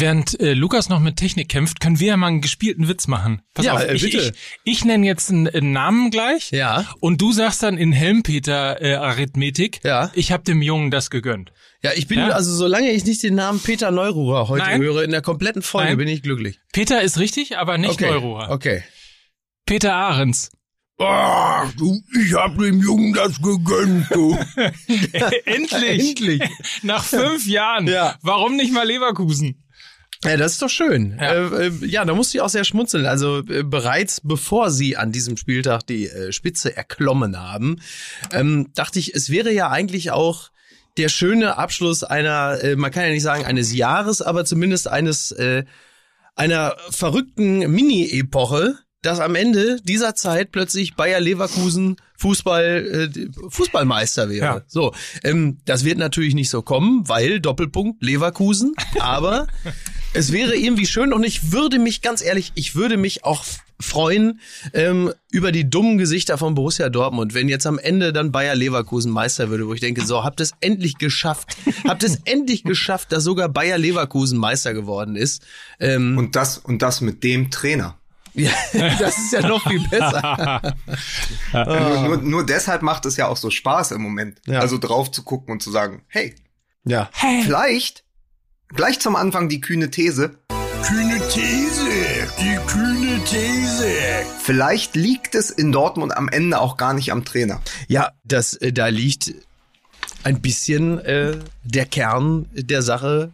während 0.00 0.38
äh, 0.40 0.54
Lukas 0.54 0.88
noch 0.88 1.00
mit 1.00 1.16
Technik 1.16 1.48
kämpft, 1.48 1.80
können 1.80 2.00
wir 2.00 2.08
ja 2.08 2.16
mal 2.16 2.28
einen 2.28 2.40
gespielten 2.40 2.88
Witz 2.88 3.06
machen. 3.06 3.42
Pass 3.54 3.64
Ja, 3.66 3.74
auf, 3.74 3.82
äh, 3.82 3.94
ich, 3.94 4.02
bitte. 4.02 4.32
ich, 4.64 4.78
ich 4.78 4.84
nenne 4.84 5.06
jetzt 5.06 5.30
einen, 5.30 5.48
einen 5.48 5.72
Namen 5.72 6.10
gleich. 6.10 6.50
Ja. 6.50 6.84
Und 7.00 7.20
du 7.20 7.32
sagst 7.32 7.62
dann 7.62 7.76
in 7.78 7.92
Helmpeter 7.92 8.80
äh, 8.82 8.94
Arithmetik, 8.94 9.80
Ja. 9.84 10.10
ich 10.14 10.32
habe 10.32 10.44
dem 10.44 10.62
Jungen 10.62 10.90
das 10.90 11.10
gegönnt. 11.10 11.52
Ja, 11.82 11.90
ich 11.94 12.06
bin, 12.08 12.18
Ja? 12.18 12.28
also 12.30 12.52
solange 12.54 12.90
ich 12.90 13.04
nicht 13.04 13.22
den 13.22 13.34
Namen 13.34 13.60
Peter 13.60 13.90
Neururer 13.90 14.48
heute 14.48 14.64
Nein. 14.64 14.80
höre, 14.80 15.02
in 15.04 15.10
der 15.10 15.22
kompletten 15.22 15.62
Folge 15.62 15.88
Nein. 15.90 15.98
bin 15.98 16.08
ich 16.08 16.22
glücklich. 16.22 16.58
Peter 16.72 17.02
ist 17.02 17.18
richtig, 17.18 17.58
aber 17.58 17.78
nicht 17.78 17.92
okay. 17.92 18.10
Neurohrer. 18.10 18.50
Okay. 18.50 18.82
Peter 19.66 19.94
Ahrens. 19.94 20.50
Ach, 20.98 21.70
du, 21.76 22.00
ich 22.24 22.32
hab 22.32 22.56
dem 22.56 22.80
Jungen 22.80 23.12
das 23.12 23.40
gegönnt, 23.42 24.06
du. 24.12 24.34
Endlich. 25.44 26.08
Endlich. 26.08 26.42
Nach 26.82 27.04
fünf 27.04 27.46
Jahren. 27.46 27.86
Ja. 27.86 28.16
Warum 28.22 28.56
nicht 28.56 28.72
mal 28.72 28.86
Leverkusen? 28.86 29.62
Ja, 30.26 30.36
das 30.36 30.52
ist 30.52 30.62
doch 30.62 30.70
schön. 30.70 31.16
Ja. 31.20 31.32
Äh, 31.32 31.66
äh, 31.66 31.86
ja, 31.86 32.04
da 32.04 32.14
musste 32.14 32.38
ich 32.38 32.42
auch 32.42 32.48
sehr 32.48 32.64
schmunzeln. 32.64 33.06
Also 33.06 33.38
äh, 33.38 33.62
bereits 33.62 34.20
bevor 34.22 34.70
sie 34.70 34.96
an 34.96 35.12
diesem 35.12 35.36
Spieltag 35.36 35.86
die 35.86 36.08
äh, 36.08 36.32
Spitze 36.32 36.76
erklommen 36.76 37.38
haben, 37.38 37.80
ähm, 38.32 38.70
dachte 38.74 38.98
ich, 38.98 39.14
es 39.14 39.30
wäre 39.30 39.52
ja 39.52 39.70
eigentlich 39.70 40.10
auch 40.10 40.50
der 40.96 41.08
schöne 41.08 41.58
Abschluss 41.58 42.04
einer, 42.04 42.62
äh, 42.62 42.76
man 42.76 42.90
kann 42.90 43.04
ja 43.04 43.10
nicht 43.10 43.22
sagen 43.22 43.44
eines 43.44 43.74
Jahres, 43.74 44.22
aber 44.22 44.44
zumindest 44.44 44.88
eines 44.88 45.30
äh, 45.32 45.64
einer 46.34 46.76
verrückten 46.90 47.58
Mini-Epoche, 47.70 48.78
dass 49.02 49.20
am 49.20 49.34
Ende 49.34 49.78
dieser 49.82 50.14
Zeit 50.14 50.52
plötzlich 50.52 50.94
Bayer 50.96 51.20
Leverkusen 51.20 51.96
Fußball 52.18 53.10
äh, 53.14 53.28
Fußballmeister 53.48 54.28
wäre. 54.28 54.44
Ja. 54.44 54.62
So, 54.66 54.92
ähm, 55.24 55.58
das 55.64 55.84
wird 55.84 55.98
natürlich 55.98 56.34
nicht 56.34 56.50
so 56.50 56.62
kommen, 56.62 57.08
weil 57.08 57.40
Doppelpunkt 57.40 58.02
Leverkusen, 58.02 58.74
aber 59.00 59.46
es 60.12 60.32
wäre 60.32 60.56
irgendwie 60.56 60.86
schön 60.86 61.12
und 61.12 61.24
ich 61.24 61.52
würde 61.52 61.78
mich 61.78 62.02
ganz 62.02 62.22
ehrlich, 62.22 62.52
ich 62.54 62.74
würde 62.74 62.96
mich 62.96 63.24
auch 63.24 63.44
freuen 63.78 64.40
ähm, 64.72 65.12
über 65.30 65.52
die 65.52 65.68
dummen 65.68 65.98
Gesichter 65.98 66.38
von 66.38 66.54
Borussia 66.54 66.88
Dortmund, 66.88 67.34
wenn 67.34 67.48
jetzt 67.48 67.66
am 67.66 67.78
Ende 67.78 68.12
dann 68.12 68.32
Bayer 68.32 68.54
Leverkusen 68.54 69.12
Meister 69.12 69.50
würde, 69.50 69.66
wo 69.66 69.74
ich 69.74 69.80
denke, 69.80 70.04
so 70.04 70.24
habt 70.24 70.40
es 70.40 70.52
endlich 70.60 70.96
geschafft, 70.98 71.56
habt 71.86 72.02
es 72.02 72.16
endlich 72.24 72.64
geschafft, 72.64 73.12
dass 73.12 73.24
sogar 73.24 73.48
Bayer 73.48 73.78
Leverkusen 73.78 74.38
Meister 74.38 74.72
geworden 74.72 75.16
ist. 75.16 75.42
Ähm, 75.78 76.16
Und 76.16 76.36
das, 76.36 76.58
und 76.58 76.80
das 76.82 77.00
mit 77.00 77.22
dem 77.22 77.50
Trainer. 77.50 77.98
Ja, 78.36 78.50
das 78.98 79.18
ist 79.18 79.32
ja 79.32 79.46
noch 79.46 79.66
viel 79.68 79.86
besser. 79.88 80.60
Nur, 81.52 82.00
nur, 82.00 82.16
nur 82.18 82.46
deshalb 82.46 82.82
macht 82.82 83.06
es 83.06 83.16
ja 83.16 83.28
auch 83.28 83.36
so 83.36 83.50
Spaß 83.50 83.92
im 83.92 84.02
Moment. 84.02 84.40
Ja. 84.46 84.60
Also 84.60 84.78
drauf 84.78 85.10
zu 85.10 85.22
gucken 85.22 85.52
und 85.52 85.62
zu 85.62 85.70
sagen, 85.70 86.02
hey, 86.08 86.34
Ja. 86.84 87.08
vielleicht, 87.44 88.04
gleich 88.68 89.00
zum 89.00 89.16
Anfang 89.16 89.48
die 89.48 89.60
kühne 89.60 89.90
These, 89.90 90.38
Kühne 90.82 91.18
These, 91.28 91.88
die 92.38 92.56
kühne 92.68 93.24
These. 93.24 93.86
vielleicht 94.40 94.94
liegt 94.94 95.34
es 95.34 95.50
in 95.50 95.72
Dortmund 95.72 96.16
am 96.16 96.28
Ende 96.28 96.60
auch 96.60 96.76
gar 96.76 96.94
nicht 96.94 97.10
am 97.10 97.24
Trainer. 97.24 97.60
Ja, 97.88 98.12
das, 98.24 98.54
äh, 98.54 98.72
da 98.72 98.86
liegt 98.88 99.32
ein 100.22 100.40
bisschen 100.40 100.98
äh, 101.00 101.38
der 101.64 101.86
Kern 101.86 102.48
der 102.52 102.82
Sache 102.82 103.32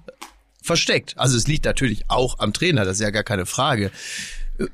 versteckt. 0.62 1.14
Also 1.19 1.36
es 1.36 1.47
liegt 1.48 1.64
natürlich 1.64 2.05
auch 2.08 2.39
am 2.39 2.53
Trainer, 2.53 2.84
das 2.84 2.98
ist 2.98 3.03
ja 3.03 3.11
gar 3.11 3.25
keine 3.25 3.47
Frage. 3.47 3.91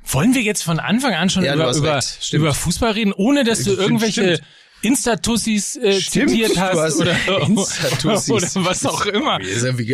Wollen 0.05 0.35
wir 0.35 0.43
jetzt 0.43 0.63
von 0.63 0.79
Anfang 0.81 1.15
an 1.15 1.31
schon 1.31 1.45
Ja, 1.45 1.55
über, 1.55 1.75
über, 1.75 2.01
über 2.33 2.55
Fußball 2.55 2.93
reden, 2.93 3.13
ohne 3.13 3.45
dass 3.45 3.65
du 3.65 3.73
irgendwelche 3.73 4.37
stimmt. 4.37 4.49
Insta-Tussis 4.83 5.77
äh, 5.77 6.01
Stimmt, 6.01 6.31
zitiert 6.31 6.57
hast 6.59 6.97
oder, 7.01 7.17
Insta-Tussis. 7.47 8.57
oder 8.57 8.67
was 8.67 8.87
auch 8.87 9.07
immer. 9.07 9.41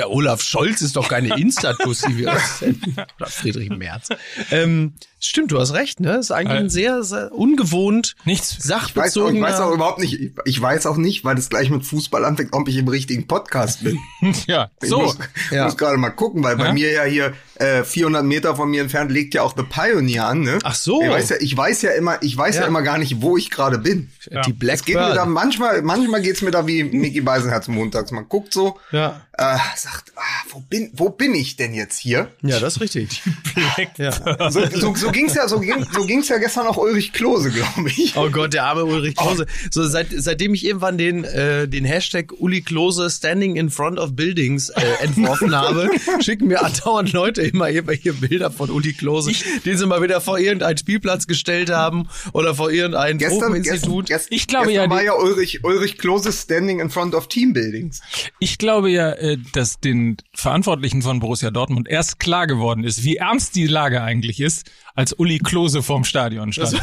Olaf 0.08 0.42
Scholz 0.42 0.82
ist 0.82 0.96
doch 0.96 1.08
keine 1.08 1.38
Insta-Tussi. 1.38 2.26
Oder 2.26 3.26
Friedrich 3.26 3.70
Merz. 3.70 4.08
Ähm, 4.50 4.94
stimmt, 5.26 5.50
du 5.52 5.58
hast 5.60 5.72
recht, 5.74 6.00
ne? 6.00 6.16
Ist 6.16 6.30
eigentlich 6.30 6.58
ein 6.58 6.70
sehr, 6.70 7.02
sehr 7.04 7.32
ungewohnt 7.32 8.16
Nichts. 8.24 8.52
Ich 8.52 8.58
weiß, 8.58 8.72
auch, 8.72 8.82
ich 8.88 8.94
sachbezogener... 8.94 9.46
weiß 9.46 9.60
auch 9.60 9.72
überhaupt 9.72 9.98
nicht, 10.00 10.20
ich, 10.20 10.32
ich 10.44 10.60
weiß 10.60 10.86
auch 10.86 10.96
nicht, 10.96 11.24
weil 11.24 11.34
das 11.36 11.48
gleich 11.50 11.70
mit 11.70 11.84
Fußball 11.84 12.24
anfängt, 12.24 12.52
ob 12.52 12.68
ich 12.68 12.76
im 12.76 12.88
richtigen 12.88 13.26
Podcast 13.26 13.82
bin. 13.84 13.98
Ja, 14.46 14.70
Ich 14.82 14.88
so. 14.88 15.00
muss, 15.02 15.18
Ja. 15.50 15.64
muss 15.64 15.76
gerade 15.76 15.96
mal 15.96 16.10
gucken, 16.10 16.42
weil 16.42 16.56
bei 16.56 16.66
Ja? 16.66 16.72
mir 16.72 16.92
ja 16.92 17.04
hier 17.04 17.32
äh, 17.56 17.84
400 17.84 18.24
Meter 18.24 18.56
von 18.56 18.68
mir 18.70 18.80
entfernt 18.82 19.10
legt 19.12 19.34
ja 19.34 19.42
auch 19.42 19.54
The 19.56 19.62
Pioneer 19.62 20.26
an, 20.26 20.40
ne? 20.40 20.58
Ach 20.64 20.74
so. 20.74 21.02
Ich 21.02 21.08
weiß 21.08 21.28
ja, 21.30 21.36
ich 21.40 21.56
weiß 21.56 21.82
ja 21.82 21.90
immer, 21.92 22.22
ich 22.22 22.36
weiß 22.36 22.56
ja, 22.56 22.62
Ja. 22.62 22.66
immer 22.68 22.82
gar 22.82 22.98
nicht, 22.98 23.20
wo 23.22 23.36
ich 23.36 23.50
gerade 23.50 23.78
bin. 23.78 24.10
die 24.46 24.50
Es 24.50 24.58
Black 24.58 24.84
geht 24.84 24.96
mir 24.96 25.14
da 25.14 25.24
manchmal, 25.26 25.82
manchmal 25.82 26.20
geht's 26.22 26.42
mir 26.42 26.50
da 26.50 26.66
wie 26.66 26.82
Mickey 26.84 27.20
Beisenherz 27.20 27.68
montags. 27.68 28.10
Man 28.10 28.28
guckt 28.28 28.52
so, 28.52 28.78
Ja. 28.92 29.20
äh, 29.34 29.56
sagt, 29.76 30.12
ah, 30.16 30.20
wo 30.50 30.60
bin, 30.60 30.90
wo 30.94 31.10
bin 31.10 31.34
ich 31.34 31.56
denn 31.56 31.74
jetzt 31.74 31.98
hier? 31.98 32.28
ja, 32.42 32.58
das 32.60 32.74
ist 32.76 32.80
richtig. 32.80 33.22
ja. 33.98 34.50
So, 34.50 34.66
so, 34.74 34.94
so 34.94 35.10
ging's 35.14 35.34
ja, 35.34 35.48
so 35.48 35.60
ging, 35.60 35.86
so 35.92 36.04
ging's 36.04 36.28
ja 36.28 36.36
gestern 36.36 36.66
auch 36.66 36.76
Ulrich 36.76 37.12
Klose, 37.14 37.50
glaube 37.50 37.88
ich. 37.88 38.14
Oh 38.16 38.28
Gott, 38.30 38.52
der 38.52 38.64
arme 38.64 38.84
Ulrich 38.84 39.16
Klose. 39.16 39.46
So 39.70 39.86
seit, 39.86 40.08
seitdem 40.10 40.52
ich 40.52 40.66
irgendwann 40.66 40.98
den 40.98 41.24
äh, 41.24 41.66
den 41.66 41.84
Hashtag 41.86 42.32
Uli 42.38 42.60
Klose 42.60 43.08
Standing 43.08 43.56
in 43.56 43.70
Front 43.70 43.98
of 43.98 44.14
Buildings 44.14 44.68
äh, 44.70 44.82
entworfen 45.02 45.54
habe, 45.56 45.88
schicken 46.20 46.48
mir 46.48 46.62
andauernd 46.62 47.12
Leute 47.12 47.40
immer 47.42 47.70
irgendwelche 47.70 48.12
Bilder 48.12 48.50
von 48.50 48.68
Uli 48.70 48.92
Klose, 48.92 49.32
den 49.64 49.78
sie 49.78 49.86
mal 49.86 50.02
wieder 50.02 50.20
vor 50.20 50.38
irgendeinen 50.38 50.76
Spielplatz 50.76 51.26
gestellt 51.26 51.70
haben 51.70 52.08
oder 52.32 52.54
vor 52.54 52.70
irgendein 52.70 53.16
Gestern, 53.18 53.52
gestern, 53.54 53.80
Tropeninstitut. 53.80 54.06
gestern, 54.06 54.34
Ich 54.34 54.46
glaube 54.46 54.66
gestern 54.66 54.84
ja, 54.84 54.90
war 54.90 55.00
die- 55.00 55.06
ja 55.06 55.14
Ulrich, 55.14 55.64
Ulrich 55.64 55.98
Klose 55.98 56.32
standing 56.32 56.80
in 56.80 56.90
front 56.90 57.14
of 57.14 57.28
Teambuildings. 57.28 58.00
Ich 58.40 58.58
glaube 58.58 58.90
ja, 58.90 59.12
äh, 59.12 59.38
dass 59.52 59.78
den 59.80 60.16
Verantwortlichen 60.34 61.02
von 61.02 61.20
Borussia 61.20 61.50
Dortmund 61.50 61.88
erst 61.88 62.18
klar 62.18 62.46
geworden 62.46 62.82
ist, 62.84 63.04
wie 63.04 63.16
ernst 63.16 63.54
die 63.54 63.66
Lage 63.66 64.02
eigentlich 64.02 64.40
ist, 64.40 64.70
als 64.94 65.12
Uli 65.12 65.38
Klose 65.38 65.82
vorm 65.82 66.04
Stadion 66.04 66.52
stand. 66.52 66.74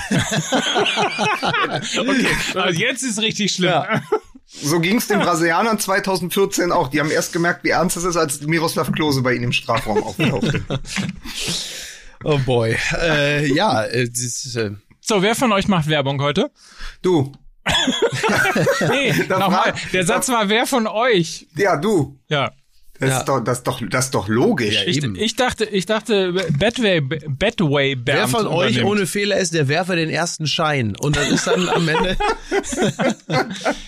okay, 1.97 2.27
also 2.55 2.79
jetzt 2.79 3.03
ist 3.03 3.19
richtig 3.22 3.53
schlimm. 3.53 3.72
Ja. 3.72 4.01
So 4.45 4.79
ging's 4.81 5.07
den 5.07 5.19
Brasilianern 5.19 5.79
2014 5.79 6.71
auch. 6.73 6.89
Die 6.89 7.00
haben 7.00 7.09
erst 7.09 7.31
gemerkt, 7.31 7.63
wie 7.63 7.69
ernst 7.69 7.95
es 7.95 8.03
ist, 8.03 8.17
als 8.17 8.41
Miroslav 8.41 8.91
Klose 8.91 9.21
bei 9.21 9.33
ihnen 9.33 9.45
im 9.45 9.51
Strafraum 9.53 10.03
auftauchte. 10.03 10.63
Oh 12.23 12.38
boy. 12.38 12.77
Äh, 13.01 13.51
ja, 13.51 13.83
äh, 13.83 14.07
das 14.07 14.19
ist, 14.19 14.55
äh, 14.55 14.69
So, 15.00 15.23
wer 15.23 15.33
von 15.33 15.51
euch 15.51 15.67
macht 15.67 15.88
Werbung 15.88 16.21
heute? 16.21 16.51
Du, 17.01 17.31
Nee, 18.89 19.13
nochmal. 19.27 19.73
Der 19.94 20.05
Satz 20.05 20.29
war, 20.29 20.50
wer 20.50 20.66
von 20.67 20.88
euch? 20.88 21.47
ja, 21.55 21.77
du. 21.77 22.19
Ja. 22.27 22.51
Das, 23.01 23.09
Ja. 23.09 23.17
ist, 23.19 23.25
doch, 23.25 23.39
das, 23.44 23.57
ist, 23.57 23.63
doch, 23.67 23.81
das 23.89 24.06
ist 24.06 24.12
doch 24.16 24.28
logisch. 24.28 24.75
Ja, 24.75 24.88
Ich, 24.88 24.97
Eben. 24.97 25.16
ich 25.16 25.35
dachte, 25.35 25.66
ich 25.66 25.85
dachte, 25.88 26.34
Badway, 26.57 27.01
Badway 27.01 27.95
Bernd 27.95 28.06
wer 28.06 28.28
von 28.28 28.45
euch 28.47 28.73
übernimmt. 28.75 28.91
ohne 28.91 29.07
Fehler 29.07 29.38
ist, 29.38 29.53
der 29.56 29.67
werfe 29.67 29.95
den 29.95 30.09
ersten 30.12 30.45
Schein. 30.45 30.95
Und 30.95 31.16
das 31.16 31.29
ist 31.31 31.47
dann 31.47 31.67
am 31.67 31.88
Ende. 31.89 32.16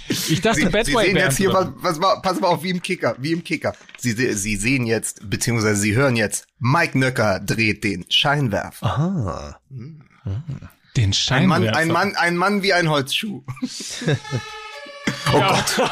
Ich 0.09 0.41
dachte, 0.41 0.55
Sie, 0.61 0.65
Sie 0.65 0.69
Badway 0.69 1.05
sehen 1.05 1.13
Bernd 1.13 1.17
jetzt 1.17 1.37
hier, 1.37 1.53
was, 1.53 1.67
was 1.99 2.21
pass 2.23 2.39
mal 2.39 2.47
auf, 2.47 2.63
wie 2.63 2.71
im 2.71 2.81
Kicker, 2.81 3.15
wie 3.19 3.31
im 3.33 3.43
Kicker. 3.43 3.75
Sie, 3.97 4.11
Sie 4.33 4.55
sehen 4.55 4.85
jetzt, 4.87 5.29
beziehungsweise 5.29 5.75
Sie 5.79 5.95
hören 5.95 6.15
jetzt, 6.15 6.47
Mike 6.59 6.97
Nöcker 6.97 7.39
dreht 7.39 7.83
den 7.83 8.05
Scheinwerfer. 8.09 8.87
Ah. 8.87 9.59
den 10.97 11.05
Ein 11.09 11.13
Scheinwerfer. 11.13 11.47
Mann, 11.47 11.69
ein 11.75 11.87
Mann, 11.89 12.15
ein 12.15 12.35
Mann 12.35 12.63
wie 12.63 12.73
ein 12.73 12.89
Holzschuh. 12.89 13.43
Oh 15.33 15.39
Gott. 15.39 15.89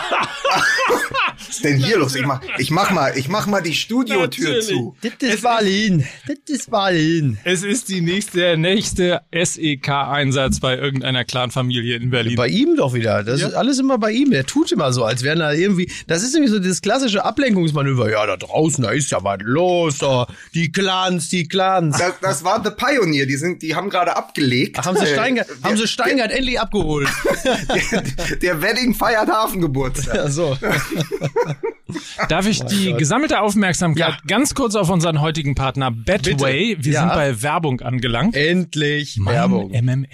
Was 1.37 1.49
ist 1.49 1.63
denn 1.63 1.77
hier 1.77 1.97
los? 1.97 2.15
Ich 2.15 2.25
mach, 2.25 2.41
ich 2.59 2.69
mach 2.71 2.91
mal, 2.91 3.17
ich 3.17 3.27
mach 3.27 3.47
mal 3.47 3.61
die 3.61 3.73
Studiotür 3.73 4.49
Natürlich. 4.49 4.67
zu. 4.67 4.95
Das 5.01 5.13
ist 5.19 5.41
Berlin. 5.41 6.07
Das 6.27 6.37
ist 6.47 6.69
Berlin. 6.71 7.37
Es 7.43 7.63
ist 7.63 7.89
die 7.89 8.01
nächste, 8.01 8.37
der 8.37 8.57
nächste 8.57 9.21
SEK-Einsatz 9.33 10.59
bei 10.59 10.77
irgendeiner 10.77 11.23
Clanfamilie 11.25 11.97
in 11.97 12.09
Berlin. 12.11 12.35
Bei 12.35 12.47
ihm 12.47 12.75
doch 12.75 12.93
wieder. 12.93 13.23
Das 13.23 13.41
ist 13.41 13.53
alles 13.53 13.79
immer 13.79 13.97
bei 13.97 14.11
ihm. 14.11 14.31
Der 14.31 14.45
tut 14.45 14.71
immer 14.71 14.93
so, 14.93 15.03
als 15.03 15.23
wären 15.23 15.39
da 15.39 15.51
irgendwie. 15.51 15.91
Das 16.07 16.23
ist 16.23 16.33
nämlich 16.33 16.51
so 16.51 16.59
das 16.59 16.81
klassische 16.81 17.25
Ablenkungsmanöver. 17.25 18.11
Ja, 18.11 18.25
da 18.25 18.37
draußen, 18.37 18.83
da 18.83 18.91
ist 18.91 19.09
ja 19.11 19.23
was 19.23 19.39
los. 19.41 19.97
Da. 19.97 20.27
Die 20.53 20.71
Clans, 20.71 21.29
die 21.29 21.47
Clans. 21.47 21.97
Das, 21.97 22.13
das 22.21 22.43
war 22.43 22.63
The 22.63 22.71
Pioneer, 22.71 23.25
die 23.25 23.35
sind, 23.37 23.61
die 23.61 23.75
haben 23.75 23.89
gerade 23.89 24.15
abgelegt. 24.15 24.77
Ach, 24.79 24.85
haben 24.85 24.97
sie 24.97 25.05
Äh, 25.05 25.13
Steingart, 25.13 25.47
haben 25.63 25.77
sie 25.77 25.87
Steingart 25.87 26.31
endlich 26.31 26.59
abgeholt. 26.59 27.07
Der, 27.91 28.35
der 28.37 28.61
Wedding 28.61 28.93
feiert 29.01 29.29
Hafengeburtstag. 29.29 30.15
Ja, 30.15 30.27
so. 30.29 30.55
Darf 32.29 32.47
ich 32.47 32.61
die 32.63 32.93
gesammelte 32.93 33.41
Aufmerksamkeit 33.41 34.09
Ja. 34.13 34.17
ganz 34.27 34.53
kurz 34.55 34.75
auf 34.75 34.89
unseren 34.89 35.19
heutigen 35.19 35.55
Partner 35.55 35.91
Badway, 35.91 36.77
wir 36.79 36.93
Ja. 36.93 37.01
sind 37.01 37.09
bei 37.13 37.41
Werbung 37.41 37.81
angelangt. 37.81 38.35
Endlich 38.35 39.17
Mann, 39.17 39.33
Werbung. 39.33 39.71
MML. 39.71 40.07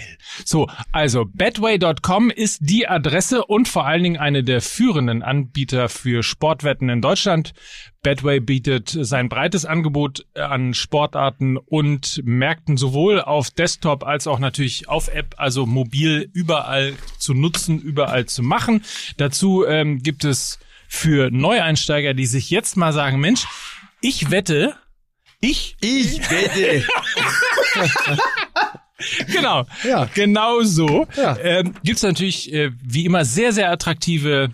So, 0.44 0.68
also 0.92 1.25
badway.com 1.31 2.31
ist 2.31 2.60
die 2.62 2.88
Adresse 2.88 3.45
und 3.45 3.68
vor 3.68 3.86
allen 3.86 4.04
Dingen 4.04 4.18
eine 4.18 4.44
der 4.44 4.62
führenden 4.62 5.22
Anbieter 5.22 5.90
für 5.90 6.24
Sportwetten 6.24 6.90
in 6.90 7.01
Deutschland. 7.01 7.54
Badway 8.03 8.39
bietet 8.39 8.95
sein 8.99 9.29
breites 9.29 9.65
Angebot 9.65 10.25
an 10.35 10.73
Sportarten 10.73 11.57
und 11.57 12.21
Märkten 12.23 12.77
sowohl 12.77 13.21
auf 13.21 13.51
Desktop 13.51 14.05
als 14.05 14.27
auch 14.27 14.39
natürlich 14.39 14.88
auf 14.88 15.07
App, 15.07 15.35
also 15.38 15.65
mobil 15.65 16.29
überall 16.33 16.94
zu 17.17 17.33
nutzen, 17.33 17.79
überall 17.79 18.25
zu 18.25 18.44
machen. 18.44 18.83
Dazu 19.17 19.65
ähm, 19.65 19.99
gibt 20.01 20.23
es 20.23 20.59
für 20.88 21.29
Neueinsteiger, 21.31 22.13
die 22.13 22.25
sich 22.25 22.49
jetzt 22.49 22.77
mal 22.77 22.94
sagen, 22.94 23.19
Mensch, 23.19 23.45
ich 24.01 24.31
wette 24.31 24.75
Ich? 25.41 25.75
Ich 25.81 26.21
bitte. 26.27 26.83
genau. 29.27 29.65
Ja. 29.83 30.09
Genau 30.13 30.61
so. 30.61 31.07
Ja. 31.15 31.38
Ähm, 31.38 31.73
Gibt 31.83 31.97
es 31.97 32.03
natürlich 32.03 32.53
äh, 32.53 32.71
wie 32.83 33.05
immer 33.05 33.25
sehr, 33.25 33.53
sehr 33.53 33.71
attraktive 33.71 34.53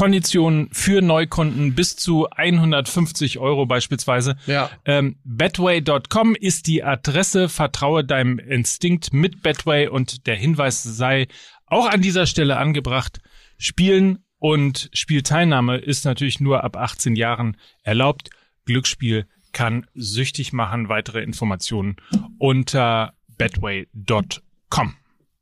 Konditionen 0.00 0.70
für 0.72 1.02
Neukunden 1.02 1.74
bis 1.74 1.94
zu 1.94 2.26
150 2.30 3.38
Euro 3.38 3.66
beispielsweise. 3.66 4.36
Ja. 4.46 4.70
Ähm, 4.86 5.16
Betway.com 5.24 6.34
ist 6.34 6.68
die 6.68 6.82
Adresse. 6.82 7.50
Vertraue 7.50 8.02
deinem 8.02 8.38
Instinkt 8.38 9.12
mit 9.12 9.42
Betway 9.42 9.88
und 9.88 10.26
der 10.26 10.36
Hinweis 10.36 10.82
sei 10.82 11.28
auch 11.66 11.86
an 11.86 12.00
dieser 12.00 12.24
Stelle 12.24 12.56
angebracht. 12.56 13.20
Spielen 13.58 14.24
und 14.38 14.88
Spielteilnahme 14.94 15.76
ist 15.76 16.06
natürlich 16.06 16.40
nur 16.40 16.64
ab 16.64 16.78
18 16.78 17.14
Jahren 17.14 17.58
erlaubt. 17.82 18.30
Glücksspiel 18.64 19.26
kann 19.52 19.86
süchtig 19.92 20.54
machen. 20.54 20.88
Weitere 20.88 21.22
Informationen 21.22 21.96
unter 22.38 23.12
betway.com. 23.36 24.94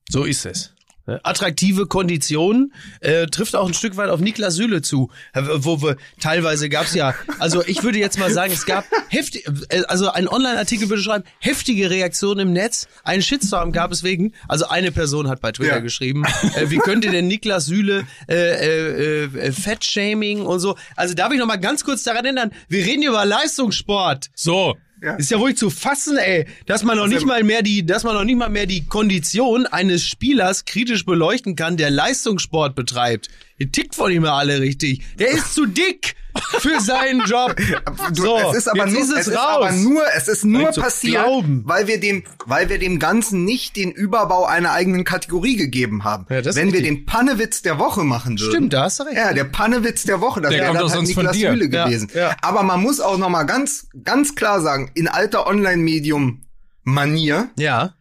So 0.08 0.24
ist 0.24 0.46
es. 0.46 0.74
Attraktive 1.22 1.86
Konditionen 1.86 2.72
äh, 3.00 3.26
trifft 3.26 3.56
auch 3.56 3.66
ein 3.66 3.74
Stück 3.74 3.96
weit 3.96 4.10
auf 4.10 4.20
Niklas 4.20 4.54
Süle 4.54 4.82
zu, 4.82 5.10
wo 5.34 5.80
wir 5.82 5.96
teilweise 6.20 6.68
gab's 6.68 6.94
ja, 6.94 7.14
also 7.38 7.64
ich 7.64 7.82
würde 7.82 7.98
jetzt 7.98 8.18
mal 8.18 8.30
sagen, 8.30 8.52
es 8.52 8.66
gab 8.66 8.84
heftig, 9.08 9.46
äh, 9.70 9.82
also 9.88 10.10
ein 10.10 10.28
Online-Artikel 10.28 10.88
würde 10.88 11.02
schreiben, 11.02 11.24
heftige 11.40 11.90
Reaktionen 11.90 12.48
im 12.48 12.52
Netz, 12.52 12.88
einen 13.04 13.22
Shitstorm 13.22 13.72
gab 13.72 13.92
es 13.92 14.02
wegen, 14.02 14.32
also 14.48 14.68
eine 14.68 14.92
Person 14.92 15.28
hat 15.28 15.40
bei 15.40 15.52
Twitter 15.52 15.74
Ja. 15.76 15.78
geschrieben, 15.80 16.24
äh, 16.56 16.70
wie 16.70 16.78
könnte 16.78 17.10
denn 17.10 17.26
Niklas 17.28 17.66
Süle 17.66 18.06
äh, 18.28 18.34
äh, 18.34 19.24
äh, 19.24 19.52
Fettshaming 19.52 20.42
und 20.42 20.60
so, 20.60 20.76
also 20.96 21.14
darf 21.14 21.32
ich 21.32 21.38
noch 21.38 21.46
mal 21.46 21.56
ganz 21.56 21.84
kurz 21.84 22.02
daran 22.02 22.24
erinnern, 22.24 22.50
wir 22.68 22.84
reden 22.84 23.00
hier 23.02 23.10
über 23.10 23.24
Leistungssport. 23.24 24.28
So, 24.34 24.76
Ist 25.18 25.30
ja 25.30 25.38
wohl 25.38 25.54
zu 25.54 25.70
fassen, 25.70 26.16
ey, 26.16 26.46
dass 26.66 26.82
man 26.82 26.96
noch 26.96 27.06
nicht 27.06 27.24
mal 27.24 27.44
mehr 27.44 27.62
die, 27.62 27.86
dass 27.86 28.04
man 28.04 28.14
noch 28.14 28.24
nicht 28.24 28.36
mal 28.36 28.48
mehr 28.48 28.66
die 28.66 28.84
Kondition 28.86 29.66
eines 29.66 30.04
Spielers 30.04 30.64
kritisch 30.64 31.04
beleuchten 31.04 31.56
kann, 31.56 31.76
der 31.76 31.90
Leistungssport 31.90 32.74
betreibt. 32.74 33.28
Ihr 33.58 33.72
tickt 33.72 33.94
von 33.96 34.12
ihm 34.12 34.24
ja 34.24 34.34
alle 34.36 34.60
richtig. 34.60 35.02
Der 35.18 35.30
ist 35.30 35.54
zu 35.54 35.66
dick 35.66 36.14
für 36.60 36.78
seinen 36.80 37.22
Job. 37.22 37.56
Du, 38.14 38.22
So, 38.22 38.38
es 38.50 38.58
ist 38.58 38.68
aber 38.68 38.86
jetzt 38.86 38.92
nur, 38.94 39.02
ist 39.02 39.10
es 39.10 39.18
es 39.18 39.26
ist 39.28 39.36
aber 39.36 39.72
nur, 39.72 40.02
es 40.16 40.28
ist 40.28 40.44
nur 40.44 40.70
zu 40.72 40.80
passiert, 40.80 41.24
glauben. 41.24 41.62
weil 41.66 41.86
wir 41.88 41.98
dem, 42.00 42.22
weil 42.46 42.68
wir 42.68 42.78
dem 42.78 42.98
Ganzen 43.00 43.44
nicht 43.44 43.74
den 43.76 43.90
Überbau 43.90 44.44
einer 44.46 44.70
eigenen 44.72 45.02
Kategorie 45.04 45.56
gegeben 45.56 46.04
haben. 46.04 46.26
Ja, 46.30 46.44
Wenn 46.54 46.72
wir 46.72 46.80
den 46.82 47.04
Pannewitz 47.06 47.62
der 47.62 47.78
Woche 47.78 48.04
machen 48.04 48.38
würden. 48.38 48.50
Stimmt, 48.52 48.72
da 48.72 48.84
hast 48.84 49.00
du 49.00 49.04
recht. 49.04 49.16
Ja, 49.16 49.32
der 49.34 49.44
Pannewitz 49.44 50.04
der 50.04 50.20
Woche, 50.20 50.40
das 50.40 50.50
Der 50.50 50.60
wäre 50.62 50.72
dann 50.74 50.82
doch 50.82 50.92
halt 50.92 51.02
Niklas. 51.02 51.36
Süle 51.36 51.68
Ja, 51.68 51.86
gewesen. 51.86 52.08
ja. 52.14 52.36
Aber 52.42 52.62
man 52.62 52.80
muss 52.80 53.00
auch 53.00 53.18
noch 53.18 53.28
mal 53.28 53.42
ganz, 53.44 53.88
ganz 54.04 54.34
klar 54.36 54.60
sagen, 54.60 54.90
in 54.94 55.08
alter 55.08 55.46
Online-Medium-Manier, 55.48 57.50
Ja. 57.56 57.94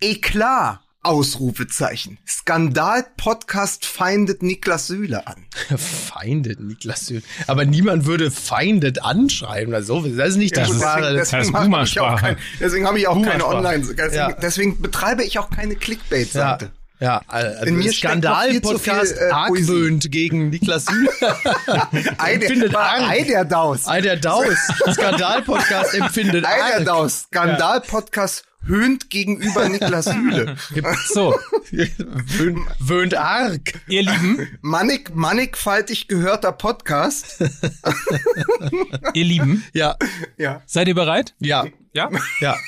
Eklat, 0.00 0.80
Ausrufezeichen. 1.02 2.18
Skandal-Podcast 2.28 3.86
feindet 3.86 4.42
Niklas 4.42 4.86
Süle 4.86 5.26
an. 5.26 5.46
Feindet 5.78 6.60
Niklas 6.60 7.06
Süle. 7.06 7.22
Aber 7.46 7.64
niemand 7.64 8.06
würde 8.06 8.30
feindet 8.30 9.02
anschreiben. 9.02 9.74
Also, 9.74 10.00
das 10.06 10.30
ist 10.30 10.36
nicht 10.36 10.56
die 10.56 10.60
Das 10.60 10.70
ist- 10.70 10.76
Sprache. 10.76 11.14
das 11.14 11.32
heißt 11.32 11.50
mache 11.52 11.84
ich 11.84 11.98
auch 12.00 12.20
kein, 12.20 12.36
deswegen 12.60 12.86
habe 12.86 12.98
ich 12.98 13.08
auch 13.08 13.20
keine. 13.22 13.46
Online. 13.46 13.84
Deswegen, 13.84 14.14
Ja. 14.14 14.32
deswegen 14.32 14.80
betreibe 14.80 15.24
ich 15.24 15.38
auch 15.38 15.50
keine 15.50 15.72
ja. 15.74 15.78
Clickbait-Seite. 15.78 16.70
Ja, 17.00 17.20
also 17.26 17.64
In 17.66 17.78
mir 17.78 17.92
Skandal-Podcast 17.92 19.12
äh, 19.16 19.30
Poesie. 19.30 19.32
argwöhnt 19.32 20.12
gegen 20.12 20.50
Niklas 20.50 20.84
Süle. 20.84 21.10
Empfindet 22.24 22.76
Angst. 22.76 23.10
Ei, 23.10 23.22
der 23.24 23.44
Daus. 23.44 23.88
Ei, 23.88 24.00
der 24.02 24.16
Daus. 24.18 24.54
Skandal-Podcast 24.92 25.94
empfindet 25.94 26.44
Ei, 26.46 26.76
der. 26.76 26.84
Daus. 26.84 27.22
Skandal-Podcast 27.22 28.44
höhnt 28.66 29.10
gegenüber 29.10 29.68
Niklas 29.68 30.04
Süle. 30.06 30.56
so, 31.12 31.34
Wöhnt, 31.70 32.58
wöhnt 32.78 33.14
arg. 33.14 33.74
ihr 33.88 34.02
Lieben, 34.02 34.58
Mannig, 34.60 35.14
mannigfaltig 35.14 36.08
gehörter 36.08 36.52
Podcast. 36.52 37.42
ihr 39.14 39.24
Lieben, 39.24 39.64
Ja, 39.72 39.96
Ja. 40.36 40.62
seid 40.66 40.88
ihr 40.88 40.94
bereit? 40.94 41.34
ja, 41.40 41.64
Ja? 41.92 42.08
ja. 42.40 42.56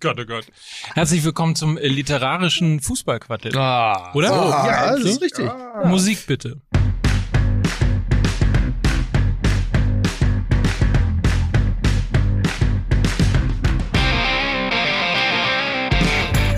Gott, 0.00 0.18
oh 0.20 0.24
Gott. 0.24 0.46
Herzlich 0.94 1.24
willkommen 1.24 1.56
zum 1.56 1.76
äh, 1.76 1.88
literarischen 1.88 2.80
Fußballquartett. 2.80 3.56
Ah, 3.56 4.12
Oder? 4.14 4.28
So, 4.28 4.34
ja, 4.34 4.90
das 4.92 5.00
So? 5.02 5.08
ist 5.08 5.20
richtig. 5.22 5.50
Musik 5.84 6.26
bitte. 6.26 6.60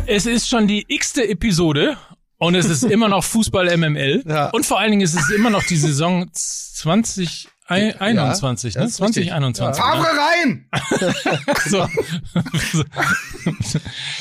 Es 0.07 0.27
ist 0.27 0.49
schon 0.49 0.67
die 0.69 0.85
x-te 0.89 1.29
Episode 1.29 1.97
und 2.39 2.55
es 2.55 2.67
ist 2.67 2.85
immer 2.85 3.09
noch 3.09 3.25
Fußball 3.25 3.77
MML. 3.77 4.23
Ja. 4.29 4.51
Und 4.51 4.65
vor 4.67 4.79
allen 4.79 4.91
Dingen 4.91 5.03
ist 5.03 5.15
es 5.15 5.31
immer 5.31 5.51
noch 5.51 5.63
die 5.65 5.77
Saison 5.77 6.29
2021, 6.33 7.49
Ja, 7.69 8.13
ne? 8.13 8.25
das 8.27 8.93
ist 8.93 9.01
richtig. 9.03 9.29
2021. 9.31 9.83
Favre 9.83 10.07
rein! 10.07 10.69
So. 11.67 11.87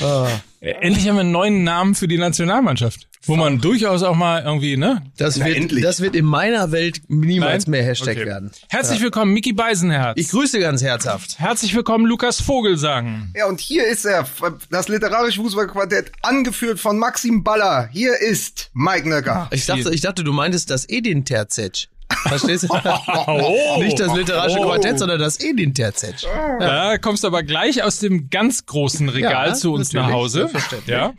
Ah, 0.00 0.26
Äh, 0.26 0.55
Endlich 0.74 1.08
haben 1.08 1.14
wir 1.16 1.20
einen 1.20 1.30
neuen 1.30 1.62
Namen 1.64 1.94
für 1.94 2.08
die 2.08 2.18
Nationalmannschaft, 2.18 3.06
wo 3.24 3.36
man 3.36 3.60
durchaus 3.60 4.02
auch 4.02 4.16
mal 4.16 4.42
irgendwie, 4.42 4.76
ne? 4.76 5.02
das, 5.16 5.36
Na, 5.36 5.46
wird, 5.46 5.56
endlich. 5.56 5.82
das 5.84 6.00
wird 6.00 6.16
in 6.16 6.24
meiner 6.24 6.72
Welt 6.72 7.02
niemals 7.08 7.66
Nein? 7.66 7.70
mehr 7.72 7.84
Hashtag 7.84 8.16
Okay. 8.16 8.26
werden. 8.26 8.50
Herzlich 8.68 9.00
willkommen, 9.00 9.32
Mickey 9.32 9.52
Beisenherz. 9.52 10.18
Ich 10.18 10.28
grüße 10.30 10.58
ganz 10.58 10.82
herzhaft. 10.82 11.38
Herzlich 11.38 11.74
willkommen, 11.74 12.06
Lukas 12.06 12.40
Vogelsang. 12.40 13.32
Ja, 13.36 13.46
und 13.46 13.60
hier 13.60 13.86
ist 13.86 14.04
er, 14.04 14.26
das 14.70 14.88
literarische 14.88 15.40
Fußballquartett, 15.40 16.10
angeführt 16.22 16.80
von 16.80 16.98
Maxim 16.98 17.44
Baller. 17.44 17.88
Hier 17.92 18.18
ist 18.20 18.70
Mike 18.74 19.08
Nöcker. 19.08 19.48
Ich 19.52 19.66
dachte, 19.66 19.92
ich 19.94 20.00
dachte, 20.00 20.24
du 20.24 20.32
meintest 20.32 20.70
das 20.70 20.88
Edin 20.88 21.24
Terzic. 21.24 21.88
Verstehst 22.26 22.64
du? 22.64 22.68
Oh. 22.70 23.78
Nicht 23.82 23.98
das 24.00 24.14
literarische 24.14 24.58
Oh. 24.60 24.64
Quartett, 24.66 24.98
sondern 24.98 25.18
das 25.18 25.40
Edin 25.40 25.74
Terzic. 25.74 26.26
Da 26.60 26.98
kommst 26.98 27.22
du 27.24 27.28
aber 27.28 27.42
gleich 27.42 27.82
aus 27.82 27.98
dem 27.98 28.30
ganz 28.30 28.66
großen 28.66 29.08
Regal 29.08 29.48
Ja, 29.48 29.54
zu 29.54 29.72
uns 29.72 29.92
nach 29.92 30.10
Hause. 30.10 30.48
selbstverständlich. 30.50 30.96
Ja. 30.96 31.14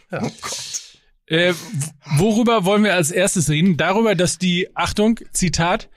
Äh, 1.30 1.54
worüber 2.18 2.64
wollen 2.64 2.84
wir 2.84 2.94
als 2.94 3.12
erstes 3.12 3.50
reden? 3.50 3.76
Darüber, 3.76 4.16
dass 4.16 4.38
die, 4.38 4.70
Achtung, 4.76 5.20
Zitat, 5.34 5.90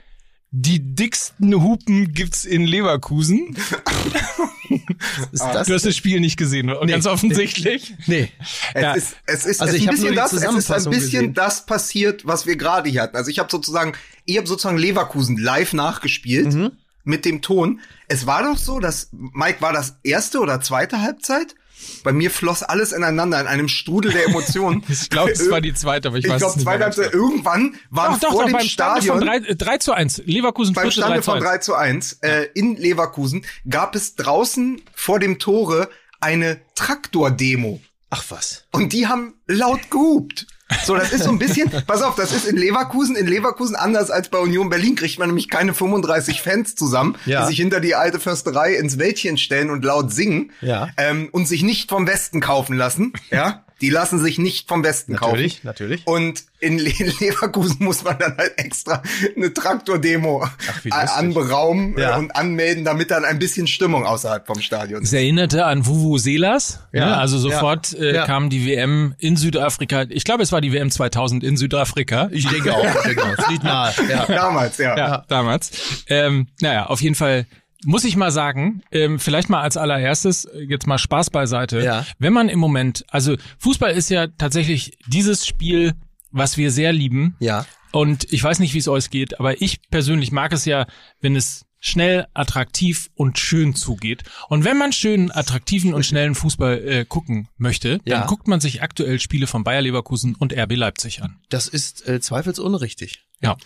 die 0.53 0.81
dicksten 0.95 1.55
Hupen 1.63 2.13
gibt's 2.13 2.45
in 2.45 2.67
Leverkusen. 2.67 3.57
Ist 5.33 5.43
das? 5.43 5.67
Du 5.69 5.75
hast 5.75 5.87
das 5.87 5.97
Spiel 5.97 6.21
nicht 6.21 6.37
gesehen, 6.37 6.71
und 6.71 6.89
ganz 6.89 7.07
offensichtlich. 7.07 7.95
Nee. 8.07 8.31
Es 8.75 8.83
Ja. 8.83 8.93
ist, 8.95 9.17
es 9.27 9.47
ist, 9.47 9.61
Also 9.61 9.75
es 9.75 9.81
ich 9.83 9.89
ein 9.89 9.95
bisschen 9.95 10.15
das, 10.15 10.33
es 10.33 10.43
ist 10.43 10.71
ein 10.71 10.91
bisschen 10.91 10.91
gesehen. 10.91 11.35
das 11.35 11.67
passiert, 11.67 12.27
was 12.27 12.47
wir 12.47 12.57
gerade 12.57 12.89
hier 12.91 13.03
hatten. 13.03 13.17
Also 13.17 13.31
ich 13.31 13.39
habe 13.39 13.51
sozusagen, 13.51 13.93
ich 14.25 14.37
habe 14.37 14.47
sozusagen 14.47 14.79
Leverkusen 14.79 15.37
live 15.39 15.73
nachgespielt 15.73 16.53
Mhm. 16.55 16.73
mit 17.05 17.25
dem 17.25 17.43
Ton. 17.43 17.81
Es 18.09 18.27
war 18.27 18.43
doch 18.43 18.59
so, 18.59 18.79
dass 18.81 19.09
Mike 19.13 19.61
war 19.61 19.73
das 19.73 19.97
erste 20.03 20.39
oder 20.41 20.61
zweite 20.61 21.01
Halbzeit. 21.01 21.55
Bei 22.03 22.13
mir 22.13 22.31
floss 22.31 22.63
alles 22.63 22.93
ineinander 22.93 23.41
in 23.41 23.47
einem 23.47 23.69
Strudel 23.69 24.13
der 24.13 24.27
Emotionen. 24.27 24.83
Ich 24.89 25.11
glaube, 25.11 25.33
es 25.33 25.51
war 25.51 25.61
die 25.61 25.75
zweite, 25.75 26.09
aber 26.09 26.19
ich, 26.19 26.25
Ich 26.25 26.31
weiß 26.31 26.39
glaube, 26.39 26.51
es 26.53 26.57
nicht 26.57 26.65
zweite 26.65 26.79
ganz 26.81 26.97
Halbzeit. 26.97 27.13
genau. 27.13 27.25
Irgendwann 27.29 27.75
waren 27.91 28.13
Doch, 28.15 28.21
doch, 28.21 28.31
vor 28.33 28.41
doch, 28.43 28.49
dem 28.49 28.53
beim 28.53 28.67
Stande 28.67 29.03
Stadion 29.03 29.19
von 29.19 29.27
3, 29.29 29.55
3 29.55 29.79
zu 29.79 29.93
1. 29.93 30.23
Leverkusen 30.27 30.75
beim 30.75 30.85
3 30.85 30.91
Stande 30.91 31.21
zu 31.21 31.31
von 31.31 31.35
1. 31.37 31.45
3 31.45 31.59
zu 31.59 31.75
1 31.75 32.13
äh, 32.23 32.47
in 32.55 32.77
Leverkusen 32.77 33.45
gab 33.69 33.95
es 33.95 34.15
draußen 34.17 34.81
vor 34.95 35.19
dem 35.21 35.39
Tore 35.39 35.89
eine 36.21 36.61
Traktor-Demo. 36.75 37.81
Ach 38.11 38.25
was. 38.31 38.65
Und 38.73 38.93
die 38.93 39.07
haben 39.07 39.35
laut 39.47 39.91
gehupt. 39.91 40.47
So, 40.85 40.95
das 40.97 41.13
ist 41.13 41.25
so 41.25 41.31
ein 41.31 41.39
bisschen, 41.39 41.69
pass 41.87 42.03
auf, 42.03 42.15
das 42.15 42.33
ist 42.33 42.47
in 42.47 42.57
Leverkusen, 42.57 43.17
in 43.17 43.27
Leverkusen 43.27 43.75
anders 43.75 44.11
als 44.11 44.29
bei 44.29 44.39
Union 44.39 44.69
Berlin 44.71 44.95
kriegt 44.95 45.19
man 45.19 45.29
nämlich 45.29 45.49
keine 45.49 45.75
35 45.75 46.43
Fans 46.43 46.75
zusammen, 46.77 47.17
Ja. 47.27 47.41
die 47.43 47.49
sich 47.49 47.57
hinter 47.57 47.81
die 47.81 47.95
alte 47.97 48.21
Försterei 48.21 48.75
ins 48.77 48.97
Wäldchen 48.99 49.37
stellen 49.37 49.71
und 49.71 49.85
laut 49.85 50.13
singen 50.13 50.53
Ja. 50.61 50.89
ähm, 50.97 51.29
und 51.33 51.47
sich 51.49 51.63
nicht 51.65 51.89
vom 51.91 52.07
Westen 52.07 52.41
kaufen 52.41 52.77
lassen. 52.77 53.13
Ja, 53.31 53.65
die 53.81 53.91
lassen 53.91 54.19
sich 54.19 54.39
nicht 54.39 54.69
vom 54.69 54.85
Westen 54.85 55.13
Natürlich, 55.13 55.57
kaufen. 55.57 55.67
natürlich. 55.67 56.07
Und 56.07 56.45
in 56.61 56.79
Le 56.79 56.91
Leverkusen 57.21 57.77
muss 57.85 58.05
man 58.05 58.19
dann 58.19 58.37
halt 58.37 58.53
extra 58.59 59.03
eine 59.37 59.53
Traktordemo 59.55 60.45
anberaumen 60.91 61.97
Ja. 61.99 62.17
und 62.17 62.35
anmelden, 62.37 62.85
damit 62.85 63.11
dann 63.11 63.25
ein 63.25 63.39
bisschen 63.39 63.67
Stimmung 63.67 64.05
außerhalb 64.05 64.47
vom 64.47 64.61
Stadion 64.61 65.03
ist. 65.03 65.09
Es 65.09 65.13
erinnerte 65.15 65.65
an 65.65 65.87
Vuvu 65.87 66.19
Selas. 66.19 66.81
Ja, 66.93 67.07
ne? 67.07 67.17
Also 67.17 67.39
sofort 67.39 67.93
ja, 67.93 67.99
äh, 68.01 68.15
ja. 68.17 68.27
kam 68.27 68.51
die 68.51 68.67
WM 68.67 69.15
in 69.19 69.37
Südafrika. 69.37 70.05
Ich 70.09 70.25
glaube, 70.25 70.43
es 70.43 70.53
war 70.53 70.61
die 70.61 70.73
WM 70.73 70.91
2000 70.91 71.45
in 71.45 71.57
Südafrika. 71.57 72.29
Ich 72.33 72.47
denke 72.47 72.75
auch. 72.75 72.85
Ich 72.85 73.03
denke 73.03 73.23
auch. 73.25 73.51
Liegt 73.51 73.65
nahe. 73.65 73.93
Ja. 74.11 74.25
Damals, 74.27 74.79
ja. 74.79 74.97
ja, 74.97 75.25
damals. 75.29 75.71
Ähm, 76.09 76.49
naja, 76.61 76.87
auf 76.87 77.01
jeden 77.01 77.15
Fall 77.15 77.47
muss 77.85 78.05
ich 78.05 78.17
mal 78.17 78.31
sagen, 78.31 78.83
ähm, 78.93 79.19
vielleicht 79.19 79.49
mal 79.49 79.63
als 79.63 79.77
allererstes, 79.77 80.45
äh, 80.45 80.61
jetzt 80.69 80.87
mal 80.87 80.99
Spaß 80.99 81.31
beiseite. 81.31 81.83
Ja. 81.83 82.07
Wenn 82.19 82.33
man 82.33 82.49
im 82.49 82.59
Moment, 82.59 83.05
also 83.09 83.37
Fußball 83.59 83.93
ist 83.93 84.11
ja 84.11 84.27
tatsächlich 84.27 84.99
dieses 85.07 85.47
Spiel, 85.47 85.95
was 86.31 86.57
wir 86.57 86.71
sehr 86.71 86.93
lieben. 86.93 87.37
Ja. 87.41 87.67
Und 87.93 88.33
ich 88.33 88.43
weiß 88.45 88.59
nicht, 88.61 88.75
wie 88.75 88.79
es 88.79 88.87
euch 88.89 89.11
geht, 89.11 89.41
aber 89.41 89.61
ich 89.63 89.81
persönlich 89.91 90.31
mag 90.31 90.53
es 90.53 90.65
ja, 90.65 90.87
wenn 91.21 91.35
es 91.37 91.65
schnell, 91.83 92.27
attraktiv 92.35 93.09
und 93.15 93.39
schön 93.39 93.75
zugeht. 93.75 94.23
Und 94.49 94.65
wenn 94.65 94.77
man 94.77 94.93
schönen, 94.93 95.31
attraktiven 95.31 95.95
und 95.95 96.05
schnellen 96.05 96.35
Fußball 96.35 96.79
äh, 96.87 97.05
gucken 97.07 97.49
möchte, 97.57 97.99
Ja. 98.05 98.19
dann 98.19 98.27
guckt 98.29 98.47
man 98.49 98.61
sich 98.61 98.83
aktuell 98.83 99.19
Spiele 99.19 99.47
von 99.47 99.65
Bayer 99.65 99.81
Leverkusen 99.81 100.35
und 100.35 100.53
RB 100.53 100.77
Leipzig 100.77 101.23
an. 101.23 101.39
Das 101.49 101.67
ist 101.69 102.07
äh, 102.07 102.21
zweifelsohne 102.21 102.83
richtig. 102.83 103.25
Ja. 103.41 103.57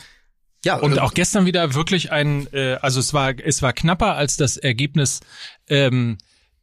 Ja, 0.65 0.77
Und 0.77 0.97
äh, 0.97 1.01
auch 1.01 1.15
gestern 1.15 1.47
wieder 1.47 1.75
wirklich 1.75 2.11
ein, 2.13 2.53
äh, 2.53 2.75
also 2.81 3.01
es 3.01 3.15
war, 3.15 3.35
es 3.39 3.63
war 3.63 3.73
knapper, 3.73 4.15
als 4.17 4.37
das 4.37 4.57
Ergebnis 4.57 5.21
ähm, 5.69 6.19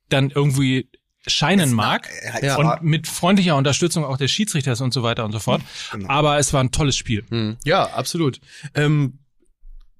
dann 0.09 0.29
irgendwie 0.29 0.89
scheinen 1.27 1.73
mag. 1.73 2.09
Ja. 2.41 2.57
Und 2.57 2.83
mit 2.83 3.07
freundlicher 3.07 3.55
Unterstützung 3.55 4.03
auch 4.03 4.17
des 4.17 4.31
Schiedsrichters 4.31 4.81
und 4.81 4.93
so 4.93 5.03
weiter 5.03 5.23
und 5.23 5.31
so 5.31 5.39
fort. 5.39 5.61
Genau. 5.91 6.09
Aber 6.09 6.39
es 6.39 6.51
war 6.53 6.63
ein 6.63 6.71
tolles 6.71 6.95
Spiel. 6.95 7.23
hm, 7.29 7.57
ja, 7.63 7.83
absolut. 7.83 8.41
Ähm, 8.73 9.19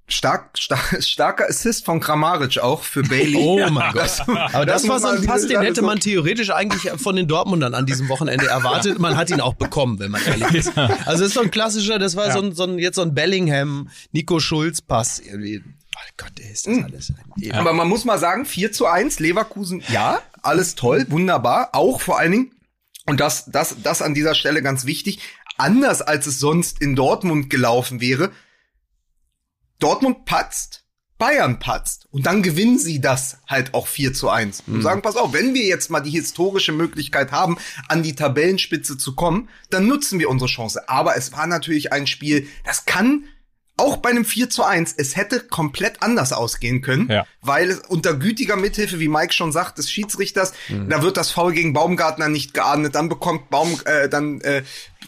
Stark, 0.08 0.58
stark, 0.58 0.96
starker 1.02 1.48
Assist 1.48 1.84
von 1.86 1.98
Kramaric 2.00 2.58
auch 2.58 2.82
für 2.82 3.02
Bailey. 3.02 3.36
Oh 3.36 3.66
mein 3.70 3.92
Gott. 3.92 4.20
Aber 4.28 4.66
das, 4.66 4.82
Das 4.82 4.88
war 4.88 5.00
so 5.00 5.06
ein 5.08 5.24
Pass, 5.24 5.46
den 5.46 5.60
hätte 5.62 5.80
man 5.82 6.00
theoretisch 6.00 6.50
eigentlich 6.50 6.90
von 7.00 7.16
den 7.16 7.28
Dortmundern 7.28 7.74
an 7.74 7.86
diesem 7.86 8.08
Wochenende 8.08 8.46
erwartet. 8.46 8.98
Man 8.98 9.16
hat 9.16 9.30
ihn 9.30 9.40
auch 9.40 9.54
bekommen, 9.54 9.98
wenn 10.00 10.10
man 10.10 10.22
ehrlich 10.24 10.52
ist. 10.54 10.76
Also 10.76 10.90
das 11.06 11.20
ist 11.20 11.34
so 11.34 11.40
ein 11.40 11.50
klassischer, 11.50 11.98
das 11.98 12.14
war 12.16 12.26
Ja. 12.26 12.32
so, 12.34 12.40
ein, 12.42 12.52
so 12.54 12.64
ein 12.64 12.78
jetzt 12.78 12.96
so 12.96 13.02
ein 13.02 13.14
Bellingham, 13.14 13.88
Nico 14.12 14.38
Schulz 14.40 14.82
Pass 14.82 15.18
irgendwie. 15.18 15.62
Oh 15.64 16.00
Gott, 16.16 16.32
ey, 16.40 16.52
ist 16.52 16.66
das 16.66 16.82
alles 16.84 17.12
ein 17.40 17.52
Aber 17.52 17.72
man 17.72 17.88
muss 17.88 18.04
mal 18.04 18.18
sagen, 18.18 18.44
4 18.44 18.72
zu 18.72 18.86
1, 18.86 19.18
Leverkusen, 19.20 19.82
ja, 19.88 20.20
alles 20.42 20.74
toll, 20.74 21.06
wunderbar. 21.10 21.70
Auch 21.72 22.00
vor 22.00 22.18
allen 22.18 22.32
Dingen, 22.32 22.50
und 23.06 23.20
das, 23.20 23.46
das, 23.46 23.76
das 23.82 24.02
an 24.02 24.14
dieser 24.14 24.34
Stelle 24.34 24.62
ganz 24.62 24.84
wichtig, 24.84 25.20
anders 25.58 26.02
als 26.02 26.26
es 26.26 26.38
sonst 26.38 26.80
in 26.80 26.96
Dortmund 26.96 27.50
gelaufen 27.50 28.00
wäre, 28.00 28.30
Dortmund 29.82 30.24
patzt, 30.24 30.84
Bayern 31.18 31.58
patzt. 31.58 32.06
Und 32.10 32.26
dann 32.26 32.42
gewinnen 32.42 32.78
sie 32.78 33.00
das 33.00 33.38
halt 33.46 33.74
auch 33.74 33.86
4 33.86 34.12
zu 34.12 34.28
1. 34.28 34.64
Und 34.66 34.82
sagen, 34.82 35.02
pass 35.02 35.16
auf, 35.16 35.32
wenn 35.32 35.54
wir 35.54 35.64
jetzt 35.64 35.90
mal 35.90 36.00
die 36.00 36.10
historische 36.10 36.72
Möglichkeit 36.72 37.30
haben, 37.32 37.58
an 37.88 38.02
die 38.02 38.14
Tabellenspitze 38.14 38.98
zu 38.98 39.14
kommen, 39.14 39.48
dann 39.70 39.86
nutzen 39.86 40.18
wir 40.18 40.28
unsere 40.30 40.48
Chance. 40.50 40.88
Aber 40.88 41.16
es 41.16 41.32
war 41.32 41.46
natürlich 41.46 41.92
ein 41.92 42.06
Spiel, 42.06 42.48
das 42.64 42.86
kann 42.86 43.24
auch 43.78 43.96
bei 43.96 44.10
einem 44.10 44.24
4 44.26 44.50
zu 44.50 44.64
1, 44.64 44.94
es 44.98 45.16
hätte 45.16 45.40
komplett 45.40 46.02
anders 46.02 46.32
ausgehen 46.32 46.82
können, 46.82 47.08
Ja. 47.10 47.26
weil 47.40 47.70
es 47.70 47.78
unter 47.88 48.14
gütiger 48.14 48.54
Mithilfe, 48.56 49.00
wie 49.00 49.08
Mike 49.08 49.32
schon 49.32 49.50
sagt, 49.50 49.78
des 49.78 49.90
Schiedsrichters, 49.90 50.52
da 50.88 51.02
wird 51.02 51.16
das 51.16 51.30
Foul 51.30 51.52
gegen 51.52 51.72
Baumgartner 51.72 52.28
nicht 52.28 52.52
geahndet, 52.52 52.94
dann 52.94 53.08
bekommt 53.08 53.48
Baum, 53.48 53.80
äh, 53.86 54.08
dann 54.10 54.40
äh, 54.42 54.62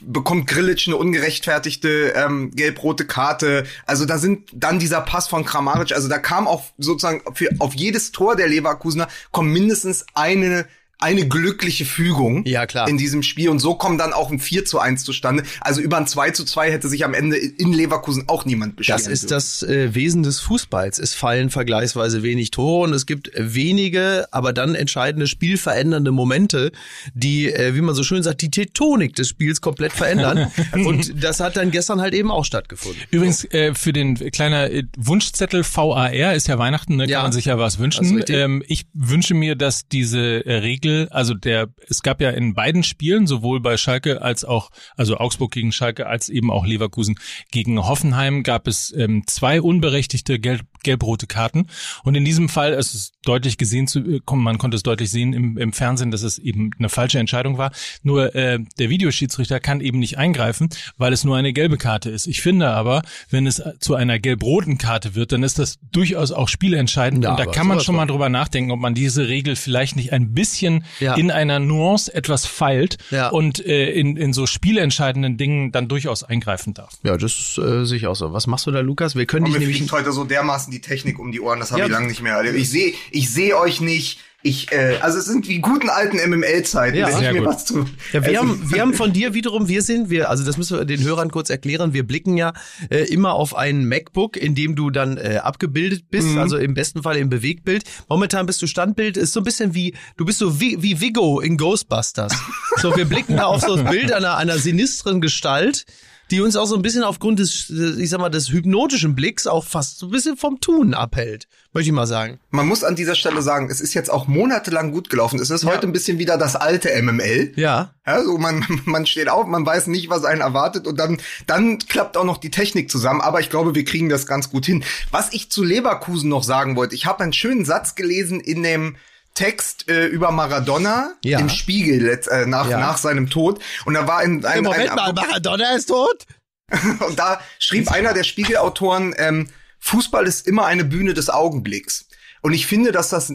bekommt 0.06 0.46
Grillitsch 0.46 0.88
eine 0.88 0.96
ungerechtfertigte 0.96 2.12
ähm, 2.16 2.50
gelb-rote 2.54 3.06
Karte. 3.06 3.64
Also 3.86 4.04
da 4.04 4.18
sind 4.18 4.50
dann 4.52 4.78
dieser 4.78 5.00
Pass 5.00 5.28
von 5.28 5.44
Kramaric, 5.44 5.92
also 5.92 6.08
da 6.08 6.18
kam 6.18 6.46
auch 6.46 6.64
sozusagen 6.78 7.22
für 7.34 7.48
auf 7.58 7.74
jedes 7.74 8.12
Tor 8.12 8.36
der 8.36 8.48
Leverkusener 8.48 9.08
kommt 9.30 9.50
mindestens 9.50 10.06
eine 10.14 10.66
eine 11.04 11.28
glückliche 11.28 11.84
Fügung 11.84 12.44
Ja, 12.46 12.66
klar. 12.66 12.88
in 12.88 12.96
diesem 12.98 13.22
Spiel 13.22 13.50
und 13.50 13.58
so 13.60 13.74
kommt 13.74 14.00
dann 14.00 14.12
auch 14.12 14.30
ein 14.30 14.38
4 14.40 14.64
zu 14.64 14.78
1 14.80 15.04
zustande. 15.04 15.42
Also 15.60 15.80
über 15.80 15.98
ein 15.98 16.06
2 16.06 16.30
zu 16.30 16.44
2 16.44 16.72
hätte 16.72 16.88
sich 16.88 17.04
am 17.04 17.12
Ende 17.14 17.36
in 17.36 17.72
Leverkusen 17.72 18.24
auch 18.28 18.44
niemand 18.46 18.76
beschweren 18.76 18.98
Das 18.98 19.06
ist 19.06 19.24
dürfen. 19.30 19.34
das 19.34 19.62
äh, 19.62 19.94
Wesen 19.94 20.22
des 20.22 20.40
Fußballs. 20.40 20.98
Es 20.98 21.14
fallen 21.14 21.50
vergleichsweise 21.50 22.22
wenig 22.22 22.50
Tore 22.50 22.84
und 22.88 22.94
es 22.94 23.04
gibt 23.06 23.30
wenige, 23.36 24.26
aber 24.32 24.52
dann 24.52 24.74
entscheidende 24.74 25.26
spielverändernde 25.26 26.10
Momente, 26.10 26.72
die, 27.14 27.52
äh, 27.52 27.74
wie 27.74 27.80
man 27.82 27.94
so 27.94 28.02
schön 28.02 28.22
sagt, 28.22 28.40
die 28.42 28.50
Tektonik 28.50 29.14
des 29.14 29.28
Spiels 29.28 29.60
komplett 29.60 29.92
verändern. 29.92 30.50
und 30.72 31.22
das 31.22 31.40
hat 31.40 31.56
dann 31.56 31.70
gestern 31.70 32.00
halt 32.00 32.14
eben 32.14 32.30
auch 32.30 32.44
stattgefunden. 32.44 33.00
Übrigens, 33.10 33.44
äh, 33.52 33.74
für 33.74 33.92
den 33.92 34.14
kleiner 34.32 34.70
äh, 34.70 34.84
Wunschzettel 34.96 35.64
VAR 35.64 36.34
ist 36.34 36.48
ja 36.48 36.58
Weihnachten, 36.58 36.96
ne, 36.96 37.06
Ja. 37.06 37.18
kann 37.18 37.26
man 37.26 37.32
sich 37.32 37.44
ja 37.46 37.58
was 37.58 37.78
wünschen. 37.78 38.24
Ähm, 38.28 38.62
ich 38.66 38.86
wünsche 38.94 39.34
mir, 39.34 39.54
dass 39.54 39.86
diese 39.88 40.18
äh, 40.46 40.56
Regel, 40.94 41.08
also 41.10 41.34
der, 41.34 41.68
es 41.88 42.02
gab 42.02 42.20
ja 42.20 42.30
in 42.30 42.54
beiden 42.54 42.82
Spielen, 42.82 43.26
sowohl 43.26 43.60
bei 43.60 43.76
Schalke 43.76 44.22
als 44.22 44.44
auch, 44.44 44.70
also 44.96 45.18
Augsburg 45.18 45.52
gegen 45.52 45.72
Schalke, 45.72 46.06
als 46.06 46.28
eben 46.28 46.50
auch 46.50 46.66
Leverkusen 46.66 47.16
gegen 47.50 47.78
Hoffenheim, 47.78 48.42
gab 48.42 48.66
es 48.66 48.92
ähm, 48.96 49.24
zwei 49.26 49.60
unberechtigte 49.60 50.38
gelb, 50.38 50.62
gelb-rote 50.84 51.26
Karten. 51.26 51.66
Und 52.04 52.14
in 52.14 52.24
diesem 52.24 52.48
Fall, 52.48 52.72
es 52.72 52.94
ist 52.94 53.14
deutlich 53.24 53.58
gesehen 53.58 53.86
zu, 53.86 53.98
äh, 54.00 54.20
man 54.34 54.58
konnte 54.58 54.76
es 54.76 54.82
deutlich 54.82 55.10
sehen 55.10 55.32
im, 55.32 55.58
im 55.58 55.72
Fernsehen, 55.72 56.10
dass 56.10 56.22
es 56.22 56.38
eben 56.38 56.70
eine 56.78 56.88
falsche 56.88 57.18
Entscheidung 57.18 57.58
war. 57.58 57.72
Nur 58.02 58.34
äh, 58.34 58.58
der 58.78 58.90
Videoschiedsrichter 58.90 59.60
kann 59.60 59.80
eben 59.80 59.98
nicht 59.98 60.18
eingreifen, 60.18 60.68
weil 60.96 61.12
es 61.12 61.24
nur 61.24 61.36
eine 61.36 61.52
gelbe 61.52 61.76
Karte 61.78 62.10
ist. 62.10 62.26
Ich 62.26 62.40
finde 62.42 62.68
aber, 62.70 63.02
wenn 63.30 63.46
es 63.46 63.62
zu 63.80 63.94
einer 63.94 64.18
gelb-roten 64.18 64.78
Karte 64.78 65.14
wird, 65.14 65.32
dann 65.32 65.42
ist 65.42 65.58
das 65.58 65.78
durchaus 65.92 66.30
auch 66.32 66.48
spielentscheidend. 66.48 67.24
Ja, 67.24 67.30
und 67.30 67.38
da 67.38 67.46
kann 67.46 67.66
man 67.66 67.80
schon 67.80 67.96
mal 67.96 68.06
drüber 68.06 68.28
nachdenken, 68.28 68.70
ob 68.70 68.80
man 68.80 68.94
diese 68.94 69.28
Regel 69.28 69.56
vielleicht 69.56 69.96
nicht 69.96 70.12
ein 70.12 70.34
bisschen 70.34 70.84
Ja. 71.00 71.14
in 71.14 71.30
einer 71.30 71.58
Nuance 71.58 72.12
etwas 72.14 72.46
feilt 72.46 72.98
Ja. 73.10 73.28
und 73.30 73.64
äh, 73.64 73.90
in, 73.90 74.16
in 74.16 74.32
so 74.32 74.46
spielentscheidenden 74.46 75.36
Dingen 75.36 75.72
dann 75.72 75.88
durchaus 75.88 76.24
eingreifen 76.24 76.74
darf. 76.74 76.94
Ja, 77.02 77.16
das 77.16 77.58
äh, 77.58 77.84
sehe 77.84 77.96
ich 77.98 78.06
auch 78.06 78.16
so. 78.16 78.32
Was 78.32 78.46
machst 78.46 78.66
du 78.66 78.70
da, 78.70 78.80
Lukas? 78.80 79.14
Wir 79.14 79.26
können 79.26 79.46
Und 79.46 79.52
dich 79.52 79.60
nämlich 79.60 79.90
heute 79.92 80.12
so 80.12 80.24
dermaßen 80.24 80.70
die 80.74 80.80
Technik 80.80 81.18
um 81.18 81.32
die 81.32 81.40
Ohren, 81.40 81.60
das 81.60 81.70
habe 81.70 81.80
Ja. 81.80 81.86
ich 81.86 81.92
lange 81.92 82.08
nicht 82.08 82.22
mehr. 82.22 82.34
erlebt. 82.34 82.56
Ich 82.58 82.68
sehe 82.70 82.92
ich 83.10 83.30
sehe 83.32 83.56
euch 83.56 83.80
nicht. 83.80 84.18
Ich, 84.46 84.70
äh, 84.72 84.98
also 85.00 85.16
es 85.18 85.24
sind 85.24 85.48
wie 85.48 85.60
guten 85.60 85.88
alten 85.88 86.18
MML-Zeiten, 86.18 86.98
Ja. 86.98 87.06
wenn 87.08 87.14
ich 87.16 87.32
mir 87.32 87.38
gut. 87.38 87.46
was 87.48 87.64
zu. 87.64 87.86
Ja, 88.12 88.20
wir, 88.26 88.28
also, 88.28 88.40
haben, 88.40 88.70
wir 88.70 88.80
haben 88.82 88.92
von 88.92 89.10
dir 89.14 89.32
wiederum, 89.32 89.68
wir 89.68 89.80
sind, 89.80 90.10
wir, 90.10 90.28
also 90.28 90.44
das 90.44 90.58
müssen 90.58 90.76
wir 90.76 90.84
den 90.84 91.02
Hörern 91.02 91.30
kurz 91.30 91.48
erklären, 91.48 91.94
wir 91.94 92.06
blicken 92.06 92.36
ja 92.36 92.52
äh, 92.90 93.04
immer 93.04 93.32
auf 93.32 93.56
ein 93.56 93.86
MacBook, 93.88 94.36
in 94.36 94.54
dem 94.54 94.76
du 94.76 94.90
dann 94.90 95.16
äh, 95.16 95.38
abgebildet 95.42 96.10
bist, 96.10 96.26
Mhm. 96.28 96.38
also 96.38 96.58
im 96.58 96.74
besten 96.74 97.02
Fall 97.02 97.16
im 97.16 97.30
Bewegtbild. 97.30 97.84
Momentan 98.06 98.44
bist 98.44 98.60
du 98.60 98.66
Standbild, 98.66 99.16
ist 99.16 99.32
so 99.32 99.40
ein 99.40 99.44
bisschen 99.44 99.72
wie, 99.74 99.94
du 100.18 100.26
bist 100.26 100.40
so 100.40 100.60
wie, 100.60 100.82
wie 100.82 101.00
Vigo 101.00 101.40
in 101.40 101.56
Ghostbusters. 101.56 102.34
So, 102.82 102.94
wir 102.94 103.06
blicken 103.06 103.38
da 103.38 103.44
auf 103.46 103.62
so 103.62 103.76
das 103.76 103.90
Bild 103.90 104.12
einer, 104.12 104.36
einer 104.36 104.58
sinistren 104.58 105.22
Gestalt, 105.22 105.86
die 106.30 106.40
uns 106.40 106.56
auch 106.56 106.66
so 106.66 106.74
ein 106.74 106.82
bisschen 106.82 107.02
aufgrund 107.02 107.38
des, 107.38 107.70
ich 107.70 108.08
sag 108.10 108.20
mal, 108.20 108.30
des 108.30 108.50
hypnotischen 108.50 109.14
Blicks 109.14 109.46
auch 109.46 109.64
fast 109.64 109.98
so 109.98 110.06
ein 110.06 110.10
bisschen 110.10 110.36
vom 110.36 110.60
Tun 110.60 110.94
abhält, 110.94 111.46
möchte 111.72 111.90
ich 111.90 111.94
mal 111.94 112.06
sagen. 112.06 112.38
Man 112.50 112.66
muss 112.66 112.82
an 112.82 112.96
dieser 112.96 113.14
Stelle 113.14 113.42
sagen, 113.42 113.68
es 113.70 113.80
ist 113.80 113.94
jetzt 113.94 114.10
auch 114.10 114.26
monatelang 114.26 114.90
gut 114.90 115.10
gelaufen. 115.10 115.38
Es 115.38 115.50
ist 115.50 115.64
heute 115.64 115.86
ein 115.86 115.92
bisschen 115.92 116.18
wieder 116.18 116.38
das 116.38 116.56
alte 116.56 116.90
MML. 117.02 117.52
Ja. 117.56 117.94
Ja, 118.06 118.22
so 118.22 118.38
man, 118.38 118.64
man 118.84 119.06
steht 119.06 119.28
auf, 119.28 119.46
man 119.46 119.66
weiß 119.66 119.88
nicht, 119.88 120.08
was 120.08 120.24
einen 120.24 120.40
erwartet 120.40 120.86
und 120.86 120.98
dann, 120.98 121.18
dann 121.46 121.78
klappt 121.78 122.16
auch 122.16 122.24
noch 122.24 122.38
die 122.38 122.50
Technik 122.50 122.90
zusammen. 122.90 123.20
Aber 123.20 123.40
ich 123.40 123.50
glaube, 123.50 123.74
wir 123.74 123.84
kriegen 123.84 124.08
das 124.08 124.26
ganz 124.26 124.50
gut 124.50 124.66
hin. 124.66 124.84
Was 125.10 125.32
ich 125.32 125.50
zu 125.50 125.62
Leverkusen 125.62 126.30
noch 126.30 126.42
sagen 126.42 126.76
wollte, 126.76 126.94
ich 126.94 127.06
habe 127.06 127.22
einen 127.22 127.32
schönen 127.32 127.64
Satz 127.64 127.94
gelesen 127.94 128.40
in 128.40 128.62
dem 128.62 128.96
Text 129.34 129.88
äh, 129.88 130.06
über 130.06 130.30
Maradona 130.30 131.14
Ja. 131.24 131.38
im 131.40 131.48
Spiegel 131.48 132.02
letzt, 132.04 132.28
äh, 132.28 132.46
nach, 132.46 132.68
Ja. 132.68 132.78
nach 132.78 132.98
seinem 132.98 133.28
Tod. 133.30 133.60
Und 133.84 133.94
da 133.94 134.06
war 134.06 134.18
ein, 134.18 134.44
ein, 134.44 134.62
Moment 134.62 134.90
ein 134.90 134.96
mal, 134.96 135.12
Maradona 135.12 135.74
ist 135.74 135.86
tot? 135.86 136.24
und 137.06 137.18
da 137.18 137.40
schrieb 137.58 137.90
einer 137.90 138.14
der 138.14 138.24
Spiegelautoren, 138.24 139.14
ähm, 139.18 139.48
Fußball 139.80 140.26
ist 140.26 140.46
immer 140.46 140.64
eine 140.66 140.84
Bühne 140.84 141.12
des 141.12 141.28
Augenblicks. 141.28 142.06
Und 142.40 142.52
ich 142.54 142.66
finde, 142.66 142.90
dass 142.90 143.10
das 143.10 143.32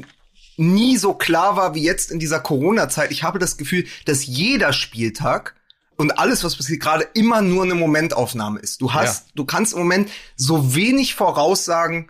nie 0.58 0.98
so 0.98 1.14
klar 1.14 1.56
war 1.56 1.76
wie 1.76 1.84
jetzt 1.84 2.12
in 2.12 2.20
dieser 2.20 2.40
Corona-Zeit. 2.40 3.12
Ich 3.12 3.24
habe 3.24 3.40
das 3.40 3.58
Gefühl, 3.58 3.86
dass 4.06 4.26
jeder 4.26 4.74
Spieltag 4.74 5.56
und 5.96 6.18
alles, 6.18 6.44
was 6.44 6.56
passiert, 6.56 6.82
gerade 6.82 7.08
immer 7.14 7.42
nur 7.42 7.64
eine 7.64 7.76
Momentaufnahme 7.76 8.60
ist. 8.60 8.82
Du 8.82 8.94
hast, 8.94 9.28
du 9.36 9.46
kannst 9.46 9.74
im 9.74 9.80
Moment 9.80 10.10
so 10.36 10.74
wenig 10.76 11.14
voraussagen 11.16 12.10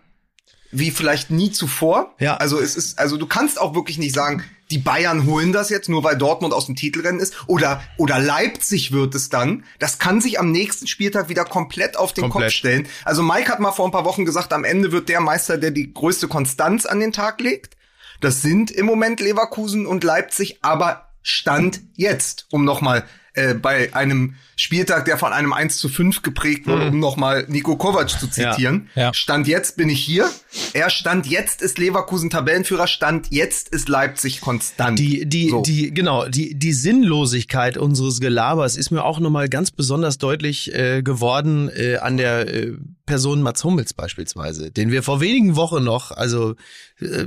wie 0.71 0.91
vielleicht 0.91 1.31
nie 1.31 1.51
zuvor. 1.51 2.13
Ja. 2.19 2.37
Also 2.37 2.59
es 2.59 2.75
ist, 2.75 2.99
also 2.99 3.17
du 3.17 3.25
kannst 3.25 3.59
auch 3.59 3.75
wirklich 3.75 3.97
nicht 3.97 4.13
sagen, 4.13 4.43
die 4.71 4.77
Bayern 4.77 5.25
holen 5.25 5.51
das 5.51 5.69
jetzt 5.69 5.89
nur 5.89 6.03
weil 6.03 6.15
Dortmund 6.15 6.53
aus 6.53 6.67
dem 6.67 6.75
Titelrennen 6.75 7.19
ist 7.19 7.33
oder 7.47 7.81
oder 7.97 8.19
Leipzig 8.19 8.91
wird 8.91 9.15
es 9.15 9.29
dann. 9.29 9.63
Das 9.79 9.97
kann 9.97 10.21
sich 10.21 10.39
am 10.39 10.51
nächsten 10.51 10.85
Spieltag 10.85 11.29
wieder 11.29 11.43
komplett 11.43 11.97
auf 11.97 12.13
den 12.13 12.29
Komplett. 12.29 12.49
Kopf 12.49 12.55
stellen. 12.55 12.87
Also 13.03 13.23
Mike 13.23 13.51
hat 13.51 13.59
mal 13.59 13.71
vor 13.71 13.85
ein 13.87 13.91
paar 13.91 14.05
Wochen 14.05 14.25
gesagt, 14.25 14.53
am 14.53 14.63
Ende 14.63 14.91
wird 14.91 15.09
der 15.09 15.21
Meister, 15.21 15.57
der 15.57 15.71
die 15.71 15.91
größte 15.93 16.27
Konstanz 16.27 16.85
an 16.85 16.99
den 16.99 17.11
Tag 17.11 17.41
legt. 17.41 17.77
Das 18.21 18.41
sind 18.41 18.69
im 18.69 18.85
Moment 18.85 19.21
Leverkusen 19.21 19.87
und 19.87 20.03
Leipzig, 20.03 20.59
aber 20.61 21.09
Stand 21.21 21.81
jetzt, 21.95 22.47
um 22.51 22.63
nochmal 22.63 23.05
äh, 23.33 23.53
bei 23.53 23.93
einem 23.93 24.35
Spieltag, 24.55 25.05
der 25.05 25.17
von 25.17 25.31
einem 25.31 25.53
1 25.53 25.77
zu 25.77 25.87
5 25.87 26.21
geprägt 26.21 26.67
wurde, 26.67 26.87
um 26.87 26.99
nochmal 26.99 27.45
Nico 27.47 27.77
Kovac 27.77 28.09
zu 28.09 28.27
zitieren. 28.27 28.89
Ja. 28.95 29.13
Stand 29.13 29.47
jetzt 29.47 29.77
bin 29.77 29.89
ich 29.89 30.03
hier. 30.03 30.29
Er 30.73 30.89
Stand 30.89 31.27
jetzt 31.27 31.61
ist 31.61 31.77
Leverkusen 31.77 32.29
Tabellenführer. 32.29 32.87
Stand 32.87 33.27
jetzt 33.29 33.69
ist 33.69 33.87
Leipzig 33.87 34.41
konstant. 34.41 34.97
Die, 34.97 35.25
die, 35.27 35.49
So. 35.49 35.61
die, 35.61 35.93
genau, 35.93 36.27
die, 36.27 36.57
die 36.57 36.73
Sinnlosigkeit 36.73 37.77
unseres 37.77 38.19
Gelabers 38.19 38.75
ist 38.75 38.89
mir 38.89 39.03
auch 39.03 39.19
nochmal 39.19 39.47
ganz 39.49 39.71
besonders 39.71 40.17
deutlich 40.17 40.73
äh, 40.73 41.03
geworden 41.03 41.69
äh, 41.69 41.97
an 41.97 42.17
der 42.17 42.53
äh, 42.53 42.73
Person 43.05 43.41
Mats 43.41 43.63
Hummels 43.63 43.93
beispielsweise, 43.93 44.71
den 44.71 44.91
wir 44.91 45.03
vor 45.03 45.19
wenigen 45.21 45.55
Wochen 45.55 45.83
noch, 45.83 46.11
also 46.11 46.55
äh, 46.99 47.25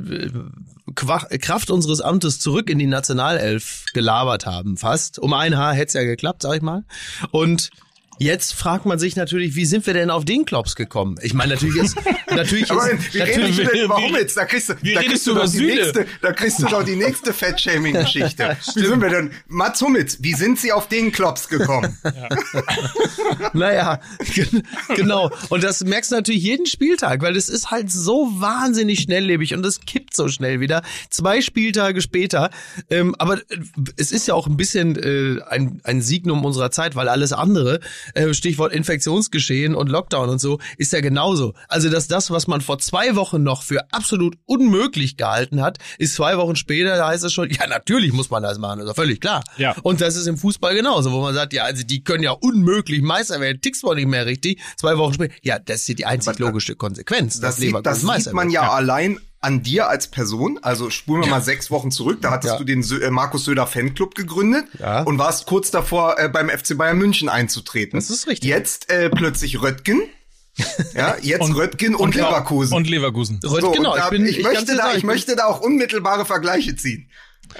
Kraft 0.95 1.71
unseres 1.71 2.01
Amtes 2.01 2.39
zurück 2.41 2.71
in 2.71 2.79
die 2.79 2.87
Nationalelf 2.87 3.85
gelabert 3.95 4.47
haben, 4.47 4.77
fast. 4.77 5.19
Um 5.19 5.33
ein 5.33 5.57
Haar 5.57 5.75
hätte 5.75 5.89
es 5.89 5.95
ja 5.95 6.05
geklappt, 6.05 6.43
sag 6.43 6.57
ich 6.57 6.63
mal. 6.63 6.85
Und 7.31 7.71
Jetzt 8.19 8.55
fragt 8.55 8.87
man 8.87 8.99
sich 9.01 9.17
natürlich, 9.17 9.57
wie 9.57 9.65
sind 9.65 9.85
wir 9.87 9.95
denn 9.95 10.11
auf 10.11 10.25
den 10.25 10.45
Klops 10.45 10.77
gekommen? 10.77 11.17
Ich 11.23 11.35
meine, 11.35 11.55
natürlich 11.55 11.77
ist, 11.77 11.97
natürlich 12.31 12.71
ist, 12.71 12.71
wie 13.15 13.19
natürlich, 13.19 13.57
denn, 13.57 13.69
wie- 13.73 13.89
warum 13.89 14.15
jetzt? 14.15 14.37
Da 14.37 14.45
kriegst 14.45 14.69
du, 14.69 14.75
da 14.75 15.03
kriegst 15.03 15.27
du 15.27 15.35
doch 15.35 15.51
die 15.51 15.61
nächste, 15.67 16.07
da 16.21 16.33
kriegst 16.33 16.59
du 16.63 16.67
doch 16.67 16.83
die 16.85 16.97
nächste 16.97 17.33
Fettshaming-Geschichte. 17.33 18.57
Wie 18.77 18.87
sind 18.87 19.01
wir 19.01 19.09
denn? 19.11 19.31
Mats 19.49 19.81
Hummels, 19.83 20.19
wie 20.23 20.35
sind 20.35 20.59
Sie 20.61 20.73
auf 20.73 20.89
den 20.89 21.11
Klops 21.11 21.49
gekommen? 21.49 21.99
naja, 23.53 24.01
gen- 24.35 24.63
genau. 24.95 25.31
Und 25.49 25.65
das 25.65 25.83
merkst 25.85 26.11
du 26.13 26.17
natürlich 26.17 26.43
jeden 26.43 26.67
Spieltag, 26.67 27.23
weil 27.23 27.37
es 27.37 27.49
ist 27.49 27.71
halt 27.71 27.91
so 27.91 28.29
wahnsinnig 28.37 29.01
schnelllebig 29.01 29.55
und 29.55 29.65
es 29.67 29.81
kippt 29.81 30.15
so 30.15 30.29
schnell 30.29 30.61
wieder. 30.61 30.83
Zwei 31.11 31.41
Spieltage 31.41 32.01
später. 32.03 32.51
Ähm, 32.91 33.15
aber 33.19 33.41
es 33.97 34.13
ist 34.13 34.27
ja 34.29 34.35
auch 34.35 34.47
ein 34.47 34.57
bisschen 34.57 34.97
äh, 34.97 35.41
ein, 35.49 35.81
ein 35.85 36.03
Signum 36.03 36.45
unserer 36.45 36.71
Zeit, 36.71 36.95
weil 36.95 37.09
alles 37.09 37.33
andere, 37.33 37.81
äh, 38.15 38.33
Stichwort 38.35 38.73
Infektionsgeschehen 38.73 39.75
und 39.75 39.89
Lockdown 39.89 40.29
und 40.29 40.41
so, 40.41 40.59
ist 40.77 40.93
ja 40.93 41.01
genauso. 41.01 41.55
Also, 41.69 41.91
dass 41.91 42.09
das, 42.09 42.31
was 42.31 42.47
man 42.47 42.61
vor 42.61 42.79
zwei 42.79 43.17
Wochen 43.17 43.43
noch 43.43 43.63
für 43.63 43.93
absolut 43.93 44.37
unmöglich 44.47 45.17
gehalten 45.17 45.63
hat, 45.63 45.79
ist 45.99 46.15
zwei 46.15 46.37
Wochen 46.39 46.57
später, 46.57 46.97
da 46.97 47.09
heißt 47.09 47.25
es 47.25 47.33
schon, 47.33 47.51
ja, 47.51 47.67
natürlich 47.67 48.13
muss 48.13 48.31
man 48.31 48.43
das 48.43 48.59
machen, 48.59 48.81
ist 48.81 48.89
doch 48.89 48.95
völlig 48.95 49.21
klar. 49.21 49.43
Ja. 49.57 49.75
Und 49.83 50.01
das 50.01 50.17
ist 50.17 50.27
im 50.27 50.37
Fußball 50.37 50.75
genauso, 50.75 51.13
wo 51.13 51.21
man 51.21 51.35
sagt, 51.35 51.53
ja, 51.53 51.65
also 51.65 51.83
die 51.85 52.05
können 52.05 52.23
ja 52.23 52.33
unmöglich 52.33 53.03
Meister 53.03 53.41
werden, 53.41 53.61
tickst 53.61 53.83
wohl 53.85 53.97
nicht 53.97 54.09
mehr 54.09 54.27
richtig. 54.27 54.61
Zwei 54.77 54.99
Wochen 54.99 55.15
später, 55.15 55.35
ja, 55.43 55.59
das 55.59 55.89
ist 55.89 55.99
die 55.99 56.07
einzig 56.07 56.39
logische 56.39 56.77
Konsequenz. 56.77 57.35
Das, 57.35 57.41
dass 57.41 57.57
sieht, 57.57 57.75
das 57.85 58.01
sieht 58.01 58.33
man 58.33 58.47
wird. 58.47 58.55
ja, 58.55 58.71
allein 58.71 59.19
an 59.43 59.63
dir 59.63 59.89
als 59.89 60.09
Person. 60.09 60.59
Also 60.63 60.89
spulen 60.91 61.23
wir 61.25 61.29
mal 61.31 61.43
sechs 61.43 61.71
Wochen 61.71 61.91
zurück. 61.91 62.21
Da 62.23 62.31
hattest 62.31 62.53
Ja. 62.55 62.59
du 62.59 62.65
den 62.65 62.83
Sö 62.83 63.01
äh, 63.01 63.11
Markus 63.11 63.45
Söder 63.45 63.67
Fanclub 63.67 64.15
gegründet 64.15 64.65
Ja. 64.79 65.03
und 65.03 65.19
warst 65.19 65.47
kurz 65.47 65.71
davor, 65.71 66.19
äh, 66.19 66.29
beim 66.29 66.49
FC 66.49 66.77
Bayern 66.79 66.97
München 66.99 67.29
einzutreten. 67.29 67.99
Das 67.99 68.09
ist 68.11 68.27
richtig. 68.27 68.49
Jetzt 68.49 68.91
äh, 68.91 69.11
plötzlich 69.11 69.61
Röttgen. 69.61 70.03
Ja, 70.95 71.17
jetzt 71.23 71.55
Röttgen 71.55 71.95
und, 71.95 72.15
Leverkusen. 72.15 72.75
Und 72.77 72.89
Leverkusen. 72.89 73.41
Röth, 73.45 73.61
So, 73.63 73.71
genau, 73.73 73.93
und 73.93 73.99
da, 73.99 74.05
ich 74.05 74.11
bin, 74.11 74.27
ich, 74.27 74.43
möchte 74.43 74.67
da, 74.77 74.85
sagen, 74.85 74.99
ich 74.99 75.05
möchte 75.05 75.35
da 75.37 75.47
auch 75.47 75.61
unmittelbare 75.61 76.25
Vergleiche 76.25 76.75
ziehen. 76.77 77.09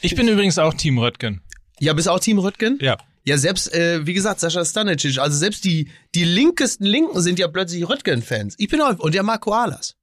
Ich 0.00 0.14
bin 0.14 0.28
übrigens 0.28 0.58
auch 0.58 0.74
Team 0.74 0.98
Röttgen. 0.98 1.40
Ja, 1.80 1.92
bist 1.92 2.08
auch 2.08 2.20
Team 2.20 2.38
Röttgen? 2.38 2.78
Ja. 2.80 2.96
Ja, 3.24 3.36
selbst, 3.36 3.74
äh, 3.74 4.06
wie 4.06 4.14
gesagt, 4.14 4.38
Sascha 4.40 4.64
Stanicic, 4.64 5.18
also 5.18 5.36
selbst 5.36 5.64
die, 5.64 5.90
die 6.14 6.22
linkesten 6.24 6.86
Linken 6.86 7.20
sind 7.20 7.38
ja 7.40 7.48
plötzlich 7.48 7.86
Röttgen-Fans. 7.88 8.54
Ich 8.58 8.68
bin 8.68 8.80
auch, 8.80 8.96
und 9.00 9.14
der 9.14 9.22
mag 9.24 9.40
Koalas. 9.40 9.96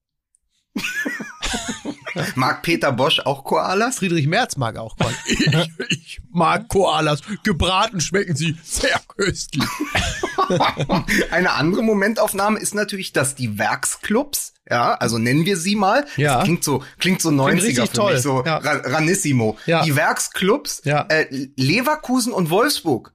Mag 2.36 2.62
Peter 2.62 2.92
Bosch 2.92 3.20
auch 3.20 3.44
Koalas? 3.44 3.98
Friedrich 3.98 4.28
Merz 4.28 4.56
mag 4.58 4.78
auch 4.78 4.96
Koalas. 4.98 5.18
ich, 5.28 5.48
ich 5.90 6.22
mag 6.32 6.68
Koalas. 6.70 7.22
Gebraten 7.44 8.00
schmecken 8.00 8.36
sie 8.36 8.56
sehr 8.64 9.00
köstlich. 9.18 9.64
Eine 11.32 11.52
andere 11.54 11.84
Momentaufnahme 11.84 12.60
ist 12.60 12.74
natürlich, 12.76 13.12
dass 13.14 13.36
die 13.36 13.58
Werksclubs, 13.58 14.54
ja, 14.70 14.94
also 14.94 15.18
nennen 15.18 15.46
wir 15.46 15.58
sie 15.58 15.76
mal, 15.76 16.06
Ja. 16.18 16.36
das 16.36 16.44
klingt 16.46 16.64
so, 16.64 16.84
klingt 17.00 17.22
so 17.22 17.30
90er 17.30 17.52
richtig 17.64 17.90
für 17.90 17.96
toll. 17.96 18.14
mich, 18.14 18.22
so 18.22 18.44
Ja. 18.46 18.58
Ra- 18.58 18.82
Ranissimo. 18.94 19.58
Ja. 19.66 19.84
Die 19.84 19.96
Werksclubs, 19.96 20.82
Ja. 20.86 21.06
äh, 21.10 21.28
Leverkusen 21.58 22.32
und 22.32 22.50
Wolfsburg 22.50 23.14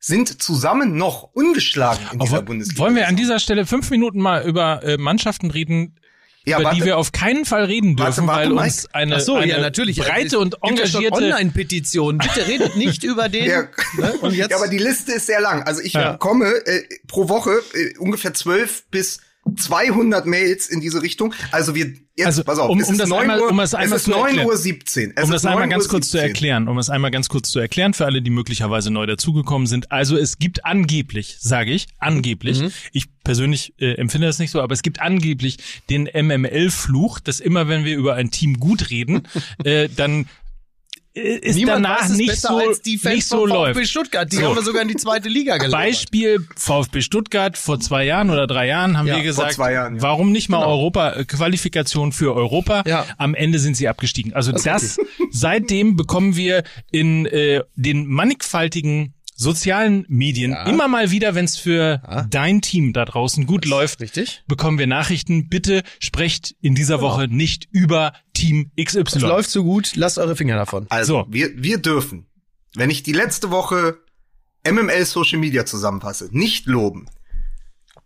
sind 0.00 0.42
zusammen 0.42 0.96
noch 0.96 1.22
ungeschlagen 1.34 2.04
in 2.12 2.18
dieser 2.18 2.36
Aber 2.38 2.46
Bundesliga. 2.46 2.78
wollen 2.80 2.96
wir 2.96 3.08
an 3.08 3.16
dieser 3.16 3.38
Stelle 3.38 3.64
fünf 3.64 3.90
Minuten 3.90 4.20
mal 4.20 4.42
über 4.46 4.82
äh, 4.82 4.96
Mannschaften 4.98 5.50
reden, 5.50 5.98
ja, 6.44 6.56
über 6.58 6.66
warte, 6.66 6.78
die 6.80 6.84
wir 6.84 6.98
auf 6.98 7.12
keinen 7.12 7.44
Fall 7.44 7.64
reden 7.64 7.98
Warte, 7.98 8.12
dürfen, 8.16 8.26
warte, 8.28 8.40
weil 8.42 8.48
Mike. 8.50 8.62
uns 8.64 8.94
eine, 8.94 9.20
so, 9.20 9.36
eine 9.36 9.52
ja, 9.52 9.60
natürlich. 9.60 9.98
breite 9.98 10.38
und 10.38 10.56
engagierte 10.62 11.12
Online-Petitionen. 11.14 12.18
Bitte 12.18 12.46
redet 12.46 12.76
nicht 12.76 13.02
über 13.04 13.28
den. 13.28 13.44
Ja. 13.46 13.62
Ne? 13.96 14.12
Und 14.20 14.34
jetzt, 14.34 14.50
ja, 14.50 14.56
aber 14.56 14.68
die 14.68 14.78
Liste 14.78 15.12
ist 15.12 15.26
sehr 15.26 15.40
lang. 15.40 15.62
Also 15.62 15.80
ich 15.80 15.92
Ja. 15.94 16.12
bekomme 16.12 16.46
äh, 16.66 16.82
pro 17.06 17.28
Woche 17.28 17.60
äh, 17.74 17.96
ungefähr 17.98 18.34
12 18.34 18.84
bis 18.90 19.20
200 19.56 20.26
Mails 20.26 20.66
in 20.68 20.80
diese 20.80 21.02
Richtung. 21.02 21.34
Also 21.50 21.74
wir 21.74 21.92
jetzt 22.16 22.26
Also, 22.26 22.44
pass 22.44 22.58
auf, 22.58 22.70
um- 22.70 22.80
es 22.80 22.88
um 22.88 22.94
ist 22.94 23.00
das 23.00 23.08
9 23.08 23.20
einmal- 23.22 23.40
Uhr, 23.40 23.50
um 23.50 23.56
das 23.58 23.74
einmal 23.74 23.96
es 23.96 24.02
ist 24.02 24.04
zu 24.04 24.10
9 24.10 24.24
erklären. 24.26 24.46
Uhr 24.46 24.56
17. 24.56 25.12
Es 25.16 25.24
um 25.24 25.30
ist 25.30 25.34
das 25.34 25.44
einmal 25.46 25.62
9 25.64 25.70
ganz 25.70 25.84
Uhr 25.84 25.90
kurz 25.90 26.06
zu 26.06 26.12
17. 26.12 26.28
erklären, 26.28 26.68
um 26.68 26.78
es 26.78 26.90
einmal 26.90 27.10
ganz 27.10 27.28
kurz 27.28 27.50
zu 27.50 27.58
erklären 27.58 27.94
für 27.94 28.06
alle, 28.06 28.22
die 28.22 28.30
möglicherweise 28.30 28.90
neu 28.90 29.06
dazugekommen 29.06 29.66
sind. 29.66 29.90
Also 29.92 30.16
es 30.16 30.38
gibt 30.38 30.64
angeblich, 30.64 31.36
sage 31.40 31.72
ich, 31.72 31.86
angeblich, 31.98 32.60
Mhm. 32.62 32.70
ich 32.92 33.06
persönlich 33.24 33.74
äh, 33.78 33.94
empfinde 33.94 34.26
das 34.26 34.38
nicht 34.38 34.50
so, 34.50 34.60
aber 34.60 34.72
es 34.74 34.82
gibt 34.82 35.00
angeblich 35.00 35.58
den 35.90 36.06
MML-Fluch, 36.12 37.20
dass 37.20 37.40
immer 37.40 37.68
wenn 37.68 37.84
wir 37.84 37.96
über 37.96 38.14
ein 38.14 38.30
Team 38.30 38.58
gut 38.60 38.90
reden, 38.90 39.22
äh, 39.64 39.88
dann 39.94 40.26
ist 41.14 41.54
niemand 41.54 41.84
danach 41.84 42.00
weiß 42.02 42.10
es 42.10 42.16
nicht 42.16 42.40
so, 42.40 42.56
als 42.58 42.82
die 42.82 42.98
Fans 42.98 43.14
nicht 43.14 43.26
so 43.28 43.38
von 43.40 43.48
läuft. 43.50 43.74
VfB 43.76 43.86
Stuttgart. 43.86 44.32
Die 44.32 44.36
So. 44.36 44.42
haben 44.42 44.56
wir 44.56 44.62
sogar 44.62 44.82
in 44.82 44.88
die 44.88 44.96
zweite 44.96 45.28
Liga 45.28 45.56
gelaufen. 45.58 45.72
Beispiel 45.72 46.46
VfB 46.56 47.00
Stuttgart 47.02 47.56
vor 47.56 47.78
zwei 47.80 48.04
Jahren 48.04 48.30
oder 48.30 48.46
drei 48.46 48.66
Jahren 48.66 48.98
haben 48.98 49.06
Ja, 49.06 49.16
wir 49.16 49.22
gesagt, 49.22 49.56
Jahren, 49.56 49.96
ja. 49.96 50.02
warum 50.02 50.32
nicht 50.32 50.48
mal 50.48 50.64
Europa 50.64 51.12
äh, 51.12 51.24
Qualifikation 51.24 52.12
für 52.12 52.34
Europa? 52.34 52.82
Ja. 52.86 53.06
Am 53.16 53.34
Ende 53.34 53.58
sind 53.60 53.76
sie 53.76 53.88
abgestiegen. 53.88 54.32
Also 54.34 54.50
Das 54.52 54.64
das, 54.64 54.98
seitdem 55.30 55.94
bekommen 55.96 56.34
wir 56.36 56.64
in 56.90 57.26
äh, 57.26 57.62
den 57.76 58.06
mannigfaltigen 58.06 59.13
sozialen 59.36 60.04
Medien 60.08 60.52
Ja. 60.52 60.66
immer 60.66 60.86
mal 60.88 61.10
wieder, 61.10 61.34
wenn 61.34 61.44
es 61.44 61.56
für 61.56 62.00
dein 62.30 62.60
Team 62.60 62.92
da 62.92 63.04
draußen 63.04 63.46
gut 63.46 63.64
läuft, 63.66 64.00
Richtig. 64.00 64.42
bekommen 64.46 64.78
wir 64.78 64.86
Nachrichten. 64.86 65.48
Bitte 65.48 65.82
sprecht 65.98 66.54
in 66.60 66.74
dieser 66.74 67.00
Woche 67.00 67.26
nicht 67.28 67.68
über 67.72 68.12
Team 68.32 68.70
XY. 68.80 69.00
Es 69.06 69.20
läuft 69.20 69.50
so 69.50 69.64
gut, 69.64 69.96
lasst 69.96 70.18
eure 70.18 70.36
Finger 70.36 70.56
davon. 70.56 70.86
Also, 70.88 71.24
So. 71.24 71.32
wir, 71.32 71.50
wir 71.62 71.78
dürfen, 71.78 72.26
wenn 72.76 72.90
ich 72.90 73.02
die 73.02 73.12
letzte 73.12 73.50
Woche 73.50 73.98
MML 74.66 75.04
Social 75.04 75.38
Media 75.38 75.66
zusammenfasse, 75.66 76.28
nicht 76.30 76.66
loben. 76.66 77.06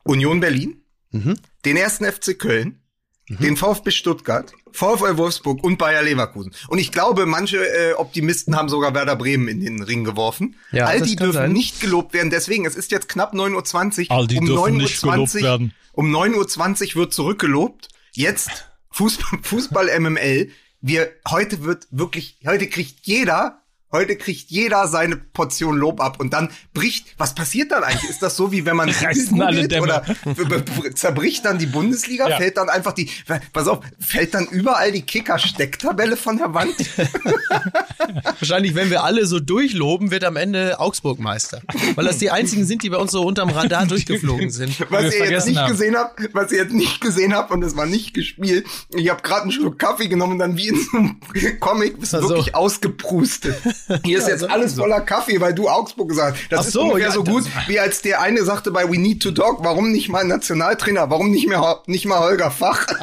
Union 0.04 0.40
Berlin, 0.40 0.82
Mhm. 1.12 1.36
den 1.64 1.76
ersten 1.76 2.04
FC 2.04 2.34
Köln, 2.38 2.80
den 3.28 3.56
VfB 3.56 3.90
Stuttgart, 3.90 4.52
VfL 4.72 5.16
Wolfsburg 5.16 5.62
und 5.62 5.78
Bayer 5.78 6.02
Leverkusen. 6.02 6.52
Und 6.68 6.78
ich 6.78 6.92
glaube, 6.92 7.26
manche 7.26 7.58
äh, 7.58 7.92
Optimisten 7.94 8.56
haben 8.56 8.68
sogar 8.68 8.94
Werder 8.94 9.16
Bremen 9.16 9.48
in 9.48 9.60
den 9.60 9.82
Ring 9.82 10.04
geworfen. 10.04 10.56
Ja, 10.72 10.86
All 10.86 11.00
die 11.02 11.16
dürfen 11.16 11.32
sein. 11.34 11.52
nicht 11.52 11.80
gelobt 11.80 12.14
werden. 12.14 12.30
Deswegen, 12.30 12.64
es 12.66 12.74
ist 12.74 12.90
jetzt 12.90 13.08
knapp 13.08 13.34
9.20 13.34 14.10
Uhr. 14.10 14.16
All 14.16 14.26
die 14.26 14.38
um 14.38 14.46
dürfen 14.46 14.74
9.20 14.76 14.76
nicht 14.78 15.00
gelobt 15.02 15.34
werden. 15.34 15.74
Um 15.92 16.14
9.20 16.14 16.88
Uhr 16.90 16.94
wird 17.02 17.14
zurückgelobt. 17.14 17.88
Jetzt 18.14 18.50
Fußball, 18.90 19.38
Fußball 19.42 20.00
MML. 20.00 20.50
Wir, 20.80 21.10
heute 21.28 21.64
wird 21.64 21.86
wirklich, 21.90 22.38
heute 22.46 22.68
kriegt 22.68 23.00
jeder, 23.06 23.62
heute 23.92 24.16
kriegt 24.16 24.50
jeder 24.50 24.86
seine 24.88 25.16
Portion 25.16 25.76
Lob 25.76 26.00
ab 26.00 26.20
und 26.20 26.32
dann 26.32 26.50
bricht, 26.74 27.14
was 27.16 27.34
passiert 27.34 27.72
dann 27.72 27.84
eigentlich? 27.84 28.10
Ist 28.10 28.22
das 28.22 28.36
so, 28.36 28.52
wie 28.52 28.66
wenn 28.66 28.76
man 28.76 28.88
Reißen 29.02 29.40
alle 29.40 29.68
googelt 29.68 29.72
Dämme. 29.72 29.82
oder 29.82 30.94
zerbricht 30.94 31.44
dann 31.44 31.58
die 31.58 31.66
Bundesliga? 31.66 32.28
Ja. 32.28 32.36
Fällt 32.36 32.56
dann 32.56 32.68
einfach 32.68 32.92
die, 32.92 33.10
pass 33.52 33.68
auf, 33.68 33.80
fällt 33.98 34.34
dann 34.34 34.46
überall 34.46 34.92
die 34.92 35.02
Kicker-Stecktabelle 35.02 36.16
von 36.16 36.36
der 36.38 36.54
Wand? 36.54 36.74
Wahrscheinlich, 38.40 38.74
wenn 38.74 38.90
wir 38.90 39.04
alle 39.04 39.26
so 39.26 39.40
durchloben, 39.40 40.10
wird 40.10 40.24
am 40.24 40.36
Ende 40.36 40.78
Augsburg 40.80 41.18
Meister. 41.18 41.62
Weil 41.94 42.04
das 42.04 42.18
die 42.18 42.30
einzigen 42.30 42.64
sind, 42.64 42.82
die 42.82 42.90
bei 42.90 42.98
uns 42.98 43.12
so 43.12 43.22
unterm 43.22 43.50
Radar 43.50 43.86
durchgeflogen 43.86 44.50
sind. 44.50 44.78
Was 44.90 45.14
ihr 45.14 45.30
jetzt 45.30 45.46
nicht 45.46 45.58
haben. 45.58 45.70
gesehen 45.70 45.96
habt, 45.96 46.20
was 46.32 46.52
ihr 46.52 46.58
jetzt 46.58 46.72
nicht 46.72 47.00
gesehen 47.00 47.34
habt 47.34 47.50
und 47.50 47.62
es 47.62 47.76
war 47.76 47.86
nicht 47.86 48.14
gespielt. 48.14 48.66
Ich 48.94 49.08
habe 49.08 49.22
gerade 49.22 49.42
einen 49.42 49.52
Schluck 49.52 49.78
Kaffee 49.78 50.08
genommen 50.08 50.34
und 50.34 50.38
dann 50.38 50.56
wie 50.56 50.68
in 50.68 50.76
so 50.76 50.96
einem 50.96 51.20
Comic 51.60 52.00
bist 52.00 52.12
du 52.12 52.20
wirklich 52.28 52.54
ausgeprustet. 52.54 53.56
Hier 54.04 54.18
ist 54.18 54.26
Ja, 54.26 54.34
jetzt 54.34 54.44
alles 54.50 54.74
so. 54.74 54.82
voller 54.82 55.00
Kaffee, 55.00 55.40
weil 55.40 55.54
du 55.54 55.68
Augsburg 55.68 56.08
gesagt 56.08 56.36
hast. 56.36 56.52
Das 56.52 56.60
Ach 56.60 56.66
ist 56.66 56.72
so, 56.72 56.82
ungefähr 56.82 57.06
ja, 57.08 57.12
so 57.12 57.24
gut, 57.24 57.44
wie 57.66 57.78
als 57.80 58.02
der 58.02 58.20
eine 58.20 58.44
sagte 58.44 58.70
bei 58.70 58.88
We 58.90 58.98
Need 58.98 59.22
to 59.22 59.30
Talk, 59.30 59.64
warum 59.64 59.90
nicht 59.92 60.08
mal 60.08 60.24
Nationaltrainer, 60.24 61.10
warum 61.10 61.30
nicht 61.30 61.48
mehr 61.48 61.82
nicht 61.86 62.06
mal 62.06 62.18
Holger 62.20 62.50
Fach? 62.50 62.86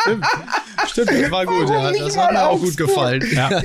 Stimmt, 0.00 0.26
stimmt, 0.90 1.10
das 1.10 1.30
war 1.30 1.46
gut, 1.46 1.68
Warum 1.68 1.94
ja. 1.94 2.04
Das 2.04 2.16
hat 2.16 2.32
mir 2.32 2.46
auch 2.46 2.58
gut 2.60 2.76
gefallen. 2.76 3.22
Ja. 3.34 3.62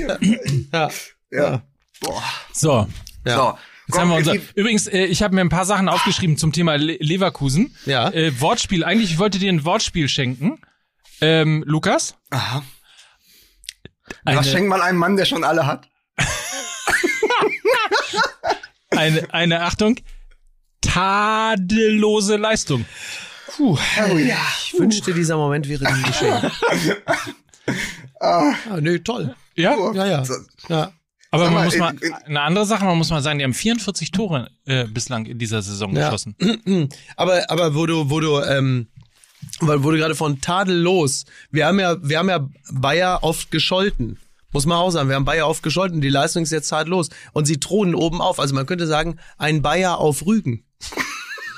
Ja. 0.71 0.89
ja. 1.31 1.61
Boah. 2.01 2.23
So. 2.53 2.87
Ja. 3.25 3.35
So. 3.35 3.57
Jetzt 3.87 3.99
haben 3.99 4.09
wir 4.09 4.17
unser, 4.17 4.35
übrigens, 4.55 4.87
äh, 4.87 5.05
ich 5.05 5.23
habe 5.23 5.33
mir 5.35 5.41
ein 5.41 5.49
paar 5.49 5.65
Sachen 5.65 5.89
aufgeschrieben 5.89 6.37
zum 6.37 6.51
Thema 6.53 6.75
Le 6.77 6.97
Leverkusen. 6.99 7.75
Ja. 7.85 8.09
Äh, 8.09 8.39
Wortspiel. 8.39 8.83
Eigentlich, 8.83 9.11
ich 9.11 9.19
wollte 9.19 9.39
dir 9.39 9.51
ein 9.51 9.65
Wortspiel 9.65 10.07
schenken. 10.07 10.59
Ähm, 11.21 11.63
Lukas? 11.65 12.15
Aha. 12.29 12.63
Eine, 14.25 14.39
Was 14.39 14.51
schenkt 14.51 14.69
man 14.69 14.81
einem 14.81 14.97
Mann, 14.97 15.15
der 15.17 15.25
schon 15.25 15.43
alle 15.43 15.65
hat? 15.65 15.87
eine, 18.91 19.33
eine 19.33 19.61
Achtung. 19.63 19.97
Tadellose 20.81 22.37
Leistung. 22.37 22.85
Puh, 23.55 23.77
ich 24.15 24.79
wünschte, 24.79 25.13
dieser 25.13 25.37
Moment 25.37 25.67
wäre 25.67 25.91
nie 25.93 26.01
geschehen. 26.03 26.41
ah, 28.19 28.53
nee, 28.79 28.99
toll. 28.99 29.35
Ja? 29.55 29.75
Ja, 29.93 30.05
ja. 30.05 30.25
So. 30.25 30.33
ja. 30.69 30.91
Aber 31.31 31.45
man 31.45 31.53
mal, 31.53 31.65
muss 31.65 31.77
mal, 31.77 31.91
in- 31.93 31.99
in- 32.07 32.13
eine 32.13 32.41
andere 32.41 32.65
Sache, 32.65 32.85
man 32.85 32.97
muss 32.97 33.09
mal 33.11 33.21
sagen, 33.21 33.37
die 33.39 33.45
haben 33.45 33.53
44 33.53 34.11
Tore 34.11 34.49
äh, 34.65 34.85
bislang 34.85 35.25
in 35.25 35.37
dieser 35.37 35.61
Saison 35.61 35.95
Ja. 35.95 36.05
geschossen. 36.05 36.35
Aber, 37.17 37.49
aber 37.51 37.75
wo 37.75 37.85
du, 37.85 38.09
wo 38.09 38.19
du, 38.19 38.39
ähm, 38.41 38.87
weil 39.59 39.79
du 39.79 39.89
gerade 39.91 40.15
von 40.15 40.41
tadellos, 40.41 41.25
wir 41.51 41.65
haben 41.67 41.79
ja, 41.79 41.97
wir 42.01 42.19
haben 42.19 42.29
ja 42.29 42.47
Bayer 42.71 43.19
oft 43.23 43.51
gescholten. 43.51 44.17
Muss 44.51 44.65
man 44.65 44.77
auch 44.79 44.89
sagen, 44.89 45.09
wir 45.09 45.15
haben 45.15 45.25
Bayer 45.25 45.45
aufgescholten, 45.45 46.01
die 46.01 46.09
Leistung 46.09 46.41
ist 46.43 46.51
jetzt 46.51 46.67
zeitlos. 46.69 47.09
Und 47.33 47.45
sie 47.45 47.59
thronen 47.59 47.93
oben 47.93 48.19
auf. 48.19 48.39
Also 48.39 48.55
man 48.55 48.65
könnte 48.65 48.87
sagen, 48.87 49.19
ein 49.37 49.61
Bayer 49.61 49.99
auf 49.99 50.25
Rügen. 50.25 50.63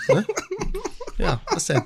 Ne? 0.10 0.26
ja, 1.18 1.40
was 1.48 1.66
denn? 1.68 1.84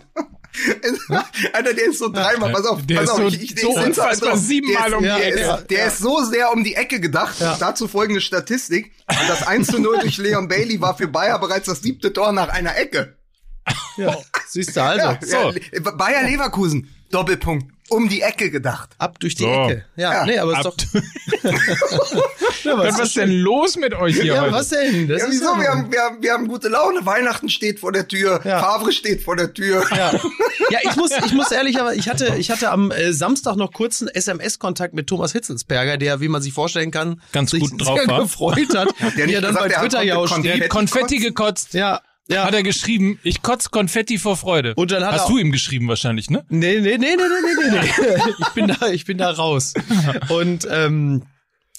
Alter, 1.53 1.73
der 1.73 1.85
ist 1.87 1.99
so 1.99 2.09
dreimal, 2.09 2.51
pass 2.51 2.65
auf, 2.65 2.85
Der 2.85 2.95
pass 2.95 3.03
ist 3.05 3.09
auf, 3.11 3.17
so- 3.19 3.27
ich, 3.27 3.41
ich, 3.41 3.49
so 3.61 3.69
ich 3.69 3.75
sitze 3.75 3.87
unfassbar 4.01 4.31
also- 4.31 4.43
siebenmal 4.45 4.89
der 4.89 4.97
um 4.97 5.03
ist, 5.03 5.15
die 5.15 5.19
der 5.21 5.27
Ecke. 5.27 5.39
Ist, 5.61 5.69
der 5.71 5.87
ist 5.87 5.97
so 5.99 6.23
sehr 6.23 6.51
um 6.53 6.63
die 6.63 6.75
Ecke 6.75 6.99
gedacht. 6.99 7.35
Dazu 7.59 7.87
folgende 7.87 8.21
Statistik. 8.21 8.91
Das 9.27 9.45
1 9.45 9.67
zu 9.67 9.79
0 9.79 9.99
durch 9.99 10.17
Leon 10.17 10.47
Bailey 10.47 10.79
war 10.81 10.97
für 10.97 11.07
Bayer 11.07 11.37
bereits 11.39 11.65
das 11.67 11.81
siebte 11.81 12.13
Tor 12.13 12.31
nach 12.31 12.49
einer 12.49 12.77
Ecke. 12.77 13.17
Ja, 13.97 14.17
siehst 14.47 14.75
du 14.75 14.81
also. 14.83 15.05
Ja, 15.07 15.19
so. 15.21 15.51
ja, 15.51 15.91
Bayer 15.91 16.23
Leverkusen, 16.23 16.89
Doppelpunkt, 17.11 17.71
um 17.89 18.09
die 18.09 18.21
Ecke 18.21 18.49
gedacht. 18.51 18.89
Ab 18.97 19.19
durch 19.19 19.35
die 19.35 19.43
So. 19.43 19.49
Ecke. 19.49 19.85
Ja, 19.95 20.13
Ja, 20.13 20.25
nee, 20.25 20.37
aber 20.37 20.53
ist 20.57 20.65
doch. 20.65 20.75
ja, 22.63 22.77
Was 22.77 22.99
ist 22.99 23.15
denn 23.15 23.31
los 23.31 23.75
mit 23.77 23.93
euch 23.93 24.15
hier 24.15 24.25
Ja, 24.35 24.41
heute? 24.41 24.51
was 24.53 24.69
denn? 24.69 25.07
Das 25.07 25.21
Ja, 25.21 25.27
ist 25.27 25.33
wieso? 25.33 25.45
ja- 25.45 25.59
Wir 25.61 25.69
haben, 25.69 25.91
wir, 25.91 26.01
haben, 26.01 26.17
wir 26.23 26.33
haben 26.33 26.47
gute 26.47 26.67
Laune. 26.67 27.05
Weihnachten 27.05 27.49
steht 27.49 27.79
vor 27.79 27.91
der 27.91 28.07
Tür. 28.07 28.41
Ja. 28.43 28.59
Favre 28.59 28.91
steht 28.91 29.21
vor 29.21 29.35
der 29.35 29.53
Tür. 29.53 29.85
Ja. 29.91 30.11
ja, 30.69 30.79
ich 30.83 30.95
muss, 30.95 31.11
ich 31.25 31.33
muss 31.33 31.51
ehrlich, 31.51 31.79
aber 31.79 31.93
ich 31.95 32.09
hatte, 32.09 32.35
ich 32.37 32.49
hatte 32.51 32.71
am 32.71 32.91
äh, 32.91 33.13
Samstag 33.13 33.55
noch 33.55 33.71
kurzen 33.71 34.07
SMS-Kontakt 34.07 34.93
mit 34.93 35.07
Thomas 35.07 35.31
Hitzelsberger, 35.31 35.97
der, 35.97 36.21
wie 36.21 36.27
man 36.27 36.41
sich 36.41 36.53
vorstellen 36.53 36.91
kann, 36.91 37.21
Ganz 37.31 37.51
sich 37.51 37.61
gut 37.61 37.85
drauf 37.85 37.99
sehr 37.99 38.07
war. 38.07 38.21
gefreut 38.23 38.75
hat, 38.75 38.89
der 38.99 39.15
wie 39.15 39.19
er 39.21 39.25
nicht 39.27 39.43
dann 39.43 39.53
bei 39.55 39.63
gesagt, 39.67 39.75
hat 39.77 39.81
Twitter 39.83 40.01
ja 40.03 40.17
auch 40.17 40.41
Der 40.41 40.67
Konfetti 40.69 41.17
gekotzt. 41.19 41.73
Ja, 41.73 42.01
ja. 42.27 42.45
Hat 42.45 42.53
er 42.53 42.63
geschrieben, 42.63 43.19
ich 43.23 43.41
kotz 43.41 43.71
Konfetti 43.71 44.17
vor 44.17 44.35
Freude. 44.37 44.73
Und 44.75 44.91
dann 44.91 45.03
hat 45.05 45.13
Hast 45.13 45.25
er- 45.25 45.29
du 45.33 45.37
ihm 45.37 45.51
geschrieben 45.51 45.87
wahrscheinlich, 45.87 46.29
ne? 46.29 46.45
Nee, 46.49 46.79
nee, 46.79 46.97
nee, 46.97 47.15
nee, 47.15 47.15
nee, 47.17 47.69
nee, 47.69 47.79
nee, 47.79 47.81
nee. 47.99 48.33
Ich 48.39 48.49
bin 48.49 48.67
da, 48.67 48.87
ich 48.87 49.05
bin 49.05 49.17
da 49.17 49.31
raus. 49.31 49.73
Und 50.29 50.67
ähm, 50.71 51.23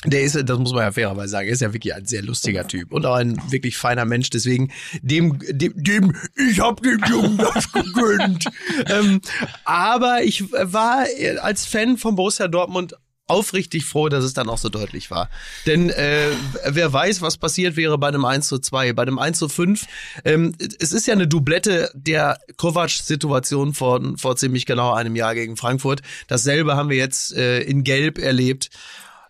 der 0.05 0.23
ist, 0.23 0.37
das 0.37 0.59
muss 0.59 0.73
man 0.73 0.83
ja 0.83 0.93
fairerweise 0.93 1.29
sagen, 1.31 1.49
er 1.49 1.55
ist 1.55 1.63
ja 1.63 1.73
wirklich 1.73 1.95
ein 1.95 2.05
sehr 2.05 2.23
lustiger 2.23 2.69
Typ 2.69 2.93
und 2.93 3.07
auch 3.07 3.17
ein 3.17 3.41
wirklich 3.51 3.77
feiner 3.77 4.05
Mensch. 4.05 4.31
Deswegen 4.31 4.71
dem, 5.03 5.39
dem, 5.51 5.73
dem 5.75 6.15
ich 6.51 6.61
hab 6.61 6.81
dem 6.83 7.01
Jungen 7.09 7.39
das 7.39 7.73
gegönnt. 7.73 8.45
ähm, 8.89 9.21
aber 9.65 10.23
ich 10.23 10.45
war 10.53 11.07
als 11.41 11.67
Fan 11.67 11.97
von 11.97 12.15
Borussia 12.15 12.47
Dortmund 12.47 12.95
aufrichtig 13.27 13.85
froh, 13.85 14.09
dass 14.09 14.25
es 14.25 14.35
dann 14.35 14.49
auch 14.49 14.59
so 14.59 14.69
deutlich 14.69 15.11
war. 15.11 15.29
Denn 15.67 15.91
äh, 15.91 16.29
wer 16.67 16.93
weiß, 16.93 17.23
was 17.23 17.37
passiert 17.37 17.77
wäre 17.77 17.99
bei 17.99 18.09
einem 18.09 18.25
1 18.25 18.47
zu 18.47 18.59
2, 18.59 18.93
bei 18.93 19.03
einem 19.03 19.19
1 19.19 19.39
zu 19.39 19.49
5. 19.49 19.87
Ähm, 20.25 20.53
es 20.79 20.93
ist 20.93 21.07
ja 21.07 21.15
eine 21.15 21.27
Doublette 21.27 21.91
der 21.95 22.39
Kovac-Situation 22.57 23.75
vor, 23.75 24.01
vor 24.17 24.37
ziemlich 24.37 24.67
genau 24.67 24.93
einem 24.93 25.17
Jahr 25.17 25.35
gegen 25.35 25.57
Frankfurt. 25.57 26.03
Dasselbe 26.29 26.77
haben 26.77 26.89
wir 26.89 26.97
jetzt 26.97 27.33
äh, 27.33 27.61
in 27.63 27.83
Gelb 27.83 28.19
erlebt 28.19 28.71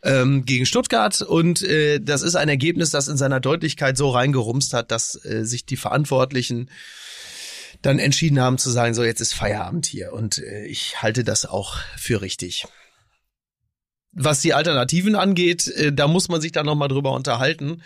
ähm, 0.03 0.45
gegen 0.45 0.67
Stuttgart 0.67 1.23
und 1.23 1.63
äh, 1.63 2.01
das 2.01 2.23
ist 2.23 2.37
ein 2.37 2.49
Ergebnis, 2.49 2.91
das 2.91 3.09
in 3.09 3.17
seiner 3.17 3.41
Deutlichkeit 3.41 3.97
so 3.97 4.11
reingerumst 4.11 4.75
hat, 4.75 4.91
dass 4.91 5.25
äh, 5.25 5.45
sich 5.45 5.65
die 5.65 5.77
Verantwortlichen 5.77 6.71
dann 7.83 7.99
entschieden 7.99 8.41
haben 8.41 8.59
zu 8.59 8.71
sagen, 8.71 8.95
so 8.95 9.05
jetzt 9.05 9.21
ist 9.21 9.35
Feierabend 9.35 9.87
hier 9.87 10.13
und 10.13 10.39
äh, 10.39 10.67
ich 10.67 11.03
halte 11.03 11.25
das 11.25 11.47
auch 11.47 11.77
für 11.97 12.21
richtig. 12.21 12.67
Was 14.19 14.41
die 14.41 14.55
Alternativen 14.55 15.15
angeht, 15.15 15.67
äh, 15.69 15.93
da 15.93 16.09
muss 16.09 16.29
man 16.29 16.41
sich 16.41 16.51
dann 16.53 16.65
nochmal 16.67 16.89
drüber 16.89 17.13
unterhalten. 17.13 17.83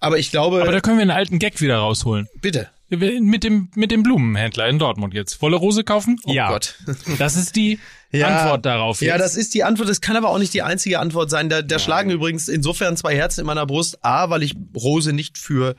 Aber 0.00 0.18
ich 0.18 0.30
glaube, 0.30 0.62
Aber 0.62 0.72
da 0.72 0.80
können 0.80 0.96
wir 0.98 1.02
einen 1.02 1.10
alten 1.10 1.38
Gag 1.38 1.60
wieder 1.60 1.76
rausholen. 1.78 2.28
bitte. 2.40 2.68
Wir- 2.88 3.20
Mit 3.20 3.42
dem, 3.42 3.68
mit 3.74 3.90
dem 3.90 4.04
Blumenhändler 4.04 4.68
in 4.68 4.78
Dortmund 4.78 5.12
jetzt. 5.12 5.34
Volle 5.34 5.56
Rose 5.56 5.82
kaufen? 5.82 6.20
Oh 6.24 6.32
ja. 6.32 6.48
Gott. 6.48 6.76
Das 7.18 7.34
ist 7.36 7.56
die 7.56 7.80
Ja. 8.12 8.28
Antwort 8.28 8.64
darauf. 8.64 9.00
Ja, 9.02 9.14
jetzt. 9.14 9.22
das 9.24 9.36
ist 9.36 9.54
die 9.54 9.64
Antwort. 9.64 9.88
Das 9.88 10.00
kann 10.00 10.16
aber 10.16 10.28
auch 10.30 10.38
nicht 10.38 10.54
die 10.54 10.62
einzige 10.62 11.00
Antwort 11.00 11.28
sein. 11.28 11.48
Da, 11.48 11.62
da 11.62 11.78
schlagen 11.80 12.10
übrigens 12.10 12.46
insofern 12.48 12.96
zwei 12.96 13.16
Herzen 13.16 13.40
in 13.40 13.46
meiner 13.46 13.66
Brust. 13.66 14.04
A, 14.04 14.30
weil 14.30 14.42
ich 14.44 14.54
Rose 14.76 15.12
nicht 15.12 15.36
für 15.36 15.74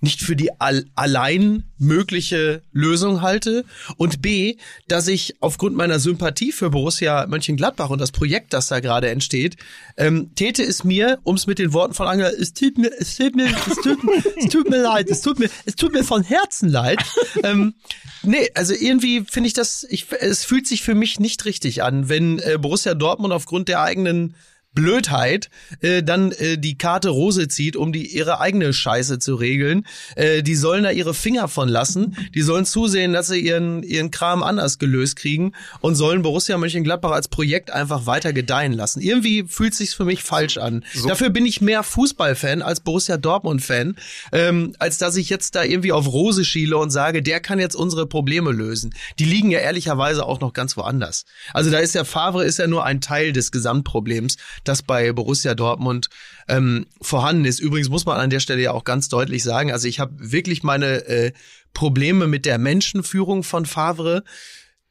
nicht 0.00 0.20
für 0.20 0.36
die 0.36 0.50
all, 0.60 0.86
allein 0.94 1.64
mögliche 1.78 2.62
Lösung 2.72 3.22
halte 3.22 3.64
und 3.96 4.22
B, 4.22 4.56
dass 4.88 5.08
ich 5.08 5.36
aufgrund 5.40 5.76
meiner 5.76 5.98
Sympathie 5.98 6.52
für 6.52 6.70
Borussia 6.70 7.26
Mönchengladbach 7.26 7.90
und 7.90 8.00
das 8.00 8.12
Projekt, 8.12 8.52
das 8.52 8.68
da 8.68 8.80
gerade 8.80 9.10
entsteht, 9.10 9.56
ähm, 9.96 10.34
täte 10.34 10.62
es 10.62 10.84
mir, 10.84 11.18
um 11.22 11.36
es 11.36 11.46
mit 11.46 11.58
den 11.58 11.72
Worten 11.72 11.94
von 11.94 12.06
Angela, 12.06 12.30
es 12.30 12.52
tut 12.52 12.78
mir, 12.78 12.90
es 12.98 13.16
tut 13.16 13.34
mir, 13.34 13.46
es 13.46 13.76
tut, 13.76 13.98
es 14.36 14.48
tut 14.48 14.70
mir 14.70 14.82
leid, 14.82 15.10
es 15.10 15.20
tut 15.20 15.38
mir, 15.38 15.50
es 15.64 15.76
tut 15.76 15.92
mir 15.92 16.04
von 16.04 16.22
Herzen 16.22 16.68
leid. 16.68 16.98
ähm, 17.42 17.74
nee, 18.22 18.50
also 18.54 18.74
irgendwie 18.74 19.24
finde 19.28 19.48
ich 19.48 19.54
das, 19.54 19.86
ich, 19.88 20.06
es 20.20 20.44
fühlt 20.44 20.66
sich 20.66 20.82
für 20.82 20.94
mich 20.94 21.20
nicht 21.20 21.44
richtig 21.44 21.82
an, 21.82 22.08
wenn 22.08 22.38
äh, 22.38 22.58
Borussia 22.58 22.94
Dortmund 22.94 23.32
aufgrund 23.32 23.68
der 23.68 23.82
eigenen 23.82 24.34
Blödheit 24.80 25.50
äh, 25.80 26.02
dann 26.02 26.32
äh, 26.32 26.56
die 26.56 26.78
Karte 26.78 27.10
Rose 27.10 27.48
zieht, 27.48 27.76
um 27.76 27.92
die 27.92 28.06
ihre 28.06 28.40
eigene 28.40 28.72
Scheiße 28.72 29.18
zu 29.18 29.34
regeln. 29.34 29.86
Äh, 30.16 30.42
die 30.42 30.54
sollen 30.54 30.84
da 30.84 30.90
ihre 30.90 31.12
Finger 31.12 31.48
von 31.48 31.68
lassen. 31.68 32.16
Die 32.34 32.42
sollen 32.42 32.64
zusehen, 32.64 33.12
dass 33.12 33.28
sie 33.28 33.40
ihren 33.40 33.82
ihren 33.82 34.10
Kram 34.10 34.42
anders 34.42 34.78
gelöst 34.78 35.16
kriegen 35.16 35.52
und 35.80 35.94
sollen 35.94 36.22
Borussia 36.22 36.56
Mönchengladbach 36.56 37.10
als 37.10 37.28
Projekt 37.28 37.70
einfach 37.70 38.06
weiter 38.06 38.32
gedeihen 38.32 38.72
lassen. 38.72 39.00
Irgendwie 39.00 39.44
fühlt 39.46 39.74
sich's 39.74 39.94
für 39.94 40.04
mich 40.04 40.22
falsch 40.22 40.56
an. 40.56 40.84
Dafür 41.06 41.30
bin 41.30 41.44
ich 41.44 41.60
mehr 41.60 41.82
Fußballfan 41.82 42.62
als 42.62 42.80
Borussia 42.80 43.16
Dortmund 43.16 43.62
Fan, 43.62 43.96
ähm, 44.32 44.74
als 44.78 44.98
dass 44.98 45.16
ich 45.16 45.28
jetzt 45.28 45.54
da 45.54 45.62
irgendwie 45.62 45.92
auf 45.92 46.06
Rose 46.06 46.44
schiele 46.44 46.78
und 46.78 46.90
sage, 46.90 47.22
der 47.22 47.40
kann 47.40 47.58
jetzt 47.58 47.76
unsere 47.76 48.06
Probleme 48.06 48.52
lösen. 48.52 48.94
Die 49.18 49.24
liegen 49.24 49.50
ja 49.50 49.58
ehrlicherweise 49.58 50.24
auch 50.24 50.40
noch 50.40 50.52
ganz 50.52 50.76
woanders. 50.76 51.24
Also 51.52 51.70
da 51.70 51.78
ist 51.78 51.94
ja 51.94 52.04
Favre 52.04 52.44
ist 52.44 52.58
ja 52.58 52.66
nur 52.66 52.84
ein 52.84 53.00
Teil 53.00 53.32
des 53.32 53.52
Gesamtproblems, 53.52 54.36
das 54.70 54.82
bei 54.82 55.12
Borussia 55.12 55.54
Dortmund 55.54 56.08
ähm, 56.48 56.86
vorhanden 57.00 57.44
ist. 57.44 57.58
Übrigens 57.58 57.88
muss 57.88 58.06
man 58.06 58.18
an 58.18 58.30
der 58.30 58.40
Stelle 58.40 58.62
ja 58.62 58.72
auch 58.72 58.84
ganz 58.84 59.08
deutlich 59.08 59.42
sagen, 59.42 59.72
also 59.72 59.86
ich 59.88 60.00
habe 60.00 60.14
wirklich 60.18 60.62
meine 60.62 61.06
äh, 61.06 61.32
Probleme 61.74 62.26
mit 62.26 62.46
der 62.46 62.58
Menschenführung 62.58 63.42
von 63.42 63.66
Favre. 63.66 64.24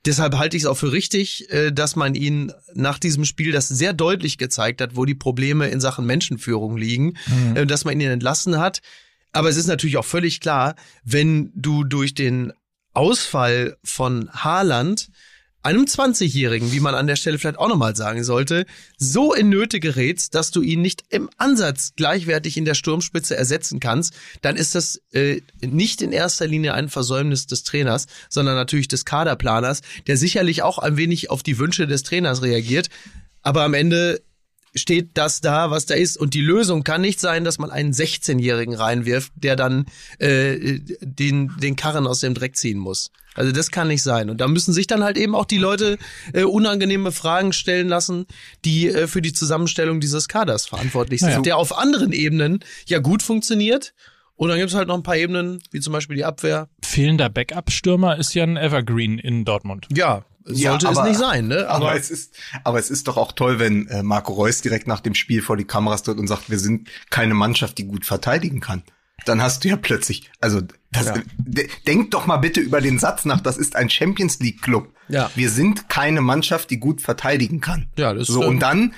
Deshalb 0.05 0.37
halte 0.37 0.55
ich 0.55 0.63
es 0.63 0.67
auch 0.67 0.77
für 0.77 0.91
richtig, 0.91 1.49
äh, 1.51 1.71
dass 1.71 1.95
man 1.95 2.15
ihn 2.15 2.51
nach 2.73 2.99
diesem 2.99 3.25
Spiel 3.25 3.51
das 3.51 3.67
sehr 3.67 3.93
deutlich 3.93 4.37
gezeigt 4.37 4.81
hat, 4.81 4.95
wo 4.95 5.05
die 5.05 5.15
Probleme 5.15 5.67
in 5.67 5.81
Sachen 5.81 6.05
Menschenführung 6.05 6.77
liegen, 6.77 7.17
äh, 7.55 7.65
dass 7.65 7.85
man 7.85 7.99
ihn 7.99 8.09
entlassen 8.09 8.59
hat. 8.59 8.81
Aber 9.31 9.49
es 9.49 9.57
ist 9.57 9.67
natürlich 9.67 9.97
auch 9.97 10.05
völlig 10.05 10.39
klar, 10.39 10.75
wenn 11.03 11.51
du 11.55 11.83
durch 11.83 12.13
den 12.13 12.53
Ausfall 12.93 13.77
von 13.83 14.29
Haaland 14.31 15.09
einem 15.61 15.83
20-Jährigen, 15.83 16.71
wie 16.71 16.79
man 16.79 16.95
an 16.95 17.07
der 17.07 17.15
Stelle 17.15 17.37
vielleicht 17.37 17.59
auch 17.59 17.67
nochmal 17.67 17.95
sagen 17.95 18.23
sollte, 18.23 18.65
so 18.97 19.33
in 19.33 19.49
Nöte 19.49 19.79
gerätst, 19.79 20.33
dass 20.35 20.51
du 20.51 20.61
ihn 20.61 20.81
nicht 20.81 21.03
im 21.09 21.29
Ansatz 21.37 21.93
gleichwertig 21.95 22.57
in 22.57 22.65
der 22.65 22.75
Sturmspitze 22.75 23.35
ersetzen 23.35 23.79
kannst, 23.79 24.13
dann 24.41 24.55
ist 24.55 24.75
das 24.75 25.01
äh, 25.11 25.41
nicht 25.61 26.01
in 26.01 26.11
erster 26.11 26.47
Linie 26.47 26.73
ein 26.73 26.89
Versäumnis 26.89 27.47
des 27.47 27.63
Trainers, 27.63 28.07
sondern 28.29 28.55
natürlich 28.55 28.87
des 28.87 29.05
Kaderplaners, 29.05 29.81
der 30.07 30.17
sicherlich 30.17 30.63
auch 30.63 30.79
ein 30.79 30.97
wenig 30.97 31.29
auf 31.29 31.43
die 31.43 31.57
Wünsche 31.59 31.87
des 31.87 32.03
Trainers 32.03 32.41
reagiert. 32.41 32.89
Aber 33.41 33.63
am 33.63 33.73
Ende 33.73 34.21
steht 34.75 35.09
das 35.15 35.41
da, 35.41 35.71
was 35.71 35.85
da 35.85 35.95
ist. 35.95 36.17
Und 36.17 36.33
die 36.33 36.41
Lösung 36.41 36.83
kann 36.83 37.01
nicht 37.01 37.19
sein, 37.19 37.43
dass 37.43 37.57
man 37.59 37.71
einen 37.71 37.91
16-Jährigen 37.93 38.75
reinwirft, 38.75 39.31
der 39.35 39.55
dann 39.55 39.85
äh, 40.19 40.79
den, 41.01 41.51
den 41.61 41.75
Karren 41.75 42.07
aus 42.07 42.19
dem 42.19 42.33
Dreck 42.33 42.55
ziehen 42.55 42.77
muss. 42.77 43.11
Also 43.35 43.51
das 43.51 43.71
kann 43.71 43.87
nicht 43.87 44.03
sein. 44.03 44.29
Und 44.29 44.41
da 44.41 44.47
müssen 44.47 44.73
sich 44.73 44.87
dann 44.87 45.03
halt 45.03 45.17
eben 45.17 45.35
auch 45.35 45.45
die 45.45 45.57
Leute 45.57 45.97
äh, 46.33 46.43
unangenehme 46.43 47.11
Fragen 47.11 47.53
stellen 47.53 47.87
lassen, 47.87 48.25
die 48.65 48.87
äh, 48.89 49.07
für 49.07 49.21
die 49.21 49.33
Zusammenstellung 49.33 49.99
dieses 49.99 50.27
Kaders 50.27 50.65
verantwortlich 50.65 51.19
sind, 51.21 51.29
Naja. 51.29 51.41
der 51.41 51.57
auf 51.57 51.77
anderen 51.77 52.11
Ebenen 52.11 52.59
ja 52.87 52.99
gut 52.99 53.23
funktioniert. 53.23 53.93
Und 54.35 54.47
dann 54.49 54.57
gibt 54.57 54.69
es 54.69 54.75
halt 54.75 54.87
noch 54.87 54.95
ein 54.95 55.03
paar 55.03 55.17
Ebenen, 55.17 55.61
wie 55.71 55.81
zum 55.81 55.91
Beispiel 55.91 56.15
die 56.15 56.23
Abwehr. 56.23 56.69
Fehlender 56.81 57.29
Backup-Stürmer 57.29 58.17
ist 58.17 58.33
ja 58.33 58.43
ein 58.43 58.55
Evergreen 58.55 59.19
in 59.19 59.43
Dortmund. 59.43 59.87
Ja, 59.93 60.23
Ja, 60.57 60.71
sollte 60.71 60.87
aber- 60.89 61.01
es 61.03 61.09
nicht 61.09 61.19
sein, 61.19 61.47
ne? 61.47 61.67
Aber, 61.69 61.95
es 61.95 62.09
ist, 62.11 62.35
aber 62.63 62.79
es 62.79 62.89
ist 62.89 63.07
doch 63.07 63.17
auch 63.17 63.31
toll, 63.31 63.59
wenn 63.59 63.87
äh, 63.87 64.03
Marco 64.03 64.33
Reus 64.33 64.61
direkt 64.61 64.87
nach 64.87 64.99
dem 64.99 65.15
Spiel 65.15 65.41
vor 65.41 65.57
die 65.57 65.65
Kameras 65.65 66.03
tritt 66.03 66.17
und 66.17 66.27
sagt, 66.27 66.49
wir 66.49 66.59
sind 66.59 66.89
keine 67.09 67.33
Mannschaft, 67.33 67.77
die 67.77 67.85
gut 67.85 68.05
verteidigen 68.05 68.59
kann. 68.59 68.83
Dann 69.25 69.41
hast 69.41 69.63
du 69.63 69.67
ja 69.67 69.75
plötzlich, 69.75 70.31
also 70.39 70.61
das, 70.91 71.07
Ja. 71.07 71.15
de- 71.37 71.69
denk 71.87 72.11
doch 72.11 72.25
mal 72.25 72.37
bitte 72.37 72.61
über 72.61 72.79
den 72.79 72.99
Satz 72.99 73.25
nach, 73.25 73.41
das 73.41 73.57
ist 73.57 73.75
ein 73.75 73.89
Champions 73.89 74.39
League 74.39 74.61
Club. 74.61 74.93
Ja. 75.09 75.29
Wir 75.35 75.49
sind 75.49 75.89
keine 75.89 76.21
Mannschaft, 76.21 76.69
die 76.69 76.77
gut 76.79 77.01
verteidigen 77.01 77.59
kann. 77.59 77.89
Ja, 77.97 78.13
das 78.13 78.27
so 78.27 78.43
ähm, 78.43 78.49
und 78.49 78.59
dann 78.59 78.93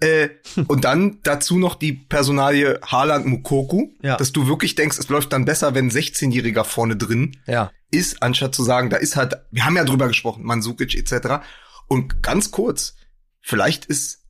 äh, 0.00 0.28
und 0.68 0.84
dann 0.84 1.18
dazu 1.22 1.58
noch 1.58 1.74
die 1.74 1.92
Personalie 1.92 2.78
Haaland 2.84 3.26
Mukoku, 3.26 3.88
Ja. 4.02 4.16
dass 4.16 4.32
du 4.32 4.46
wirklich 4.46 4.74
denkst, 4.74 4.98
es 4.98 5.08
läuft 5.08 5.32
dann 5.32 5.44
besser, 5.44 5.74
wenn 5.74 5.86
ein 5.86 5.90
16-Jähriger 5.90 6.64
vorne 6.64 6.96
drin 6.96 7.36
ja. 7.46 7.70
ist, 7.90 8.22
anstatt 8.22 8.54
zu 8.54 8.62
sagen, 8.62 8.90
da 8.90 8.96
ist 8.98 9.16
halt, 9.16 9.34
wir 9.50 9.64
haben 9.64 9.76
ja 9.76 9.84
drüber 9.84 10.08
gesprochen, 10.08 10.44
Mansukic 10.44 10.94
etc. 10.94 11.44
Und 11.88 12.22
ganz 12.22 12.50
kurz, 12.50 12.96
vielleicht 13.40 13.86
ist 13.86 14.24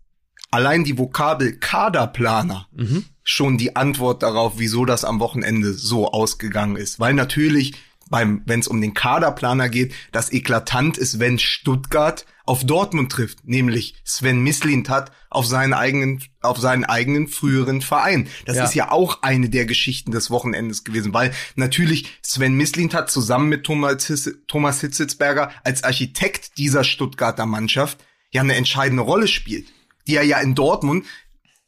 allein 0.50 0.84
die 0.84 0.96
Vokabel 0.98 1.58
Kaderplaner 1.58 2.68
Mhm. 2.72 3.04
schon 3.24 3.58
die 3.58 3.74
Antwort 3.76 4.22
darauf, 4.22 4.54
wieso 4.58 4.84
das 4.84 5.04
am 5.04 5.18
Wochenende 5.20 5.72
so 5.72 6.06
ausgegangen 6.12 6.76
ist. 6.76 7.00
Weil 7.00 7.14
natürlich 7.14 7.74
beim, 8.08 8.42
wenn 8.46 8.60
es 8.60 8.68
um 8.68 8.80
den 8.80 8.94
Kaderplaner 8.94 9.68
geht, 9.68 9.94
das 10.12 10.32
eklatant 10.32 10.96
ist, 10.98 11.18
wenn 11.18 11.38
Stuttgart 11.38 12.24
auf 12.44 12.64
Dortmund 12.64 13.10
trifft, 13.10 13.46
nämlich 13.46 13.96
Sven 14.04 14.40
Mislint 14.40 14.88
hat 14.88 15.10
auf 15.30 15.46
seinen 15.46 15.72
eigenen, 15.74 16.22
auf 16.40 16.58
seinen 16.58 16.84
eigenen 16.84 17.26
früheren 17.26 17.80
Verein. 17.82 18.28
Das 18.44 18.56
Ja. 18.56 18.64
ist 18.64 18.74
ja 18.74 18.92
auch 18.92 19.22
eine 19.22 19.50
der 19.50 19.66
Geschichten 19.66 20.12
des 20.12 20.30
Wochenendes 20.30 20.84
gewesen, 20.84 21.12
weil 21.12 21.32
natürlich 21.56 22.18
Sven 22.22 22.54
Mislint 22.54 22.94
hat 22.94 23.10
zusammen 23.10 23.48
mit 23.48 23.64
Thomas, 23.64 24.06
Hisse, 24.06 24.46
Thomas 24.46 24.80
Hitzitzberger 24.80 25.50
als 25.64 25.82
Architekt 25.82 26.56
dieser 26.56 26.84
Stuttgarter 26.84 27.46
Mannschaft 27.46 27.98
ja 28.30 28.42
eine 28.42 28.54
entscheidende 28.54 29.02
Rolle 29.02 29.26
spielt, 29.26 29.66
die 30.06 30.14
er 30.14 30.22
ja 30.24 30.38
in 30.38 30.54
Dortmund 30.54 31.04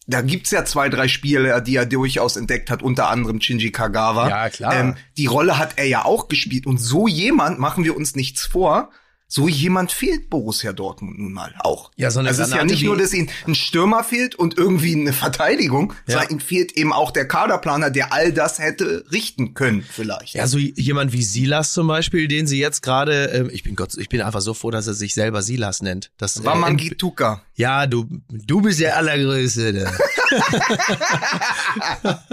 da 0.08 0.22
gibt's 0.22 0.50
ja 0.50 0.64
zwei, 0.64 0.88
drei 0.88 1.06
Spieler, 1.06 1.60
die 1.60 1.76
er 1.76 1.84
durchaus 1.84 2.36
entdeckt 2.36 2.70
hat, 2.70 2.82
unter 2.82 3.10
anderem 3.10 3.42
Shinji 3.42 3.70
Kagawa. 3.70 4.28
Ja, 4.28 4.48
klar. 4.48 4.74
Ähm, 4.74 4.96
die 5.18 5.26
Rolle 5.26 5.58
hat 5.58 5.74
er 5.76 5.84
ja 5.84 6.06
auch 6.06 6.28
gespielt. 6.28 6.66
Und 6.66 6.78
so 6.78 7.06
jemand, 7.06 7.58
machen 7.58 7.84
wir 7.84 7.94
uns 7.94 8.16
nichts 8.16 8.46
vor, 8.46 8.90
so 9.30 9.46
jemand 9.46 9.92
fehlt 9.92 10.30
Borussia 10.30 10.72
Dortmund 10.72 11.18
nun 11.18 11.34
mal 11.34 11.54
auch. 11.60 11.90
Ja, 11.96 12.10
so 12.10 12.18
eine 12.20 12.30
also 12.30 12.40
es 12.42 12.48
ist 12.48 12.54
ja 12.54 12.64
nicht 12.64 12.82
nur, 12.82 12.96
dass 12.96 13.12
ihnen 13.12 13.28
ein 13.46 13.54
Stürmer 13.54 14.02
fehlt 14.02 14.34
und 14.34 14.56
irgendwie 14.56 14.94
eine 14.94 15.12
Verteidigung, 15.12 15.92
Ja. 16.06 16.14
sondern 16.14 16.30
ihnen 16.30 16.40
fehlt 16.40 16.72
eben 16.72 16.94
auch 16.94 17.10
der 17.10 17.28
Kaderplaner, 17.28 17.90
der 17.90 18.12
all 18.14 18.32
das 18.32 18.58
hätte 18.58 19.04
richten 19.12 19.52
können, 19.52 19.82
vielleicht. 19.88 20.32
Ja, 20.34 20.46
so 20.46 20.56
jemand 20.56 21.12
wie 21.12 21.22
Silas 21.22 21.74
zum 21.74 21.88
Beispiel, 21.88 22.26
den 22.26 22.46
sie 22.46 22.58
jetzt 22.58 22.82
gerade, 22.82 23.26
ähm, 23.26 23.50
ich 23.52 23.62
bin 23.64 23.76
Gott, 23.76 23.94
ich 23.98 24.08
bin 24.08 24.22
einfach 24.22 24.40
so 24.40 24.54
froh, 24.54 24.70
dass 24.70 24.86
er 24.86 24.94
sich 24.94 25.12
selber 25.12 25.42
Silas 25.42 25.82
nennt. 25.82 26.10
Das, 26.16 26.40
äh, 26.40 26.44
Wamangituka. 26.44 27.42
ja, 27.54 27.86
du, 27.86 28.06
du 28.30 28.62
bist 28.62 28.80
der 28.80 28.96
Allergrößte. 28.96 29.74
Ne? 29.74 29.92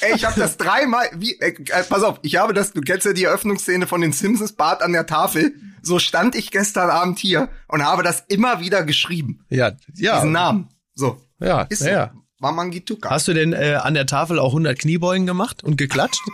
Ey, 0.00 0.14
ich 0.14 0.24
habe 0.24 0.38
das 0.38 0.56
dreimal, 0.56 1.06
wie, 1.16 1.38
äh, 1.40 1.50
äh, 1.50 1.82
pass 1.88 2.02
auf, 2.02 2.18
ich 2.22 2.36
habe 2.36 2.54
das, 2.54 2.72
du 2.72 2.80
kennst 2.80 3.06
ja 3.06 3.12
die 3.12 3.24
Eröffnungsszene 3.24 3.86
von 3.86 4.00
den 4.00 4.12
Simpsons 4.12 4.52
Bart 4.52 4.82
an 4.82 4.92
der 4.92 5.06
Tafel. 5.06 5.43
So 5.82 5.98
stand 5.98 6.34
ich 6.34 6.50
gestern 6.50 6.88
Abend 6.88 7.18
hier 7.18 7.50
und 7.68 7.84
habe 7.84 8.02
das 8.02 8.24
immer 8.28 8.58
wieder 8.58 8.84
geschrieben. 8.84 9.44
Ja, 9.50 9.72
ja. 9.94 10.14
Diesen 10.16 10.32
Namen. 10.32 10.68
So. 10.94 11.20
Ja, 11.38 11.62
Ist 11.64 11.82
ja, 11.82 11.90
ja. 11.90 12.12
Wamangituka. 12.44 13.10
Hast 13.10 13.28
du 13.28 13.32
denn 13.32 13.52
äh, 13.52 13.78
an 13.80 13.94
der 13.94 14.06
Tafel 14.06 14.38
auch 14.38 14.48
100 14.50 14.78
Kniebeugen 14.78 15.26
gemacht 15.26 15.64
und 15.64 15.76
geklatscht? 15.76 16.20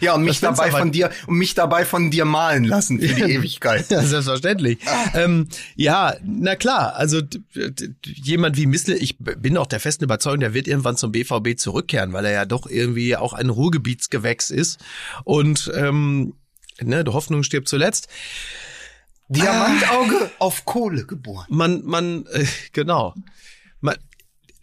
Ja, 0.00 0.14
und 0.14 0.24
mich 0.24 0.40
Das 0.40 0.56
dabei 0.56 0.70
von 0.70 0.90
dir, 0.90 1.10
und 1.26 1.36
mich 1.36 1.54
dabei 1.54 1.84
von 1.84 2.10
dir 2.10 2.24
malen 2.24 2.64
lassen 2.64 3.00
für 3.00 3.14
die 3.14 3.22
Ewigkeit. 3.34 3.88
Ja, 3.90 4.02
selbstverständlich. 4.02 4.78
Ähm, 5.14 5.48
ja, 5.76 6.14
na 6.24 6.56
klar, 6.56 6.96
also 6.96 7.20
jemand 8.02 8.56
wie 8.56 8.66
Missle, 8.66 8.96
ich 8.96 9.18
bin 9.18 9.56
auch 9.56 9.66
der 9.66 9.80
festen 9.80 10.04
Überzeugung, 10.04 10.40
der 10.40 10.54
wird 10.54 10.66
irgendwann 10.66 10.96
zum 10.96 11.12
BVB 11.12 11.56
zurückkehren, 11.56 12.12
weil 12.12 12.24
er 12.24 12.32
ja 12.32 12.44
doch 12.44 12.66
irgendwie 12.66 13.16
auch 13.16 13.32
ein 13.32 13.48
Ruhrgebietsgewächs 13.48 14.50
ist. 14.50 14.80
Und 15.24 15.70
ähm, 15.74 16.34
ne, 16.86 17.04
die 17.04 17.12
Hoffnung 17.12 17.42
stirbt 17.42 17.68
zuletzt. 17.68 18.08
Diamantauge 19.28 20.30
auf 20.38 20.64
Kohle 20.64 21.06
geboren. 21.06 21.46
Man, 21.48 21.82
man, 21.84 22.26
äh, 22.32 22.44
genau. 22.72 23.14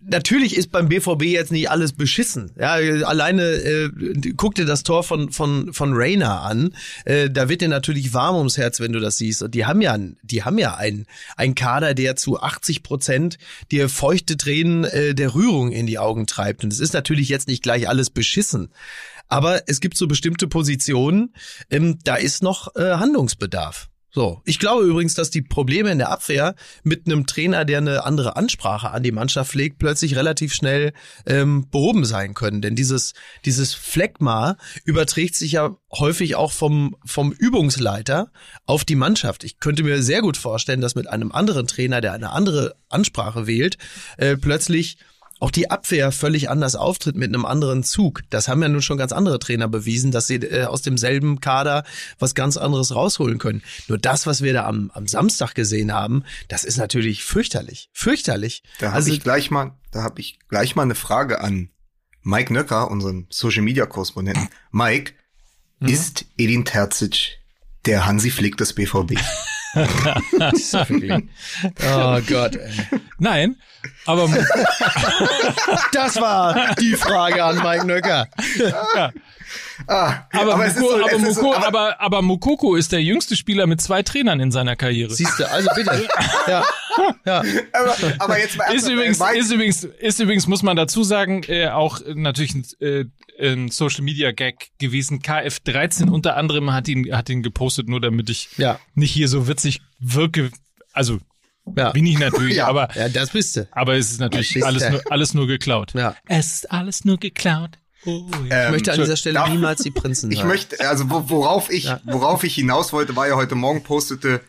Natürlich 0.02 0.56
ist 0.56 0.72
beim 0.72 0.88
BVB 0.88 1.24
jetzt 1.24 1.52
nicht 1.52 1.70
alles 1.70 1.94
beschissen. 1.94 2.52
Ja, 2.58 2.74
alleine 3.06 3.44
äh, 3.44 3.90
guck 4.38 4.56
dir 4.56 4.66
das 4.66 4.84
Tor 4.84 5.04
von 5.04 5.32
von 5.32 5.74
von 5.74 5.92
Rainer 5.94 6.42
an. 6.42 6.74
Äh, 7.06 7.30
da 7.30 7.50
wird 7.50 7.62
dir 7.62 7.68
natürlich 7.68 8.14
warm 8.14 8.38
ums 8.38 8.58
Herz, 8.58 8.80
wenn 8.80 8.94
du 8.94 9.00
das 9.00 9.18
siehst. 9.18 9.44
Und 9.44 9.56
die 9.56 9.66
haben 9.66 9.82
ja, 9.82 9.98
die 10.24 10.44
haben 10.44 10.58
ja 10.58 10.76
einen 10.76 11.06
einen 11.36 11.56
Kader, 11.56 11.94
der 11.94 12.16
zu 12.16 12.40
80 12.40 12.84
Prozent 12.84 13.38
dir 13.72 13.90
feuchte 13.90 14.38
Tränen 14.38 14.86
äh, 14.86 15.14
der 15.14 15.36
Rührung 15.36 15.72
in 15.72 15.86
die 15.86 16.00
Augen 16.00 16.28
treibt. 16.28 16.64
Und 16.64 16.72
es 16.72 16.80
ist 16.80 16.94
natürlich 16.94 17.30
jetzt 17.30 17.48
nicht 17.48 17.64
gleich 17.64 17.90
alles 17.90 18.10
beschissen. 18.10 18.70
Aber 19.28 19.68
es 19.68 19.80
gibt 19.80 19.96
so 19.96 20.08
bestimmte 20.08 20.48
Positionen, 20.48 21.34
ähm, 21.70 22.00
da 22.04 22.16
ist 22.16 22.42
noch 22.42 22.76
äh, 22.76 22.94
Handlungsbedarf. 22.96 23.90
So, 24.12 24.42
ich 24.44 24.58
glaube 24.58 24.86
übrigens, 24.86 25.14
dass 25.14 25.30
die 25.30 25.44
Probleme 25.44 25.92
in 25.92 26.00
der 26.00 26.10
Abwehr 26.10 26.56
mit 26.84 27.06
einem 27.06 27.28
Trainer, 27.28 27.64
der 27.64 27.78
eine 27.78 28.06
andere 28.06 28.36
Ansprache 28.36 28.90
an 28.90 29.04
die 29.04 29.12
Mannschaft 29.12 29.54
legt, 29.54 29.78
plötzlich 29.78 30.16
relativ 30.16 30.54
schnell 30.54 30.94
ähm, 31.28 31.68
behoben 31.70 32.06
sein 32.06 32.34
können. 32.34 32.62
Denn 32.62 32.76
dieses 32.76 33.14
dieses 33.46 33.76
Phlegma 33.76 34.58
überträgt 34.84 35.36
sich 35.36 35.52
ja 35.52 35.78
häufig 35.92 36.36
auch 36.36 36.52
vom 36.52 36.96
vom 37.06 37.32
Übungsleiter 37.32 38.32
auf 38.66 38.84
die 38.84 38.96
Mannschaft. 38.96 39.44
Ich 39.44 39.60
könnte 39.60 39.84
mir 39.84 40.02
sehr 40.02 40.22
gut 40.22 40.38
vorstellen, 40.38 40.82
dass 40.82 40.96
mit 40.96 41.08
einem 41.08 41.32
anderen 41.32 41.68
Trainer, 41.68 42.02
der 42.02 42.14
eine 42.14 42.32
andere 42.32 42.76
Ansprache 42.90 43.46
wählt, 43.46 43.78
äh, 44.18 44.38
plötzlich 44.38 44.98
auch 45.40 45.52
die 45.52 45.72
Abwehr 45.72 46.12
völlig 46.12 46.50
anders 46.50 46.76
auftritt 46.76 47.16
mit 47.16 47.30
einem 47.30 47.46
anderen 47.46 47.84
Zug. 47.84 48.22
Das 48.30 48.48
haben 48.48 48.62
ja 48.62 48.68
nun 48.70 48.82
schon 48.82 48.98
ganz 48.98 49.12
andere 49.12 49.40
Trainer 49.40 49.68
bewiesen, 49.68 50.12
dass 50.12 50.28
sie 50.28 50.36
äh, 50.36 50.66
aus 50.66 50.82
demselben 50.82 51.40
Kader 51.40 51.84
was 52.20 52.36
ganz 52.36 52.58
anderes 52.58 52.94
rausholen 52.94 53.38
können. 53.38 53.62
Nur 53.88 53.98
das, 53.98 54.28
was 54.28 54.42
wir 54.42 54.54
da 54.54 54.66
am, 54.66 54.92
am 54.94 55.08
Samstag 55.08 55.56
gesehen 55.56 55.94
haben, 55.94 56.24
das 56.48 56.64
ist 56.64 56.78
natürlich 56.78 57.24
fürchterlich. 57.24 57.90
Fürchterlich. 57.94 58.64
Da 58.80 58.88
habe 58.88 58.98
also, 58.98 59.12
ich 59.14 59.22
gleich 59.22 59.50
mal, 59.50 59.78
da 59.92 60.04
habe 60.04 60.20
ich 60.20 60.40
gleich 60.50 60.76
mal 60.76 60.84
eine 60.84 60.96
Frage 60.96 61.42
an 61.42 61.70
Mike 62.22 62.52
Nöcker, 62.54 62.92
unseren 62.92 63.28
Social 63.30 63.62
Media 63.64 63.86
Korrespondenten. 63.86 64.50
Mike, 64.72 65.14
Mhm. 65.80 65.88
ist 65.88 66.26
Edin 66.38 66.66
Terzic 66.66 67.40
der 67.86 68.06
Hansi 68.06 68.32
Flick 68.32 68.58
des 68.58 68.74
BVB? 68.74 69.14
oh 71.92 72.20
Gott. 72.28 72.56
Ey. 72.56 73.00
Nein, 73.20 73.56
aber 74.06 74.28
Das 75.92 76.20
war 76.20 76.76
die 76.76 76.96
Frage 76.96 77.44
an 77.44 77.58
Mike 77.58 77.86
Nöcker. 77.86 78.28
Ah, 79.88 80.24
aber, 80.32 80.66
es 80.66 80.74
ist 80.74 80.80
Muko, 80.80 80.92
so- 80.98 81.04
aber, 81.04 81.12
es 81.14 81.24
ist 81.24 81.36
so- 81.36 81.42
Muko, 81.44 81.56
aber- 81.56 81.68
aber, 81.68 82.02
aber 82.02 82.22
Mukoko 82.22 82.76
ist 82.76 82.92
der 82.92 83.02
jüngste 83.02 83.36
Spieler 83.36 83.68
mit 83.68 83.82
zwei 83.82 84.04
Trainern 84.04 84.40
in 84.40 84.52
seiner 84.52 84.76
Karriere. 84.76 85.14
Siehst 85.14 85.40
du, 85.40 85.50
also 85.50 85.70
bitte. 85.76 86.08
Ja. 86.48 86.64
Ja. 87.26 87.44
aber, 87.74 87.96
aber 88.20 88.40
jetzt 88.40 88.58
mal 88.58 88.74
Ist 88.74 88.88
übrigens, 88.90 89.20
Mike, 89.20 89.38
ist 89.38 89.52
übrigens, 89.52 89.84
ist 89.84 90.20
übrigens, 90.20 90.48
muss 90.48 90.64
man 90.64 90.76
dazu 90.76 91.04
sagen, 91.04 91.44
äh, 91.48 91.70
auch 91.70 92.02
natürlich 92.14 92.54
ein, 92.56 92.66
äh, 92.82 93.06
ein 93.42 93.70
Social 93.70 94.02
Media 94.04 94.32
Gag 94.32 94.68
gewesen. 94.80 95.22
KF13 95.22 96.10
unter 96.10 96.36
anderem 96.36 96.74
hat 96.74 96.88
ihn, 96.90 97.16
hat 97.16 97.30
ihn 97.30 97.42
gepostet, 97.42 97.88
nur 97.88 98.02
damit 98.02 98.30
ich 98.30 98.50
Ja. 98.58 98.80
nicht 98.96 99.12
hier 99.12 99.28
so 99.30 99.48
witzig 99.48 99.82
wirke. 100.00 100.52
Also, 100.92 101.20
Ja. 101.78 101.92
bin 101.92 102.06
ich 102.06 102.20
natürlich, 102.20 102.58
Ja. 102.58 102.68
aber, 102.68 102.90
Ja, 102.96 103.08
das 103.08 103.30
bist 103.30 103.56
du. 103.56 103.68
aber 103.72 103.96
es 103.96 104.12
ist 104.12 104.20
natürlich 104.20 104.66
alles 104.66 104.90
nur, 104.90 105.02
alles 105.10 105.34
nur 105.34 105.48
geklaut. 105.48 105.94
Ja. 105.94 106.16
Es 106.28 106.54
ist 106.54 106.72
alles 106.72 107.06
nur 107.06 107.18
geklaut. 107.18 107.78
Oh, 108.06 108.24
ja. 108.50 108.66
Ich 108.66 108.72
möchte 108.72 108.92
an 108.94 109.00
dieser 109.00 109.18
Stelle 109.18 109.36
darf- 109.36 109.50
niemals 109.50 109.82
die 109.84 109.92
Prinzen 109.92 110.32
Ich 110.32 110.40
hören. 110.40 110.48
möchte, 110.48 110.80
also 110.88 111.10
wo- 111.10 111.30
worauf 111.30 111.70
ich, 111.72 111.90
worauf 112.06 112.44
ich 112.44 112.56
hinaus 112.56 112.94
wollte, 112.94 113.16
war 113.16 113.28
ja 113.28 113.36
heute 113.36 113.56
Morgen 113.56 113.84
postete 113.84 114.42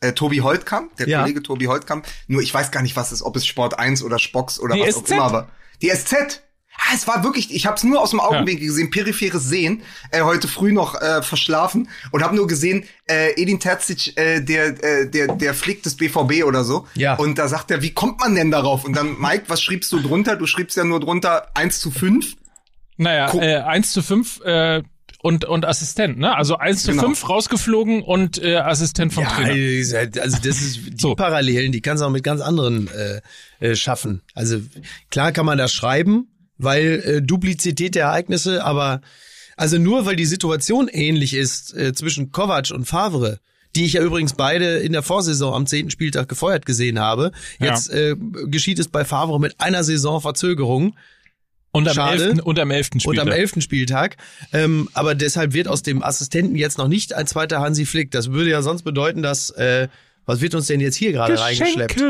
äh, 0.00 0.12
Tobi 0.12 0.38
Holtkamp, 0.40 0.96
der 0.96 1.08
Ja. 1.08 1.20
Kollege 1.22 1.42
Tobi 1.42 1.66
Holtkamp. 1.66 2.06
Nur 2.26 2.42
ich 2.42 2.52
weiß 2.52 2.70
gar 2.70 2.82
nicht, 2.82 2.96
was 2.96 3.08
es 3.08 3.20
ist, 3.20 3.22
ob 3.22 3.36
es 3.36 3.46
Sport 3.46 3.78
1 3.78 4.02
oder 4.02 4.18
Spocks 4.18 4.58
oder 4.60 4.74
Die 4.74 4.82
was 4.82 4.94
SZ? 4.96 5.12
auch 5.12 5.14
immer, 5.14 5.22
aber 5.24 5.48
die 5.82 5.88
SZ. 5.90 6.42
Ah, 6.82 6.94
es 6.94 7.06
war 7.06 7.22
wirklich, 7.22 7.54
ich 7.54 7.66
habe 7.66 7.76
es 7.76 7.84
nur 7.84 8.00
aus 8.00 8.08
dem 8.10 8.20
Augenwinkel 8.20 8.66
gesehen, 8.66 8.88
peripheres 8.90 9.44
Sehen, 9.44 9.82
äh, 10.12 10.22
heute 10.22 10.48
früh 10.48 10.72
noch 10.72 10.94
äh, 10.98 11.20
verschlafen 11.20 11.90
und 12.10 12.22
habe 12.22 12.34
nur 12.34 12.46
gesehen, 12.46 12.84
äh, 13.06 13.32
Edin 13.40 13.60
Terzic, 13.60 14.16
äh, 14.16 14.40
der, 14.40 14.82
äh, 14.82 15.10
der, 15.10 15.26
der 15.36 15.52
Flick 15.52 15.82
des 15.82 15.96
BVB 15.96 16.44
oder 16.44 16.64
so. 16.64 16.86
Ja. 16.94 17.16
Und 17.16 17.36
da 17.38 17.48
sagt 17.48 17.70
er, 17.70 17.82
wie 17.82 17.92
kommt 17.92 18.20
man 18.20 18.34
denn 18.34 18.50
darauf? 18.50 18.84
Und 18.86 18.94
dann, 18.96 19.20
Mike, 19.20 19.44
was 19.48 19.60
schriebst 19.62 19.92
du 19.92 20.00
drunter? 20.00 20.36
Du 20.36 20.46
schriebst 20.46 20.74
ja 20.78 20.84
nur 20.84 21.00
drunter 21.00 21.48
1 21.54 21.80
zu 21.80 21.90
5. 21.90 22.36
Naja, 23.00 23.28
Guck. 23.30 23.42
äh, 23.42 23.56
1 23.56 23.92
zu 23.92 24.02
5 24.02 24.40
äh, 24.44 24.82
und, 25.22 25.44
und 25.46 25.64
Assistent, 25.64 26.18
ne? 26.18 26.36
Also 26.36 26.56
1 26.56 26.82
zu 26.82 26.90
Genau. 26.92 27.04
5 27.04 27.28
rausgeflogen 27.28 28.02
und 28.02 28.42
äh, 28.42 28.56
Assistent 28.56 29.12
vom 29.14 29.24
Ja, 29.24 29.30
Trainer. 29.30 30.22
also 30.22 30.36
das 30.38 30.60
ist 30.60 30.76
die 30.86 30.96
So. 31.00 31.14
Parallelen, 31.14 31.72
die 31.72 31.80
kannst 31.80 32.02
du 32.02 32.06
auch 32.06 32.10
mit 32.10 32.24
ganz 32.24 32.40
anderen 32.40 32.88
äh, 32.88 33.20
äh, 33.66 33.74
schaffen. 33.76 34.22
Also 34.34 34.60
klar 35.10 35.32
kann 35.32 35.46
man 35.46 35.56
das 35.58 35.72
schreiben, 35.72 36.28
weil 36.58 37.02
äh, 37.04 37.22
Duplizität 37.22 37.94
der 37.94 38.04
Ereignisse, 38.06 38.64
aber 38.64 39.00
also 39.56 39.78
nur 39.78 40.06
weil 40.06 40.16
die 40.16 40.26
Situation 40.26 40.88
ähnlich 40.88 41.34
ist 41.34 41.74
äh, 41.74 41.92
zwischen 41.94 42.32
Kovac 42.32 42.70
und 42.70 42.84
Favre, 42.86 43.40
die 43.76 43.84
ich 43.84 43.94
ja 43.94 44.02
übrigens 44.02 44.32
beide 44.34 44.78
in 44.78 44.92
der 44.92 45.02
Vorsaison 45.02 45.54
am 45.54 45.66
zehnten 45.66 45.90
Spieltag 45.90 46.28
gefeuert 46.28 46.66
gesehen 46.66 46.98
habe. 46.98 47.30
Jetzt 47.60 47.90
äh, 47.90 48.16
geschieht 48.46 48.78
es 48.78 48.88
bei 48.88 49.04
Favre 49.04 49.38
mit 49.38 49.60
einer 49.60 49.84
Saison 49.84 50.20
Verzögerung 50.20 50.96
Und 51.72 51.88
am 51.88 51.94
Schade. 51.94 52.24
11. 52.30 52.42
Und 52.42 52.58
am 52.58 52.70
11. 52.70 52.88
und 52.94 53.02
Spieltag. 53.02 53.26
am 53.26 53.32
elften 53.32 53.60
Spieltag. 53.60 54.16
Ähm, 54.52 54.88
aber 54.92 55.14
deshalb 55.14 55.52
wird 55.52 55.68
aus 55.68 55.82
dem 55.82 56.02
Assistenten 56.02 56.56
jetzt 56.56 56.78
noch 56.78 56.88
nicht 56.88 57.14
ein 57.14 57.26
zweiter 57.26 57.60
Hansi 57.60 57.86
Flick. 57.86 58.10
Das 58.10 58.32
würde 58.32 58.50
ja 58.50 58.62
sonst 58.62 58.82
bedeuten, 58.82 59.22
dass 59.22 59.50
äh, 59.50 59.88
was 60.26 60.40
wird 60.40 60.54
uns 60.54 60.66
denn 60.66 60.80
jetzt 60.80 60.96
hier 60.96 61.12
gerade 61.12 61.38
reingeschleppt? 61.40 62.02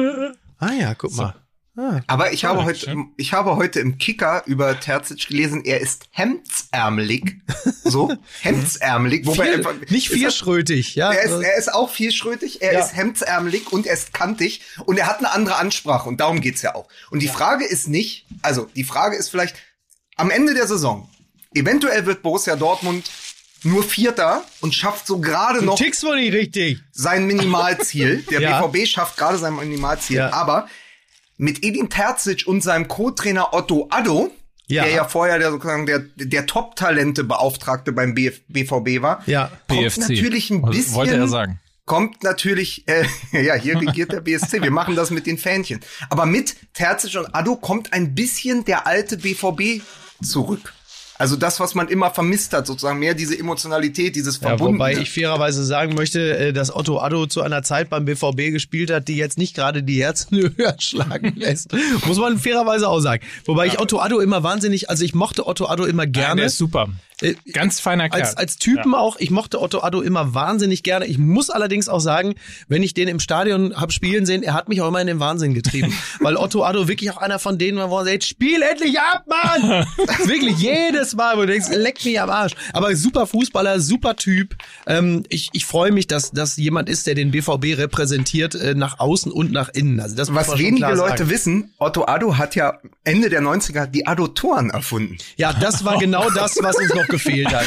Ah 0.59 0.73
ja, 0.79 0.95
guck 0.95 1.15
mal. 1.15 1.35
Ah, 1.77 2.01
Aber 2.09 2.33
ich 2.33 2.45
habe 2.45 2.65
heute, 2.65 2.79
schön. 2.81 3.13
ich 3.17 3.33
habe 3.33 3.57
heute 3.57 3.79
im 3.81 3.97
Kicker 3.97 4.43
über 4.47 4.79
Terzic 4.81 5.29
gelesen, 5.29 5.65
er 5.65 5.81
ist 5.81 6.07
hemdsärmelig. 6.11 7.37
So, 7.85 8.13
hemdsärmelig. 8.43 9.27
Wobei 9.27 9.45
viel, 9.47 9.55
einfach- 9.55 9.75
nicht 9.91 10.11
er- 10.11 10.17
vierschrötig, 10.17 10.95
ja. 10.95 11.13
Er 11.13 11.23
ist, 11.25 11.43
er 11.43 11.57
ist 11.57 11.73
auch 11.75 11.91
vierschrötig, 11.91 12.63
er 12.63 12.75
Ja. 12.75 12.81
ist 12.85 12.95
hemdsärmelig 12.95 13.73
und 13.73 13.87
er 13.87 13.95
ist 13.95 14.13
kantig 14.13 14.61
und 14.87 14.97
er 14.99 15.07
hat 15.09 15.19
eine 15.19 15.33
andere 15.33 15.57
Ansprache 15.57 16.09
und 16.09 16.21
darum 16.21 16.41
geht's 16.41 16.63
ja 16.63 16.75
auch. 16.77 16.89
Und 17.11 17.21
die 17.21 17.29
Frage 17.29 17.65
ist 17.65 17.89
nicht, 17.89 18.27
also 18.43 18.69
die 18.77 18.85
Frage 18.85 19.17
ist 19.17 19.29
vielleicht 19.29 19.57
am 20.17 20.31
Ende 20.31 20.55
der 20.55 20.69
Saison, 20.69 21.09
eventuell 21.55 22.07
wird 22.07 22.23
Borussia 22.23 22.55
Dortmund 22.55 23.11
nur 23.65 23.83
Vierter 23.83 24.45
und 24.61 24.73
schafft 24.75 25.07
so 25.07 25.21
gerade 25.21 25.65
noch 25.65 25.77
Tickst 25.77 26.05
wohl 26.05 26.17
nicht 26.17 26.33
richtig. 26.33 26.79
sein 26.93 27.27
Minimalziel. 27.27 28.23
Der 28.31 28.41
Ja. 28.41 28.61
BVB 28.67 28.87
schafft 28.87 29.17
gerade 29.17 29.37
sein 29.39 29.57
Minimalziel. 29.57 30.21
Aber 30.21 30.69
mit 31.41 31.65
Edin 31.65 31.89
Terzic 31.89 32.47
und 32.47 32.63
seinem 32.63 32.87
Co-Trainer 32.87 33.55
Otto 33.55 33.89
Addo, 33.91 34.31
Ja. 34.67 34.85
der 34.85 34.93
ja 34.93 35.05
vorher 35.05 35.39
der, 35.39 35.51
sozusagen 35.51 35.87
der, 35.87 36.01
der 36.17 36.47
Top-Talente-Beauftragte 36.47 37.93
beim 37.93 38.15
BF, 38.15 38.41
BVB 38.49 39.03
war, 39.03 39.23
Ja. 39.27 39.51
kommt 39.69 39.81
BFC. 39.81 40.01
natürlich 40.01 40.51
ein 40.51 40.63
bisschen 40.63 40.95
Wollte 40.95 41.17
er 41.17 41.29
sagen. 41.29 41.59
kommt 41.87 42.23
natürlich, 42.23 42.87
äh, 42.87 43.05
ja, 43.43 43.55
hier 43.55 43.81
regiert 43.81 44.13
der 44.13 44.21
BSC. 44.21 44.63
Wir 44.63 44.71
machen 44.71 44.95
das 44.97 45.11
mit 45.11 45.27
den 45.27 45.39
Fähnchen. 45.39 45.81
Aber 46.11 46.27
mit 46.27 46.57
Terzic 46.75 47.17
und 47.17 47.35
Addo 47.35 47.57
kommt 47.57 47.93
ein 47.93 48.15
bisschen 48.15 48.65
der 48.65 48.87
alte 48.87 49.17
BVB 49.17 49.83
zurück. 50.23 50.75
Also 51.21 51.37
das, 51.37 51.61
was 51.61 51.75
man 51.75 51.87
immer 51.89 52.11
vermisst 52.11 52.53
hat, 52.55 52.67
sozusagen 52.67 52.99
mehr 52.99 53.13
diese 53.15 53.39
Emotionalität, 53.39 54.17
dieses 54.17 54.37
Ja, 54.41 54.49
Verbundene. 54.49 54.79
wobei 54.79 54.95
ich 54.95 55.11
fairerweise 55.11 55.65
sagen 55.65 55.95
möchte, 55.95 56.37
äh, 56.39 56.53
dass 56.55 56.75
Otto 56.75 56.99
Addo 56.99 57.27
zu 57.27 57.43
einer 57.43 57.63
Zeit 57.63 57.91
beim 57.91 58.07
BVB 58.07 58.51
gespielt 58.53 58.91
hat, 58.91 59.07
die 59.07 59.17
jetzt 59.17 59.37
nicht 59.37 59.55
gerade 59.55 59.83
die 59.83 60.03
Herzen 60.03 60.39
höher 60.57 60.75
schlagen 60.79 61.35
lässt. 61.37 61.73
Muss 62.07 62.19
man 62.19 62.39
fairerweise 62.39 62.89
auch 62.89 63.01
sagen. 63.01 63.23
Wobei 63.45 63.67
ich 63.67 63.79
Otto 63.79 64.01
Addo 64.01 64.19
immer 64.21 64.43
wahnsinnig, 64.43 64.89
also 64.89 65.05
ich 65.05 65.15
mochte 65.15 65.47
Otto 65.47 65.67
Addo 65.67 65.85
immer 65.85 66.05
Ja, 66.05 66.09
gerne. 66.11 66.37
der 66.37 66.47
ist 66.47 66.57
super. 66.59 66.89
Äh, 67.21 67.35
Ganz 67.53 67.81
feiner 67.81 68.09
Kerl. 68.09 68.23
als, 68.23 68.37
als 68.37 68.57
Typen 68.57 68.95
auch, 68.95 69.17
ich 69.19 69.31
mochte 69.31 69.61
Otto 69.61 69.81
Addo 69.83 70.01
immer 70.01 70.35
wahnsinnig 70.35 70.83
gerne. 70.83 71.07
Ich 71.07 71.19
muss 71.19 71.51
allerdings 71.51 71.89
auch 71.89 72.01
sagen, 72.01 72.35
wenn 72.69 72.83
ich 72.83 72.95
den 72.95 73.09
im 73.09 73.21
Stadion 73.21 73.75
hab 73.81 73.93
spielen 73.93 74.27
sehen, 74.27 74.43
er 74.43 74.55
hat 74.55 74.69
mich 74.69 74.81
auch 74.81 74.89
immer 74.89 75.01
in 75.01 75.07
den 75.07 75.21
Wahnsinn 75.21 75.55
getrieben. 75.55 75.93
Weil 76.21 76.37
Otto 76.37 76.65
Addo 76.65 76.89
wirklich 76.89 77.11
auch 77.11 77.19
einer 77.19 77.39
von 77.39 77.59
denen 77.59 77.79
war, 77.79 77.91
wo 77.91 77.99
er 77.99 78.05
sagt, 78.05 78.25
spiel 78.25 78.63
endlich 78.63 78.99
ab, 78.99 79.25
Mann! 79.29 79.87
wirklich 80.27 80.59
jedes 80.59 81.15
Mal, 81.15 81.37
wo 81.37 81.43
du 81.43 81.49
denkst, 81.49 81.69
leck 81.71 82.05
mich 82.05 82.21
am 82.21 82.31
Arsch. 82.31 82.53
Aber 82.73 82.95
super 82.97 83.27
Fußballer, 83.27 83.81
super 83.81 84.17
Typ. 84.17 84.57
Ähm, 84.87 85.25
ich 85.29 85.51
ich 85.53 85.65
freue 85.67 85.93
mich, 85.93 86.07
dass 86.07 86.31
das 86.31 86.57
jemand 86.57 86.89
ist, 86.89 87.07
der 87.07 87.15
den 87.15 87.31
BVB 87.31 87.79
repräsentiert, 87.79 88.55
äh, 88.55 88.75
nach 88.75 88.99
außen 88.99 89.31
und 89.31 89.53
nach 89.53 89.69
innen. 89.69 90.01
Also 90.01 90.17
das 90.17 90.31
muss 90.31 90.49
Was 90.49 90.59
wenige 90.59 90.87
Leute 90.87 91.19
sagen. 91.19 91.31
wissen, 91.31 91.75
Otto 91.79 92.05
Addo 92.07 92.39
hat 92.39 92.55
ja 92.55 92.79
Ende 93.05 93.29
der 93.29 93.43
90er 93.43 93.87
die 93.87 94.07
Addo-Toren 94.07 94.71
erfunden. 94.71 95.19
Ja, 95.37 95.53
das 95.53 95.85
war 95.85 95.99
genau 95.99 96.31
das, 96.31 96.59
was 96.61 96.77
uns 96.77 96.95
noch 96.95 97.07
gefehlt 97.11 97.53
hat. 97.53 97.67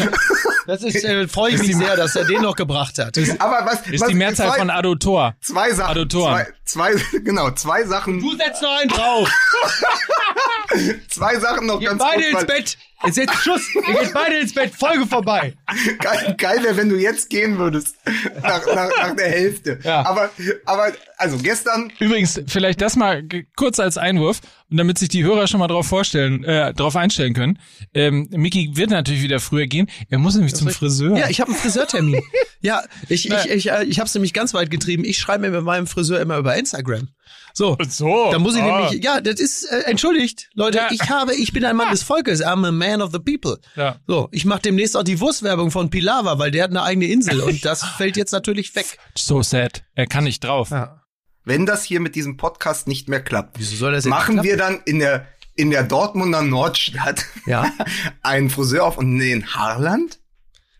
Das 0.65 0.81
ist, 0.81 1.03
äh, 1.03 1.27
freue 1.27 1.51
ich 1.53 1.59
mich 1.61 1.75
sehr, 1.75 1.95
dass 1.97 2.15
er 2.15 2.23
den 2.25 2.41
noch 2.41 2.55
gebracht 2.55 2.97
hat. 2.97 3.17
Aber 3.39 3.65
was, 3.65 3.85
ist 3.87 4.01
was, 4.01 4.07
die 4.07 4.15
Mehrzahl 4.15 4.47
zwei, 4.49 4.57
von 4.59 4.69
Adotor. 4.69 5.35
zwei 5.41 5.71
Sachen, 5.73 5.91
Addo-Toren. 5.91 6.45
zwei, 6.65 6.93
zwei, 6.93 7.19
genau, 7.19 7.51
zwei 7.51 7.83
Sachen, 7.83 8.19
Du 8.21 8.35
setzt 8.37 8.61
noch 8.61 8.77
einen 8.79 8.89
drauf. 8.89 9.29
zwei 11.09 11.37
Sachen 11.39 11.67
noch 11.67 11.79
Geht 11.79 11.89
ganz 11.89 12.01
beide 12.01 12.23
kurz, 12.23 12.27
ins 12.27 12.49
weil- 12.49 12.57
Bett. 12.57 12.77
Jetzt 13.05 13.17
jetzt 13.17 13.35
Schluss. 13.35 13.61
Ihr 13.75 13.81
geht 13.81 14.13
beide 14.13 14.39
ins 14.39 14.53
Bett. 14.53 14.73
Folge 14.73 15.05
vorbei. 15.05 15.53
Geil, 15.99 16.35
geil 16.37 16.63
wäre, 16.63 16.77
wenn 16.77 16.89
du 16.89 16.95
jetzt 16.95 17.29
gehen 17.29 17.57
würdest. 17.57 17.95
Nach, 18.41 18.65
nach, 18.65 18.89
nach 18.89 19.15
der 19.15 19.29
Hälfte. 19.29 19.79
Ja. 19.83 20.05
Aber, 20.05 20.29
aber, 20.65 20.91
also 21.17 21.37
gestern, 21.37 21.91
Übrigens, 21.99 22.41
vielleicht 22.47 22.81
das 22.81 22.95
mal 22.95 23.23
kurz 23.55 23.79
als 23.79 23.97
Einwurf 23.97 24.41
und 24.69 24.77
damit 24.77 24.97
sich 24.97 25.09
die 25.09 25.23
Hörer 25.23 25.47
schon 25.47 25.59
mal 25.59 25.67
drauf 25.67 25.87
vorstellen, 25.87 26.43
äh, 26.43 26.73
drauf 26.73 26.95
einstellen 26.95 27.33
können. 27.33 27.59
Ähm, 27.93 28.27
Mickey 28.31 28.71
wird 28.73 28.89
natürlich 28.89 29.21
wieder 29.21 29.39
früher 29.39 29.67
gehen. 29.67 29.89
Er 30.09 30.17
muss 30.17 30.35
nämlich 30.35 30.55
zum 30.55 30.69
Friseur. 30.69 31.17
Ja, 31.17 31.29
ich 31.29 31.41
habe 31.41 31.51
einen 31.51 31.59
Friseurtermin. 31.59 32.21
ja, 32.61 32.83
ich 33.09 33.29
ich 33.29 33.45
ich 33.49 33.69
äh, 33.69 33.83
ich 33.83 33.99
habe 33.99 34.07
es 34.07 34.13
nämlich 34.13 34.33
ganz 34.33 34.53
weit 34.53 34.71
getrieben. 34.71 35.03
Ich 35.03 35.17
schreibe 35.17 35.49
mir 35.49 35.57
mit 35.57 35.63
meinem 35.63 35.87
Friseur 35.87 36.19
immer 36.19 36.37
über 36.37 36.55
Instagram. 36.55 37.09
So. 37.55 37.77
so. 37.87 38.31
Da 38.31 38.39
muss 38.39 38.55
ich 38.55 38.63
ah. 38.63 38.81
nämlich, 38.81 39.03
ja, 39.03 39.21
das 39.21 39.39
ist, 39.39 39.63
äh, 39.65 39.81
entschuldigt, 39.81 40.49
Leute, 40.55 40.79
Ja. 40.79 40.87
ich 40.91 41.09
habe, 41.09 41.35
ich 41.35 41.53
bin 41.53 41.63
ein 41.63 41.75
Mann 41.75 41.91
des 41.91 42.01
Volkes, 42.01 42.43
I'm 42.43 42.67
a 42.67 42.71
man 42.71 43.01
of 43.01 43.11
the 43.11 43.19
people. 43.19 43.59
Ja. 43.75 43.97
So, 44.07 44.27
ich 44.31 44.43
mache 44.45 44.63
demnächst 44.63 44.97
auch 44.97 45.03
die 45.03 45.19
Wurstwerbung 45.19 45.69
von 45.69 45.91
Pilava, 45.91 46.39
weil 46.39 46.49
der 46.49 46.63
hat 46.63 46.71
eine 46.71 46.81
eigene 46.81 47.05
Insel 47.05 47.41
und 47.41 47.63
das 47.63 47.83
fällt 47.97 48.17
jetzt 48.17 48.31
natürlich 48.31 48.75
weg. 48.75 48.97
So 49.15 49.43
sad. 49.43 49.83
Er 49.93 50.07
kann 50.07 50.23
nicht 50.23 50.43
drauf. 50.43 50.71
Ja. 50.71 51.01
wenn 51.45 51.65
das 51.65 51.83
hier 51.83 51.99
mit 51.99 52.15
diesem 52.15 52.37
Podcast 52.37 52.87
nicht 52.87 53.07
mehr 53.07 53.21
klappt, 53.21 53.59
Wieso 53.59 53.75
soll 53.75 53.91
das 53.91 54.05
jetzt 54.05 54.09
machen 54.09 54.41
wir 54.43 54.57
dann 54.57 54.81
in 54.85 54.97
der, 54.99 55.27
in 55.55 55.69
der 55.69 55.83
Dortmunder 55.83 56.41
Nordstadt 56.41 57.25
Ja. 57.45 57.71
einen 58.23 58.49
Friseur 58.49 58.85
auf 58.85 58.97
und 58.97 59.13
nee, 59.13 59.31
in 59.31 59.53
Harland? 59.53 60.19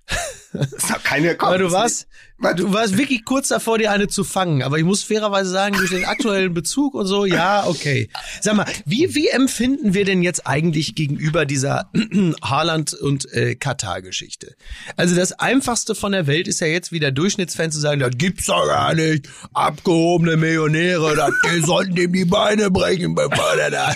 Das 0.56 0.72
ist 0.72 0.90
doch 0.92 1.02
keine 1.04 1.36
Aber 1.40 1.58
du 1.58 1.72
warst, 1.72 2.08
du 2.52 2.74
warst 2.74 2.98
wirklich 2.98 3.24
kurz 3.24 3.48
davor, 3.48 3.78
dir 3.78 3.92
eine 3.92 4.08
zu 4.10 4.26
fangen. 4.26 4.62
Aber 4.64 4.78
ich 4.78 4.84
muss 4.84 5.02
fairerweise 5.04 5.50
sagen, 5.50 5.76
durch 5.78 5.90
den 5.92 6.04
aktuellen 6.04 6.54
Bezug 6.54 6.94
und 6.96 7.06
so, 7.06 7.24
ja, 7.26 7.66
okay. 7.66 8.10
Sag 8.42 8.56
mal, 8.56 8.66
wie, 8.86 9.16
wie 9.16 9.30
empfinden 9.30 9.94
wir 9.94 10.04
denn 10.04 10.22
jetzt 10.22 10.46
eigentlich 10.46 10.96
gegenüber 10.96 11.46
dieser 11.46 11.90
Haaland- 12.44 12.94
und 12.94 13.32
äh, 13.34 13.56
Katar-Geschichte? 13.56 14.56
Also 14.98 15.16
das 15.16 15.32
Einfachste 15.40 15.96
von 15.96 16.12
der 16.12 16.28
Welt 16.28 16.48
ist 16.50 16.60
ja 16.60 16.68
jetzt 16.68 16.92
wieder 16.92 17.12
Durchschnittsfan 17.12 17.72
zu 17.72 17.80
sagen, 17.80 18.02
das 18.02 18.12
gibt's 18.18 18.48
doch 18.48 18.66
gar 18.68 18.94
nicht. 18.94 19.30
Abgehobene 19.54 20.36
Millionäre, 20.36 21.16
das, 21.16 21.32
die 21.56 21.62
sollten 21.62 21.96
ihm 21.96 22.12
die 22.12 22.26
Beine 22.26 22.70
brechen, 22.72 23.16
bevor 23.16 23.56
der 23.56 23.72
da, 23.72 23.94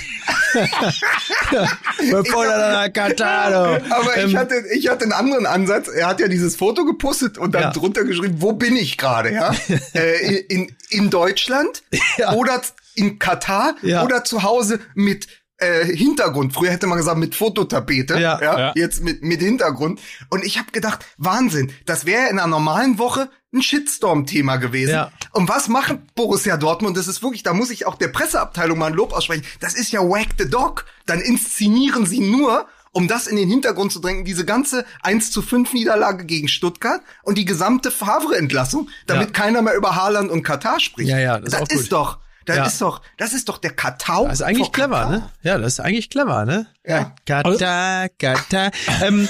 bevor 2.12 2.46
der 2.46 2.58
da 2.58 2.72
nach 2.88 2.94
Katar. 2.94 3.82
Aber 3.90 4.18
Ähm, 4.18 4.30
ich 4.30 4.36
hatte, 4.36 4.56
ich 4.76 4.88
hatte 4.88 5.04
einen 5.04 5.14
anderen 5.14 5.46
Ansatz. 5.46 5.88
Er 5.88 6.08
hat 6.08 6.20
ja 6.20 6.28
dieses 6.28 6.56
Foto 6.56 6.86
gepostet 6.86 7.38
und 7.38 7.54
dann 7.56 7.64
Ja. 7.64 7.72
drunter 7.72 8.04
geschrieben, 8.04 8.37
wo 8.41 8.54
bin 8.54 8.76
ich 8.76 8.97
gerade, 8.97 9.34
ja? 9.34 9.56
äh, 9.93 10.36
in, 10.47 10.76
in 10.89 11.10
Deutschland 11.10 11.84
Ja. 12.17 12.34
oder 12.34 12.62
in 12.95 13.19
Katar 13.19 13.76
Ja. 13.82 14.04
oder 14.04 14.23
zu 14.23 14.43
Hause 14.43 14.80
mit 14.95 15.28
äh, 15.60 15.86
Hintergrund. 15.86 16.54
Früher 16.54 16.69
hätte 16.71 16.86
man 16.88 16.97
gesagt 17.00 17.17
mit 17.17 17.34
Fototapete, 17.36 18.19
Ja. 18.19 18.39
Ja. 18.41 18.71
jetzt 18.76 19.04
mit 19.04 19.23
mit 19.23 19.41
Hintergrund. 19.41 20.00
Und 20.30 20.43
ich 20.45 20.60
habe 20.60 20.71
gedacht, 20.71 21.06
Wahnsinn, 21.17 21.71
das 21.86 22.06
wäre 22.06 22.30
in 22.30 22.38
einer 22.38 22.47
normalen 22.47 23.00
Woche 23.00 23.30
ein 23.54 23.62
Shitstorm-Thema 23.63 24.58
gewesen. 24.58 24.91
Ja. 24.91 25.12
Und 25.32 25.50
was 25.50 25.67
macht 25.67 25.97
Borussia 26.15 26.58
Dortmund? 26.58 26.95
Das 26.97 27.08
ist 27.08 27.23
wirklich, 27.23 27.41
da 27.43 27.54
muss 27.54 27.71
ich 27.71 27.88
auch 27.88 27.95
der 27.95 28.10
Presseabteilung 28.10 28.78
mal 28.78 28.88
ein 28.88 28.93
Lob 28.93 29.13
aussprechen. 29.13 29.45
Das 29.60 29.73
ist 29.73 29.91
ja 29.91 30.02
Whack 30.02 30.28
the 30.38 30.47
Dog. 30.50 30.86
Dann 31.08 31.21
inszenieren 31.21 32.06
sie 32.06 32.19
nur, 32.19 32.67
um 32.91 33.08
das 33.08 33.28
in 33.28 33.36
den 33.38 33.50
Hintergrund 33.50 33.91
zu 33.91 34.00
drängen, 34.00 34.26
diese 34.26 34.45
ganze 34.45 34.86
1 35.02 35.32
zu 35.32 35.41
5 35.41 35.73
Niederlage 35.73 36.26
gegen 36.26 36.47
Stuttgart 36.47 37.02
und 37.23 37.38
die 37.38 37.45
gesamte 37.45 37.91
Favre-Entlassung, 37.91 38.89
damit 39.06 39.28
Ja. 39.28 39.34
keiner 39.34 39.62
mehr 39.62 39.76
über 39.76 39.95
Haaland 39.95 40.32
und 40.32 40.43
Katar 40.43 40.80
spricht. 40.80 41.10
Ja, 41.10 41.19
ja, 41.19 41.39
das 41.39 41.54
ist 41.54 41.62
das 41.62 41.69
gut. 41.69 41.80
ist 41.80 41.91
doch, 41.91 42.17
das 42.45 42.56
Ja. 42.58 42.65
ist 42.65 42.82
doch, 42.82 43.02
das 43.17 43.34
ist 43.34 43.50
doch 43.50 43.58
der 43.58 43.71
Katau. 43.71 44.26
Das 44.26 44.39
ist 44.39 44.41
eigentlich 44.41 44.71
clever, 44.71 44.95
Katar. 45.02 45.12
ne? 45.12 45.30
Ja, 45.43 45.58
das 45.58 45.73
ist 45.73 45.80
eigentlich 45.80 46.10
clever, 46.10 46.45
ne? 46.45 46.67
Ja. 46.86 47.13
Katar, 47.26 48.10
Katar. 48.10 48.71
Ähm, 49.04 49.28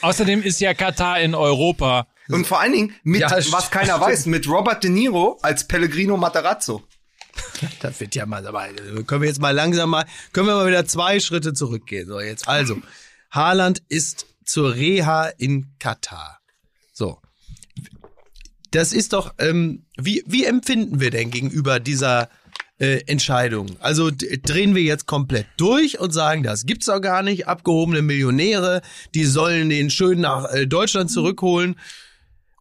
Außerdem 0.00 0.42
ist 0.42 0.60
ja 0.60 0.74
Katar 0.74 1.20
in 1.20 1.34
Europa. 1.34 2.06
Und 2.28 2.46
vor 2.46 2.60
allen 2.60 2.72
Dingen 2.72 2.94
mit, 3.02 3.22
Ja, 3.22 3.30
was 3.50 3.70
keiner 3.70 4.00
weiß, 4.00 4.26
mit 4.26 4.46
Robert 4.48 4.84
De 4.84 4.90
Niro 4.90 5.38
als 5.42 5.66
Pellegrino 5.66 6.16
Matarazzo. 6.18 6.82
das 7.80 8.00
wird 8.00 8.14
ja 8.14 8.26
mal, 8.26 8.46
aber 8.46 8.68
äh, 8.68 9.02
können 9.04 9.22
wir 9.22 9.28
jetzt 9.28 9.40
mal 9.40 9.50
langsam 9.50 9.90
mal, 9.90 10.06
können 10.32 10.46
wir 10.46 10.54
mal 10.54 10.66
wieder 10.66 10.86
zwei 10.86 11.20
Schritte 11.20 11.52
zurückgehen. 11.52 12.08
So, 12.08 12.20
jetzt 12.20 12.48
also. 12.48 12.78
Haaland 13.30 13.82
ist 13.88 14.26
zur 14.44 14.74
Reha 14.74 15.26
in 15.26 15.66
Katar. 15.78 16.40
So. 16.92 17.20
Das 18.70 18.92
ist 18.92 19.12
doch, 19.12 19.34
ähm, 19.38 19.84
wie, 19.96 20.22
wie 20.26 20.44
empfinden 20.44 21.00
wir 21.00 21.10
denn 21.10 21.30
gegenüber 21.30 21.80
dieser 21.80 22.28
äh, 22.78 23.02
Entscheidung? 23.06 23.76
Also 23.80 24.10
drehen 24.10 24.74
wir 24.74 24.82
jetzt 24.82 25.06
komplett 25.06 25.46
durch 25.56 26.00
und 26.00 26.12
sagen, 26.12 26.42
das 26.42 26.66
gibt's 26.66 26.86
doch 26.86 27.00
gar 27.00 27.22
nicht, 27.22 27.46
abgehobene 27.48 28.02
Millionäre, 28.02 28.82
die 29.14 29.24
sollen 29.24 29.70
den 29.70 29.90
schön 29.90 30.20
nach 30.20 30.52
äh, 30.52 30.66
Deutschland 30.66 31.10
zurückholen. 31.10 31.76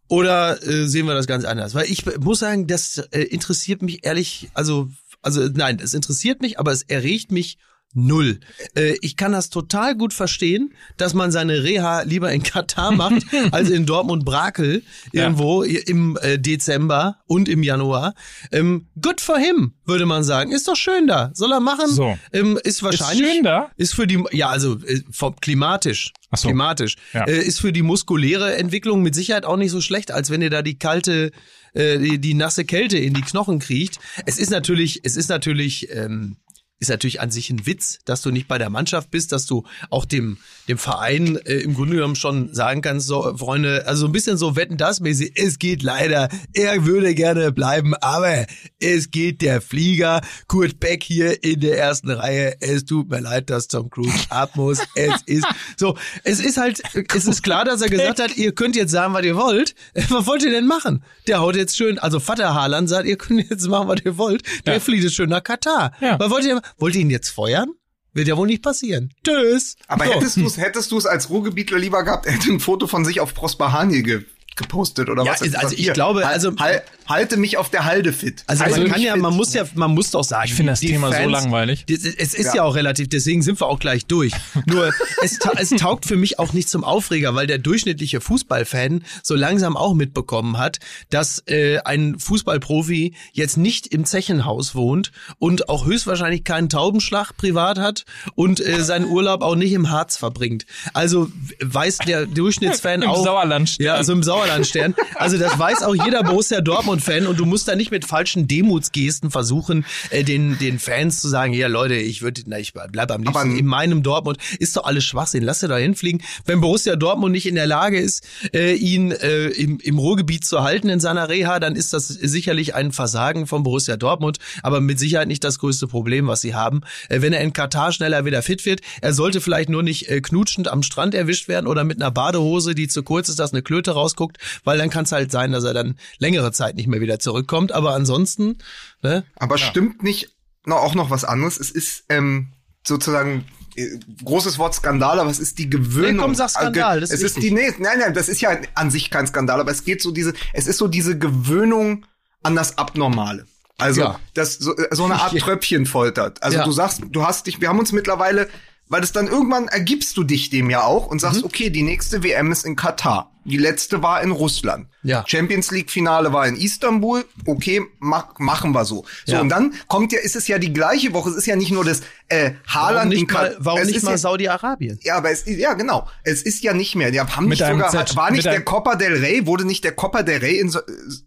Oder 0.07 0.61
äh, 0.65 0.87
sehen 0.87 1.05
wir 1.05 1.13
das 1.13 1.27
ganz 1.27 1.43
anders? 1.43 1.75
Weil 1.75 1.85
ich 1.85 2.05
muss 2.19 2.39
sagen, 2.39 2.67
das 2.67 2.97
äh, 2.97 3.21
interessiert 3.21 3.81
mich 3.81 4.05
ehrlich, 4.05 4.49
also, 4.53 4.89
also 5.21 5.47
nein, 5.53 5.79
es 5.83 5.93
interessiert 5.93 6.41
mich, 6.41 6.59
aber 6.59 6.71
es 6.71 6.83
erregt 6.83 7.31
mich 7.31 7.57
null. 7.97 8.39
Äh, 8.75 8.95
ich 9.01 9.17
kann 9.17 9.31
das 9.31 9.49
total 9.49 9.95
gut 9.95 10.13
verstehen, 10.13 10.73
dass 10.97 11.13
man 11.13 11.31
seine 11.31 11.63
Reha 11.63 12.03
lieber 12.03 12.31
in 12.31 12.43
Katar 12.43 12.91
macht, 12.91 13.23
als 13.51 13.69
in 13.69 13.85
Dortmund-Brakel 13.85 14.83
irgendwo 15.11 15.63
im 15.63 16.17
äh, 16.21 16.37
Dezember 16.37 17.17
und 17.25 17.49
im 17.49 17.63
Januar. 17.63 18.13
Ähm, 18.51 18.87
good 19.01 19.19
for 19.19 19.37
him, 19.37 19.73
würde 19.85 20.05
man 20.05 20.23
sagen. 20.23 20.51
Ist 20.51 20.67
doch 20.67 20.75
schön 20.75 21.07
da. 21.07 21.31
Soll 21.33 21.51
er 21.51 21.59
machen. 21.59 21.89
So. 21.89 22.17
Ähm, 22.31 22.59
ist 22.63 22.83
wahrscheinlich. 22.83 23.27
schön 23.27 23.43
da? 23.43 23.71
Ist 23.75 23.95
für 23.95 24.07
die, 24.07 24.23
ja, 24.31 24.49
also 24.49 24.77
äh, 24.85 25.01
vom, 25.11 25.35
klimatisch. 25.37 26.13
Ach 26.29 26.37
so. 26.37 26.49
Klimatisch. 26.49 26.95
Ja. 27.13 27.25
Äh, 27.25 27.39
ist 27.39 27.59
für 27.59 27.73
die 27.73 27.81
muskuläre 27.81 28.55
Entwicklung 28.57 29.01
mit 29.01 29.15
Sicherheit 29.15 29.45
auch 29.45 29.57
nicht 29.57 29.71
so 29.71 29.81
schlecht, 29.81 30.11
als 30.11 30.29
wenn 30.29 30.41
ihr 30.41 30.49
da 30.49 30.61
die 30.61 30.77
kalte, 30.77 31.31
äh, 31.73 31.97
die, 31.97 32.19
die 32.19 32.33
nasse 32.33 32.65
Kälte 32.65 32.97
in 32.97 33.13
die 33.13 33.21
Knochen 33.21 33.59
kriecht. 33.59 33.99
Es 34.25 34.37
ist 34.37 34.51
natürlich, 34.51 35.01
es 35.03 35.15
ist 35.15 35.29
natürlich, 35.29 35.89
ähm, 35.91 36.37
ist 36.79 36.89
natürlich 36.89 37.21
an 37.21 37.31
sich 37.31 37.49
ein 37.49 37.65
Witz, 37.65 37.99
dass 38.05 38.21
du 38.21 38.29
nicht 38.29 38.47
bei 38.47 38.57
der 38.57 38.69
Mannschaft 38.69 39.09
bist, 39.09 39.31
dass 39.31 39.45
du 39.47 39.63
auch 39.89 40.05
dem, 40.05 40.37
dem 40.67 40.77
Verein 40.77 41.37
äh, 41.37 41.55
im 41.55 41.73
Grunde 41.73 41.95
genommen 41.95 42.15
schon 42.15 42.53
sagen 42.53 42.81
kannst, 42.81 43.07
so, 43.07 43.35
Freunde, 43.35 43.87
also 43.87 44.05
ein 44.05 44.11
bisschen 44.11 44.37
so 44.37 44.55
wetten 44.55 44.77
das 44.77 44.99
mäßig, 44.99 45.33
es 45.35 45.57
geht 45.57 45.81
leider, 45.81 46.29
er 46.53 46.85
würde 46.85 47.15
gerne 47.15 47.51
bleiben, 47.51 47.95
aber 47.95 48.45
es 48.79 49.09
geht 49.11 49.41
der 49.41 49.61
Flieger, 49.61 50.21
Kurt 50.47 50.79
Beck 50.79 51.01
hier 51.03 51.43
in 51.43 51.61
der 51.61 51.79
ersten 51.79 52.11
Reihe, 52.11 52.55
es 52.61 52.85
tut 52.85 53.09
mir 53.09 53.21
leid, 53.21 53.49
dass 53.49 53.67
Tom 53.67 53.89
Cruise 53.89 54.13
ab 54.29 54.55
muss, 54.55 54.79
es 54.95 55.21
ist, 55.25 55.45
so, 55.77 55.97
es 56.23 56.39
ist 56.39 56.57
halt, 56.57 56.81
es 57.13 57.25
ist 57.25 57.41
klar, 57.41 57.65
dass 57.65 57.81
er 57.81 57.89
gesagt 57.89 58.19
hat, 58.19 58.37
ihr 58.37 58.51
könnt 58.53 58.75
jetzt 58.75 58.91
sagen, 58.91 59.13
was 59.15 59.25
ihr 59.25 59.35
wollt, 59.35 59.73
was 60.09 60.27
wollt 60.27 60.43
ihr 60.43 60.51
denn 60.51 60.67
machen? 60.67 61.03
Der 61.25 61.39
haut 61.39 61.55
jetzt 61.55 61.75
schön, 61.75 61.97
also 61.97 62.19
Vater 62.19 62.53
Haaland 62.53 62.87
sagt, 62.87 63.07
ihr 63.07 63.17
könnt 63.17 63.49
jetzt 63.49 63.67
machen, 63.67 63.87
was 63.87 64.01
ihr 64.05 64.17
wollt, 64.17 64.43
der 64.67 64.75
Ja. 64.75 64.79
flieht 64.79 65.03
jetzt 65.03 65.15
schön 65.15 65.29
nach 65.29 65.43
Katar. 65.43 65.91
Ja. 66.01 66.19
Was 66.19 66.29
wollt 66.29 66.45
ihr, 66.45 66.61
wollt 66.77 66.95
ihr 66.95 67.01
ihn 67.01 67.09
jetzt 67.09 67.29
feuern? 67.29 67.69
Wird 68.13 68.27
ja 68.27 68.35
wohl 68.37 68.47
nicht 68.47 68.63
passieren. 68.63 69.13
Tschüss. 69.23 69.75
Aber 69.87 70.05
So. 70.05 70.13
hättest 70.13 70.37
du 70.37 70.45
es 70.47 70.57
hättest 70.57 70.91
du's 70.91 71.05
als 71.05 71.29
Ruhrgebietler 71.29 71.77
lieber 71.77 72.03
gehabt, 72.03 72.25
er 72.25 72.33
hätte 72.33 72.49
ein 72.51 72.59
Foto 72.59 72.87
von 72.87 73.05
sich 73.05 73.19
auf 73.19 73.33
Prosper 73.33 73.71
Hanie 73.73 74.01
ge 74.03 74.23
gepostet 74.55 75.07
oder 75.09 75.23
Ja, 75.23 75.33
was? 75.33 75.41
ist- 75.43 75.55
also 75.55 75.75
ich 75.77 75.93
glaube, 75.93 76.25
hal- 76.25 76.33
also- 76.33 76.55
hal- 76.57 76.81
halte 77.07 77.37
mich 77.37 77.57
auf 77.57 77.69
der 77.69 77.85
Halde 77.85 78.13
fit. 78.13 78.43
Also, 78.47 78.63
Also 78.63 78.81
man 78.81 78.91
kann 78.91 79.01
ja, 79.01 79.15
man 79.15 79.33
muss 79.35 79.53
ja, 79.53 79.63
man 79.75 79.91
muss 79.93 80.11
doch 80.11 80.23
sagen. 80.23 80.45
Ich 80.47 80.53
finde 80.53 80.73
das 80.73 80.79
Thema 80.81 81.07
so 81.07 81.13
Fans- 81.13 81.31
langweilig. 81.31 81.85
Das- 81.87 81.99
Es 82.05 82.33
ist 82.33 82.47
ja. 82.47 82.55
Ja. 82.55 82.63
auch 82.63 82.75
relativ, 82.75 83.09
deswegen 83.09 83.41
sind 83.41 83.59
wir 83.61 83.67
auch 83.67 83.79
gleich 83.79 84.05
durch. 84.05 84.33
Nur 84.65 84.91
es, 85.23 85.39
ta 85.39 85.51
es 85.57 85.69
taugt 85.69 86.05
für 86.05 86.15
mich 86.17 86.39
auch 86.39 86.53
nicht 86.53 86.69
zum 86.69 86.83
Aufreger, 86.83 87.35
weil 87.35 87.47
der 87.47 87.57
durchschnittliche 87.57 88.21
Fußballfan 88.21 89.03
so 89.23 89.35
langsam 89.35 89.77
auch 89.77 89.93
mitbekommen 89.93 90.57
hat, 90.57 90.79
dass 91.09 91.43
äh, 91.47 91.79
ein 91.79 92.19
Fußballprofi 92.19 93.13
jetzt 93.33 93.57
nicht 93.57 93.87
im 93.87 94.05
Zechenhaus 94.05 94.75
wohnt 94.75 95.11
und 95.39 95.69
auch 95.69 95.85
höchstwahrscheinlich 95.85 96.43
keinen 96.43 96.69
Taubenschlag 96.69 97.35
privat 97.37 97.79
hat 97.79 98.05
und 98.35 98.59
äh, 98.59 98.83
seinen 98.83 99.05
Urlaub 99.05 99.41
auch 99.41 99.55
nicht 99.55 99.73
im 99.73 99.89
Harz 99.89 100.17
verbringt. 100.17 100.65
Also 100.93 101.29
weiß 101.63 101.99
der 101.99 102.25
Durchschnittsfan 102.25 103.01
Im 103.03 103.09
auch. 103.09 103.23
Sauerlandstern. 103.23 103.85
Ja, 103.85 103.93
also 103.95 104.13
im 104.13 104.23
Sauerlandstern. 104.23 104.95
Also 105.15 105.37
das 105.37 105.57
weiß 105.57 105.83
auch 105.83 105.95
jeder 105.95 106.23
Borussia 106.23 106.61
Dortmund-Fan 106.97 107.27
und 107.27 107.39
du 107.39 107.45
musst 107.45 107.67
da 107.67 107.75
nicht 107.75 107.91
mit 107.91 108.05
falschen 108.05 108.47
Demutsgesten 108.47 109.31
versuchen, 109.31 109.85
äh, 110.09 110.23
den, 110.23 110.57
den 110.59 110.79
Fans 110.79 111.21
zu 111.21 111.27
sagen, 111.27 111.53
ja 111.53 111.67
Leute, 111.67 111.95
ich 111.95 112.21
würde, 112.21 112.41
na, 112.45 112.59
ich 112.59 112.73
bleib 112.73 113.11
am 113.11 113.21
liebsten 113.23 113.37
Aber- 113.49 113.57
in 113.57 113.65
meinem 113.65 114.03
Dortmund. 114.03 114.37
Ist 114.59 114.75
doch 114.75 114.85
alles 114.85 115.03
Schwachsinn, 115.05 115.43
lass 115.43 115.59
dir 115.59 115.67
da 115.67 115.77
hinfliegen. 115.77 116.21
Wenn 116.45 116.61
Borussia 116.61 116.95
Dortmund 116.95 117.31
nicht 117.31 117.45
in 117.45 117.55
der 117.55 117.67
Lage 117.67 117.99
ist, 117.99 118.23
äh, 118.53 118.73
ihn 118.73 119.11
äh, 119.11 119.47
im, 119.47 119.79
im 119.79 119.99
Ruhrgebiet 119.99 120.45
zu 120.45 120.63
halten 120.63 120.89
in 120.89 120.99
seiner 120.99 121.29
Reha, 121.29 121.59
dann 121.59 121.75
ist 121.75 121.93
das 121.93 122.07
sicherlich 122.07 122.75
ein 122.75 122.91
Versagen 122.91 123.47
von 123.47 123.63
Borussia 123.63 123.97
Dortmund, 123.97 124.37
aber 124.63 124.81
mit 124.81 124.99
Sicherheit 124.99 125.27
nicht 125.27 125.43
das 125.43 125.59
größte 125.59 125.87
Problem, 125.87 126.27
was 126.27 126.41
sie 126.41 126.55
haben. 126.55 126.81
Äh, 127.09 127.21
wenn 127.21 127.33
er 127.33 127.41
in 127.41 127.53
Katar 127.53 127.91
schneller 127.91 128.25
wieder 128.25 128.41
fit 128.41 128.65
wird, 128.65 128.81
er 129.01 129.13
sollte 129.13 129.41
vielleicht 129.41 129.69
nur 129.69 129.83
nicht 129.83 130.09
äh, 130.09 130.21
knutschend 130.21 130.67
am 130.67 130.83
Strand 130.83 131.13
erwischt 131.15 131.47
werden 131.47 131.67
oder 131.67 131.83
mit 131.83 132.01
einer 132.01 132.11
Badehose, 132.11 132.75
die 132.75 132.87
zu 132.87 133.03
kurz 133.03 133.29
ist, 133.29 133.39
dass 133.39 133.53
eine 133.53 133.61
Klöte 133.61 133.91
rausguckt, 133.91 134.37
weil 134.63 134.77
dann 134.77 134.89
kann 134.89 135.03
es 135.03 135.11
halt 135.11 135.31
sein, 135.31 135.51
dass 135.51 135.63
er 135.63 135.73
dann 135.73 135.95
längere 136.19 136.51
Zeit 136.51 136.75
nicht 136.75 136.86
mehr 136.87 137.01
wieder 137.01 137.19
zurückkommt. 137.19 137.71
Aber 137.71 137.93
ansonsten, 137.93 138.57
ne? 139.01 139.23
Aber 139.35 139.57
stimmt 139.57 140.03
nicht 140.03 140.29
noch, 140.65 140.77
auch 140.77 140.95
noch 140.95 141.09
was 141.09 141.23
anderes? 141.23 141.59
Es 141.59 141.71
ist 141.71 142.03
ähm, 142.09 142.49
sozusagen 142.85 143.45
äh, 143.75 143.87
großes 144.23 144.57
Wort 144.59 144.73
Skandal, 144.75 145.19
aber 145.19 145.29
es 145.29 145.39
ist 145.39 145.59
die 145.59 145.69
Gewöhnung. 145.69 146.15
Nee, 146.15 146.21
komm, 146.21 146.35
sag 146.35 146.49
Skandal, 146.49 146.99
das 147.01 147.11
ist 147.11 147.21
es 147.23 147.31
ist 147.35 147.41
die 147.43 147.51
nee, 147.51 147.71
nein, 147.79 147.99
nein, 147.99 148.13
das 148.13 148.27
ist 148.29 148.41
ja 148.41 148.57
an 148.75 148.91
sich 148.91 149.09
kein 149.09 149.27
Skandal, 149.27 149.59
aber 149.59 149.71
es 149.71 149.83
geht 149.83 150.01
so 150.01 150.11
diese, 150.11 150.33
es 150.53 150.67
ist 150.67 150.77
so 150.77 150.87
diese 150.87 151.17
Gewöhnung 151.17 152.05
an 152.43 152.55
das 152.55 152.77
Abnormale. 152.77 153.45
Also 153.77 154.01
Ja. 154.01 154.19
das 154.33 154.55
so, 154.55 154.75
äh, 154.75 154.87
so 154.95 155.05
eine 155.05 155.21
Art 155.21 155.33
Ja. 155.33 155.39
Tröpfchen 155.43 155.85
foltert. 155.85 156.41
Also 156.43 156.57
Ja. 156.59 156.63
du 156.65 156.71
sagst, 156.71 157.01
du 157.11 157.25
hast 157.25 157.45
dich, 157.47 157.61
wir 157.61 157.69
haben 157.69 157.79
uns 157.79 157.91
mittlerweile, 157.91 158.47
weil 158.89 159.01
das 159.01 159.11
dann 159.11 159.27
irgendwann 159.27 159.67
ergibst 159.67 160.17
du 160.17 160.23
dich 160.23 160.49
dem 160.49 160.69
ja 160.69 160.83
auch 160.83 161.05
und 161.07 161.17
Mhm. 161.17 161.19
sagst, 161.19 161.43
okay, 161.43 161.69
die 161.69 161.83
nächste 161.83 162.23
WM 162.23 162.51
ist 162.51 162.65
in 162.65 162.75
Katar. 162.75 163.31
Die 163.47 163.57
letzte 163.57 164.03
war 164.03 164.21
in 164.21 164.31
Russland. 164.31 164.87
Ja. 165.03 165.23
Champions 165.25 165.71
League 165.71 165.89
Finale 165.89 166.33
war 166.33 166.45
in 166.47 166.55
Istanbul. 166.55 167.23
Okay, 167.45 167.81
mach, 167.99 168.37
machen 168.39 168.73
wir 168.73 168.83
so. 168.83 169.05
So 169.25 169.33
Ja. 169.33 169.41
und 169.41 169.49
dann 169.49 169.73
kommt 169.87 170.11
ja, 170.11 170.19
ist 170.19 170.35
es 170.35 170.47
ja 170.49 170.59
die 170.59 170.73
gleiche 170.73 171.13
Woche. 171.13 171.29
Es 171.29 171.37
ist 171.37 171.45
ja 171.47 171.55
nicht 171.55 171.71
nur 171.71 171.85
das 171.85 172.01
äh, 172.27 172.51
Warum 172.51 172.57
Haaland 172.67 173.13
in 173.13 173.19
nicht 173.21 173.29
Kat- 173.29 173.51
mal, 173.53 173.57
warum 173.59 173.81
nicht 173.83 173.95
ist 173.95 174.03
mal 174.03 174.11
ja, 174.11 174.17
Saudi-Arabien? 174.17 174.99
ja, 175.03 175.15
aber 175.15 175.31
es 175.31 175.43
ist, 175.43 175.59
ja 175.59 175.73
genau. 175.75 176.07
Es 176.25 176.41
ist 176.41 176.61
ja 176.61 176.73
nicht 176.73 176.95
mehr. 176.95 177.09
Die 177.11 177.21
haben 177.21 177.47
Mit 177.47 177.59
nicht 177.59 177.65
sogar, 177.65 177.89
Z. 177.89 178.15
war 178.17 178.31
nicht 178.31 178.43
der 178.45 178.61
Copa 178.61 178.95
del 178.95 179.13
Rey, 179.13 179.45
wurde 179.47 179.63
nicht 179.65 179.85
der 179.85 179.93
Copa 179.93 180.23
del 180.23 180.39
Rey 180.39 180.59
in, 180.59 180.75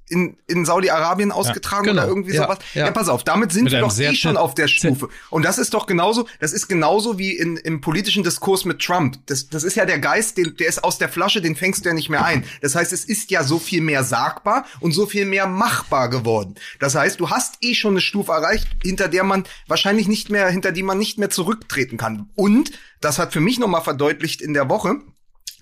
in, 0.09 0.37
in 0.47 0.67
Saudi-Arabien 0.67 1.33
ausgetragen 1.33 1.85
genau. 1.87 2.03
oder 2.03 2.09
irgendwie 2.11 2.35
Ja, 2.35 2.43
sowas? 2.43 2.59
ja. 2.75 2.85
Ja. 2.87 2.91
pass 2.91 3.09
auf, 3.09 3.25
damit 3.25 3.53
sind 3.53 3.65
Mit 3.65 3.73
wir 3.73 3.81
doch 3.81 3.99
eh 3.99 4.15
schon 4.15 4.37
auf 4.37 4.55
der 4.55 4.69
Stufe. 4.69 5.09
Und 5.31 5.45
das 5.47 5.57
ist 5.57 5.73
doch 5.73 5.87
genauso, 5.87 6.27
das 6.39 6.53
ist 6.53 6.69
genauso 6.69 7.19
wie 7.19 7.33
in, 7.35 7.57
im 7.57 7.81
politischen 7.81 8.25
Diskurs 8.25 8.67
mit 8.67 8.81
Trump. 8.81 9.17
Das, 9.27 9.49
das 9.49 9.65
ist 9.65 9.77
ja 9.77 9.87
der 9.87 10.01
Geist, 10.01 10.37
den, 10.37 10.55
der 10.59 10.69
ist 10.69 10.85
aus 10.85 10.99
der 10.99 11.09
Flasche, 11.09 11.41
den 11.41 11.57
fängst 11.57 11.85
du 11.87 11.89
ja 11.89 11.95
nicht 11.95 12.10
mehr 12.11 12.25
ein. 12.25 12.45
Das 12.61 12.75
heißt, 12.75 12.93
es 12.93 13.05
ist 13.05 13.31
ja 13.31 13.43
so 13.43 13.59
viel 13.59 13.81
mehr 13.81 14.05
sagbar 14.05 14.67
und 14.81 14.93
so 14.93 15.07
viel 15.07 15.25
mehr 15.25 15.47
machbar 15.47 16.11
geworden. 16.11 16.57
Das 16.79 16.95
heißt, 16.95 17.19
du 17.21 17.31
hast 17.31 17.57
eh 17.63 17.75
schon 17.75 17.95
eine 17.95 18.01
Stufe 18.01 18.33
erreicht, 18.33 18.69
hinter 18.83 19.09
der 19.09 19.25
man 19.25 19.45
wahrscheinlich 19.67 20.09
nicht 20.09 20.29
mehr, 20.29 20.49
hinter 20.49 20.73
die 20.73 20.83
man 20.83 20.99
nicht 20.99 21.19
mehr 21.19 21.31
zurücktreten 21.31 21.97
kann. 21.97 22.31
Und 22.35 22.73
das 23.01 23.19
hat 23.19 23.33
für 23.33 23.41
mich 23.41 23.59
nochmal 23.59 23.83
verdeutlicht 23.83 24.43
in 24.43 24.53
der 24.53 24.69
Woche, 24.69 24.97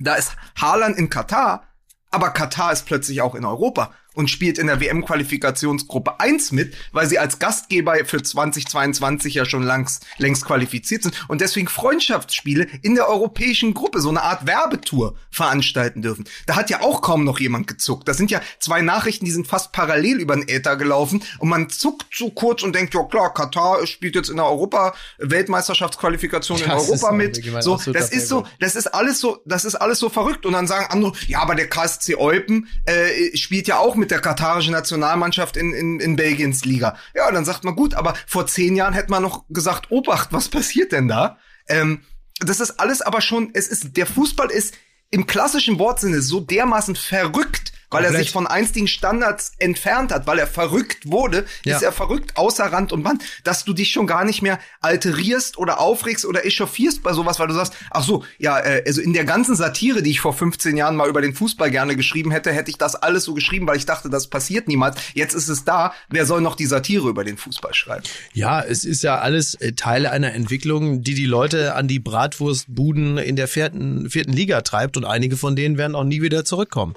da 0.00 0.14
ist 0.14 0.32
Haaland 0.60 0.96
in 0.96 1.10
Katar, 1.10 1.68
aber 2.10 2.30
Katar 2.30 2.72
ist 2.72 2.86
plötzlich 2.86 3.20
auch 3.20 3.34
in 3.34 3.44
Europa 3.44 3.92
und 4.18 4.28
spielt 4.28 4.58
in 4.58 4.66
der 4.66 4.80
WM-Qualifikationsgruppe 4.80 6.18
1 6.18 6.50
mit, 6.50 6.74
weil 6.90 7.08
sie 7.08 7.20
als 7.20 7.38
Gastgeber 7.38 7.94
für 8.04 8.20
2022 8.20 9.34
ja 9.34 9.44
schon 9.44 9.62
langs, 9.62 10.00
längst 10.16 10.44
qualifiziert 10.44 11.04
sind 11.04 11.14
und 11.28 11.40
deswegen 11.40 11.68
Freundschaftsspiele 11.68 12.66
in 12.82 12.96
der 12.96 13.08
europäischen 13.08 13.74
Gruppe, 13.74 14.00
so 14.00 14.08
eine 14.08 14.22
Art 14.22 14.44
Werbetour 14.44 15.14
veranstalten 15.30 16.02
dürfen. 16.02 16.24
Da 16.46 16.56
hat 16.56 16.68
ja 16.68 16.80
auch 16.80 17.00
kaum 17.00 17.22
noch 17.22 17.38
jemand 17.38 17.68
gezuckt. 17.68 18.08
Das 18.08 18.16
sind 18.16 18.32
ja 18.32 18.40
zwei 18.58 18.80
Nachrichten, 18.80 19.24
die 19.24 19.30
sind 19.30 19.46
fast 19.46 19.70
parallel 19.70 20.18
über 20.18 20.34
den 20.34 20.48
Äther 20.48 20.74
gelaufen 20.74 21.22
und 21.38 21.48
man 21.48 21.70
zuckt 21.70 22.06
so 22.12 22.30
kurz 22.30 22.64
und 22.64 22.74
denkt, 22.74 22.94
ja 22.94 23.04
klar, 23.04 23.32
Katar 23.32 23.86
spielt 23.86 24.16
jetzt 24.16 24.30
in 24.30 24.38
der 24.38 24.46
Europa-Weltmeisterschaftsqualifikation 24.46 26.60
in 26.60 26.72
Europa 26.72 27.12
mit. 27.12 27.40
So, 27.60 27.76
das 27.92 28.10
ist 28.10 28.26
so, 28.26 28.44
das 28.58 28.74
ist 28.74 28.88
alles 28.88 29.20
so, 29.20 29.40
das 29.44 29.64
ist 29.64 29.76
alles 29.76 30.00
so 30.00 30.08
verrückt. 30.08 30.44
Und 30.44 30.54
dann 30.54 30.66
sagen 30.66 30.86
andere, 30.90 31.12
ja, 31.28 31.40
aber 31.40 31.54
der 31.54 31.68
KSC 31.68 32.16
Eupen 32.16 32.66
äh, 32.84 33.36
spielt 33.36 33.68
ja 33.68 33.78
auch 33.78 33.94
mit 33.94 34.07
der 34.10 34.20
katarischen 34.20 34.72
Nationalmannschaft 34.72 35.56
in, 35.56 35.72
in, 35.72 36.00
in 36.00 36.16
Belgiens 36.16 36.64
Liga. 36.64 36.96
Ja, 37.14 37.30
dann 37.30 37.44
sagt 37.44 37.64
man, 37.64 37.76
gut, 37.76 37.94
aber 37.94 38.14
vor 38.26 38.46
zehn 38.46 38.76
Jahren 38.76 38.94
hätte 38.94 39.10
man 39.10 39.22
noch 39.22 39.44
gesagt, 39.48 39.90
Obacht, 39.90 40.32
was 40.32 40.48
passiert 40.48 40.92
denn 40.92 41.08
da? 41.08 41.38
Ähm, 41.68 42.02
das 42.40 42.60
ist 42.60 42.78
alles 42.78 43.02
aber 43.02 43.20
schon, 43.20 43.50
es 43.54 43.68
ist, 43.68 43.96
der 43.96 44.06
Fußball 44.06 44.50
ist 44.50 44.74
im 45.10 45.26
klassischen 45.26 45.78
Wortsinne 45.78 46.20
so 46.20 46.40
dermaßen 46.40 46.94
verrückt, 46.94 47.67
weil 47.90 48.04
er 48.04 48.12
sich 48.12 48.30
von 48.30 48.46
einstigen 48.46 48.88
Standards 48.88 49.52
entfernt 49.58 50.12
hat, 50.12 50.26
weil 50.26 50.38
er 50.38 50.46
verrückt 50.46 51.10
wurde, 51.10 51.44
Ja. 51.64 51.76
ist 51.76 51.82
er 51.82 51.92
verrückt 51.92 52.36
außer 52.36 52.64
Rand 52.64 52.92
und 52.92 53.02
Band, 53.02 53.22
dass 53.44 53.64
du 53.64 53.72
dich 53.72 53.90
schon 53.92 54.06
gar 54.06 54.24
nicht 54.24 54.42
mehr 54.42 54.58
alterierst 54.80 55.58
oder 55.58 55.80
aufregst 55.80 56.24
oder 56.24 56.44
echauffierst 56.44 57.02
bei 57.02 57.12
sowas, 57.12 57.38
weil 57.38 57.48
du 57.48 57.54
sagst, 57.54 57.72
ach 57.90 58.02
so, 58.02 58.24
ja, 58.38 58.58
äh, 58.58 58.82
also 58.86 59.00
in 59.00 59.12
der 59.12 59.24
ganzen 59.24 59.54
Satire, 59.56 60.02
die 60.02 60.10
ich 60.10 60.20
vor 60.20 60.32
15 60.32 60.76
Jahren 60.76 60.96
mal 60.96 61.08
über 61.08 61.20
den 61.22 61.34
Fußball 61.34 61.70
gerne 61.70 61.96
geschrieben 61.96 62.30
hätte, 62.30 62.52
hätte 62.52 62.70
ich 62.70 62.78
das 62.78 62.94
alles 62.94 63.24
so 63.24 63.34
geschrieben, 63.34 63.66
weil 63.66 63.76
ich 63.76 63.86
dachte, 63.86 64.10
das 64.10 64.26
passiert 64.28 64.68
niemals. 64.68 64.96
Jetzt 65.14 65.34
ist 65.34 65.48
es 65.48 65.64
da, 65.64 65.92
wer 66.08 66.26
soll 66.26 66.40
noch 66.40 66.56
die 66.56 66.66
Satire 66.66 67.08
über 67.08 67.24
den 67.24 67.36
Fußball 67.36 67.74
schreiben? 67.74 68.04
Ja, 68.32 68.60
es 68.62 68.84
ist 68.84 69.02
ja 69.02 69.18
alles 69.18 69.54
äh, 69.56 69.72
Teile 69.72 70.10
einer 70.10 70.32
Entwicklung, 70.34 71.02
die 71.02 71.14
die 71.14 71.26
Leute 71.26 71.74
an 71.74 71.88
die 71.88 71.98
Bratwurstbuden 71.98 73.18
in 73.18 73.36
der 73.36 73.48
vierten, 73.48 74.10
vierten 74.10 74.32
Liga 74.32 74.60
treibt 74.62 74.96
und 74.96 75.04
einige 75.04 75.36
von 75.36 75.56
denen 75.56 75.78
werden 75.78 75.94
auch 75.94 76.04
nie 76.04 76.22
wieder 76.22 76.44
zurückkommen. 76.44 76.94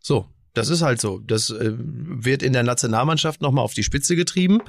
So, 0.00 0.26
das 0.54 0.70
ist 0.70 0.82
halt 0.82 1.00
so. 1.00 1.18
Das 1.18 1.50
äh, 1.50 1.72
wird 1.76 2.42
in 2.42 2.52
der 2.52 2.62
Nationalmannschaft 2.62 3.42
nochmal 3.42 3.64
auf 3.64 3.74
die 3.74 3.82
Spitze 3.82 4.16
getrieben, 4.16 4.60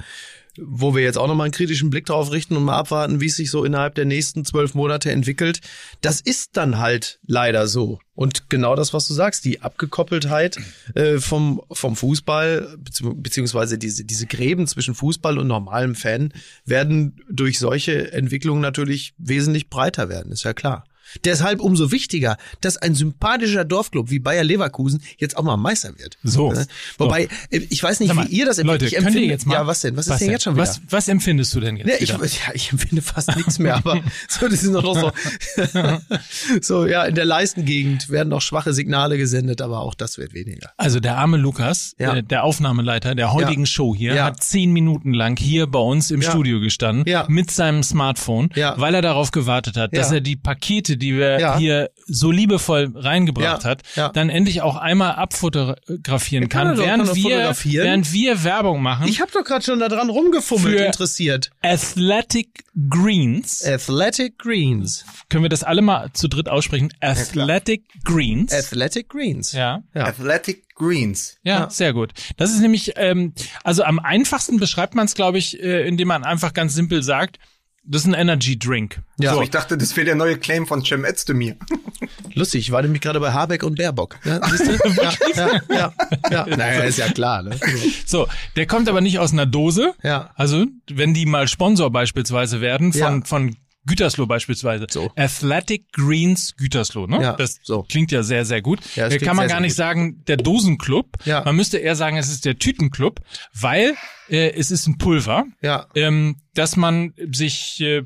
wo 0.58 0.94
wir 0.94 1.02
jetzt 1.02 1.18
auch 1.18 1.28
nochmal 1.28 1.44
einen 1.44 1.52
kritischen 1.52 1.90
Blick 1.90 2.06
drauf 2.06 2.32
richten 2.32 2.56
und 2.56 2.64
mal 2.64 2.78
abwarten, 2.78 3.20
wie 3.20 3.26
es 3.26 3.36
sich 3.36 3.50
so 3.50 3.64
innerhalb 3.64 3.94
der 3.94 4.06
nächsten 4.06 4.44
zwölf 4.44 4.74
Monate 4.74 5.10
entwickelt. 5.12 5.60
Das 6.00 6.20
ist 6.20 6.56
dann 6.56 6.78
halt 6.78 7.18
leider 7.26 7.66
so. 7.66 7.98
Und 8.14 8.48
genau 8.48 8.74
das, 8.74 8.94
was 8.94 9.06
du 9.06 9.14
sagst, 9.14 9.44
die 9.44 9.60
Abgekoppeltheit 9.60 10.58
äh, 10.94 11.18
vom, 11.18 11.60
vom 11.70 11.94
Fußball, 11.94 12.78
bezieh- 12.82 13.14
beziehungsweise 13.14 13.76
diese, 13.76 14.04
diese 14.04 14.26
Gräben 14.26 14.66
zwischen 14.66 14.94
Fußball 14.94 15.38
und 15.38 15.46
normalem 15.46 15.94
Fan 15.94 16.32
werden 16.64 17.20
durch 17.30 17.58
solche 17.58 18.12
Entwicklungen 18.12 18.62
natürlich 18.62 19.12
wesentlich 19.18 19.68
breiter 19.68 20.08
werden, 20.08 20.32
ist 20.32 20.44
ja 20.44 20.54
klar. 20.54 20.84
Deshalb 21.24 21.60
umso 21.60 21.90
wichtiger, 21.92 22.36
dass 22.60 22.76
ein 22.76 22.94
sympathischer 22.94 23.64
Dorfclub 23.64 24.10
wie 24.10 24.18
Bayer 24.18 24.44
Leverkusen 24.44 25.02
jetzt 25.18 25.36
auch 25.36 25.42
mal 25.42 25.56
Meister 25.56 25.98
wird. 25.98 26.18
So. 26.22 26.52
Ne? 26.52 26.66
Wobei, 26.98 27.28
äh, 27.50 27.58
ich 27.70 27.82
weiß 27.82 28.00
nicht, 28.00 28.12
mal, 28.14 28.26
wie 28.28 28.32
ihr 28.36 28.46
das 28.46 28.58
empfindet. 28.58 28.82
Leute, 28.82 28.86
ich 28.86 28.92
könnt 28.92 29.04
ihr 29.04 29.08
empfinde, 29.08 29.28
jetzt 29.32 29.46
mal- 29.46 29.54
ja, 29.54 29.66
was 29.66 29.80
denn? 29.80 29.96
Was, 29.96 30.06
ist 30.06 30.12
denn 30.12 30.18
denn? 30.26 30.30
jetzt 30.32 30.42
schon 30.44 30.54
wieder? 30.54 30.62
Was, 30.62 30.80
was 30.90 31.08
empfindest 31.08 31.54
du 31.54 31.60
denn 31.60 31.76
jetzt 31.76 31.88
Ja, 31.88 31.94
ich, 31.98 32.12
wieder? 32.12 32.24
ja, 32.46 32.54
ich 32.54 32.70
empfinde 32.72 33.02
fast 33.02 33.34
nichts 33.36 33.58
mehr, 33.58 33.76
aber 33.76 34.00
so, 34.28 34.46
das 34.48 34.62
ist 34.62 34.70
noch 34.70 34.84
so, 34.94 35.12
so, 36.60 36.86
ja, 36.86 37.04
in 37.04 37.14
der 37.14 37.24
Leistengegend 37.24 38.10
werden 38.10 38.28
noch 38.28 38.42
schwache 38.42 38.72
Signale 38.72 39.16
gesendet, 39.18 39.60
aber 39.62 39.80
auch 39.80 39.94
das 39.94 40.18
wird 40.18 40.34
weniger. 40.34 40.70
Also 40.76 41.00
der 41.00 41.16
arme 41.16 41.36
Lukas, 41.38 41.94
Ja. 41.98 42.16
äh, 42.16 42.22
der 42.22 42.44
Aufnahmeleiter 42.44 43.14
der 43.14 43.32
heutigen 43.32 43.62
Ja. 43.62 43.66
Show 43.66 43.94
hier, 43.94 44.22
hat 44.22 44.42
zehn 44.42 44.72
Minuten 44.72 45.14
lang 45.14 45.38
hier 45.38 45.66
bei 45.66 45.78
uns 45.78 46.10
im. 46.10 46.22
Studio 46.26 46.58
gestanden 46.60 47.04
mit 47.28 47.52
seinem 47.52 47.82
Smartphone, 47.84 48.50
weil 48.76 48.94
er 48.96 49.02
darauf 49.02 49.30
gewartet 49.30 49.76
hat, 49.76 49.96
dass 49.96 50.10
er 50.10 50.20
die 50.20 50.34
Pakete, 50.34 50.95
die 50.96 51.16
wir 51.16 51.38
Ja. 51.40 51.58
hier 51.58 51.90
so 52.06 52.30
liebevoll 52.30 52.92
reingebracht 52.94 53.64
Ja. 53.64 53.68
hat, 53.70 53.82
Ja. 53.96 54.08
dann 54.10 54.28
endlich 54.30 54.62
auch 54.62 54.76
einmal 54.76 55.12
abfotografieren 55.12 56.48
kann 56.48 56.68
kann, 56.68 56.78
während 56.78 57.06
kann 57.06 57.16
wir, 57.16 57.22
fotografieren. 57.22 57.84
während 57.86 58.12
wir 58.12 58.44
Werbung 58.44 58.82
machen. 58.82 59.08
Ich 59.08 59.20
habe 59.20 59.30
doch 59.32 59.44
gerade 59.44 59.64
schon 59.64 59.78
da 59.80 59.88
dran 59.88 60.10
rumgefummelt, 60.10 60.78
Für- 60.78 60.84
interessiert. 60.84 61.50
Athletic 61.62 62.64
Greens. 62.88 63.64
Athletic 63.64 64.38
Greens. 64.38 65.04
Können 65.28 65.42
wir 65.44 65.48
das 65.48 65.62
alle 65.64 65.82
mal 65.82 66.10
zu 66.12 66.28
dritt 66.28 66.48
aussprechen? 66.48 66.90
Athletic 67.00 67.82
Greens. 68.04 68.52
Athletic 68.52 69.08
Greens. 69.08 69.52
ja. 69.52 69.82
Ja. 69.94 70.04
Athletic 70.04 70.64
Greens. 70.74 71.38
Ja, 71.42 71.60
Ja. 71.60 71.70
sehr 71.70 71.92
gut. 71.92 72.12
Das 72.36 72.50
ist 72.52 72.60
nämlich, 72.60 72.92
ähm, 72.96 73.32
also 73.64 73.82
am 73.82 73.98
einfachsten 73.98 74.58
beschreibt 74.58 74.94
man 74.94 75.06
es, 75.06 75.14
glaube 75.14 75.38
ich, 75.38 75.60
äh, 75.62 75.86
indem 75.88 76.08
man 76.08 76.22
einfach 76.24 76.52
ganz 76.52 76.74
simpel 76.74 77.02
sagt, 77.02 77.38
das 77.86 78.02
ist 78.02 78.08
ein 78.08 78.14
Energy 78.14 78.58
Drink. 78.58 79.00
Ja. 79.18 79.34
So, 79.34 79.42
ich 79.42 79.50
dachte, 79.50 79.78
das 79.78 79.96
wäre 79.96 80.04
der 80.04 80.14
neue 80.14 80.36
Claim 80.36 80.66
von 80.66 80.84
Cem 80.84 81.04
Özdemir. 81.04 81.56
Lustig, 82.34 82.60
ich 82.62 82.72
war 82.72 82.82
nämlich 82.82 83.00
gerade 83.00 83.20
bei 83.20 83.32
Habeck 83.32 83.62
und 83.62 83.76
Baerbock. 83.76 84.16
Ja, 84.24 84.40
siehst 84.48 84.66
du? 84.66 84.72
ja, 85.02 85.12
ja, 85.34 85.60
ja, 85.70 85.92
ja. 86.30 86.46
Naja, 86.56 86.82
ist 86.82 86.98
ja 86.98 87.08
klar, 87.08 87.42
ne? 87.42 87.58
So, 88.04 88.26
der 88.56 88.66
kommt 88.66 88.88
aber 88.88 89.00
nicht 89.00 89.18
aus 89.18 89.32
einer 89.32 89.46
Dose. 89.46 89.94
Ja. 90.02 90.30
Also, 90.34 90.66
wenn 90.90 91.14
die 91.14 91.26
mal 91.26 91.48
Sponsor 91.48 91.90
beispielsweise 91.90 92.60
werden 92.60 92.92
von, 92.92 93.00
Ja. 93.00 93.20
von 93.24 93.56
Gütersloh 93.86 94.26
beispielsweise. 94.26 94.86
So. 94.90 95.10
Athletic 95.16 95.92
Greens 95.92 96.56
Gütersloh, 96.56 97.06
ne? 97.06 97.22
Ja, 97.22 97.32
das 97.34 97.60
so. 97.62 97.82
klingt 97.82 98.12
ja 98.12 98.22
sehr, 98.22 98.44
sehr 98.44 98.60
gut. 98.62 98.80
Ja, 98.96 99.08
klingt 99.08 99.22
Kann 99.22 99.36
man 99.36 99.48
sehr, 99.48 99.56
gar 99.56 99.60
nicht 99.60 99.72
gut. 99.72 99.76
sagen, 99.76 100.24
der 100.26 100.36
Dosenclub. 100.36 101.16
Ja. 101.24 101.42
Man 101.44 101.56
müsste 101.56 101.78
eher 101.78 101.96
sagen, 101.96 102.16
es 102.16 102.28
ist 102.28 102.44
der 102.44 102.58
Tütenclub, 102.58 103.20
weil 103.54 103.94
äh, 104.28 104.50
es 104.50 104.70
ist 104.70 104.86
ein 104.86 104.98
Pulver. 104.98 105.46
Ja. 105.62 105.86
ähm, 105.94 106.36
dass 106.54 106.76
man 106.76 107.14
sich 107.32 107.80
äh, 107.80 108.02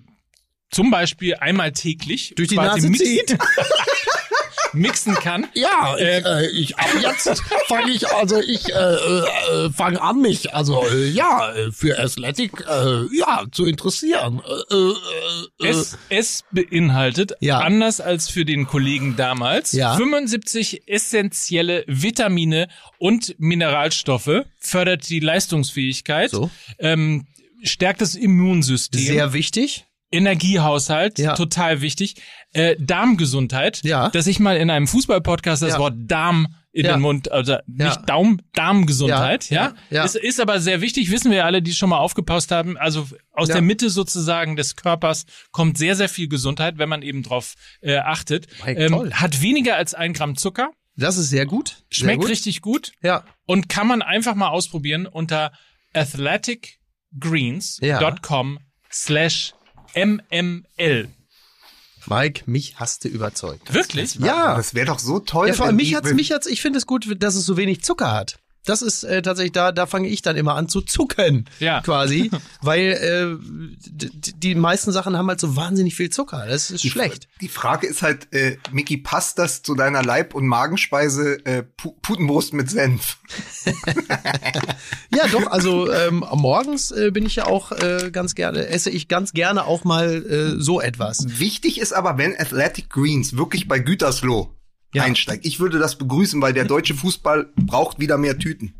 zum 0.70 0.91
Beispiel 0.91 1.35
einmal 1.37 1.72
täglich 1.72 2.35
Durch 2.37 2.49
die 2.49 2.57
Nase 2.57 2.91
zieht. 2.93 3.37
mixen 4.73 5.14
kann. 5.14 5.47
Ja, 5.55 5.97
ich, 5.99 6.03
Äh, 6.05 6.18
äh, 6.21 6.51
ich 6.51 6.79
ab 6.79 6.89
jetzt 7.03 7.43
fange 7.68 7.91
ich, 7.93 8.09
also 8.09 8.41
ich 8.41 8.68
äh, 8.73 8.73
äh, 8.75 9.71
fange 9.71 10.01
an, 10.01 10.21
mich 10.21 10.55
also 10.55 10.83
äh, 10.89 11.09
ja 11.09 11.53
für 11.73 11.99
Athletic 11.99 12.53
äh, 12.68 13.05
ja 13.16 13.45
zu 13.51 13.66
interessieren. 13.66 14.41
Äh, 14.71 14.75
äh, 14.75 15.66
äh, 15.66 15.71
Es, 15.71 15.99
es 16.09 16.45
beinhaltet, 16.53 17.33
Ja. 17.41 17.59
anders 17.59 18.01
als 18.01 18.29
für 18.29 18.45
den 18.45 18.66
Kollegen 18.66 19.16
damals, 19.16 19.73
Ja. 19.73 19.97
75 19.97 20.83
essentielle 20.89 21.85
Vitamine 21.87 22.68
und 22.99 23.35
Mineralstoffe, 23.39 24.45
fördert 24.59 25.09
die 25.09 25.21
Leistungsfähigkeit, 25.21 26.31
So. 26.31 26.51
ähm, 26.79 27.27
stärkt 27.62 28.01
das 28.01 28.14
Immunsystem, 28.14 29.01
Sehr 29.01 29.33
wichtig. 29.33 29.87
Energiehaushalt, 30.13 31.19
Ja. 31.19 31.35
total 31.35 31.81
wichtig, 31.81 32.17
äh, 32.53 32.77
Darmgesundheit, 32.79 33.81
Ja. 33.85 34.11
dass 34.11 34.27
ich 34.27 34.41
mal 34.41 34.57
in 34.57 34.71
einem 34.71 34.87
Fußballpodcast 34.89 35.63
das 35.63 35.75
Ja. 35.75 35.79
Wort 35.79 35.95
Darm 35.99 36.55
in 36.73 36.85
Ja. 36.85 36.93
den 36.93 37.01
Mund, 37.01 37.31
also 37.33 37.53
Ja. 37.53 37.61
nicht 37.67 38.01
Daum, 38.07 38.41
Darmgesundheit, 38.53 39.51
Ja, 39.51 39.57
ja, 39.57 39.69
ja, 39.91 39.97
ja. 39.97 40.05
Ist, 40.05 40.15
ist 40.17 40.41
aber 40.41 40.61
sehr 40.61 40.81
wichtig, 40.81 41.11
wissen 41.11 41.31
wir 41.33 41.45
alle, 41.45 41.63
die 41.63 41.73
schon 41.73 41.89
mal 41.91 41.99
aufgepasst 41.99 42.51
haben. 42.53 42.77
Also 42.77 43.09
aus 43.33 43.49
Ja. 43.49 43.55
der 43.55 43.63
Mitte 43.63 43.91
sozusagen 43.91 44.55
des 44.57 44.77
Körpers 44.77 45.27
kommt 45.51 45.79
sehr, 45.79 45.97
sehr 45.97 46.09
viel 46.09 46.29
Gesundheit, 46.29 46.79
wenn 46.79 46.89
man 46.89 47.03
eben 47.03 47.23
drauf 47.23 47.55
äh, 47.81 47.97
achtet. 47.99 48.47
Hey, 48.63 48.77
ähm, 48.77 49.13
hat 49.15 49.41
weniger 49.43 49.77
als 49.77 49.95
ein 49.95 50.13
Gramm 50.13 50.37
Zucker, 50.37 50.71
Das 50.97 51.17
ist 51.17 51.31
sehr 51.31 51.47
gut. 51.47 51.69
Sehr 51.69 51.77
schmeckt 52.05 52.21
gut. 52.23 52.31
richtig 52.31 52.61
gut 52.61 52.93
Ja. 53.03 53.25
und 53.47 53.69
kann 53.69 53.87
man 53.87 54.03
einfach 54.03 54.35
mal 54.35 54.49
ausprobieren 54.49 55.07
unter 55.07 55.53
athleticgreens.com 55.95 58.59
slash 58.93 59.53
mml. 59.95 61.09
Mike, 62.07 62.43
mich 62.47 62.76
hast 62.76 63.05
du 63.05 63.09
überzeugt. 63.09 63.72
Wirklich? 63.74 64.14
Ja. 64.16 64.57
Das 64.57 64.74
wäre 64.74 64.86
doch 64.86 64.99
so 64.99 65.20
toll. 65.20 65.49
Ja, 65.49 65.55
vor 65.55 65.66
allem 65.66 65.76
mich 65.76 65.95
hat's, 65.95 66.12
mich 66.12 66.32
hat's, 66.32 66.47
ich 66.47 66.62
finde 66.62 66.78
es 66.78 66.86
gut, 66.86 67.07
dass 67.22 67.34
es 67.34 67.45
so 67.45 67.57
wenig 67.57 67.82
Zucker 67.82 68.12
hat. 68.12 68.38
Das 68.67 68.83
ist 68.83 69.05
äh, 69.05 69.23
tatsächlich, 69.23 69.53
da, 69.53 69.73
da 69.73 69.87
fange 69.87 70.09
ich 70.09 70.21
dann 70.23 70.37
immer 70.37 70.55
an 70.55 70.69
zu 70.69 70.83
zucken, 70.83 71.47
Ja. 71.61 71.81
quasi, 71.81 72.31
weil 72.63 72.91
äh, 72.93 73.37
die 74.37 74.55
meisten 74.55 74.93
Sachen 74.93 75.17
haben 75.17 75.29
halt 75.29 75.41
so 75.41 75.57
wahnsinnig 75.57 75.95
viel 75.97 76.11
Zucker. 76.11 76.45
Das 76.47 76.71
ist 76.71 76.87
schlecht. 76.87 77.27
Die 77.41 77.49
Frage 77.49 77.87
ist 77.87 78.03
halt, 78.03 78.33
äh, 78.33 78.59
Mickey, 78.71 78.99
passt 78.99 79.39
das 79.39 79.63
zu 79.63 79.75
deiner 79.75 80.03
Leib- 80.03 80.35
und 80.35 80.47
Magenspeise 80.47 81.45
äh, 81.47 81.63
Pu 81.63 81.93
Putenbrust 82.03 82.53
mit 82.53 82.71
Senf? 82.71 83.19
Ja, 85.15 85.27
doch, 85.29 85.51
also 85.51 85.91
ähm, 85.93 86.25
morgens 86.35 86.91
äh, 86.93 87.11
bin 87.11 87.27
ich 87.27 87.37
ja 87.37 87.47
auch 87.47 87.73
äh, 87.73 88.11
ganz 88.13 88.35
gerne, 88.35 88.67
esse 88.67 88.91
ich 88.91 89.09
ganz 89.09 89.33
gerne 89.33 89.65
auch 89.67 89.85
mal 89.85 90.25
äh, 90.57 90.61
so 90.63 90.81
etwas. 90.81 91.25
Wichtig 91.27 91.81
ist 91.81 91.93
aber, 91.93 92.17
wenn 92.17 92.37
Athletic 92.39 92.89
Greens 92.91 93.37
wirklich 93.37 93.67
bei 93.69 93.79
Gütersloh 93.81 94.55
Ja. 94.95 95.05
einsteigt. 95.05 95.47
Ich 95.47 95.61
würde 95.61 95.78
das 95.78 95.97
begrüßen, 95.97 96.41
weil 96.43 96.53
der 96.53 96.64
deutsche 96.64 96.95
Fußball 96.95 97.49
braucht 97.57 98.01
wieder 98.01 98.18
mehr 98.18 98.38
Tüten. 98.38 98.74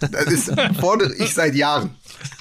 Das 0.00 0.26
ist, 0.26 0.52
fordere 0.80 1.14
ich 1.14 1.32
seit 1.32 1.54
Jahren. 1.54 1.90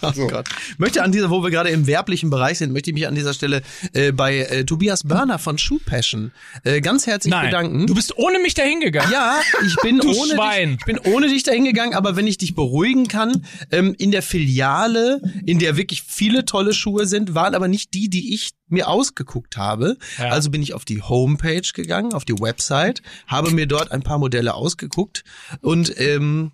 Oh 0.02 0.28
Gott. 0.28 0.48
Möchte 0.78 1.04
an 1.04 1.12
dieser, 1.12 1.30
wo 1.30 1.44
wir 1.44 1.52
gerade 1.52 1.70
im 1.70 1.88
werblichen 1.88 2.30
Bereich 2.30 2.58
sind, 2.58 2.74
möchte 2.74 2.90
ich 2.90 2.94
mich 2.96 3.08
an 3.08 3.16
dieser 3.16 3.34
Stelle 3.34 3.62
äh, 3.94 4.12
bei 4.12 4.40
äh, 4.40 4.66
Tobias 4.66 5.04
Börner 5.04 5.38
von 5.40 5.58
Shoe 5.58 5.80
Passion 5.80 6.32
äh, 6.64 6.82
ganz 6.82 7.06
herzlich 7.08 7.32
Nein, 7.32 7.46
bedanken. 7.48 7.88
du 7.88 7.94
bist 7.94 8.18
ohne 8.18 8.40
mich 8.40 8.54
dahin 8.54 8.80
gegangen. 8.80 9.12
Ja, 9.12 9.40
ich 9.66 9.76
bin 9.78 10.00
Du 10.06 10.10
ohne 10.10 10.34
Schwein. 10.34 10.70
dich, 10.72 10.80
ich 10.80 10.86
bin 10.86 11.14
ohne 11.14 11.28
dich 11.28 11.44
dahin 11.44 11.66
gegangen, 11.66 11.94
aber 11.94 12.16
wenn 12.16 12.28
ich 12.28 12.38
dich 12.38 12.56
beruhigen 12.56 13.08
kann, 13.08 13.46
ähm, 13.72 13.96
in 13.98 14.12
der 14.12 14.22
Filiale, 14.22 15.22
in 15.46 15.60
der 15.60 15.78
wirklich 15.78 16.02
viele 16.04 16.46
tolle 16.46 16.74
Schuhe 16.74 17.06
sind, 17.06 17.36
waren 17.36 17.56
aber 17.56 17.68
nicht 17.68 17.94
die, 17.94 18.10
die 18.10 18.34
ich 18.34 18.52
mir 18.68 18.88
ausgeguckt 18.88 19.58
habe. 19.58 19.98
Ja. 20.18 20.30
Also 20.30 20.50
bin 20.50 20.62
ich 20.64 20.74
auf 20.74 20.86
die 20.86 21.02
Homepage 21.02 21.62
gegangen, 21.74 22.14
auf 22.14 22.26
die 22.26 22.40
Website, 22.40 23.02
habe 23.28 23.52
mir 23.52 23.68
dort 23.68 23.92
ein 23.92 24.02
paar 24.02 24.18
Modelle 24.18 24.56
ausgeguckt 24.56 25.24
und 25.62 26.00
ähm, 26.00 26.52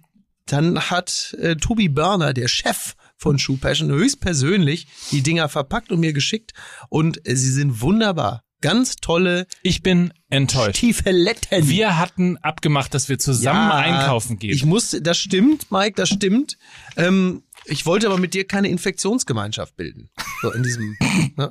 dann 0.52 0.80
hat 0.90 1.36
äh, 1.40 1.56
Tobi 1.56 1.88
Börner, 1.90 2.34
der 2.34 2.48
Chef 2.48 2.96
von 3.18 3.40
Shoe 3.40 3.58
Passion, 3.58 3.90
höchstpersönlich 3.90 4.88
die 5.12 5.22
Dinger 5.22 5.48
verpackt 5.50 5.92
und 5.92 6.00
mir 6.00 6.14
geschickt 6.14 6.54
und 6.90 7.28
äh, 7.28 7.36
sie 7.36 7.52
sind 7.52 7.82
wunderbar. 7.82 8.44
Ganz 8.62 8.98
tolle 8.98 9.48
Ich 9.64 9.82
bin 9.82 10.14
enttäuscht. 10.30 10.78
Stiefeletten. 10.78 11.68
Wir 11.68 11.98
hatten 11.98 12.38
abgemacht, 12.38 12.94
dass 12.94 13.10
wir 13.10 13.18
zusammen 13.18 13.70
Ja, 13.70 13.76
einkaufen 13.76 14.38
gehen. 14.38 14.52
Ich 14.52 14.66
muss, 14.66 14.96
das 15.02 15.18
stimmt, 15.18 15.72
Mike, 15.72 15.94
das 15.96 16.10
stimmt. 16.10 16.58
Ähm, 16.96 17.42
ich 17.66 17.88
wollte 17.88 18.08
aber 18.08 18.18
mit 18.20 18.36
dir 18.36 18.46
keine 18.46 18.70
Infektionsgemeinschaft 18.70 19.76
bilden. 19.78 20.10
So 20.44 20.52
in 20.52 20.62
diesem. 20.62 20.96
ne? 21.38 21.50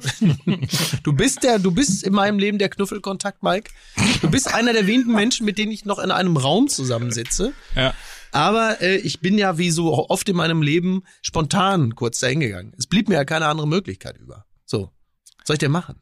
Du 1.03 1.13
bist 1.13 1.43
der, 1.43 1.59
du 1.59 1.73
bist 1.73 2.05
in 2.05 2.13
meinem 2.13 2.39
Leben 2.39 2.59
der 2.59 2.69
Knuffelkontakt, 2.69 3.43
Mike. 3.43 3.71
Du 4.21 4.31
bist 4.31 4.53
einer 4.53 4.73
der 4.73 4.87
wenigen 4.87 5.13
Menschen, 5.13 5.47
mit 5.47 5.59
denen 5.59 5.73
ich 5.73 5.85
noch 5.85 5.99
in 5.99 6.11
einem 6.13 6.37
Raum 6.37 6.69
zusammensitze. 6.69 7.53
ja. 7.75 7.93
Aber 8.33 8.81
äh, 8.81 8.97
ich 8.97 9.21
bin 9.21 9.39
ja 9.39 9.59
wie 9.59 9.71
so 9.71 10.09
oft 10.09 10.29
in 10.29 10.37
meinem 10.37 10.63
Leben 10.63 11.03
spontan 11.23 11.95
kurz 11.95 12.21
dahin 12.21 12.41
gegangen. 12.41 12.73
Es 12.79 12.87
blieb 12.87 13.09
mir 13.09 13.17
ja 13.17 13.25
keine 13.25 13.47
andere 13.47 13.67
Möglichkeit 13.67 14.17
über. 14.19 14.47
So, 14.65 14.93
was 15.39 15.47
soll 15.47 15.55
ich 15.55 15.61
denn 15.61 15.73
machen? 15.73 16.01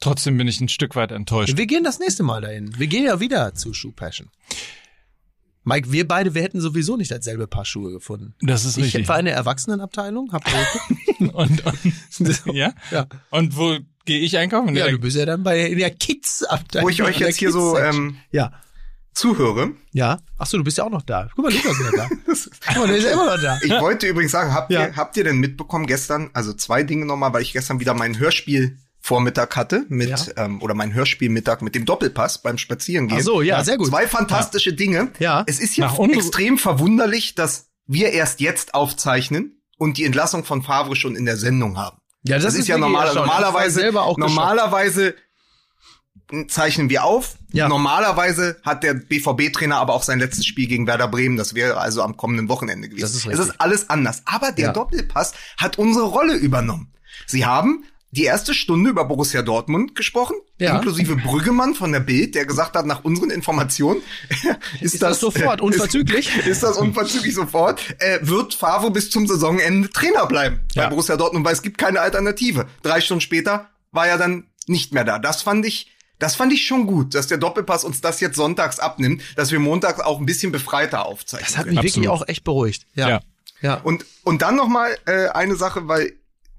Trotzdem 0.00 0.38
bin 0.38 0.46
ich 0.46 0.60
ein 0.60 0.68
Stück 0.68 0.94
weit 0.94 1.10
enttäuscht. 1.10 1.56
Wir 1.56 1.66
gehen 1.66 1.82
das 1.82 1.98
nächste 1.98 2.22
Mal 2.22 2.40
dahin. 2.40 2.78
Wir 2.78 2.86
gehen 2.86 3.04
ja 3.04 3.18
wieder 3.20 3.54
zu 3.54 3.72
Shoe 3.74 3.92
Passion. 3.92 4.30
Mike, 5.64 5.92
wir 5.92 6.08
beide, 6.08 6.34
wir 6.34 6.42
hätten 6.42 6.60
sowieso 6.60 6.96
nicht 6.96 7.10
dasselbe 7.10 7.46
Paar 7.46 7.64
Schuhe 7.64 7.92
gefunden. 7.92 8.34
Das 8.40 8.64
ist 8.64 8.78
Ich 8.78 8.84
richtig. 8.84 9.08
war 9.08 9.18
in 9.18 9.26
der 9.26 9.34
Erwachsenenabteilung, 9.34 10.32
hab. 10.32 10.42
Und, 11.18 11.64
und, 11.64 12.46
ja? 12.54 12.72
ja. 12.92 13.06
Und 13.30 13.56
wo 13.56 13.76
gehe 14.04 14.20
ich 14.20 14.38
einkaufen? 14.38 14.74
ja, 14.76 14.88
du 14.88 14.98
bist 14.98 15.16
ja 15.16 15.26
dann 15.26 15.42
bei 15.42 15.66
in 15.66 15.78
der 15.78 15.90
Kids-Abteilung. 15.90 16.86
Wo 16.86 16.90
ich 16.90 17.02
euch 17.02 17.18
jetzt 17.18 17.38
hier 17.38 17.50
so 17.50 17.76
ähm, 17.76 18.16
ja, 18.30 18.52
zuhöre. 19.18 19.72
ja. 19.92 20.18
Ach 20.38 20.46
so, 20.46 20.56
du 20.56 20.64
bist 20.64 20.78
ja 20.78 20.84
auch 20.84 20.90
noch 20.90 21.02
da. 21.02 21.28
Guck 21.34 21.44
mal, 21.44 21.52
Lukas 21.52 21.72
ist 21.78 21.84
ja 21.84 21.90
da. 21.96 22.08
Guck 22.68 22.76
mal, 22.78 22.86
der 22.86 22.96
ist 22.96 23.04
ja 23.04 23.10
immer 23.12 23.26
noch 23.36 23.42
da. 23.42 23.58
Ich 23.62 23.70
wollte 23.80 24.06
übrigens 24.06 24.32
sagen, 24.32 24.52
habt, 24.54 24.70
Ja. 24.70 24.86
ihr, 24.86 24.96
habt 24.96 25.16
ihr 25.16 25.24
denn 25.24 25.38
mitbekommen 25.38 25.86
gestern, 25.86 26.30
also 26.32 26.52
zwei 26.52 26.82
Dinge 26.84 27.04
nochmal, 27.06 27.32
weil 27.32 27.42
ich 27.42 27.52
gestern 27.52 27.80
wieder 27.80 27.94
mein 27.94 28.18
Hörspiel 28.18 28.78
Vormittag 29.00 29.56
hatte 29.56 29.84
mit 29.88 30.08
Ja. 30.10 30.18
ähm, 30.36 30.60
oder 30.62 30.74
mein 30.74 30.92
Hörspielmittag 30.92 31.60
mit 31.62 31.74
dem 31.74 31.84
Doppelpass 31.86 32.42
beim 32.42 32.58
Spazierengehen. 32.58 33.20
Ach 33.20 33.24
so, 33.24 33.42
ja, 33.42 33.64
sehr 33.64 33.78
gut. 33.78 33.88
Zwei 33.88 34.06
fantastische 34.06 34.72
Dinge. 34.74 35.08
Ja. 35.18 35.44
Es 35.46 35.60
ist 35.60 35.76
ja 35.76 35.92
extrem 36.12 36.58
verwunderlich, 36.58 37.34
dass 37.34 37.68
wir 37.86 38.12
erst 38.12 38.40
jetzt 38.40 38.74
aufzeichnen 38.74 39.62
und 39.78 39.96
die 39.98 40.04
Entlassung 40.04 40.44
von 40.44 40.62
Favre 40.62 40.94
schon 40.96 41.16
in 41.16 41.24
der 41.24 41.36
Sendung 41.36 41.78
haben. 41.78 41.98
Ja, 42.24 42.38
Das, 42.38 42.54
ist, 42.54 42.68
ja 42.68 42.74
wirklich 42.76 42.92
normal. 42.92 43.14
Normalerweise, 43.14 43.80
selber 43.80 44.02
auch 44.02 44.16
geschockt. 44.16 44.34
normalerweise 44.34 45.14
zeichnen 46.48 46.90
wir 46.90 47.04
auf. 47.04 47.36
Ja. 47.52 47.68
Normalerweise 47.68 48.56
hat 48.62 48.82
der 48.82 48.94
BVB-Trainer 48.94 49.76
aber 49.76 49.94
auch 49.94 50.02
sein 50.02 50.18
letztes 50.18 50.44
Spiel 50.46 50.66
gegen 50.68 50.86
Werder 50.86 51.08
Bremen. 51.08 51.36
Das 51.36 51.54
wäre 51.54 51.78
also 51.78 52.02
am 52.02 52.16
kommenden 52.16 52.48
Wochenende 52.48 52.88
gewesen. 52.88 53.02
Das 53.02 53.10
ist 53.12 53.16
es 53.20 53.26
richtig. 53.28 53.46
ist 53.48 53.60
alles 53.60 53.88
anders. 53.90 54.22
Aber 54.26 54.52
der 54.52 54.66
Ja. 54.66 54.72
Doppelpass 54.72 55.32
hat 55.56 55.78
unsere 55.78 56.06
Rolle 56.06 56.34
übernommen. 56.34 56.92
Sie 57.26 57.46
haben 57.46 57.84
die 58.10 58.24
erste 58.24 58.54
Stunde 58.54 58.88
über 58.90 59.04
Borussia 59.04 59.42
Dortmund 59.42 59.94
gesprochen, 59.94 60.34
Ja. 60.58 60.74
inklusive 60.76 61.16
Brüggemann 61.16 61.74
von 61.74 61.92
der 61.92 62.00
Bild, 62.00 62.34
der 62.34 62.46
gesagt 62.46 62.74
hat, 62.74 62.86
nach 62.86 63.04
unseren 63.04 63.28
Informationen 63.30 64.00
ist, 64.80 64.94
Ist 64.94 65.02
das 65.02 65.20
sofort 65.20 65.60
unverzüglich? 65.62 66.34
Ist, 66.38 66.46
ist 66.46 66.62
das 66.62 66.78
unverzüglich 66.78 67.34
sofort? 67.34 67.82
Äh, 68.00 68.18
wird 68.22 68.54
Favre 68.54 68.90
bis 68.90 69.10
zum 69.10 69.26
Saisonende 69.26 69.90
Trainer 69.90 70.26
bleiben 70.26 70.60
bei 70.74 70.82
Ja. 70.82 70.88
Borussia 70.88 71.16
Dortmund, 71.16 71.44
weil 71.44 71.52
es 71.54 71.62
gibt 71.62 71.76
keine 71.78 72.00
Alternative. 72.00 72.66
Drei 72.82 73.00
Stunden 73.02 73.20
später 73.20 73.68
war 73.92 74.06
er 74.06 74.16
dann 74.18 74.44
nicht 74.66 74.92
mehr 74.94 75.04
da. 75.04 75.18
Das 75.18 75.42
fand 75.42 75.66
ich, 75.66 75.90
das 76.18 76.34
fand 76.36 76.52
ich 76.52 76.66
schon 76.66 76.86
gut, 76.86 77.14
dass 77.14 77.26
der 77.28 77.38
Doppelpass 77.38 77.84
uns 77.84 78.00
das 78.00 78.20
jetzt 78.20 78.36
sonntags 78.36 78.78
abnimmt, 78.78 79.22
dass 79.36 79.52
wir 79.52 79.58
montags 79.60 80.00
auch 80.00 80.18
ein 80.18 80.26
bisschen 80.26 80.52
befreiter 80.52 81.06
aufzeichnen. 81.06 81.46
Das 81.48 81.56
hat 81.58 81.64
können. 81.66 81.76
mich 81.76 81.84
wirklich 81.84 82.08
Absolut. 82.08 82.22
auch 82.22 82.28
echt 82.28 82.44
beruhigt. 82.44 82.86
Ja. 82.94 83.08
Ja. 83.08 83.20
Ja. 83.60 83.74
Und, 83.74 84.04
und 84.24 84.42
dann 84.42 84.56
noch 84.56 84.68
mal 84.68 84.96
äh, 85.06 85.28
eine 85.28 85.56
Sache, 85.56 85.88
weil 85.88 86.12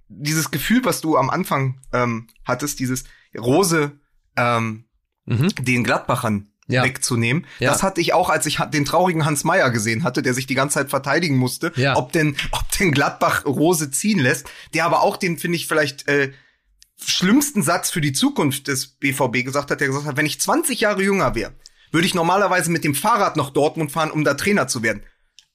dieses 0.10 0.52
Gefühl, 0.52 0.84
was 0.84 1.02
du 1.02 1.18
am 1.18 1.30
Anfang 1.30 1.80
ähm, 1.94 2.28
hattest, 2.46 2.80
dieses 2.80 3.04
Rose 3.38 3.92
ähm, 4.36 4.86
Mhm. 5.26 5.50
den 5.62 5.84
Gladbachern 5.84 6.48
Ja. 6.68 6.84
wegzunehmen, 6.84 7.46
Ja. 7.60 7.70
das 7.72 7.84
hatte 7.84 8.02
ich 8.02 8.14
auch, 8.14 8.30
als 8.30 8.46
ich 8.48 8.58
den 8.74 8.84
traurigen 8.86 9.26
Hans 9.26 9.44
Meyer 9.44 9.70
gesehen 9.70 10.04
hatte, 10.04 10.22
der 10.24 10.34
sich 10.34 10.48
die 10.48 10.56
ganze 10.56 10.76
Zeit 10.76 10.90
verteidigen 10.90 11.38
musste, 11.38 11.72
Ja. 11.76 11.96
ob 11.98 12.12
denn, 12.14 12.36
ob 12.52 12.64
denn 12.80 12.92
Gladbach 12.92 13.46
Rose 13.46 13.92
ziehen 13.92 14.18
lässt, 14.20 14.50
der 14.74 14.86
aber 14.86 15.02
auch 15.04 15.18
den, 15.18 15.38
finde 15.38 15.58
ich, 15.58 15.68
vielleicht 15.68 16.08
äh, 16.08 16.32
schlimmsten 17.02 17.64
Satz 17.64 17.90
für 17.90 18.02
die 18.02 18.14
Zukunft 18.14 18.68
des 18.68 18.88
BVB 18.88 19.44
gesagt 19.44 19.72
hat, 19.72 19.80
der 19.80 19.88
gesagt 19.88 20.06
hat, 20.06 20.18
wenn 20.18 20.26
ich 20.26 20.40
20 20.40 20.80
Jahre 20.82 21.02
jünger 21.02 21.36
wäre, 21.36 21.54
würde 21.92 22.08
ich 22.08 22.14
normalerweise 22.14 22.72
mit 22.72 22.84
dem 22.84 22.96
Fahrrad 22.96 23.36
nach 23.36 23.50
Dortmund 23.50 23.92
fahren, 23.92 24.12
um 24.12 24.24
da 24.24 24.34
Trainer 24.34 24.68
zu 24.68 24.84
werden. 24.84 25.04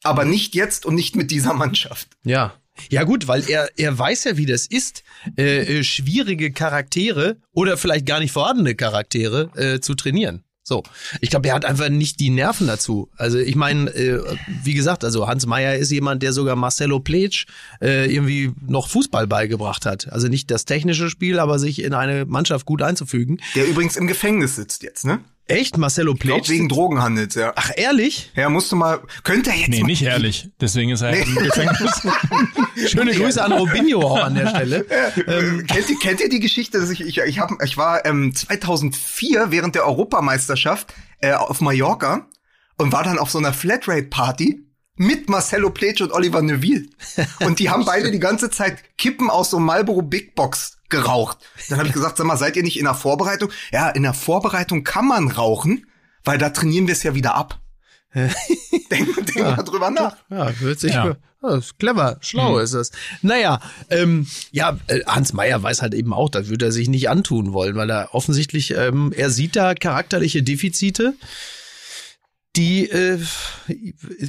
Aber 0.02 0.24
nicht 0.24 0.54
jetzt 0.54 0.84
und 0.84 0.94
nicht 0.94 1.16
mit 1.16 1.30
dieser 1.30 1.54
Mannschaft. 1.54 2.08
Ja. 2.24 2.54
Ja 2.90 3.04
gut, 3.04 3.28
weil 3.28 3.48
er, 3.48 3.70
er 3.76 3.96
weiß 3.96 4.24
ja, 4.24 4.36
wie 4.36 4.46
das 4.46 4.66
ist, 4.66 5.04
äh, 5.36 5.78
äh, 5.78 5.84
schwierige 5.84 6.52
Charaktere 6.52 7.36
oder 7.52 7.76
vielleicht 7.76 8.04
gar 8.04 8.18
nicht 8.18 8.32
vorhandene 8.32 8.74
Charaktere 8.74 9.50
äh, 9.54 9.80
zu 9.80 9.94
trainieren. 9.94 10.42
So, 10.66 10.82
ich 11.20 11.28
glaube, 11.28 11.48
er 11.48 11.54
hat 11.54 11.66
einfach 11.66 11.90
nicht 11.90 12.20
die 12.20 12.30
Nerven 12.30 12.66
dazu. 12.66 13.10
Also 13.18 13.38
ich 13.38 13.54
meine, 13.54 13.90
äh, 13.90 14.18
wie 14.62 14.72
gesagt, 14.72 15.04
also 15.04 15.28
Hans 15.28 15.44
Meyer 15.44 15.76
ist 15.76 15.90
jemand, 15.90 16.22
der 16.22 16.32
sogar 16.32 16.56
Marcelo 16.56 17.00
Pletsch 17.00 17.44
äh, 17.82 18.10
irgendwie 18.10 18.50
noch 18.66 18.88
Fußball 18.88 19.26
beigebracht 19.26 19.84
hat. 19.84 20.10
Also 20.10 20.28
nicht 20.28 20.50
das 20.50 20.64
technische 20.64 21.10
Spiel, 21.10 21.38
aber 21.38 21.58
sich 21.58 21.82
in 21.82 21.92
eine 21.92 22.24
Mannschaft 22.24 22.64
gut 22.64 22.80
einzufügen. 22.80 23.40
Der 23.54 23.68
übrigens 23.68 23.96
im 23.96 24.06
Gefängnis 24.06 24.56
sitzt 24.56 24.82
jetzt, 24.82 25.04
ne? 25.04 25.20
Echt, 25.46 25.76
Marcelo 25.76 26.12
Ich 26.14 26.20
glaub, 26.20 26.38
Pletsch? 26.38 26.48
wegen 26.50 26.68
Drogenhandels, 26.68 27.34
ja. 27.34 27.52
Ach 27.54 27.70
ehrlich? 27.76 28.32
Ja, 28.34 28.48
musst 28.48 28.72
du 28.72 28.76
mal, 28.76 29.00
könnte 29.24 29.50
er 29.50 29.56
jetzt 29.56 29.68
Nee, 29.68 29.80
mal, 29.80 29.86
nicht 29.88 30.02
ehrlich. 30.02 30.48
Deswegen 30.60 30.90
ist 30.90 31.02
er 31.02 31.10
im 31.10 31.34
Gefängnis. 31.34 32.06
Schöne 32.90 33.12
Grüße 33.12 33.44
an 33.44 33.52
Robinho 33.52 34.00
auch 34.00 34.24
an 34.24 34.34
der 34.34 34.48
Stelle. 34.48 34.86
Ähm, 35.26 35.66
kennt, 35.66 35.88
ihr, 35.90 35.98
kennt 35.98 36.20
ihr 36.20 36.28
die 36.28 36.40
Geschichte, 36.40 36.78
dass 36.80 36.90
ich 36.90 37.00
ich, 37.00 37.18
ich, 37.18 37.38
hab, 37.38 37.50
ich 37.62 37.76
war 37.76 38.04
ähm, 38.04 38.34
2004 38.34 39.50
während 39.50 39.74
der 39.74 39.86
Europameisterschaft 39.86 40.92
äh, 41.20 41.32
auf 41.32 41.60
Mallorca 41.60 42.26
und 42.78 42.92
war 42.92 43.04
dann 43.04 43.18
auf 43.18 43.30
so 43.30 43.38
einer 43.38 43.52
Flatrate 43.52 44.04
Party 44.04 44.60
mit 44.96 45.28
Marcelo 45.28 45.70
Pletsch 45.70 46.00
und 46.00 46.12
Oliver 46.12 46.42
Neuville 46.42 46.86
und 47.40 47.58
die 47.58 47.70
haben 47.70 47.84
beide 47.84 48.10
die 48.10 48.20
ganze 48.20 48.50
Zeit 48.50 48.78
Kippen 48.96 49.30
aus 49.30 49.50
so 49.50 49.56
einem 49.56 49.66
Marlboro 49.66 50.02
Big 50.02 50.34
Box 50.34 50.78
geraucht. 50.88 51.38
Dann 51.68 51.78
habe 51.78 51.88
ich 51.88 51.94
gesagt, 51.94 52.18
sag 52.18 52.26
mal, 52.26 52.36
seid 52.36 52.56
ihr 52.56 52.62
nicht 52.62 52.78
in 52.78 52.84
der 52.84 52.94
Vorbereitung? 52.94 53.50
Ja, 53.72 53.90
in 53.90 54.02
der 54.02 54.14
Vorbereitung 54.14 54.84
kann 54.84 55.08
man 55.08 55.30
rauchen, 55.30 55.86
weil 56.24 56.38
da 56.38 56.50
trainieren 56.50 56.86
wir 56.86 56.92
es 56.92 57.02
ja 57.02 57.14
wieder 57.14 57.34
ab. 57.34 57.60
denk 58.14 59.26
denk 59.26 59.56
mal 59.56 59.62
drüber 59.64 59.90
nach. 59.90 60.16
Ja, 60.30 60.60
wird 60.60 60.78
sich. 60.78 60.94
Ja. 60.94 61.16
Ja, 61.44 61.56
ist 61.56 61.78
clever, 61.78 62.16
schlau 62.20 62.58
ist 62.58 62.72
es. 62.72 62.90
Naja, 63.20 63.60
ähm, 63.90 64.26
ja, 64.50 64.78
äh, 64.86 65.00
Hans 65.06 65.34
Meyer 65.34 65.62
weiß 65.62 65.82
halt 65.82 65.92
eben 65.92 66.14
auch, 66.14 66.30
das 66.30 66.48
würde 66.48 66.66
er 66.66 66.72
sich 66.72 66.88
nicht 66.88 67.10
antun 67.10 67.52
wollen, 67.52 67.76
weil 67.76 67.90
er 67.90 68.14
offensichtlich, 68.14 68.70
ähm, 68.74 69.12
er 69.14 69.28
sieht 69.30 69.56
da 69.56 69.74
charakterliche 69.74 70.42
Defizite, 70.42 71.14
die 72.56 72.88
äh, 72.88 73.18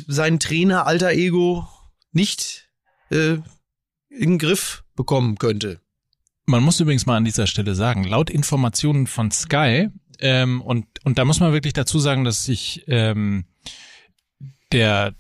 sein 0.08 0.40
Trainer 0.40 0.88
alter 0.88 1.12
Ego 1.12 1.68
nicht 2.12 2.70
äh, 3.12 3.38
in 4.10 4.32
den 4.32 4.40
Griff 4.40 4.84
bekommen 4.96 5.38
könnte. 5.38 5.82
Man 6.46 6.64
muss 6.64 6.80
übrigens 6.80 7.06
mal 7.06 7.18
an 7.18 7.26
dieser 7.26 7.48
Stelle 7.48 7.76
sagen, 7.76 8.04
laut 8.04 8.30
Informationen 8.30 9.08
von 9.08 9.32
Sky, 9.32 9.90
ähm, 10.20 10.62
und, 10.62 10.86
und 11.04 11.18
da 11.18 11.26
muss 11.26 11.40
man 11.40 11.54
wirklich 11.54 11.74
dazu 11.74 12.00
sagen, 12.00 12.24
dass 12.24 12.46
sich 12.46 12.84
ähm, 12.88 13.46
der, 14.72 15.14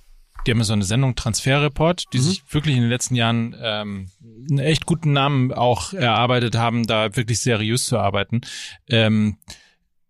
die 0.45 0.51
haben 0.51 0.59
ja 0.59 0.63
so 0.63 0.73
eine 0.73 0.85
Sendung 0.85 1.15
Transferreport, 1.15 2.05
die 2.13 2.19
sich 2.19 2.43
wirklich 2.53 2.75
in 2.75 2.81
den 2.81 2.89
letzten 2.89 3.15
Jahren 3.15 3.55
ähm, 3.59 4.09
einen 4.49 4.59
echt 4.59 4.85
guten 4.85 5.13
Namen 5.13 5.53
auch 5.53 5.93
erarbeitet 5.93 6.55
haben, 6.55 6.87
da 6.87 7.15
wirklich 7.15 7.39
seriös 7.39 7.85
zu 7.85 7.97
arbeiten. 7.97 8.41
Ähm, 8.87 9.37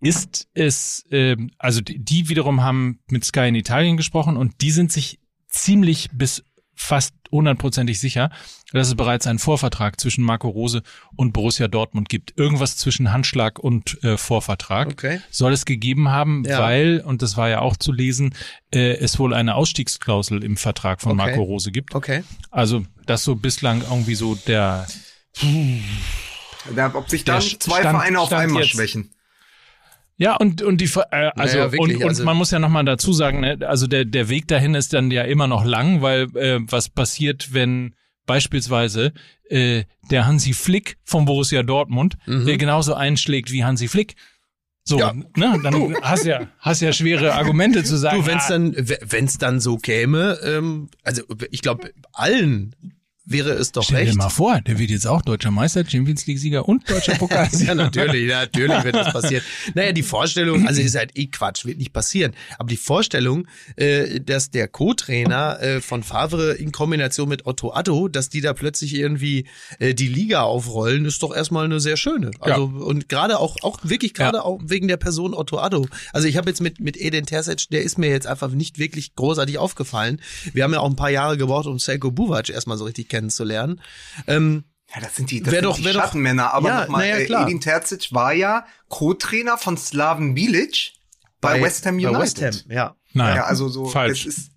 ist 0.02 0.48
es, 0.54 1.04
ähm, 1.12 1.52
also 1.58 1.82
die, 1.82 1.98
die 2.00 2.30
wiederum 2.30 2.62
haben 2.62 3.00
mit 3.10 3.24
Sky 3.26 3.48
in 3.48 3.56
Italien 3.56 3.98
gesprochen 3.98 4.38
und 4.38 4.62
die 4.62 4.72
sind 4.72 4.92
sich 4.92 5.20
ziemlich 5.50 6.10
bis 6.14 6.44
fast 6.78 7.14
hundertprozentig 7.32 8.02
sicher, 8.02 8.30
dass 8.74 8.90
es 8.90 8.96
bereits 8.96 9.26
einen 9.28 9.40
Vorvertrag 9.40 9.98
zwischen 10.00 10.26
Marco 10.26 10.50
Rose 10.50 10.84
und 11.16 11.32
Borussia 11.32 11.70
Dortmund 11.70 12.10
gibt. 12.10 12.38
Irgendwas 12.38 12.76
zwischen 12.76 13.14
Handschlag 13.14 13.60
und 13.60 14.04
äh, 14.04 14.18
Vorvertrag 14.18 14.90
Okay. 14.90 15.22
soll 15.32 15.54
es 15.54 15.64
gegeben 15.64 16.10
haben, 16.10 16.44
Ja. 16.46 16.60
weil, 16.60 17.00
und 17.00 17.22
das 17.22 17.38
war 17.38 17.48
ja 17.48 17.60
auch 17.62 17.78
zu 17.78 17.94
lesen, 17.94 18.36
äh, 18.74 18.96
es 18.98 19.18
wohl 19.20 19.34
eine 19.34 19.56
Ausstiegsklausel 19.56 20.44
im 20.44 20.58
Vertrag 20.58 21.00
von 21.02 21.14
Okay. 21.14 21.30
Marco 21.30 21.44
Rose 21.44 21.72
gibt. 21.72 21.96
Okay. 21.96 22.24
Also 22.52 22.86
das 23.06 23.24
so 23.24 23.36
bislang 23.38 23.82
irgendwie 23.82 24.16
so 24.16 24.36
der 24.36 24.86
ob 26.94 27.10
sich 27.10 27.24
dann 27.24 27.42
Der 27.42 27.60
zwei 27.60 27.80
Stand- 27.82 27.98
Vereine 27.98 28.20
auf 28.20 28.28
Stand 28.28 28.42
einmal 28.44 28.64
jetzt. 28.64 28.72
schwächen. 28.72 29.12
Ja, 30.18 30.36
und, 30.38 30.62
und 30.62 30.80
die, 30.80 30.86
äh, 30.86 31.32
also, 31.36 31.58
Naja, 31.58 31.72
wirklich, 31.74 31.98
und, 31.98 32.04
und 32.04 32.10
also- 32.10 32.24
man 32.24 32.38
muss 32.38 32.52
ja 32.52 32.60
nochmal 32.60 32.86
dazu 32.86 33.12
sagen, 33.14 33.42
ne, 33.42 33.58
also 33.68 33.86
der, 33.88 34.06
der 34.06 34.30
Weg 34.30 34.48
dahin 34.48 34.74
ist 34.76 34.94
dann 34.94 35.12
ja 35.12 35.24
immer 35.24 35.48
noch 35.48 35.66
lang, 35.66 36.02
weil 36.02 36.24
äh, 36.38 36.60
was 36.62 36.88
passiert, 36.90 37.54
wenn 37.54 37.96
beispielsweise 38.26 39.14
äh, 39.50 39.84
der 40.10 40.26
Hansi 40.26 40.54
Flick 40.54 40.98
vom 41.04 41.26
Borussia 41.26 41.64
Dortmund, 41.64 42.16
der 42.26 42.58
genauso 42.58 42.94
einschlägt 42.96 43.52
wie 43.52 43.64
Hansi 43.64 43.88
Flick. 43.88 44.16
So, 44.84 44.98
Mhm. 44.98 45.02
Ja. 45.02 45.14
ne, 45.54 45.60
dann 45.64 45.96
hast 46.02 46.26
ja, 46.26 46.48
hast 46.60 46.82
ja 46.82 46.94
schwere 46.94 47.34
Argumente 47.34 47.84
zu 47.84 47.98
sagen. 47.98 48.22
Du, 48.22 48.28
wenn 48.28 48.38
es 48.38 48.46
ah, 48.46 48.50
dann, 48.50 48.76
wenn 48.76 49.26
es 49.26 49.38
dann 49.38 49.60
so 49.60 49.78
käme, 49.78 50.40
ähm, 50.44 50.90
also 51.04 51.24
ich 51.52 51.62
glaube, 51.62 51.92
allen 52.14 52.76
wäre 53.26 53.52
es 53.52 53.72
doch 53.72 53.84
Stell 53.84 53.98
recht. 53.98 54.14
dir 54.14 54.18
mal 54.18 54.30
vor, 54.30 54.62
der 54.62 54.78
wird 54.80 54.90
jetzt 54.92 55.08
auch 55.08 55.22
deutscher 55.22 55.52
Meister, 55.52 55.84
Champions 55.88 56.26
League 56.28 56.40
Sieger 56.40 56.68
und 56.68 56.90
deutscher 56.90 57.16
Pokalsieger. 57.18 57.70
Ja, 57.70 57.76
natürlich, 57.76 58.28
natürlich 58.30 58.84
wird 58.84 58.96
das 58.96 59.12
passieren. 59.14 59.44
Naja, 59.74 59.92
die 59.92 60.04
Vorstellung, 60.04 60.68
also 60.68 60.82
ist 60.82 60.96
halt 60.96 61.12
eh 61.18 61.28
Quatsch, 61.28 61.66
wird 61.66 61.78
nicht 61.80 61.94
passieren. 61.94 62.34
Aber 62.60 62.70
die 62.70 62.78
Vorstellung, 62.78 63.48
äh, 63.76 64.20
dass 64.22 64.52
der 64.52 64.68
Co-Trainer 64.68 65.60
äh, 65.62 65.82
von 65.82 66.04
Favre 66.04 66.54
in 66.54 66.72
Kombination 66.72 67.28
mit 67.30 67.46
Otto 67.46 67.74
Addo, 67.74 68.08
dass 68.08 68.30
die 68.30 68.42
da 68.42 68.54
plötzlich 68.54 68.94
irgendwie 68.96 69.46
äh, 69.80 69.94
die 69.94 70.08
Liga 70.08 70.42
aufrollen, 70.44 71.06
ist 71.06 71.22
doch 71.24 71.36
erstmal 71.36 71.66
eine 71.66 71.80
sehr 71.80 71.98
schöne. 71.98 72.32
Also 72.40 72.66
und 72.66 73.10
gerade 73.10 73.40
auch, 73.40 73.58
auch 73.64 73.80
wirklich 73.84 74.14
gerade 74.14 74.38
Ja. 74.38 74.44
auch 74.44 74.60
wegen 74.64 74.88
der 74.88 74.98
Person 74.98 75.34
Otto 75.34 75.58
Addo. 75.60 75.88
Also 76.14 76.28
ich 76.28 76.38
habe 76.38 76.50
jetzt 76.50 76.62
mit 76.62 76.80
mit 76.80 76.98
Eden 76.98 77.26
Terzic, 77.26 77.70
der 77.70 77.82
ist 77.84 77.98
mir 77.98 78.10
jetzt 78.10 78.28
einfach 78.28 78.50
nicht 78.52 78.78
wirklich 78.80 79.16
großartig 79.16 79.58
aufgefallen. 79.58 80.22
Wir 80.54 80.64
haben 80.64 80.74
ja 80.74 80.80
auch 80.80 80.90
ein 80.90 80.96
paar 80.96 81.10
Jahre 81.10 81.38
gebraucht, 81.38 81.66
um 81.68 81.80
Selko 81.80 82.12
Buvac 82.12 82.50
erstmal 82.50 82.78
so 82.78 82.86
richtig 82.86 83.08
kennenzulernen. 83.16 83.82
Ähm, 84.28 84.64
Ja, 84.94 85.02
das 85.02 85.16
sind 85.16 85.32
die, 85.32 85.42
das 85.42 85.52
Wär 85.52 85.60
sind 85.62 85.66
doch- 85.70 85.78
die 85.78 85.86
wär 85.86 85.94
doch- 85.94 86.02
Schattenmänner. 86.02 86.54
Aber 86.54 86.70
Ja, 86.70 86.82
nochmal, 86.82 87.08
ja, 87.08 87.18
äh, 87.18 87.26
klar. 87.26 87.48
Edin 87.48 87.60
Terzic 87.62 88.14
war 88.14 88.34
ja 88.34 88.66
Co-Trainer 88.90 89.58
von 89.58 89.78
Slaven 89.78 90.36
Bilic 90.36 90.94
bei, 91.42 91.62
West 91.62 91.86
Ham 91.86 91.96
United. 91.96 92.14
Bei 92.14 92.20
West 92.22 92.42
Ham, 92.42 92.54
ja. 92.72 92.96
Nein, 93.14 93.36
Ja, 93.38 93.44
also 93.46 93.68
so, 93.70 93.86
falsch. 93.86 94.26
es 94.26 94.38
ist, 94.38 94.52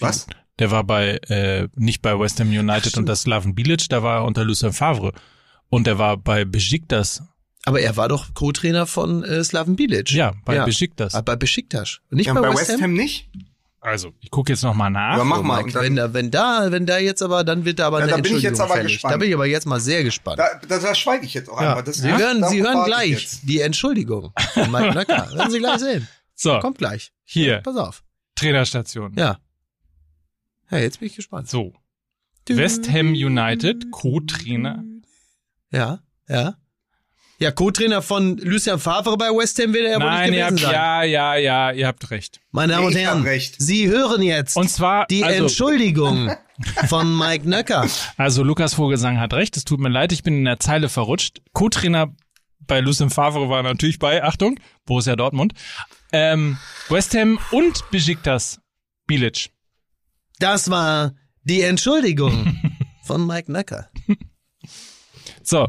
was? 0.00 0.26
Der 0.58 0.70
war 0.70 0.84
bei 0.84 1.16
äh, 1.28 1.68
nicht 1.74 2.02
bei 2.02 2.18
West 2.18 2.38
Ham 2.40 2.48
United 2.48 2.96
und 2.98 3.06
das 3.06 3.22
Slaven 3.22 3.54
Bilic, 3.54 3.88
da 3.88 4.02
war 4.02 4.18
er 4.20 4.24
unter 4.24 4.44
Lucien 4.44 4.72
Favre. 4.72 5.12
Und 5.68 5.86
der 5.86 5.98
war 5.98 6.16
bei 6.18 6.44
Besiktas. 6.44 7.22
Aber 7.64 7.80
er 7.80 7.96
war 7.96 8.08
doch 8.08 8.34
Co-Trainer 8.34 8.86
von 8.86 9.22
äh, 9.24 9.42
Slaven 9.44 9.76
Bilic. 9.76 10.10
Ja, 10.12 10.32
bei 10.44 10.56
ja. 10.56 10.64
Besiktas. 10.64 11.14
Ah, 11.14 11.20
bei 11.22 11.36
Besiktas. 11.36 12.00
Nicht 12.10 12.26
Ja, 12.26 12.34
bei, 12.34 12.40
bei 12.40 12.54
West, 12.54 12.82
Ham? 12.82 12.92
nicht? 12.92 13.30
Also, 13.84 14.12
ich 14.20 14.30
gucke 14.30 14.52
jetzt 14.52 14.62
noch 14.62 14.74
mal 14.74 14.90
nach. 14.90 15.16
Ja, 15.18 15.24
mach 15.24 15.40
Oh, 15.40 15.42
mal. 15.42 15.64
Dann- 15.64 15.82
wenn, 15.82 15.96
da, 15.96 16.14
wenn 16.14 16.30
da, 16.30 16.70
wenn 16.70 16.86
da 16.86 16.98
jetzt 16.98 17.20
aber, 17.20 17.42
dann 17.42 17.64
wird 17.64 17.80
da 17.80 17.88
aber 17.88 17.98
Ja, 17.98 18.04
eine 18.04 18.10
da 18.12 18.16
bin 18.18 18.24
ich 18.26 18.30
Entschuldigung 18.44 18.52
jetzt 18.52 18.60
aber 18.60 18.74
fällig. 18.74 18.92
gespannt. 18.92 19.12
Da 19.14 19.18
bin 19.18 19.28
ich 19.28 19.34
aber 19.34 19.46
jetzt 19.46 19.66
mal 19.66 19.80
sehr 19.80 20.04
gespannt. 20.04 20.38
Da, 20.38 20.60
da, 20.68 20.78
da 20.78 20.94
schweige 20.94 21.26
ich 21.26 21.34
jetzt 21.34 21.50
auch 21.50 21.60
ja. 21.60 21.70
einmal. 21.70 21.82
Das, 21.82 21.96
Sie 21.96 22.08
ja, 22.08 22.16
hören, 22.16 22.44
Sie 22.48 22.62
hören 22.62 22.84
gleich 22.84 23.40
die 23.42 23.60
Entschuldigung 23.60 24.32
von 24.54 24.70
Mike 24.70 24.92
Nöcker. 24.94 25.28
Werden 25.34 25.50
Sie 25.50 25.58
gleich 25.58 25.80
sehen. 25.80 26.06
so, 26.36 26.60
Kommt 26.60 26.78
gleich. 26.78 27.12
hier, 27.24 27.58
Pass 27.58 27.76
auf. 27.76 28.04
Trainerstation. 28.36 29.14
Ja. 29.16 29.38
Ja, 30.70 30.78
jetzt 30.78 31.00
bin 31.00 31.08
ich 31.08 31.16
gespannt. 31.16 31.50
So, 31.50 31.74
West 32.48 32.88
Ham 32.88 33.08
United, 33.14 33.90
Co-Trainer 33.90 34.84
Ja, 35.72 35.98
ja. 36.28 36.54
Ja, 37.42 37.50
Co-Trainer 37.50 38.02
von 38.02 38.36
Lucien 38.38 38.78
Favre 38.78 39.16
bei 39.16 39.26
West 39.26 39.58
Ham 39.60 39.74
wird 39.74 39.84
er 39.86 39.90
ja 39.94 39.96
wohl 39.98 40.04
Nein, 40.06 40.30
nicht 40.30 40.38
ihr 40.38 40.46
gewesen 40.46 40.64
habt, 40.64 40.72
sein. 40.74 40.74
ja, 40.74 41.02
ja, 41.02 41.34
ja, 41.36 41.72
ihr 41.72 41.86
habt 41.88 42.08
recht. 42.12 42.40
Meine 42.52 42.74
Damen 42.74 42.86
und 42.86 42.92
Ich 42.96 43.04
hab 43.04 43.14
Herren, 43.14 43.22
recht. 43.24 43.56
Sie 43.58 43.88
hören 43.88 44.22
jetzt 44.22 44.56
Und 44.56 44.70
zwar, 44.70 45.06
die 45.06 45.24
also, 45.24 45.42
Entschuldigung 45.42 46.30
von 46.88 47.18
Mike 47.18 47.48
Nöcker. 47.48 47.88
also 48.16 48.44
Lukas 48.44 48.74
Vogelsang 48.74 49.18
hat 49.18 49.34
recht, 49.34 49.56
es 49.56 49.64
tut 49.64 49.80
mir 49.80 49.88
leid, 49.88 50.12
ich 50.12 50.22
bin 50.22 50.36
in 50.36 50.44
der 50.44 50.60
Zeile 50.60 50.88
verrutscht. 50.88 51.40
Co-Trainer 51.52 52.14
bei 52.60 52.78
Lucien 52.78 53.10
Favre 53.10 53.48
war 53.48 53.64
natürlich 53.64 53.98
bei, 53.98 54.22
Achtung, 54.22 54.60
Borussia 54.86 55.16
Dortmund, 55.16 55.52
ähm, 56.12 56.58
West 56.90 57.12
Ham 57.16 57.40
und 57.50 57.90
Besiktas 57.90 58.60
Bilic. 59.08 59.50
Das 60.38 60.70
war 60.70 61.12
die 61.42 61.62
Entschuldigung 61.62 62.56
von 63.02 63.26
Mike 63.26 63.50
Nöcker. 63.50 63.88
So, 65.42 65.68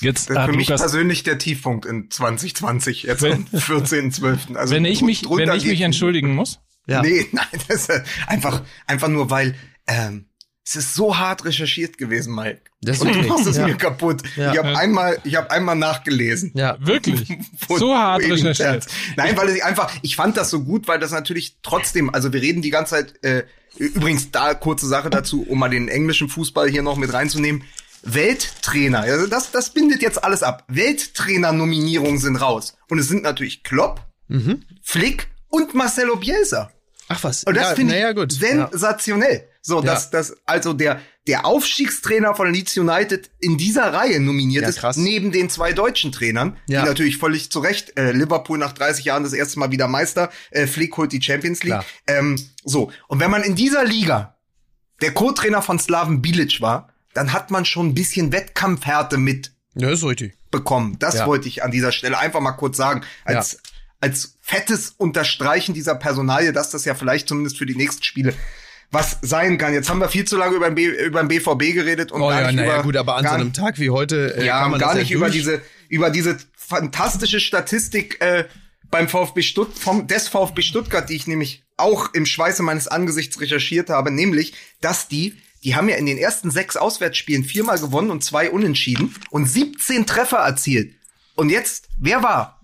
jetzt 0.00 0.30
Das 0.30 0.36
ist 0.36 0.42
hat 0.42 0.50
für 0.50 0.56
mich 0.56 0.68
Lukas, 0.68 0.80
persönlich 0.80 1.22
der 1.22 1.38
Tiefpunkt 1.38 1.86
in 1.86 2.10
2020, 2.10 3.04
jetzt 3.04 3.22
Wenn- 3.22 3.32
am 3.32 3.46
14.12. 3.58 4.56
Also 4.56 4.74
wenn 4.74 4.84
ich 4.84 5.02
mich, 5.02 5.24
wenn 5.28 5.52
ich 5.52 5.64
mich 5.64 5.80
entschuldigen 5.80 6.34
muss, 6.34 6.60
Ja. 6.86 7.02
Nee, 7.02 7.26
nein, 7.32 7.46
das 7.68 7.88
ist 7.88 8.02
einfach, 8.26 8.62
einfach 8.86 9.08
nur, 9.08 9.30
weil 9.30 9.54
ähm, 9.86 10.26
es 10.64 10.76
ist 10.76 10.94
so 10.94 11.18
hart 11.18 11.44
recherchiert 11.44 11.98
gewesen, 11.98 12.34
Mike. 12.34 12.60
Das 12.82 13.00
Und 13.00 13.12
du 13.14 13.22
machst 13.22 13.46
es 13.46 13.56
ja. 13.56 13.66
mir 13.66 13.74
kaputt. 13.76 14.22
Ja. 14.36 14.52
Ich 14.52 14.58
habe 14.58 14.78
einmal, 14.78 15.18
ich 15.24 15.34
habe 15.34 15.50
einmal 15.50 15.74
nachgelesen. 15.74 16.52
Ja, 16.54 16.76
wirklich, 16.80 17.26
so 17.68 17.94
hart 17.96 18.22
recherchiert. 18.22 18.86
Nein, 19.16 19.36
weil 19.36 19.50
ich 19.50 19.64
einfach, 19.64 19.90
ich 20.02 20.14
fand 20.16 20.36
das 20.36 20.48
so 20.50 20.62
gut, 20.62 20.86
weil 20.86 20.98
das 21.00 21.10
natürlich 21.10 21.56
trotzdem, 21.62 22.14
also 22.14 22.32
wir 22.32 22.40
reden 22.40 22.62
die 22.62 22.70
ganze 22.70 22.94
Zeit, 22.94 23.24
äh, 23.24 23.44
übrigens 23.78 24.30
da 24.30 24.54
kurze 24.54 24.86
Sache 24.86 25.10
dazu, 25.10 25.42
um 25.48 25.58
mal 25.58 25.70
den 25.70 25.88
englischen 25.88 26.28
Fußball 26.28 26.68
hier 26.68 26.82
noch 26.82 26.96
mit 26.96 27.12
reinzunehmen. 27.12 27.64
Welttrainer, 28.02 29.00
also 29.00 29.26
das, 29.26 29.50
das 29.50 29.70
bindet 29.70 30.02
jetzt 30.02 30.22
alles 30.22 30.42
ab. 30.42 30.64
Welttrainer-Nominierungen 30.68 32.18
sind 32.18 32.36
raus. 32.36 32.76
Und 32.88 32.98
es 32.98 33.08
sind 33.08 33.22
natürlich 33.22 33.62
Klopp, 33.62 34.06
Mhm. 34.28 34.62
Flick 34.82 35.26
und 35.48 35.74
Marcelo 35.74 36.14
Bielsa. 36.14 36.70
Ach 37.08 37.24
was. 37.24 37.42
Und 37.42 37.56
das 37.56 37.70
ja, 37.70 37.74
finde 37.74 37.96
ich 37.96 38.00
naja, 38.00 38.12
gut. 38.12 38.32
Ja. 38.34 38.68
sensationell. 38.70 39.48
So, 39.60 39.80
dass 39.80 40.10
das 40.10 40.36
also 40.46 40.72
der 40.72 41.00
der 41.26 41.44
Aufstiegstrainer 41.46 42.34
von 42.36 42.52
Leeds 42.52 42.76
United 42.78 43.28
in 43.40 43.58
dieser 43.58 43.92
Reihe 43.92 44.20
nominiert 44.20 44.62
Ja, 44.62 44.68
ist, 44.68 44.78
krass. 44.78 44.96
neben 44.96 45.32
den 45.32 45.50
zwei 45.50 45.72
deutschen 45.72 46.12
Trainern, 46.12 46.56
Ja. 46.68 46.82
die 46.82 46.88
natürlich 46.88 47.18
völlig 47.18 47.50
zu 47.50 47.58
Recht 47.58 47.98
äh, 47.98 48.12
Liverpool 48.12 48.56
nach 48.56 48.72
30 48.72 49.04
Jahren 49.04 49.24
das 49.24 49.32
erste 49.32 49.58
Mal 49.58 49.72
wieder 49.72 49.88
Meister, 49.88 50.30
äh, 50.52 50.68
Flick 50.68 50.96
holt 50.96 51.10
die 51.12 51.20
Champions 51.20 51.64
League. 51.64 51.82
Ähm, 52.06 52.36
so, 52.64 52.92
und 53.08 53.18
wenn 53.18 53.30
man 53.32 53.42
in 53.42 53.56
dieser 53.56 53.84
Liga 53.84 54.36
der 55.02 55.12
Co-Trainer 55.12 55.60
von 55.62 55.78
Slaven 55.80 56.22
Bilic 56.22 56.60
war, 56.60 56.92
dann 57.14 57.32
hat 57.32 57.50
man 57.50 57.64
schon 57.64 57.88
ein 57.88 57.94
bisschen 57.94 58.32
Wettkampfhärte 58.32 59.18
mit 59.18 59.52
Ja, 59.74 59.90
ist 59.90 60.04
richtig. 60.04 60.34
bekommen. 60.50 60.96
Das 60.98 61.16
Ja. 61.16 61.26
wollte 61.26 61.48
ich 61.48 61.62
an 61.62 61.70
dieser 61.70 61.92
Stelle 61.92 62.18
einfach 62.18 62.40
mal 62.40 62.52
kurz 62.52 62.76
sagen. 62.76 63.02
Als, 63.24 63.58
als 64.00 64.36
fettes 64.40 64.94
Unterstreichen 64.96 65.74
dieser 65.74 65.94
Personalie, 65.94 66.52
dass 66.52 66.70
das 66.70 66.84
ja 66.84 66.94
vielleicht 66.94 67.28
zumindest 67.28 67.58
für 67.58 67.66
die 67.66 67.76
nächsten 67.76 68.02
Spiele 68.02 68.34
was 68.92 69.18
sein 69.22 69.56
kann. 69.58 69.72
Jetzt 69.72 69.88
haben 69.88 70.00
wir 70.00 70.08
viel 70.08 70.24
zu 70.24 70.36
lange 70.36 70.56
über 70.56 70.68
den, 70.68 70.74
B, 70.74 70.86
über 70.86 71.22
den 71.22 71.28
BVB 71.28 71.74
geredet 71.74 72.10
und 72.10 72.22
Oh 72.22 72.28
gar 72.28 72.40
ja, 72.40 72.46
nicht 72.48 72.56
naja, 72.56 72.74
über, 72.74 72.82
gut, 72.82 72.96
aber 72.96 73.16
an 73.16 73.24
so 73.24 73.30
einem 73.30 73.52
Tag 73.52 73.78
wie 73.78 73.90
heute 73.90 74.34
äh, 74.36 74.44
ja, 74.46 74.62
kann 74.62 74.72
man 74.72 74.80
gar 74.80 74.94
nicht 74.96 75.10
ja 75.10 75.16
über 75.16 75.30
diese 75.30 75.62
über 75.88 76.10
diese 76.10 76.36
fantastische 76.56 77.38
Statistik 77.38 78.20
äh, 78.20 78.46
beim 78.90 79.08
VfB 79.08 79.42
Stutt 79.42 79.78
vom 79.78 80.08
des 80.08 80.26
VfB 80.26 80.62
Stuttgart, 80.62 81.08
die 81.08 81.14
ich 81.14 81.28
nämlich 81.28 81.62
auch 81.76 82.12
im 82.14 82.26
Schweiße 82.26 82.62
meines 82.64 82.88
Angesichts 82.88 83.40
recherchiert 83.40 83.90
habe, 83.90 84.10
nämlich, 84.10 84.54
dass 84.80 85.06
die 85.06 85.36
die 85.64 85.74
haben 85.76 85.88
ja 85.88 85.96
in 85.96 86.06
den 86.06 86.18
ersten 86.18 86.50
sechs 86.50 86.76
Auswärtsspielen 86.76 87.44
viermal 87.44 87.78
gewonnen 87.78 88.10
und 88.10 88.24
zwei 88.24 88.50
unentschieden 88.50 89.14
und 89.30 89.46
17 89.46 90.06
Treffer 90.06 90.38
erzielt. 90.38 90.94
Und 91.34 91.50
jetzt, 91.50 91.88
wer 91.98 92.22
war? 92.22 92.60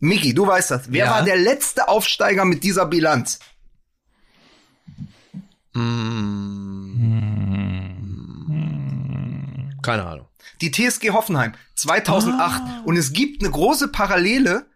Miki, 0.00 0.32
du 0.34 0.46
weißt 0.46 0.70
das. 0.70 0.92
Wer 0.92 1.06
Ja. 1.06 1.10
war 1.12 1.22
der 1.24 1.36
letzte 1.36 1.88
Aufsteiger 1.88 2.44
mit 2.44 2.62
dieser 2.64 2.86
Bilanz? 2.86 3.38
Keine 9.82 10.04
Ahnung. 10.06 10.26
die 10.60 10.70
TSG 10.72 11.10
Hoffenheim 11.10 11.52
2008 11.76 12.84
und 12.84 12.96
es 12.96 13.12
gibt 13.12 13.42
eine 13.42 13.50
große 13.52 13.88
Parallele 13.88 14.66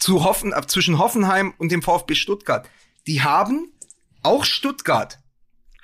zu 0.00 0.24
Hoffen, 0.24 0.52
zwischen 0.66 0.98
Hoffenheim 0.98 1.54
und 1.58 1.70
dem 1.70 1.80
VfB 1.82 2.14
Stuttgart. 2.16 2.68
Die 3.06 3.22
haben 3.22 3.72
auch 4.22 4.44
Stuttgart 4.44 5.18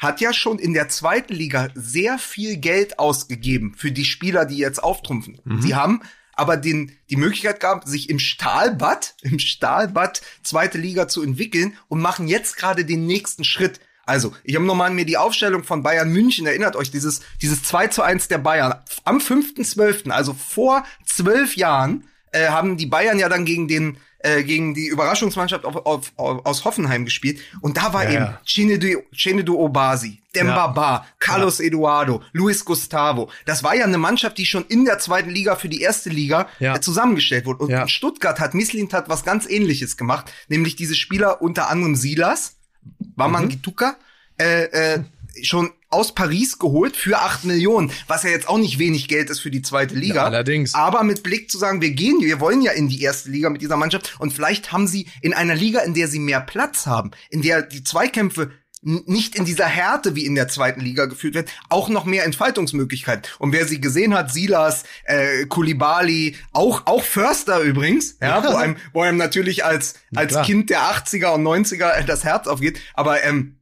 hat 0.03 0.20
ja 0.20 0.32
schon 0.32 0.59
in 0.59 0.74
der 0.74 0.88
zweiten 0.88 1.32
Liga 1.32 1.68
sehr 1.74 2.18
viel 2.18 2.57
Geld 2.57 2.98
ausgegeben 2.98 3.74
für 3.76 3.92
die 3.92 4.05
Spieler, 4.05 4.44
die 4.44 4.57
jetzt 4.57 4.82
auftrumpfen. 4.82 5.40
Sie 5.61 5.74
haben 5.74 6.03
aber 6.34 6.57
den, 6.57 6.92
die 7.09 7.16
Möglichkeit 7.16 7.61
gehabt, 7.61 7.86
sich 7.86 8.11
im 8.11 8.18
Stahlbad, 8.18 9.14
im 9.22 9.38
Stahlbad 9.38 10.22
zweite 10.42 10.78
Liga 10.78 11.07
zu 11.07 11.22
entwickeln 11.22 11.76
und 11.88 12.00
machen 12.00 12.26
jetzt 12.26 12.57
gerade 12.57 12.84
den 12.84 13.07
nächsten 13.07 13.44
Schritt. 13.44 13.80
Also, 14.05 14.34
ich 14.42 14.57
habe 14.57 14.64
nochmal 14.64 14.90
mir 14.90 15.05
die 15.05 15.16
Aufstellung 15.16 15.62
von 15.62 15.84
Bayern 15.84 16.11
München, 16.11 16.46
erinnert 16.46 16.74
euch, 16.74 16.90
dieses, 16.90 17.20
dieses 17.40 17.62
2 17.62 17.86
zu 17.88 18.03
1 18.03 18.26
der 18.26 18.38
Bayern. 18.38 18.74
Am 19.05 19.18
5.12., 19.18 20.11
also 20.11 20.34
vor 20.34 20.84
zwölf 21.07 21.55
Jahren, 21.55 22.09
äh, 22.32 22.48
haben 22.48 22.76
die 22.76 22.86
Bayern 22.86 23.18
ja 23.20 23.28
dann 23.28 23.44
gegen 23.44 23.68
den 23.68 23.98
äh, 24.22 24.42
gegen 24.42 24.74
die 24.74 24.86
Überraschungsmannschaft 24.86 25.64
auf, 25.64 25.76
auf, 25.86 26.12
auf, 26.16 26.46
aus 26.46 26.64
Hoffenheim 26.64 27.04
gespielt. 27.04 27.40
Und 27.60 27.76
da 27.76 27.92
war 27.92 28.04
Ja, 28.04 28.10
eben 28.10 28.24
ja. 28.24 28.40
Chinedu, 28.44 29.02
Chinedu 29.12 29.58
Obasi, 29.58 30.22
Demba 30.34 30.68
Ba, 30.68 31.06
Carlos 31.18 31.60
Eduardo, 31.60 32.22
Luis 32.32 32.64
Gustavo. 32.64 33.30
Das 33.46 33.62
war 33.62 33.74
ja 33.74 33.84
eine 33.84 33.98
Mannschaft, 33.98 34.38
die 34.38 34.46
schon 34.46 34.64
in 34.66 34.84
der 34.84 34.98
zweiten 34.98 35.30
Liga 35.30 35.56
für 35.56 35.68
die 35.68 35.80
erste 35.82 36.08
Liga 36.10 36.48
Ja. 36.58 36.76
äh, 36.76 36.80
zusammengestellt 36.80 37.46
wurde. 37.46 37.64
Und 37.64 37.70
Ja. 37.70 37.86
Stuttgart 37.88 38.40
hat 38.40 38.54
Misslint 38.54 38.92
hat 38.94 39.08
was 39.08 39.24
ganz 39.24 39.48
ähnliches 39.48 39.96
gemacht, 39.96 40.32
nämlich 40.48 40.76
diese 40.76 40.94
Spieler 40.94 41.42
unter 41.42 41.68
anderem 41.68 41.94
Silas, 41.96 42.56
Waman 43.16 43.48
Gituka, 43.48 43.96
äh, 44.40 44.64
äh, 44.64 45.04
schon 45.42 45.70
aus 45.93 46.14
Paris 46.14 46.59
geholt 46.59 46.97
für 46.97 47.18
acht 47.18 47.45
Millionen, 47.45 47.93
was 48.07 48.22
ja 48.22 48.30
jetzt 48.30 48.49
auch 48.49 48.59
nicht 48.59 48.78
wenig 48.78 49.09
Geld 49.09 49.30
ist 49.30 49.40
für 49.40 49.51
die 49.51 49.62
zweite 49.62 49.95
Liga. 49.95 50.14
Ja, 50.16 50.24
allerdings. 50.24 50.74
Aber 50.74 51.03
mit 51.05 51.22
Blick 51.22 51.51
zu 51.51 51.59
sagen, 51.59 51.80
wir 51.80 51.90
gehen, 51.90 52.20
wir 52.20 52.40
wollen 52.40 52.62
ja 52.62 52.72
in 52.72 52.88
die 52.88 53.03
erste 53.03 53.30
Liga 53.30 53.51
mit 53.51 53.62
dieser 53.62 53.76
Mannschaft 53.76 54.16
und 54.18 54.32
vielleicht 54.32 54.72
haben 54.72 54.86
sie 54.86 55.07
in 55.20 55.34
einer 55.34 55.55
Liga, 55.55 55.80
in 55.80 55.95
der 55.95 56.09
sie 56.09 56.18
mehr 56.18 56.40
Platz 56.40 56.86
haben, 56.86 57.11
in 57.30 57.43
der 57.43 57.62
die 57.62 57.84
Zweikämpfe 57.84 58.51
nicht 58.82 59.36
in 59.36 59.45
dieser 59.45 59.66
Härte 59.66 60.16
wie 60.16 60.26
in 60.26 60.34
der 60.34 60.49
zweiten 60.49 60.80
Liga 60.80 61.07
geführt 61.07 61.34
werden, 61.34 61.47
auch 61.68 61.88
noch 61.88 62.05
mehr 62.05 62.24
Entfaltungsmöglichkeiten. 62.24 63.22
Und 63.38 63.53
wer 63.53 63.66
sie 63.66 63.80
gesehen 63.80 64.12
hat, 64.12 64.32
Silas, 64.32 64.82
äh, 65.05 65.47
Kulibali, 65.47 66.36
auch 66.53 66.86
auch 66.86 67.05
Förster 67.05 67.61
übrigens, 67.61 68.16
ja, 68.20 68.43
wo 68.43 68.57
einem, 68.57 68.76
wo 68.93 69.03
einem 69.03 69.18
natürlich 69.18 69.64
als 69.64 69.95
als. 70.14 70.43
Kind 70.43 70.70
der 70.70 70.80
80er 70.80 71.28
und 71.34 71.45
90er 71.45 71.93
äh, 71.93 72.05
das 72.05 72.24
Herz 72.24 72.49
aufgeht, 72.49 72.80
aber 72.95 73.22
ähm, 73.22 73.57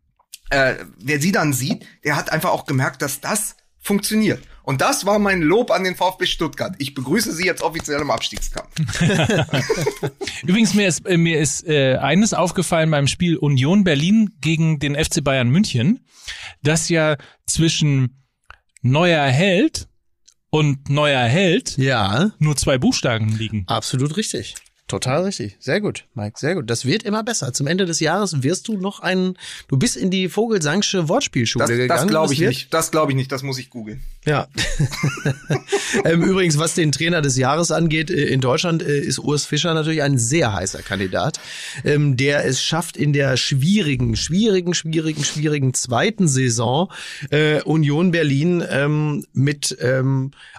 äh, 0.50 0.74
wer 0.98 1.20
sie 1.20 1.32
dann 1.32 1.52
sieht, 1.52 1.86
der 2.04 2.16
hat 2.16 2.30
einfach 2.32 2.50
auch 2.50 2.66
gemerkt, 2.66 3.02
dass 3.02 3.20
das 3.20 3.56
funktioniert. 3.78 4.42
Und 4.62 4.82
das 4.82 5.06
war 5.06 5.18
mein 5.18 5.40
Lob 5.40 5.70
an 5.70 5.84
den 5.84 5.96
VfB 5.96 6.26
Stuttgart. 6.26 6.74
Ich 6.78 6.94
begrüße 6.94 7.32
Sie 7.32 7.44
jetzt 7.46 7.62
offiziell 7.62 8.00
im 8.00 8.10
Abstiegskampf. 8.10 8.68
Übrigens, 10.42 10.74
mir 10.74 10.86
ist, 10.86 11.06
äh, 11.06 11.16
mir 11.16 11.40
ist 11.40 11.66
äh, 11.66 11.96
eines 11.96 12.34
aufgefallen 12.34 12.90
beim 12.90 13.06
Spiel 13.06 13.36
Union 13.36 13.84
Berlin 13.84 14.30
gegen 14.40 14.78
den 14.78 14.94
FC 15.02 15.24
Bayern 15.24 15.48
München, 15.48 16.06
dass 16.62 16.88
ja 16.88 17.16
zwischen 17.46 18.22
neuer 18.82 19.26
Held 19.26 19.88
und 20.50 20.88
neuer 20.90 21.24
Held 21.24 21.76
Ja, 21.78 22.32
nur 22.38 22.56
zwei 22.56 22.76
Buchstaben 22.78 23.36
liegen. 23.36 23.64
absolut 23.66 24.16
richtig. 24.16 24.54
Total 24.90 25.22
richtig. 25.22 25.56
Sehr 25.60 25.80
gut, 25.80 26.04
Mike, 26.14 26.38
sehr 26.38 26.54
gut. 26.56 26.68
Das 26.68 26.84
wird 26.84 27.04
immer 27.04 27.22
besser. 27.22 27.52
Zum 27.52 27.66
Ende 27.66 27.86
des 27.86 28.00
Jahres 28.00 28.42
wirst 28.42 28.66
du 28.68 28.76
noch 28.76 29.00
ein, 29.00 29.34
du 29.68 29.76
bist 29.76 29.96
in 29.96 30.10
die 30.10 30.28
Vogelsangsche 30.28 31.08
Wortspielschule 31.08 31.62
Das, 31.64 31.70
gegangen. 31.70 31.88
das 31.88 32.06
glaube 32.08 32.32
ich 32.34 32.40
nicht. 32.40 32.74
Das 32.74 32.90
glaube 32.90 33.12
ich 33.12 33.16
nicht. 33.16 33.30
Das 33.30 33.42
muss 33.42 33.58
ich 33.58 33.70
googeln. 33.70 34.02
Ja. 34.26 34.48
ähm, 36.04 36.22
übrigens, 36.22 36.58
was 36.58 36.74
den 36.74 36.92
Trainer 36.92 37.22
des 37.22 37.38
Jahres 37.38 37.70
angeht, 37.70 38.10
äh, 38.10 38.26
in 38.26 38.42
Deutschland 38.42 38.82
äh, 38.82 38.98
ist 38.98 39.18
Urs 39.18 39.46
Fischer 39.46 39.72
natürlich 39.72 40.02
ein 40.02 40.18
sehr 40.18 40.52
heißer 40.52 40.82
Kandidat, 40.82 41.40
ähm, 41.84 42.18
der 42.18 42.44
es 42.44 42.62
schafft, 42.62 42.98
in 42.98 43.14
der 43.14 43.38
schwierigen, 43.38 44.16
schwierigen, 44.16 44.74
schwierigen, 44.74 45.24
schwierigen 45.24 45.72
zweiten 45.72 46.28
Saison 46.28 46.92
äh, 47.30 47.62
Union 47.62 48.10
Berlin 48.10 48.62
ähm, 48.68 49.24
mit 49.32 49.76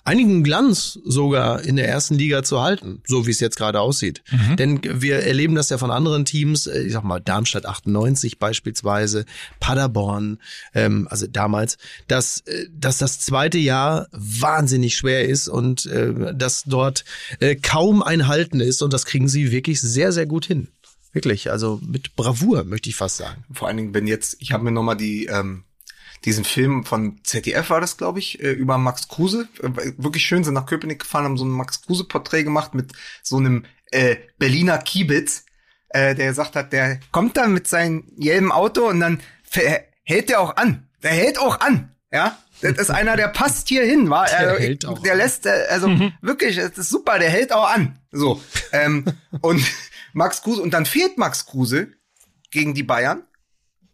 einigen 0.04 0.44
Glanz 0.44 0.98
sogar 1.04 1.62
in 1.62 1.76
der 1.76 1.88
ersten 1.88 2.16
Liga 2.16 2.44
zu 2.44 2.62
halten, 2.62 3.02
so 3.06 3.28
wie 3.28 3.32
es 3.32 3.40
jetzt 3.40 3.58
gerade 3.58 3.80
aussieht. 3.80 4.24
Denn 4.58 4.80
wir 4.84 5.18
erleben 5.18 5.54
das 5.56 5.70
ja 5.70 5.78
von 5.78 5.92
anderen 5.92 6.26
Teams, 6.26 6.66
ich 6.66 6.94
sag 6.94 7.04
mal 7.04 7.20
Darmstadt 7.20 7.66
98 7.66 8.40
beispielsweise, 8.40 9.26
Paderborn, 9.60 10.40
also 10.74 11.28
damals, 11.28 11.78
dass, 12.08 12.44
dass 12.72 12.98
das 12.98 13.20
zweite 13.20 13.51
Jahr 13.60 14.08
wahnsinnig 14.12 14.96
schwer 14.96 15.28
ist 15.28 15.48
und 15.48 15.86
äh, 15.86 16.34
dass 16.34 16.64
dort 16.64 17.06
äh, 17.40 17.56
kaum 17.56 18.04
ein 18.04 18.28
Halten 18.28 18.60
ist 18.60 18.82
und 18.82 18.94
das 18.94 19.06
kriegen 19.06 19.28
sie 19.28 19.52
wirklich 19.52 19.82
sehr, 19.82 20.12
sehr 20.12 20.26
gut 20.26 20.46
hin. 20.46 20.70
Wirklich, 21.14 21.52
also 21.52 21.80
mit 21.86 22.16
Bravour, 22.16 22.64
möchte 22.64 22.90
ich 22.90 22.96
fast 22.96 23.18
sagen. 23.18 23.44
Vor 23.52 23.68
allen 23.68 23.78
Dingen, 23.78 23.94
wenn 23.94 24.08
jetzt, 24.08 24.38
ich 24.40 24.54
habe 24.54 24.64
mir 24.64 24.72
noch 24.72 24.84
mal 24.84 24.96
die 24.96 25.26
ähm, 25.26 25.66
diesen 26.26 26.44
Film 26.44 26.86
von 26.86 27.20
ZDF 27.24 27.70
war 27.70 27.82
das, 27.82 27.98
glaube 27.98 28.20
ich, 28.20 28.42
äh, 28.44 28.52
über 28.52 28.78
Max 28.78 29.08
Kruse. 29.08 29.48
Äh, 29.62 29.94
wirklich 29.98 30.24
schön, 30.24 30.44
sind 30.44 30.54
nach 30.54 30.66
Köpenick 30.68 31.00
gefahren, 31.00 31.26
haben 31.26 31.38
so 31.38 31.46
ein 31.46 31.50
Max 31.50 31.82
Kruse-Porträt 31.82 32.44
gemacht 32.44 32.76
mit 32.76 32.94
so 33.24 33.38
einem 33.38 33.66
äh, 33.92 34.18
Berliner 34.38 34.78
Kiebitz, 34.78 35.46
äh, 35.90 36.16
der 36.16 36.28
gesagt 36.28 36.56
hat, 36.56 36.74
der 36.74 37.00
kommt 37.12 37.38
dann 37.38 37.54
mit 37.54 37.68
seinem 37.68 38.04
gelben 38.18 38.52
Auto 38.52 38.88
und 38.88 39.00
dann 39.00 39.20
hält 40.04 40.30
der 40.30 40.40
auch 40.40 40.56
an. 40.56 40.88
Der 41.04 41.12
hält 41.12 41.40
auch 41.40 41.60
an, 41.60 41.96
ja. 42.12 42.38
Das 42.62 42.78
ist 42.78 42.90
einer, 42.90 43.16
der 43.18 43.28
passt 43.28 43.68
hier 43.68 43.84
hin, 43.84 44.10
war. 44.10 44.28
Der, 44.28 44.52
Der 44.58 44.60
hält 44.60 44.86
auch 44.86 45.00
der 45.00 45.14
an. 45.14 45.18
lässt, 45.18 45.46
äh, 45.46 45.66
also 45.70 45.90
wirklich, 46.22 46.56
das 46.58 46.78
ist 46.78 46.90
super, 46.90 47.20
der 47.20 47.30
hält 47.30 47.52
auch 47.54 47.70
an. 47.70 48.00
So. 48.12 48.42
ähm, 48.72 49.06
und 49.42 49.64
Max 50.14 50.42
Kruse, 50.42 50.62
und 50.62 50.74
dann 50.74 50.86
fehlt 50.86 51.18
Max 51.18 51.46
Kruse 51.46 51.94
gegen 52.52 52.74
die 52.74 52.84
Bayern 52.84 53.24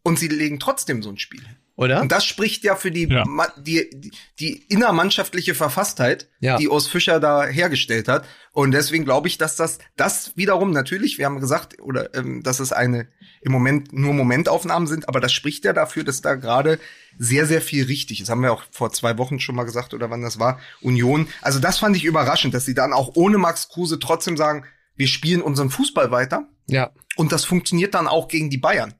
und 0.03 0.18
sie 0.20 0.28
legen 0.28 0.59
trotzdem 0.59 1.03
so 1.03 1.09
ein 1.09 1.18
Spiel. 1.18 1.41
hin. 1.41 1.57
Oder? 1.78 2.02
Und 2.02 2.12
das 2.12 2.26
spricht 2.26 2.64
ja 2.64 2.76
für 2.76 2.90
die, 2.92 3.08
Ja. 3.08 3.24
Die, 3.58 4.12
die 4.40 4.64
innermannschaftliche 4.68 5.54
Verfasstheit, 5.54 6.28
Ja. 6.40 6.58
die 6.58 6.68
Urs 6.70 6.88
Fischer 6.88 7.20
da 7.20 7.46
hergestellt 7.46 8.08
hat. 8.08 8.26
Und 8.52 8.72
deswegen 8.72 9.06
glaube 9.06 9.28
ich, 9.28 9.38
dass 9.38 9.56
das, 9.56 9.78
das 9.96 10.36
wiederum 10.36 10.72
natürlich, 10.72 11.20
wir 11.20 11.26
haben 11.28 11.40
gesagt, 11.40 11.80
oder 11.80 12.14
ähm, 12.16 12.42
dass 12.42 12.60
es 12.60 12.72
eine 12.74 13.08
im 13.42 13.52
Moment 13.52 13.94
nur 13.94 14.14
Momentaufnahmen 14.16 14.88
sind, 14.88 15.08
aber 15.08 15.20
das 15.20 15.32
spricht 15.32 15.64
ja 15.66 15.72
dafür, 15.72 16.04
dass 16.04 16.22
da 16.22 16.34
gerade 16.34 16.80
sehr, 17.20 17.46
sehr 17.46 17.62
viel 17.62 17.86
richtig 17.86 18.22
ist. 18.22 18.30
Haben 18.30 18.42
wir 18.42 18.52
auch 18.52 18.64
vor 18.72 18.92
zwei 18.92 19.20
Wochen 19.20 19.40
schon 19.40 19.56
mal 19.56 19.64
gesagt, 19.64 19.94
oder 19.94 20.10
wann 20.10 20.24
das 20.24 20.40
war, 20.40 20.60
Union. 20.82 21.28
Also 21.44 21.60
das 21.60 21.78
fand 21.78 21.96
ich 21.96 22.04
überraschend, 22.04 22.56
dass 22.56 22.66
sie 22.66 22.74
dann 22.74 22.92
auch 22.92 23.12
ohne 23.14 23.38
Max 23.38 23.70
Kruse 23.70 24.00
trotzdem 24.00 24.36
sagen, 24.36 24.66
wir 24.96 25.08
spielen 25.08 25.44
unseren 25.44 25.70
Fußball 25.70 26.10
weiter. 26.10 26.50
ja. 26.68 26.90
Und 27.16 27.32
das 27.32 27.46
funktioniert 27.46 27.94
dann 27.96 28.08
auch 28.08 28.28
gegen 28.28 28.50
die 28.52 28.60
Bayern. 28.60 28.94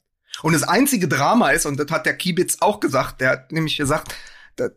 Und 0.44 0.54
das 0.54 0.64
einzige 0.64 1.08
Drama 1.08 1.50
ist, 1.52 1.66
und 1.66 1.78
das 1.80 1.90
hat 1.92 2.06
der 2.06 2.16
Kiebitz 2.16 2.58
auch 2.60 2.80
gesagt, 2.80 3.22
der 3.22 3.32
hat 3.32 3.52
nämlich 3.52 3.78
gesagt, 3.78 4.14
dass 4.56 4.72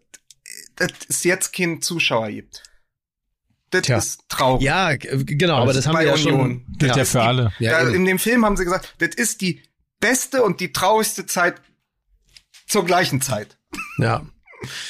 dass 0.77 0.93
es 1.09 1.25
jetzt 1.25 1.53
keinen 1.53 1.83
Zuschauer 1.83 2.31
gibt. 2.31 2.63
Das 3.71 3.83
Tja. 3.83 3.99
ist 3.99 4.23
traurig. 4.29 4.63
Ja, 4.63 4.97
genau, 4.97 5.59
aber 5.59 5.73
das 5.73 5.87
haben 5.87 5.97
wir 5.97 6.07
ja 6.07 6.15
Union. 6.15 6.65
schon. 6.67 6.77
Gilt 6.79 6.97
ja, 6.97 7.05
für 7.05 7.23
alle. 7.23 7.53
Ja, 7.61 7.85
da, 7.85 7.91
in 7.91 8.05
dem 8.05 8.19
Film 8.19 8.45
haben 8.45 8.57
sie 8.57 8.65
gesagt, 8.65 8.95
das 8.99 9.11
ist 9.15 9.43
die 9.43 9.63
beste 10.01 10.43
und 10.43 10.61
die 10.61 10.73
traurigste 10.73 11.27
Zeit 11.27 11.61
zur 12.67 12.85
gleichen 12.85 13.21
Zeit. 13.21 13.59
ja. 13.99 14.27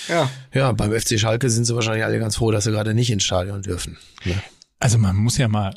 Ja. 0.08 0.28
Ja, 0.52 0.72
beim 0.72 0.90
FC 0.98 1.16
Schalke 1.20 1.48
sind 1.48 1.64
sie 1.64 1.74
wahrscheinlich 1.76 2.04
alle 2.04 2.18
ganz 2.18 2.36
froh, 2.36 2.50
dass 2.50 2.64
sie 2.64 2.72
gerade 2.72 2.92
nicht 2.92 3.08
ins 3.10 3.22
Stadion 3.22 3.62
dürfen. 3.62 3.98
Ne? 4.24 4.42
Also 4.80 4.98
man 4.98 5.14
muss 5.14 5.38
ja 5.38 5.46
mal 5.46 5.74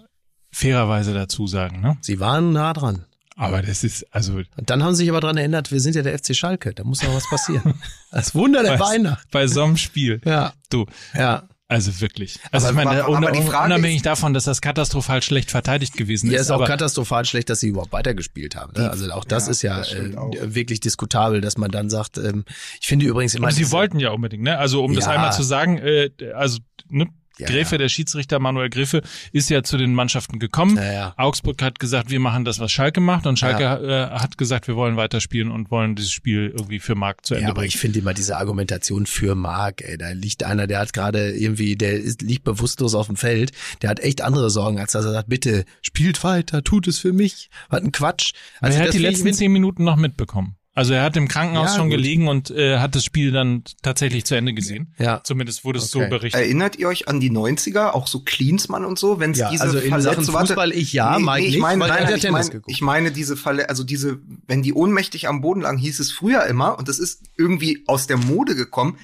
fairerweise 0.51 1.13
dazu 1.13 1.45
sagen, 1.45 1.79
ne? 1.81 1.97
Sie 2.01 2.19
waren 2.19 2.53
nah 2.53 2.73
dran. 2.73 3.05
Aber 3.35 3.61
das 3.61 3.83
ist, 3.83 4.05
also 4.13 4.33
Und 4.35 4.69
dann 4.69 4.83
haben 4.83 4.93
sie 4.93 4.99
sich 5.03 5.09
aber 5.09 5.19
dran 5.21 5.37
erinnert, 5.37 5.71
wir 5.71 5.79
sind 5.79 5.95
ja 5.95 6.01
der 6.03 6.17
FC 6.17 6.35
Schalke, 6.35 6.73
da 6.73 6.83
muss 6.83 7.01
noch 7.03 7.13
was 7.15 7.27
passieren. 7.29 7.73
Das 8.11 8.35
Wunder 8.35 8.61
der 8.61 8.73
bei, 8.77 8.79
Weihnacht. 8.79 9.27
bei 9.31 9.47
so 9.47 9.63
einem 9.63 9.75
Spiel. 9.77 10.21
Ja, 10.23 10.53
Du, 10.69 10.85
ja. 11.15 11.47
also 11.67 11.99
wirklich. 11.99 12.37
Also 12.51 12.67
Aber- 12.67 12.79
ich 12.81 12.85
meine, 12.85 13.03
aber- 13.05 13.17
aber 13.17 13.31
die 13.31 13.39
un- 13.39 13.47
Frage 13.47 13.73
unabhängig 13.73 13.97
ist- 13.97 14.05
davon, 14.05 14.35
dass 14.35 14.43
das 14.43 14.61
katastrophal 14.61 15.23
schlecht 15.23 15.49
verteidigt 15.49 15.97
gewesen 15.97 16.29
Ja, 16.29 16.35
ist. 16.35 16.41
ist 16.43 16.51
auch 16.51 16.55
aber 16.57 16.65
katastrophal 16.67 17.25
schlecht, 17.25 17.49
dass 17.49 17.59
sie 17.59 17.69
überhaupt 17.69 17.91
weitergespielt 17.91 18.55
haben. 18.55 18.73
Ne? 18.79 18.87
Also 18.87 19.11
auch 19.11 19.25
das 19.25 19.45
Ja, 19.47 19.51
ist 19.51 19.61
ja 19.63 19.77
das 19.79 19.93
äh, 19.93 20.15
auch. 20.15 20.31
wirklich 20.43 20.79
diskutabel, 20.79 21.41
dass 21.41 21.57
man 21.57 21.71
dann 21.71 21.89
sagt, 21.89 22.19
ähm, 22.19 22.45
ich 22.79 22.85
finde 22.87 23.07
übrigens 23.07 23.33
immer. 23.33 23.47
aber 23.47 23.55
sie 23.55 23.71
wollten 23.71 23.99
ja 23.99 24.11
unbedingt, 24.11 24.43
ne? 24.43 24.59
Also 24.59 24.83
um 24.83 24.93
das 24.93 25.05
Ja. 25.05 25.11
einmal 25.13 25.33
zu 25.33 25.41
sagen, 25.41 25.79
äh, 25.79 26.11
also 26.35 26.59
ne, 26.89 27.07
Ja, 27.39 27.47
Gräfe, 27.47 27.75
ja. 27.75 27.77
der 27.79 27.89
Schiedsrichter 27.89 28.39
Manuel 28.39 28.69
Gräfe, 28.69 29.01
ist 29.31 29.49
ja 29.49 29.63
zu 29.63 29.77
den 29.77 29.93
Mannschaften 29.95 30.39
gekommen. 30.39 30.77
Ja. 30.77 31.13
Augsburg 31.17 31.61
hat 31.61 31.79
gesagt, 31.79 32.11
wir 32.11 32.19
machen 32.19 32.45
das, 32.45 32.59
was 32.59 32.71
Schalke 32.71 33.01
macht. 33.01 33.25
Und 33.25 33.39
Schalke 33.39 33.63
äh, 33.63 34.09
hat 34.19 34.37
gesagt, 34.37 34.67
wir 34.67 34.75
wollen 34.75 34.97
weiterspielen 34.97 35.51
und 35.51 35.71
wollen 35.71 35.95
dieses 35.95 36.11
Spiel 36.11 36.53
irgendwie 36.55 36.79
für 36.79 36.95
Marc 36.95 37.25
zu 37.25 37.33
Ende 37.33 37.43
Ja, 37.45 37.49
aber 37.49 37.61
bringen. 37.61 37.69
ich 37.69 37.77
finde 37.77 37.99
immer 37.99 38.13
diese 38.13 38.37
Argumentation 38.37 39.05
für 39.05 39.35
Marc, 39.35 39.81
ey, 39.81 39.97
da 39.97 40.09
liegt 40.11 40.43
einer, 40.43 40.67
der 40.67 40.79
hat 40.79 40.93
gerade 40.93 41.31
irgendwie, 41.31 41.75
der 41.75 41.93
ist, 41.93 42.21
liegt 42.21 42.43
bewusstlos 42.43 42.93
auf 42.95 43.07
dem 43.07 43.15
Feld, 43.15 43.51
der 43.81 43.89
hat 43.89 43.99
echt 43.99 44.21
andere 44.21 44.49
Sorgen, 44.49 44.79
als 44.79 44.91
dass 44.91 45.05
er 45.05 45.11
sagt, 45.13 45.29
bitte, 45.29 45.65
spielt 45.81 46.23
weiter, 46.23 46.63
tut 46.63 46.87
es 46.87 46.99
für 46.99 47.13
mich. 47.13 47.49
Was 47.69 47.81
ein 47.81 47.91
Quatsch. 47.91 48.33
Also 48.61 48.77
er 48.79 48.85
hat 48.85 48.93
die 48.93 48.99
letzten 48.99 49.33
zehn 49.33 49.51
Minuten 49.51 49.83
noch 49.83 49.95
mitbekommen. 49.95 50.55
Also 50.75 50.93
er 50.95 51.03
hat 51.03 51.15
im 51.17 51.27
Krankenhaus 51.27 51.71
Ja, 51.71 51.75
schon 51.77 51.89
gut. 51.89 51.97
gelegen 51.97 52.27
und 52.27 52.49
äh, 52.49 52.79
hat 52.79 52.95
das 52.95 53.05
Spiel 53.05 53.31
dann 53.31 53.63
tatsächlich 53.83 54.25
zu 54.25 54.33
Ende 54.35 54.53
gesehen. 54.53 54.91
Ja. 54.97 55.21
Zumindest 55.23 55.63
wurde 55.63 55.77
es 55.77 55.91
so 55.91 55.99
Okay. 55.99 56.09
berichtet. 56.09 56.41
Erinnert 56.41 56.77
ihr 56.77 56.87
euch 56.87 57.07
an 57.07 57.19
die 57.19 57.29
90er, 57.29 57.91
auch 57.91 58.07
so 58.07 58.21
Klinsmann 58.21 58.83
und 58.83 58.97
so, 58.97 59.19
wenn 59.19 59.31
es 59.31 59.37
Ja, 59.37 59.51
diese 59.51 59.63
also 59.63 59.77
in 59.77 59.89
Verletzung- 59.89 60.33
warte, 60.33 60.47
Fußball 60.47 60.71
ich 60.71 60.91
ja, 60.91 61.19
Mike 61.19 61.45
ich 61.45 61.51
nicht, 61.53 61.61
meine, 61.61 61.79
weil 61.81 61.89
nein, 61.89 62.03
nein, 62.05 62.15
ich 62.15 62.49
geguckt. 62.49 62.65
ich 62.71 62.81
meine 62.81 63.11
diese 63.11 63.37
Falle, 63.37 63.69
also 63.69 63.83
diese, 63.83 64.19
wenn 64.47 64.63
die 64.63 64.73
ohnmächtig 64.73 65.27
am 65.27 65.41
Boden 65.41 65.61
lagen, 65.61 65.77
hieß 65.77 65.99
es 65.99 66.11
früher 66.11 66.43
immer, 66.45 66.79
und 66.79 66.87
das 66.89 66.97
ist 66.97 67.21
irgendwie 67.37 67.83
aus 67.85 68.07
der 68.07 68.17
Mode 68.17 68.55
gekommen, 68.55 68.97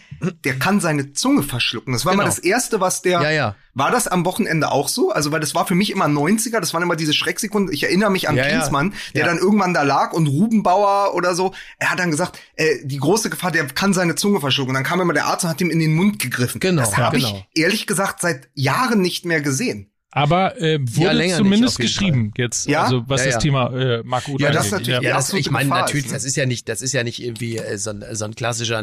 der 0.43 0.57
kann 0.57 0.79
seine 0.79 1.13
Zunge 1.13 1.43
verschlucken. 1.43 1.93
Das 1.93 2.03
war 2.03 2.13
Genau. 2.13 2.23
mal 2.23 2.29
das 2.29 2.39
erste, 2.39 2.81
was 2.81 3.03
der, 3.03 3.21
Ja, 3.21 3.29
ja. 3.31 3.55
war 3.75 3.91
das 3.91 4.07
am 4.07 4.25
Wochenende 4.25 4.71
auch 4.71 4.87
so? 4.87 5.11
Also, 5.11 5.31
weil 5.31 5.39
das 5.39 5.53
war 5.53 5.67
für 5.67 5.75
mich 5.75 5.91
immer 5.91 6.07
90er, 6.07 6.59
das 6.59 6.73
waren 6.73 6.81
immer 6.81 6.95
diese 6.95 7.13
Schrecksekunden. 7.13 7.71
Ich 7.73 7.83
erinnere 7.83 8.09
mich 8.09 8.27
an 8.27 8.35
Ja, 8.35 8.43
ja. 8.43 8.49
Klinsmann, 8.49 8.93
der 9.13 9.21
Ja. 9.21 9.27
dann 9.27 9.37
irgendwann 9.37 9.75
da 9.75 9.83
lag 9.83 10.13
und 10.13 10.25
Rubenbauer 10.27 11.13
oder 11.13 11.35
so, 11.35 11.53
er 11.77 11.91
hat 11.91 11.99
dann 11.99 12.11
gesagt, 12.11 12.39
äh, 12.55 12.65
die 12.83 12.97
große 12.97 13.29
Gefahr, 13.29 13.51
der 13.51 13.65
kann 13.67 13.93
seine 13.93 14.15
Zunge 14.15 14.39
verschlucken. 14.39 14.69
Und 14.71 14.75
dann 14.75 14.83
kam 14.83 15.01
immer 15.01 15.13
der 15.13 15.25
Arzt 15.25 15.43
und 15.43 15.49
hat 15.49 15.61
ihm 15.61 15.69
in 15.69 15.79
den 15.79 15.93
Mund 15.93 16.19
gegriffen. 16.19 16.59
Genau, 16.59 16.81
Das 16.81 16.97
habe 16.97 17.17
genau. 17.17 17.45
ich 17.53 17.61
ehrlich 17.61 17.87
gesagt 17.87 18.21
seit 18.21 18.49
Jahren 18.53 19.01
nicht 19.01 19.25
mehr 19.25 19.41
gesehen. 19.41 19.91
Aber 20.11 20.59
äh, 20.59 20.79
wurde 20.81 21.11
länger 21.13 21.19
nicht, 21.19 21.37
zumindest 21.37 21.77
jeden 21.77 21.87
geschrieben 21.87 22.33
jetzt, 22.35 22.67
Ja? 22.67 22.81
also 22.85 23.03
was 23.05 23.19
Ja, 23.21 23.25
das 23.27 23.33
ja. 23.35 23.39
Thema 23.41 23.71
äh, 23.79 24.01
Marc 24.03 24.27
Uth 24.27 24.41
Ja, 24.41 24.49
das 24.49 24.73
angeht. 24.73 24.87
natürlich- 24.87 25.07
Ja, 25.07 25.15
das, 25.15 25.33
ich 25.33 25.51
meine 25.51 25.69
natürlich, 25.69 26.05
ist, 26.05 26.11
ne? 26.11 26.17
das 26.17 26.23
ist 26.25 26.35
ja 26.35 26.47
nicht, 26.47 26.67
das 26.67 26.81
ist 26.81 26.93
ja 26.93 27.03
nicht 27.03 27.21
irgendwie 27.23 27.57
äh, 27.57 27.77
so 27.77 27.91
ein, 27.91 28.03
so 28.13 28.25
ein 28.25 28.33
klassischer 28.33 28.79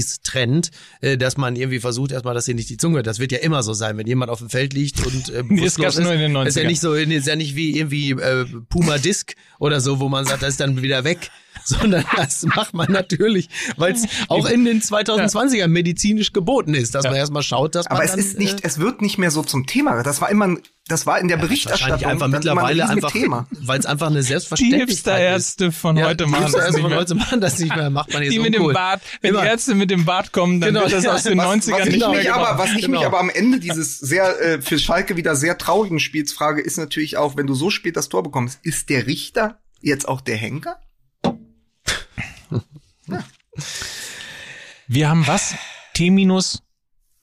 90s-Trend, 0.00 0.70
äh, 1.00 1.16
dass 1.16 1.38
man 1.38 1.56
irgendwie 1.56 1.80
versucht 1.80 2.12
erstmal, 2.12 2.34
dass 2.34 2.44
hier 2.44 2.54
nicht 2.54 2.68
die 2.68 2.76
Zunge, 2.76 3.02
das 3.02 3.18
wird 3.18 3.32
ja 3.32 3.38
immer 3.38 3.62
so 3.62 3.72
sein, 3.72 3.96
wenn 3.96 4.06
jemand 4.06 4.30
auf 4.30 4.38
dem 4.40 4.50
Feld 4.50 4.74
liegt 4.74 5.04
und 5.06 5.30
äh, 5.30 5.42
Nee, 5.48 5.62
das 5.64 5.76
bewusstlos 5.76 5.84
gab's 5.96 5.98
nur 5.98 6.12
in 6.12 6.20
den 6.34 6.46
ist 6.46 6.56
ja 6.56 6.62
90ern. 6.62 6.66
nicht 6.66 6.80
so, 6.80 6.92
ist 6.92 7.26
ja 7.26 7.36
nicht 7.36 7.56
wie 7.56 7.78
irgendwie 7.78 8.10
äh, 8.10 8.44
Puma 8.68 8.98
Disc 8.98 9.32
oder 9.58 9.80
so, 9.80 9.98
wo 10.00 10.10
man 10.10 10.26
sagt, 10.26 10.42
das 10.42 10.50
ist 10.50 10.60
dann 10.60 10.82
wieder 10.82 11.04
weg. 11.04 11.30
Sondern 11.68 12.04
das 12.16 12.44
macht 12.44 12.74
man 12.74 12.90
natürlich, 12.92 13.48
weil 13.76 13.92
es 13.92 14.04
auch 14.28 14.46
in 14.48 14.64
den 14.64 14.80
2020er 14.80 15.66
medizinisch 15.66 16.32
geboten 16.32 16.74
ist, 16.74 16.94
dass 16.94 17.04
man 17.04 17.14
erstmal 17.16 17.42
schaut, 17.42 17.74
dass 17.74 17.86
man 17.88 17.96
Aber 17.96 18.04
es 18.04 18.12
dann, 18.12 18.20
ist 18.20 18.38
nicht, 18.38 18.60
äh, 18.60 18.66
es 18.68 18.78
wird 18.78 19.02
nicht 19.02 19.18
mehr 19.18 19.30
so 19.32 19.42
zum 19.42 19.66
Thema. 19.66 20.02
Das 20.04 20.20
war 20.20 20.30
immer, 20.30 20.56
das 20.86 21.06
war 21.06 21.18
in 21.18 21.26
der 21.26 21.36
Berichterstattung 21.38 21.90
wahrscheinlich 22.02 22.06
einfach 22.06 22.26
immer 22.26 22.36
ein 22.36 22.40
mittlerweile 22.40 22.88
einfach, 22.88 23.46
weil 23.62 23.80
es 23.80 23.86
einfach 23.86 24.06
eine 24.06 24.16
Die 24.20 24.22
Selbstverständlichkeit 24.22 24.86
ist. 24.86 24.90
Hipster-Ärzte 24.90 25.72
von 25.72 25.96
Ja, 25.96 26.06
heute 26.06 26.24
die 26.24 26.30
machen 26.30 26.42
das 26.44 26.52
Hipster-Ärzte 26.52 26.72
nicht 26.76 26.82
von 26.82 26.90
mehr. 26.90 26.98
heute 27.00 27.14
machen 27.16 27.40
das 27.40 27.58
nicht 27.58 27.74
mehr, 27.76 27.90
macht 27.90 28.12
man 28.12 28.22
jetzt 28.22 28.32
Die 28.32 28.38
mit 28.38 28.54
dem 28.54 28.60
uncool. 28.60 28.74
Bart, 28.74 29.02
wenn 29.20 29.30
Immer. 29.30 29.42
die 29.42 29.48
Ärzte 29.48 29.74
mit 29.74 29.90
dem 29.90 30.04
Bart 30.04 30.32
kommen, 30.32 30.60
dann 30.60 30.68
Genau, 30.74 30.82
wird 30.82 30.92
das 30.92 31.04
ja. 31.04 31.14
aus 31.14 31.22
den 31.24 31.38
was, 31.38 31.46
90ern 31.46 31.72
was 31.72 31.84
nicht 31.86 31.94
ich 31.94 31.98
mehr 32.00 32.08
mich 32.10 32.22
gemacht. 32.26 32.40
aber, 32.40 32.58
was 32.58 32.70
ich 32.76 32.82
Genau. 32.86 32.98
mich 32.98 33.06
aber 33.06 33.18
am 33.18 33.30
Ende 33.30 33.58
dieses 33.58 33.98
sehr 33.98 34.40
äh, 34.40 34.62
für 34.62 34.78
Schalke 34.78 35.16
wieder 35.16 35.34
sehr 35.34 35.58
traurigen 35.58 35.98
Spiels 35.98 36.32
frage, 36.32 36.62
ist 36.62 36.76
natürlich 36.78 37.16
auch, 37.16 37.36
wenn 37.36 37.48
du 37.48 37.54
so 37.54 37.70
spät 37.70 37.96
das 37.96 38.08
Tor 38.08 38.22
bekommst, 38.22 38.60
ist 38.62 38.88
der 38.88 39.08
Richter 39.08 39.58
jetzt 39.80 40.06
auch 40.06 40.20
der 40.20 40.36
Henker? 40.36 40.76
Wir 44.88 45.08
haben 45.08 45.26
was? 45.26 45.54
T 45.94 46.10
minus 46.10 46.62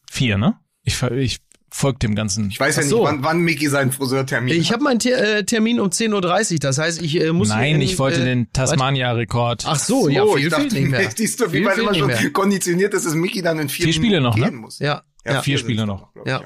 vier, 0.09 0.37
ne? 0.37 0.59
Ich, 0.83 1.01
ich 1.01 1.39
folge 1.69 1.99
dem 1.99 2.13
Ganzen. 2.15 2.49
Ich 2.49 2.59
weiß 2.59 2.75
ja 2.75 2.81
Ach 2.81 2.85
nicht, 2.85 2.89
so. 2.91 3.03
wann, 3.03 3.23
wann 3.23 3.39
Mickey 3.39 3.67
seinen 3.69 3.91
Friseurtermin 3.91 4.53
Ich 4.53 4.67
hat. 4.67 4.73
habe 4.73 4.83
meinen 4.83 4.99
Ter 4.99 5.37
äh, 5.37 5.45
Termin 5.45 5.79
um 5.79 5.89
10.30 5.89 6.53
Uhr, 6.53 6.59
das 6.59 6.77
heißt, 6.77 7.01
ich 7.01 7.19
äh, 7.19 7.31
muss... 7.31 7.49
Nein, 7.49 7.75
in, 7.75 7.81
ich 7.81 7.97
wollte 7.99 8.21
äh, 8.21 8.25
den 8.25 8.51
Tasmania-Rekord. 8.51 9.63
Ach 9.65 9.79
so, 9.79 10.09
ja, 10.09 10.23
So, 10.23 10.35
viel 10.35 10.45
ich 10.45 10.49
dachte, 10.51 10.69
fehlt 10.69 10.73
nicht 10.73 10.91
mehr. 10.91 11.11
Siehst 11.15 11.39
du, 11.39 11.47
wie 11.47 11.57
Viel 11.57 11.61
man 11.63 11.79
immer 11.79 11.93
schon 11.95 12.07
mehr. 12.07 12.29
konditioniert 12.31 12.93
ist, 12.93 13.05
dass 13.05 13.15
Mickey 13.15 13.41
dann 13.41 13.59
in 13.59 13.69
vier, 13.69 13.85
Vier 13.85 13.93
Spiele 13.93 14.21
noch, 14.21 14.35
ne? 14.35 14.45
gehen 14.49 14.55
muss. 14.57 14.79
Ja, 14.79 15.03
ja. 15.25 15.41
vier 15.41 15.57
sind's 15.57 15.61
Spiele 15.71 15.85
noch. 15.87 16.11
ich, 16.15 16.27
Ja. 16.31 16.41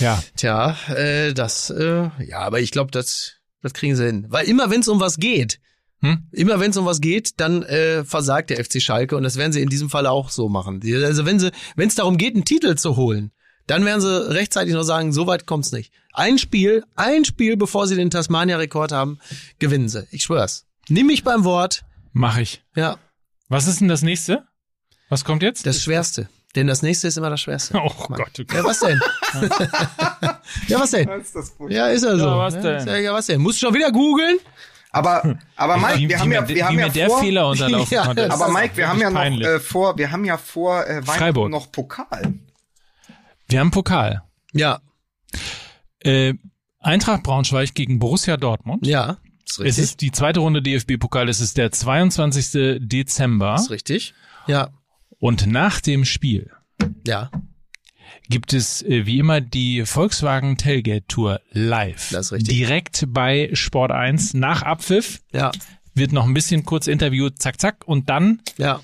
Ja. 0.00 0.22
Tja, 0.36 0.76
äh, 0.96 1.34
das, 1.34 1.68
äh, 1.70 2.08
ja, 2.24 2.38
aber 2.38 2.60
ich 2.60 2.70
glaube, 2.70 2.90
das, 2.90 3.34
das 3.60 3.74
kriegen 3.74 3.96
sie 3.96 4.06
hin. 4.06 4.26
Weil 4.30 4.46
immer, 4.48 4.70
wenn 4.70 4.80
es 4.80 4.88
um 4.88 4.98
was 4.98 5.18
geht, 5.18 5.60
Hm? 6.02 6.26
immer 6.32 6.60
wenn 6.60 6.70
es 6.70 6.78
um 6.78 6.86
was 6.86 7.02
geht, 7.02 7.40
dann 7.40 7.62
äh, 7.62 8.04
versagt 8.04 8.48
der 8.48 8.64
FC 8.64 8.80
Schalke 8.80 9.16
und 9.16 9.22
das 9.22 9.36
werden 9.36 9.52
sie 9.52 9.60
in 9.60 9.68
diesem 9.68 9.90
Fall 9.90 10.06
auch 10.06 10.30
so 10.30 10.48
machen. 10.48 10.80
Also 11.04 11.26
wenn 11.26 11.38
sie, 11.38 11.50
wenn 11.76 11.88
es 11.88 11.94
darum 11.94 12.16
geht, 12.16 12.34
einen 12.34 12.46
Titel 12.46 12.74
zu 12.76 12.96
holen, 12.96 13.32
dann 13.66 13.84
werden 13.84 14.00
sie 14.00 14.30
rechtzeitig 14.32 14.72
noch 14.72 14.82
sagen, 14.82 15.12
so 15.12 15.26
weit 15.26 15.46
kommt's 15.46 15.72
nicht. 15.72 15.92
Ein 16.12 16.38
Spiel, 16.38 16.84
ein 16.96 17.24
Spiel, 17.24 17.56
bevor 17.56 17.86
sie 17.86 17.96
den 17.96 18.10
Tasmania-Rekord 18.10 18.92
haben, 18.92 19.18
gewinnen 19.58 19.88
sie. 19.88 20.06
Ich 20.10 20.22
schwör's. 20.22 20.66
Nimm 20.88 21.06
mich 21.06 21.22
beim 21.22 21.44
Wort. 21.44 21.84
Mach 22.12 22.38
ich. 22.38 22.64
Ja, 22.74 22.96
Was 23.48 23.68
ist 23.68 23.80
denn 23.80 23.88
das 23.88 24.02
nächste? 24.02 24.44
Was 25.08 25.24
kommt 25.24 25.42
jetzt? 25.42 25.66
das 25.66 25.82
Schwerste. 25.82 26.28
Denn 26.56 26.66
das 26.66 26.82
nächste 26.82 27.06
ist 27.06 27.16
immer 27.16 27.30
das 27.30 27.42
Schwerste. 27.42 27.74
oh 27.78 27.92
Mann. 28.08 28.18
Gott, 28.18 28.32
Gott. 28.38 28.52
Ja, 28.52 28.64
was 28.64 28.80
denn? 28.80 29.00
ja, 30.66 30.80
was 30.80 30.90
denn? 30.90 31.08
Ist. 31.08 31.52
Ja, 31.68 31.88
ist 31.88 32.02
er 32.02 32.18
so. 32.18 32.24
Ja, 32.26 32.38
was 32.38 32.60
denn? 32.60 33.04
ja, 33.04 33.12
was 33.12 33.26
denn? 33.26 33.40
Musst 33.40 33.62
du 33.62 33.66
schon 33.66 33.74
wieder 33.74 33.92
googeln? 33.92 34.38
Aber, 34.92 35.38
aber 35.56 35.76
Mike, 35.76 35.98
wie, 35.98 36.08
wir 36.08 36.18
haben 36.18 36.32
ja, 36.32 36.48
wie 36.48 36.54
wir 36.56 36.66
haben 36.66 36.74
mir 36.76 36.86
ja 36.86 36.88
der 36.92 37.06
vor, 37.08 37.20
Fehler 37.20 37.48
unterlaufen 37.48 37.94
Ja, 37.94 38.06
konnte. 38.06 38.30
aber 38.30 38.48
Mike, 38.48 38.76
wir 38.76 38.88
haben 38.88 39.00
ja 39.00 39.10
noch 39.10 39.40
äh, 39.40 39.60
vor, 39.60 39.96
wir 39.98 40.10
haben 40.10 40.24
ja 40.24 40.36
vor 40.36 40.84
äh, 40.84 40.88
Weihnachten 40.96 41.06
Freiburg. 41.06 41.50
noch 41.50 41.70
Pokal. 41.70 42.34
Wir 43.48 43.60
haben 43.60 43.70
Pokal. 43.70 44.22
Ja, 44.52 44.80
Äh, 46.00 46.34
Eintracht 46.80 47.22
Braunschweig 47.22 47.74
gegen 47.74 47.98
Borussia 47.98 48.36
Dortmund. 48.36 48.86
ja. 48.86 49.18
Ist 49.44 49.58
Es 49.58 49.64
richtig. 49.64 49.84
ist 49.84 50.00
die 50.00 50.12
zweite 50.12 50.38
Runde 50.40 50.62
DFB-Pokal. 50.62 51.28
Es 51.28 51.40
ist 51.40 51.56
der 51.58 51.72
22. 51.72 52.78
Dezember. 52.80 53.56
ist 53.56 53.70
richtig. 53.70 54.14
Ja, 54.46 54.68
Und 55.18 55.46
nach 55.48 55.80
dem 55.80 56.04
Spiel 56.04 56.52
ja, 57.06 57.30
gibt 58.30 58.54
es 58.54 58.80
äh, 58.82 59.04
wie 59.04 59.18
immer 59.18 59.40
die 59.42 59.84
Volkswagen 59.84 60.56
Tailgate 60.56 61.06
Tour 61.08 61.40
live. 61.50 62.08
Das 62.10 62.26
ist 62.26 62.32
richtig. 62.32 62.54
Direkt 62.56 63.04
bei 63.08 63.50
Sport 63.52 63.90
1 63.90 64.34
nach 64.34 64.62
Abpfiff 64.62 65.20
ja, 65.32 65.50
wird 65.94 66.12
noch 66.12 66.24
ein 66.24 66.32
bisschen 66.32 66.64
kurz 66.64 66.86
Interview, 66.86 67.28
zack, 67.28 67.60
zack, 67.60 67.86
und 67.86 68.08
dann 68.08 68.40
ja. 68.56 68.80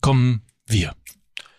kommen 0.00 0.42
wir. 0.66 0.94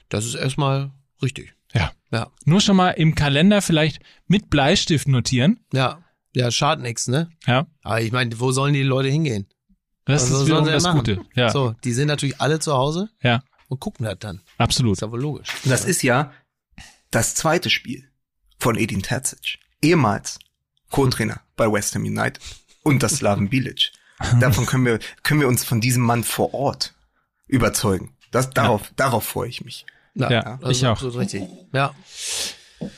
Das 0.09 0.25
ist 0.25 0.35
erstmal 0.35 0.91
richtig. 1.21 1.53
Ja. 1.73 1.91
Ja, 2.11 2.29
Nur 2.45 2.61
schon 2.61 2.75
mal 2.75 2.91
im 2.91 3.15
Kalender 3.15 3.61
vielleicht 3.63 3.99
mit 4.27 4.49
Bleistift 4.49 5.07
notieren. 5.07 5.59
ja. 5.71 5.99
Ja, 6.35 6.49
schadet 6.49 6.81
nichts, 6.81 7.07
ne? 7.07 7.29
Ja. 7.45 7.67
Aber 7.83 8.01
ich 8.01 8.11
meine, 8.11 8.39
wo 8.39 8.51
sollen 8.51 8.73
die 8.73 8.81
Leute 8.81 9.07
hingehen? 9.07 9.45
Das 10.05 10.23
Also 10.23 10.39
ist 10.41 10.47
wiederum 10.47 10.65
sie 10.65 10.71
das 10.71 10.81
machen. 10.81 10.97
Gute. 10.97 11.21
Ja. 11.35 11.51
So, 11.51 11.75
die 11.83 11.91
sind 11.93 12.07
natürlich 12.07 12.41
alle 12.41 12.57
zu 12.59 12.73
Hause 12.73 13.09
Ja. 13.21 13.43
Und 13.73 13.79
gucken 13.79 14.05
das 14.05 14.17
dann. 14.19 14.41
Absolut. 14.57 14.93
Ist 14.93 15.01
ja 15.01 15.11
wohl 15.11 15.21
logisch. 15.21 15.49
Und 15.63 15.71
das 15.71 15.85
ist 15.85 16.01
ja 16.03 16.31
das 17.11 17.35
zweite 17.35 17.69
Spiel 17.69 18.09
von 18.59 18.75
Edin 18.77 19.01
Terzic. 19.03 19.59
Ehemals 19.81 20.39
Co-Trainer 20.89 21.41
bei 21.55 21.71
West 21.71 21.95
Ham 21.95 22.03
United 22.03 22.39
und 22.83 23.03
das 23.03 23.17
Slaven 23.17 23.49
Bilic. 23.49 23.91
Davon 24.39 24.65
können 24.65 24.85
wir, 24.85 24.99
können 25.23 25.41
wir 25.41 25.47
uns 25.47 25.63
von 25.63 25.81
diesem 25.81 26.03
Mann 26.03 26.23
vor 26.23 26.53
Ort 26.53 26.93
überzeugen. 27.47 28.15
Das, 28.31 28.49
darauf, 28.51 28.91
darauf 28.95 29.23
freue 29.25 29.49
ich 29.49 29.63
mich. 29.65 29.85
Ja, 30.15 30.57
das 30.61 30.71
ich 30.71 30.77
ist 30.77 30.83
auch. 30.85 30.91
absolut 30.91 31.17
richtig. 31.17 31.43
Ja, 31.73 31.93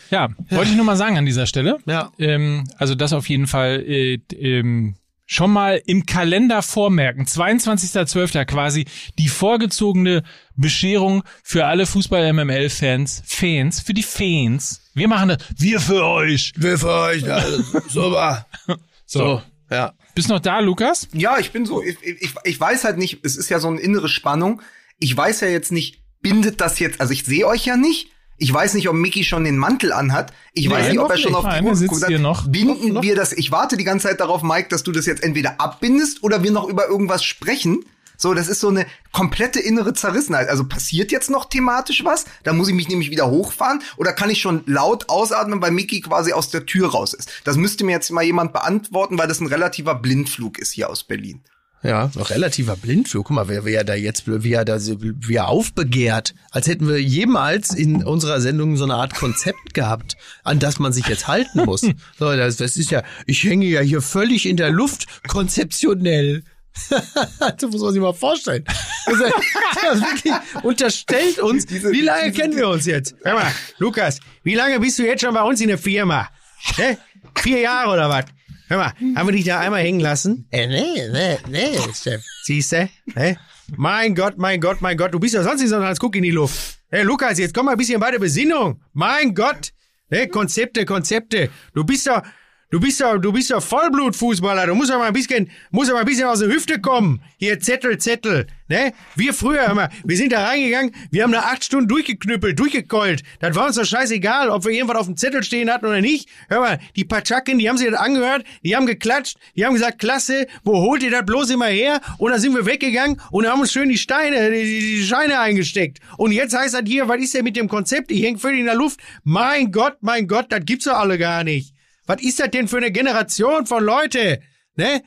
Ja, 0.10 0.30
wollte 0.50 0.72
ich 0.72 0.76
nur 0.76 0.86
mal 0.86 0.98
sagen 0.98 1.18
an 1.18 1.26
dieser 1.26 1.46
Stelle. 1.46 1.80
ja. 1.86 2.12
Ähm, 2.18 2.66
also 2.78 2.96
das 2.96 3.14
auf 3.14 3.30
jeden 3.30 3.48
Fall 3.48 3.84
äh, 3.88 4.20
ähm, 4.34 4.96
schon 5.26 5.52
mal 5.52 5.82
im 5.86 6.06
Kalender 6.06 6.62
vormerken. 6.62 7.26
22.12. 7.26 8.46
quasi 8.46 8.86
die 9.18 9.28
vorgezogene 9.28 10.24
Bescherung 10.56 11.24
für 11.44 11.66
alle 11.66 11.86
Fußball-MML-Fans. 11.86 13.24
Fans, 13.26 13.82
für 13.82 13.94
die 13.94 14.04
Fans. 14.04 14.82
Wir 14.94 15.08
machen 15.08 15.30
das. 15.30 15.38
Wir 15.58 15.80
für 15.80 16.04
euch. 16.06 16.54
Wir 16.56 16.78
für 16.78 16.94
euch, 16.94 17.24
ja, 17.24 17.44
super. 17.90 18.46
So. 19.08 19.40
Ja. 19.70 19.94
Bist 20.16 20.30
noch 20.30 20.40
da, 20.40 20.60
Lukas? 20.60 21.08
Ja, 21.14 21.38
ich 21.38 21.52
bin 21.52 21.66
so, 21.66 21.82
ich, 21.84 21.98
ich, 22.02 22.34
ich 22.44 22.60
weiß 22.60 22.84
halt 22.86 22.98
nicht, 22.98 23.20
es 23.24 23.36
ist 23.36 23.50
ja 23.50 23.60
so 23.60 23.68
eine 23.68 23.80
innere 23.80 24.10
Spannung. 24.10 24.62
Ich 24.98 25.16
weiß 25.16 25.42
ja 25.42 25.48
jetzt 25.48 25.72
nicht, 25.72 26.02
bindet 26.22 26.60
das 26.60 26.80
jetzt, 26.80 27.02
also 27.02 27.14
ich 27.14 27.24
sehe 27.24 27.46
euch 27.46 27.66
ja 27.66 27.78
nicht. 27.78 28.10
Ich 28.38 28.54
weiß 28.54 28.74
nicht, 28.74 28.90
ob 28.90 28.96
Mickey 28.96 29.24
schon 29.24 29.46
den 29.46 29.58
Mantel 29.58 29.94
anhat. 29.94 30.34
Ich 30.54 30.70
weiß 30.70 30.84
Nein, 30.84 30.92
nicht, 30.92 31.00
ob 31.00 31.10
er 31.10 31.18
schon 31.18 31.32
nicht. 31.32 31.46
auf 31.46 31.54
die 31.58 31.64
Uhr 31.64 31.88
guckt. 31.88 32.08
hier 32.08 32.20
noch. 32.20 32.48
Binden 32.48 33.02
wir 33.02 33.16
das, 33.16 33.32
ich 33.32 33.52
warte 33.52 33.78
die 33.78 33.86
ganze 33.86 34.08
Zeit 34.08 34.20
darauf, 34.20 34.44
Mike, 34.44 34.68
dass 34.70 34.84
du 34.84 34.92
das 34.92 35.06
jetzt 35.06 35.24
entweder 35.24 35.60
abbindest 35.62 36.22
oder 36.24 36.44
wir 36.44 36.52
noch 36.52 36.68
über 36.68 36.88
irgendwas 36.88 37.24
sprechen. 37.24 37.86
So, 38.18 38.34
das 38.34 38.48
ist 38.48 38.62
so 38.62 38.70
eine 38.70 38.86
komplette 39.12 39.60
innere 39.60 39.94
Zerrissenheit. 39.94 40.50
Also 40.50 40.66
passiert 40.66 41.12
jetzt 41.12 41.30
noch 41.30 41.46
thematisch 41.46 42.04
was? 42.06 42.26
Da 42.44 42.54
muss 42.54 42.70
ich 42.70 42.74
mich 42.74 42.88
nämlich 42.88 43.12
wieder 43.12 43.30
hochfahren 43.30 43.82
oder 43.98 44.14
kann 44.14 44.30
ich 44.30 44.42
schon 44.42 44.64
laut 44.66 45.10
ausatmen, 45.10 45.62
weil 45.62 45.72
Mickey 45.72 46.02
quasi 46.02 46.32
aus 46.32 46.50
der 46.50 46.66
Tür 46.66 46.92
raus 46.92 47.14
ist? 47.14 47.30
Das 47.44 47.58
müsste 47.58 47.84
mir 47.84 47.92
jetzt 47.92 48.12
mal 48.12 48.24
jemand 48.24 48.54
beantworten, 48.54 49.18
weil 49.18 49.28
das 49.28 49.40
ein 49.42 49.48
relativer 49.48 49.96
Blindflug 49.96 50.60
ist 50.60 50.72
hier 50.72 50.90
aus 50.90 51.04
Berlin. 51.04 51.42
Ja, 51.86 52.10
noch 52.16 52.32
relativer 52.32 52.76
Blindflug. 52.76 53.28
Guck 53.28 53.36
mal, 53.36 53.48
wer, 53.48 53.64
wer 53.64 53.84
da 53.84 53.94
jetzt, 53.94 54.24
wie 54.26 54.54
er 54.54 54.66
da, 54.66 54.80
wie 54.80 55.36
er 55.36 55.50
aufbegehrt. 55.50 56.34
Als 56.50 56.68
hätten 56.68 56.88
wir 56.88 57.00
jemals 57.00 57.76
in 57.76 58.04
unserer 58.04 58.42
Sendung 58.42 58.76
so 58.76 58.86
eine 58.86 58.96
Art 58.96 59.14
Konzept 59.14 59.76
gehabt, 59.76 60.18
an 60.44 60.58
das 60.58 60.80
man 60.80 60.94
sich 60.94 61.06
jetzt 61.08 61.28
halten 61.28 61.66
muss. 61.66 61.86
So, 62.18 62.36
das, 62.36 62.58
das 62.58 62.78
ist 62.78 62.92
ja, 62.92 63.04
ich 63.26 63.44
hänge 63.44 63.66
ja 63.66 63.82
hier 63.82 64.02
völlig 64.02 64.46
in 64.46 64.58
der 64.58 64.70
Luft, 64.70 65.06
konzeptionell. 65.28 66.44
das 66.90 67.72
muss 67.72 67.82
man 67.82 67.94
sich 67.94 68.02
mal 68.02 68.14
vorstellen. 68.14 68.64
Das, 69.06 69.20
das 69.20 70.02
wirklich 70.02 70.34
unterstellt 70.64 71.40
uns, 71.40 71.68
wie 71.70 72.02
lange 72.02 72.32
kennen 72.32 72.56
wir 72.56 72.70
uns 72.70 72.86
jetzt? 72.86 73.16
Hör 73.24 73.36
mal, 73.36 73.52
Lukas, 73.78 74.20
wie 74.44 74.56
lange 74.56 74.80
bist 74.80 74.98
du 75.00 75.04
jetzt 75.04 75.22
schon 75.22 75.34
bei 75.34 75.44
uns 75.44 75.62
in 75.62 75.68
der 75.68 75.78
Firma? 75.78 76.30
Hä? 76.76 76.98
Vier 77.38 77.60
Jahre 77.60 77.92
oder 77.94 78.10
was? 78.10 78.26
Hör 78.68 78.78
mal, 78.78 78.94
haben 79.16 79.28
wir 79.28 79.32
dich 79.32 79.46
da 79.46 79.60
einmal 79.60 79.82
hängen 79.82 80.00
lassen? 80.00 80.48
Äh, 80.52 80.68
nee, 80.68 81.08
nee, 81.12 81.38
nee, 81.50 81.78
Chef. 81.94 82.24
Siehst 82.44 82.72
du? 82.72 82.90
Hä? 83.16 83.38
Mein 83.76 84.16
Gott, 84.16 84.38
mein 84.38 84.60
Gott, 84.60 84.82
mein 84.82 84.98
Gott, 84.98 85.14
du 85.14 85.20
bist 85.20 85.34
ja 85.34 85.44
sonst 85.44 85.62
nicht 85.62 85.70
so 85.70 85.78
als 85.78 86.00
Guck 86.00 86.16
in 86.16 86.24
die 86.24 86.32
Luft. 86.32 86.80
Hey, 86.90 87.04
Lukas, 87.04 87.38
jetzt 87.38 87.54
komm 87.54 87.66
mal 87.66 87.74
ein 87.74 87.78
bisschen 87.78 88.00
bei 88.00 88.12
der 88.12 88.20
Besinnung. 88.20 88.82
Mein 88.94 89.34
Gott. 89.34 89.72
Ne, 90.10 90.28
Konzepte, 90.28 90.86
Konzepte. 90.86 91.50
Du 91.74 91.84
bist 91.84 92.08
doch, 92.08 92.22
du 92.70 92.80
bist 92.80 93.02
doch, 93.02 93.18
du 93.18 93.32
bist 93.32 93.52
doch 93.52 93.62
Vollblutfußballer. 93.62 94.68
Du 94.68 94.76
musst 94.76 94.92
doch 94.92 94.98
mal 94.98 95.08
ein 95.08 95.14
bisschen, 95.14 95.50
musst 95.72 95.90
doch 95.90 95.96
mal 95.96 96.02
ein 96.02 96.06
bisschen 96.06 96.28
aus 96.28 96.40
der 96.40 96.50
Hüfte 96.50 96.80
kommen. 96.80 97.22
Hier, 97.38 97.60
Zettel, 97.60 97.98
Zettel. 97.98 98.48
Ne? 98.68 98.94
Wir 99.16 99.32
früher, 99.34 99.72
mal, 99.76 99.90
wir 100.04 100.18
sind 100.18 100.32
da 100.32 100.44
reingegangen, 100.48 100.92
wir 101.12 101.22
haben 101.22 101.32
da 101.32 101.42
acht 101.42 101.64
Stunden 101.64 101.88
durchgeknüppelt, 101.88 102.58
durchgekeult. 102.58 103.22
Das 103.40 103.56
war 103.56 103.68
uns 103.68 103.76
doch 103.76 103.86
scheißegal, 103.86 104.50
ob 104.50 104.66
wir 104.66 104.72
irgendwas 104.72 104.98
auf 104.98 105.06
dem 105.06 105.18
Zettel 105.18 105.44
stehen 105.44 105.70
hatten 105.72 105.86
oder 105.86 106.02
nicht. 106.02 106.28
Hör 106.50 106.62
mal, 106.62 106.80
die 106.96 107.06
Patschaken, 107.06 107.60
die 107.60 107.70
haben 107.70 107.78
sich 107.78 107.88
das 107.92 108.00
angehört, 108.00 108.44
die 108.64 108.76
haben 108.76 108.88
geklatscht, 108.88 109.38
die 109.56 109.64
haben 109.66 109.74
gesagt, 109.74 110.00
klasse, 110.00 110.48
wo 110.64 110.82
holt 110.82 111.04
ihr 111.04 111.12
das 111.12 111.26
bloß 111.28 111.52
immer 111.52 111.68
her? 111.68 112.02
Und 112.18 112.32
dann 112.32 112.40
sind 112.40 112.56
wir 112.56 112.66
weggegangen 112.66 113.22
und 113.30 113.48
haben 113.48 113.62
uns 113.62 113.72
schön 113.72 113.88
die 113.88 114.00
Steine, 114.00 114.50
die, 114.50 114.80
die, 114.80 115.04
Scheine 115.04 115.40
eingesteckt. 115.40 116.00
Und 116.18 116.32
jetzt 116.32 116.58
heißt 116.58 116.74
das 116.74 116.84
hier, 116.88 117.08
was 117.08 117.22
ist 117.22 117.36
denn 117.36 117.44
mit 117.44 117.56
dem 117.56 117.68
Konzept? 117.68 118.12
Ich 118.12 118.24
häng 118.24 118.40
völlig 118.40 118.62
in 118.62 118.66
der 118.66 118.76
Luft. 118.76 119.00
Mein 119.24 119.72
Gott, 119.72 119.98
mein 120.02 120.28
Gott, 120.28 120.48
das 120.50 120.62
gibt's 120.66 120.86
doch 120.86 120.98
alle 120.98 121.20
gar 121.20 121.44
nicht. 121.44 121.75
Was 122.08 122.22
ist 122.22 122.40
das 122.40 122.52
denn 122.52 122.68
für 122.68 122.78
eine 122.78 122.92
Generation 122.92 123.66
von 123.66 123.84
Leute? 123.84 124.42
Ne? 124.76 125.04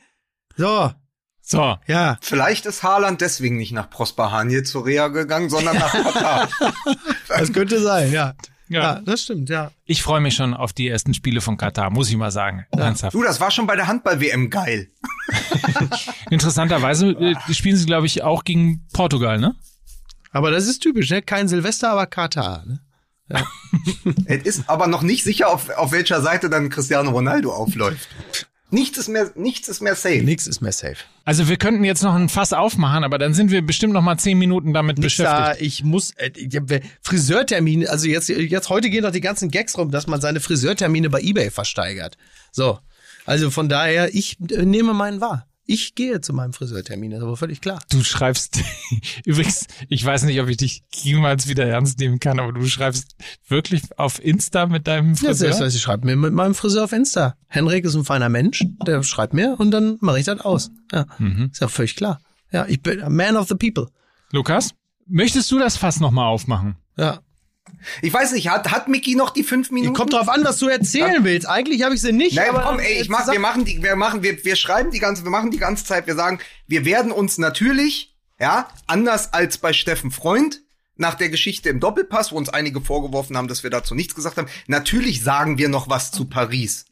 So, 0.57 0.91
So. 1.41 1.77
ja. 1.87 2.17
Vielleicht 2.21 2.65
ist 2.65 2.83
Haaland 2.83 3.21
deswegen 3.21 3.57
nicht 3.57 3.71
nach 3.71 3.89
Prosper 3.89 4.31
Hanje 4.31 4.63
zur 4.63 4.85
Reha 4.85 5.07
gegangen, 5.07 5.49
sondern 5.49 5.77
nach 5.77 5.91
Katar. 6.13 6.49
Das 7.27 7.53
könnte 7.53 7.81
sein, 7.81 8.11
ja. 8.11 8.33
Ja. 8.71 8.81
Ja, 8.81 9.01
das 9.03 9.23
stimmt, 9.23 9.49
ja. 9.49 9.71
Ich 9.85 10.03
freue 10.03 10.21
mich 10.21 10.35
schon 10.35 10.53
auf 10.53 10.73
die 10.73 10.87
ersten 10.87 11.15
Spiele 11.15 11.41
von 11.41 11.57
Katar, 11.57 11.89
muss 11.89 12.07
ich 12.09 12.15
mal 12.17 12.29
sagen. 12.29 12.65
Ernsthaft. 12.71 13.15
du, 13.15 13.23
das 13.23 13.39
war 13.41 13.49
schon 13.49 13.65
bei 13.65 13.75
der 13.75 13.87
Handball-WM 13.87 14.51
geil. 14.51 14.91
Interessanterweise 16.29 17.07
äh, 17.11 17.35
spielen 17.53 17.75
sie, 17.77 17.85
glaube 17.85 18.05
ich, 18.05 18.21
auch 18.23 18.43
gegen 18.43 18.85
Portugal, 18.93 19.39
ne? 19.39 19.55
Aber 20.31 20.51
das 20.51 20.67
ist 20.67 20.79
typisch, 20.81 21.09
ne? 21.09 21.21
Kein 21.23 21.47
Silvester, 21.47 21.89
aber 21.89 22.05
Katar, 22.05 22.63
ne? 22.67 22.79
Es 24.25 24.43
ist 24.43 24.63
aber 24.69 24.87
noch 24.87 25.01
nicht 25.01 25.23
sicher, 25.23 25.49
auf, 25.49 25.69
auf 25.69 25.91
welcher 25.91 26.21
Seite 26.21 26.49
dann 26.49 26.69
Cristiano 26.69 27.11
Ronaldo 27.11 27.51
aufläuft. 27.51 28.07
Nichts 28.71 28.99
ist 28.99 29.07
mehr, 29.07 29.31
nichts 29.35 29.67
ist 29.67 29.81
mehr 29.81 29.95
safe. 29.95 30.21
Nix 30.21 30.45
ist 30.45 30.61
mehr 30.61 30.71
safe. 30.71 30.97
Also 31.25 31.49
wir 31.49 31.57
könnten 31.57 31.83
jetzt 31.83 32.03
noch 32.03 32.13
ein 32.13 32.29
Fass 32.29 32.53
aufmachen, 32.53 33.03
aber 33.03 33.17
dann 33.17 33.33
sind 33.33 33.49
wir 33.49 33.63
bestimmt 33.63 33.93
noch 33.93 34.03
mal 34.03 34.17
zehn 34.17 34.37
Minuten 34.37 34.73
damit 34.73 34.99
Nix 34.99 35.17
beschäftigt. 35.17 35.39
da, 35.39 35.55
ich 35.59 35.83
muss, 35.83 36.11
äh, 36.11 36.27
äh, 36.27 36.81
Friseurtermin, 37.01 37.87
also 37.87 38.07
jetzt, 38.07 38.29
jetzt 38.29 38.69
heute 38.69 38.91
gehen 38.91 39.03
doch 39.03 39.11
die 39.11 39.21
ganzen 39.21 39.49
Gags 39.49 39.75
rum, 39.77 39.89
dass 39.89 40.05
man 40.05 40.21
seine 40.21 40.39
Friseurtermine 40.39 41.09
bei 41.09 41.21
Ebay 41.21 41.49
versteigert. 41.49 42.17
So. 42.51 42.79
Also 43.25 43.49
von 43.49 43.69
daher, 43.69 44.13
ich 44.13 44.37
äh, 44.51 44.65
nehme 44.65 44.93
meinen 44.93 45.19
wahr. 45.19 45.48
Ich 45.71 45.93
gehe 45.93 46.19
zu 46.19 46.33
meinem 46.33 46.51
Friseurtermin, 46.51 47.11
das 47.11 47.19
ist 47.19 47.23
aber 47.25 47.37
völlig 47.37 47.61
klar. 47.61 47.79
Du 47.91 48.03
schreibst, 48.03 48.59
übrigens, 49.25 49.67
ich 49.87 50.03
weiß 50.03 50.23
nicht, 50.23 50.41
ob 50.41 50.49
ich 50.49 50.57
dich 50.57 50.81
jemals 50.95 51.47
wieder 51.47 51.63
ernst 51.63 51.99
nehmen 51.99 52.19
kann, 52.19 52.39
aber 52.39 52.53
du 52.53 52.65
schreibst 52.65 53.15
wirklich 53.47 53.83
auf 53.95 54.19
Insta 54.23 54.65
mit 54.65 54.87
deinem 54.87 55.09
Ja, 55.11 55.15
Friseur? 55.17 55.35
selbst 55.35 55.59
weiß 55.61 55.75
ich 55.75 55.81
schreibe 55.83 56.07
mir 56.07 56.15
mit 56.15 56.33
meinem 56.33 56.55
Friseur 56.55 56.85
auf 56.85 56.91
Insta. 56.91 57.35
Henrik 57.47 57.85
ist 57.85 57.93
ein 57.93 58.03
feiner 58.03 58.29
Mensch, 58.29 58.65
der 58.87 59.03
schreibt 59.03 59.35
mir 59.35 59.57
und 59.59 59.69
dann 59.69 59.97
mache 60.01 60.17
ich 60.17 60.25
das 60.25 60.39
aus. 60.41 60.71
Ja, 60.91 61.05
ist 61.51 61.61
ja 61.61 61.67
völlig 61.67 61.95
klar. 61.95 62.19
Ja, 62.51 62.65
ich 62.67 62.81
bin 62.81 63.03
a 63.03 63.09
man 63.09 63.37
of 63.37 63.47
the 63.47 63.53
people. 63.55 63.91
Lukas, 64.31 64.71
möchtest 65.05 65.51
du 65.51 65.59
das 65.59 65.77
Fass 65.77 65.99
noch 65.99 66.09
mal 66.09 66.25
aufmachen? 66.25 66.77
Ja. 66.97 67.19
Ich 68.01 68.13
weiß 68.13 68.33
nicht, 68.33 68.49
hat, 68.49 68.71
hat 68.71 68.87
Mickey 68.87 69.15
noch 69.15 69.29
die 69.29 69.43
fünf 69.43 69.71
Minuten? 69.71 69.93
Kommt 69.93 70.13
drauf 70.13 70.29
an, 70.29 70.43
was 70.43 70.57
du 70.57 70.67
erzählen 70.67 71.23
willst. 71.23 71.47
Eigentlich 71.47 71.83
habe 71.83 71.95
ich 71.95 72.01
sie 72.01 72.11
nicht. 72.11 72.35
Naja, 72.35 72.51
aber 72.51 72.61
komm, 72.61 72.79
ey, 72.79 73.01
ich 73.01 73.09
mach, 73.09 73.31
wir 73.31 73.39
machen 73.39 73.65
die, 73.65 73.81
wir 73.81 73.95
machen, 73.95 74.23
wir, 74.23 74.43
wir 74.43 74.55
schreiben 74.55 74.91
die 74.91 74.99
ganze, 74.99 75.23
wir 75.23 75.31
machen 75.31 75.51
die 75.51 75.57
ganze 75.57 75.85
Zeit, 75.85 76.07
wir 76.07 76.15
sagen, 76.15 76.39
wir 76.67 76.85
werden 76.85 77.11
uns 77.11 77.37
natürlich, 77.37 78.15
ja, 78.39 78.69
anders 78.87 79.33
als 79.33 79.57
bei 79.57 79.73
Steffen 79.73 80.11
Freund, 80.11 80.61
nach 80.99 81.15
der 81.15 81.29
Geschichte 81.29 81.69
im 81.69 81.79
Doppelpass, 81.79 82.31
wo 82.31 82.37
uns 82.37 82.49
einige 82.49 82.81
vorgeworfen 82.81 83.37
haben, 83.37 83.47
dass 83.47 83.63
wir 83.63 83.69
dazu 83.69 83.95
nichts 83.95 84.15
gesagt 84.15 84.37
haben, 84.37 84.49
natürlich 84.67 85.23
sagen 85.23 85.57
wir 85.57 85.69
noch 85.69 85.89
was 85.89 86.11
zu 86.11 86.25
Paris. 86.25 86.85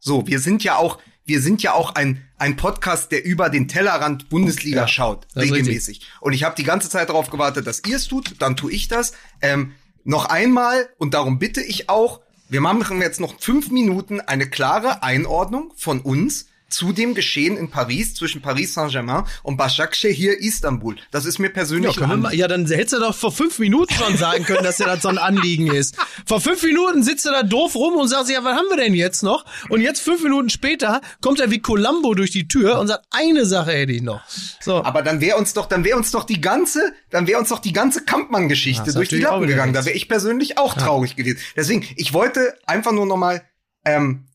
So, 0.00 0.26
wir 0.26 0.40
sind 0.40 0.64
ja 0.64 0.76
auch, 0.76 0.98
wir 1.24 1.40
sind 1.40 1.62
ja 1.62 1.72
auch 1.72 1.94
ein, 1.94 2.22
ein 2.36 2.56
Podcast, 2.56 3.12
der 3.12 3.24
über 3.24 3.48
den 3.50 3.68
Tellerrand 3.68 4.28
Bundesliga 4.28 4.82
Ja, 4.82 4.88
schaut, 4.88 5.28
regelmäßig. 5.36 6.02
Und 6.20 6.32
ich 6.32 6.42
habe 6.42 6.56
die 6.56 6.64
ganze 6.64 6.90
Zeit 6.90 7.08
darauf 7.08 7.30
gewartet, 7.30 7.66
dass 7.66 7.80
ihr 7.86 7.96
es 7.96 8.08
tut, 8.08 8.34
dann 8.40 8.56
tue 8.56 8.72
ich 8.72 8.88
das. 8.88 9.12
Ähm, 9.40 9.72
noch 10.04 10.26
einmal, 10.26 10.88
und 10.98 11.14
darum 11.14 11.38
bitte 11.38 11.62
ich 11.62 11.88
auch, 11.88 12.20
wir 12.48 12.60
machen 12.60 13.00
jetzt 13.00 13.20
noch 13.20 13.40
fünf 13.40 13.70
Minuten 13.70 14.20
eine 14.20 14.48
klare 14.48 15.02
Einordnung 15.02 15.72
von 15.76 16.00
uns. 16.00 16.46
Zu 16.68 16.92
dem 16.92 17.14
Geschehen 17.14 17.56
in 17.56 17.70
Paris 17.70 18.14
zwischen 18.14 18.42
Paris 18.42 18.74
Saint-Germain 18.74 19.24
und 19.42 19.56
Başakşehir 19.56 20.38
Istanbul. 20.38 20.96
Das 21.10 21.24
ist 21.24 21.38
mir 21.38 21.50
persönlich 21.50 21.96
Ja, 21.96 22.06
mal, 22.06 22.34
ja, 22.34 22.48
dann 22.48 22.66
hättest 22.66 22.94
du 22.94 22.98
doch 22.98 23.14
vor 23.14 23.30
fünf 23.32 23.58
Minuten 23.58 23.94
schon 23.94 24.16
sagen 24.16 24.44
können, 24.44 24.64
dass 24.64 24.78
dir 24.78 24.86
das 24.86 25.02
so 25.02 25.08
ein 25.08 25.18
Anliegen 25.18 25.68
ist. 25.68 25.96
Vor 26.26 26.40
fünf 26.40 26.62
Minuten 26.62 27.02
sitzt 27.02 27.26
du 27.26 27.30
da 27.30 27.42
doof 27.42 27.74
rum 27.76 27.94
und 27.96 28.08
sagst, 28.08 28.30
ja, 28.30 28.42
was 28.42 28.56
haben 28.56 28.66
wir 28.70 28.76
denn 28.76 28.94
jetzt 28.94 29.22
noch? 29.22 29.44
Und 29.68 29.82
jetzt 29.82 30.00
fünf 30.00 30.22
Minuten 30.22 30.50
später 30.50 31.00
kommt 31.20 31.38
er 31.38 31.50
wie 31.50 31.60
Columbo 31.60 32.14
durch 32.14 32.30
die 32.30 32.48
Tür 32.48 32.80
und 32.80 32.88
sagt, 32.88 33.04
eine 33.10 33.46
Sache 33.46 33.72
hätte 33.72 33.92
ich 33.92 34.02
noch. 34.02 34.22
So. 34.60 34.82
Aber 34.84 35.02
dann 35.02 35.20
wäre 35.20 35.36
uns 35.38 35.52
doch, 35.52 35.66
dann 35.66 35.84
wäre 35.84 35.96
uns 35.96 36.10
doch 36.10 36.24
die 36.24 36.40
ganze, 36.40 36.92
dann 37.10 37.26
wäre 37.26 37.38
uns 37.38 37.50
doch 37.50 37.60
die 37.60 37.72
ganze 37.72 38.04
Kampmann-Geschichte 38.04 38.92
durch 38.92 39.08
die 39.08 39.20
Lappen 39.20 39.46
gegangen. 39.46 39.72
Da 39.74 39.84
wäre 39.84 39.96
ich 39.96 40.08
persönlich 40.08 40.58
auch 40.58 40.74
traurig 40.74 41.14
gewesen. 41.16 41.38
Deswegen, 41.56 41.86
ich 41.96 42.12
wollte 42.12 42.54
einfach 42.66 42.92
nur 42.92 43.06
noch 43.06 43.16
mal 43.16 43.42
ähm, 43.84 44.26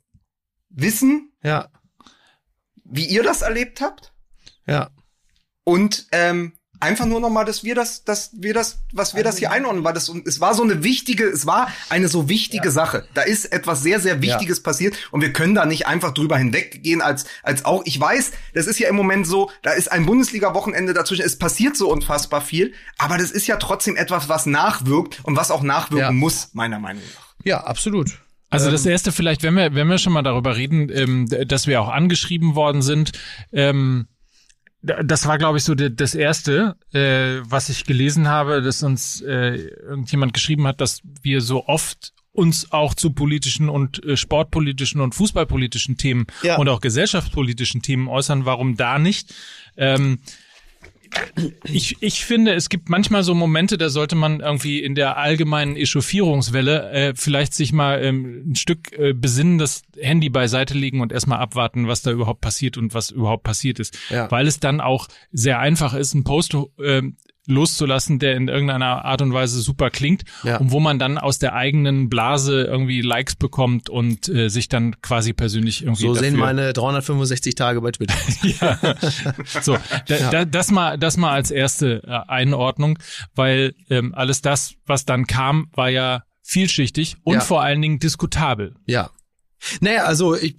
wissen, 0.70 1.32
Ja, 1.44 1.70
wie 2.92 3.06
ihr 3.06 3.24
das 3.24 3.42
erlebt 3.42 3.82
habt 3.82 4.14
ja. 4.68 4.90
und 5.64 6.08
ähm, 6.12 6.54
einfach 6.80 7.06
nur 7.06 7.20
noch 7.20 7.30
mal, 7.30 7.44
dass 7.44 7.64
wir 7.64 7.76
das, 7.76 8.04
dass 8.04 8.32
wir 8.34 8.54
das, 8.54 8.80
was 8.94 9.16
wir 9.16 9.24
das 9.24 9.38
hier 9.38 9.52
einordnen, 9.52 9.84
weil 9.84 9.94
das, 9.94 10.10
es 10.26 10.40
war 10.40 10.54
so 10.54 10.64
eine 10.64 10.84
wichtige, 10.84 11.26
es 11.26 11.46
war 11.46 11.72
eine 11.90 12.08
so 12.08 12.30
wichtige 12.30 12.72
Sache. 12.72 13.06
Da 13.14 13.22
ist 13.22 13.52
etwas 13.52 13.82
sehr, 13.84 14.00
sehr 14.00 14.22
Wichtiges 14.22 14.64
passiert 14.64 14.96
und 15.12 15.22
wir 15.22 15.34
können 15.34 15.56
da 15.56 15.66
nicht 15.66 15.88
einfach 15.88 16.14
drüber 16.14 16.38
hinweggehen 16.38 17.02
als, 17.02 17.26
als 17.44 17.66
auch, 17.66 17.84
ich 17.86 18.00
weiß, 18.00 18.32
das 18.54 18.68
ist 18.68 18.80
ja 18.80 18.88
im 18.90 18.96
Moment 18.96 19.28
so, 19.28 19.52
da 19.62 19.72
ist 19.72 19.92
ein 19.92 20.06
Bundesliga-Wochenende 20.06 20.94
dazwischen, 20.94 21.26
es 21.26 21.38
passiert 21.38 21.76
so 21.76 21.92
unfassbar 21.92 22.42
viel, 22.42 22.74
aber 22.98 23.18
das 23.18 23.32
ist 23.32 23.48
ja 23.48 23.58
trotzdem 23.58 23.96
etwas, 23.98 24.30
was 24.30 24.46
nachwirkt 24.46 25.20
und 25.24 25.36
was 25.36 25.52
auch 25.52 25.64
nachwirken 25.64 26.00
Ja. 26.00 26.12
muss, 26.12 26.50
meiner 26.54 26.80
Meinung 26.80 27.04
nach. 27.16 27.36
Ja, 27.44 27.64
absolut. 27.64 28.20
Also 28.50 28.72
das 28.72 28.86
erste 28.86 29.12
vielleicht, 29.12 29.43
wenn 29.43 29.54
wir, 29.56 29.76
wenn 29.76 29.88
wir 29.88 29.97
schon 30.00 30.14
mal 30.14 30.24
darüber 30.24 30.56
reden, 30.58 30.89
ähm, 30.91 31.28
dass 31.47 31.68
wir 31.68 31.82
auch 31.82 31.89
angeschrieben 31.89 32.56
worden 32.56 32.82
sind, 32.82 33.12
ähm, 33.52 34.08
das 34.82 35.28
war, 35.28 35.38
glaube 35.38 35.58
ich, 35.58 35.66
so 35.66 35.76
de- 35.76 35.93
das 35.93 36.16
erste, 36.16 36.76
äh, 36.93 37.41
was 37.43 37.68
ich 37.70 37.84
gelesen 37.86 38.28
habe, 38.30 38.62
dass 38.62 38.82
uns 38.82 39.20
äh, 39.22 39.56
irgendjemand 39.56 40.34
geschrieben 40.34 40.66
hat, 40.68 40.80
dass 40.80 41.02
wir 41.22 41.41
so 41.41 41.68
oft 41.68 42.14
uns 42.32 42.72
auch 42.72 42.93
zu 42.93 43.12
politischen 43.12 43.68
und 43.68 44.02
äh, 44.06 44.16
sportpolitischen 44.16 45.02
und 45.02 45.16
fußballpolitischen 45.16 45.97
Themen 45.97 46.28
Ja. 46.43 46.58
und 46.58 46.70
auch 46.70 46.80
gesellschaftspolitischen 46.80 47.82
Themen 47.82 48.08
äußern. 48.08 48.45
Warum 48.45 48.78
da 48.78 49.00
nicht? 49.00 49.34
Ähm, 49.76 50.20
ich, 51.64 51.97
ich 52.01 52.26
finde, 52.26 52.53
es 52.53 52.70
gibt 52.70 52.89
manchmal 52.89 53.24
so 53.24 53.34
Momente, 53.34 53.78
da 53.78 53.89
sollte 53.89 54.16
man 54.16 54.39
irgendwie 54.39 54.82
in 54.82 54.95
der 54.95 55.18
allgemeinen 55.18 55.76
Echauffierungswelle 55.76 56.91
äh, 56.91 57.14
vielleicht 57.16 57.53
sich 57.53 57.72
mal 57.74 58.03
ähm, 58.03 58.51
ein 58.51 58.55
Stück 58.55 58.91
äh, 58.97 59.14
besinnen, 59.14 59.57
das 59.57 59.84
Handy 59.97 60.30
beiseite 60.30 60.74
legen 60.74 61.01
und 61.01 61.12
erstmal 61.12 61.39
abwarten, 61.39 61.88
was 61.88 62.01
da 62.01 62.12
überhaupt 62.12 62.41
passiert 62.41 62.78
und 62.78 62.93
was 62.93 63.12
überhaupt 63.12 63.43
passiert 63.43 63.80
ist. 63.80 63.97
Ja. 64.10 64.30
Weil 64.32 64.47
es 64.47 64.60
dann 64.60 64.82
auch 64.82 65.07
sehr 65.32 65.60
einfach 65.60 65.93
ist, 65.93 66.14
einen 66.14 66.24
Post 66.24 66.55
ähm, 66.84 67.18
loszulassen, 67.50 68.20
der 68.20 68.36
in 68.36 68.47
irgendeiner 68.47 69.04
Art 69.06 69.22
und 69.22 69.34
Weise 69.34 69.60
super 69.62 69.89
klingt 69.89 70.24
Ja. 70.43 70.58
und 70.58 70.72
wo 70.72 70.80
man 70.80 71.00
dann 71.00 71.18
aus 71.18 71.39
der 71.39 71.54
eigenen 71.54 72.10
Blase 72.10 72.64
irgendwie 72.64 73.02
Likes 73.02 73.36
bekommt 73.36 73.89
und 73.89 74.30
äh, 74.30 74.50
sich 74.50 74.70
dann 74.70 75.02
quasi 75.02 75.34
persönlich 75.34 75.84
irgendwie 75.84 76.04
So 76.04 76.14
sehen 76.14 76.38
meine 76.38 76.72
365 76.74 77.56
Tage 77.56 77.82
bei 77.82 77.91
Twitter 77.91 78.14
aus. 79.02 79.66
so, 79.66 79.78
da, 80.08 80.30
da, 80.32 80.45
das 80.45 80.72
mal, 80.72 80.97
das 80.97 81.18
mal 81.18 81.32
als 81.32 81.52
erste 81.52 82.04
äh, 82.04 82.30
Einordnung, 82.30 83.00
weil 83.36 83.74
ähm, 83.89 84.14
alles 84.16 84.41
das, 84.41 84.74
was 84.86 85.06
dann 85.06 85.28
kam, 85.28 85.68
war 85.74 85.89
ja 85.89 86.24
vielschichtig 86.43 87.18
und 87.24 87.36
Ja. 87.36 87.39
vor 87.41 87.62
allen 87.62 87.82
Dingen 87.82 88.00
diskutabel. 88.00 88.76
Ja. 88.86 89.10
Naja, 89.82 90.05
also 90.05 90.36
ich, 90.36 90.55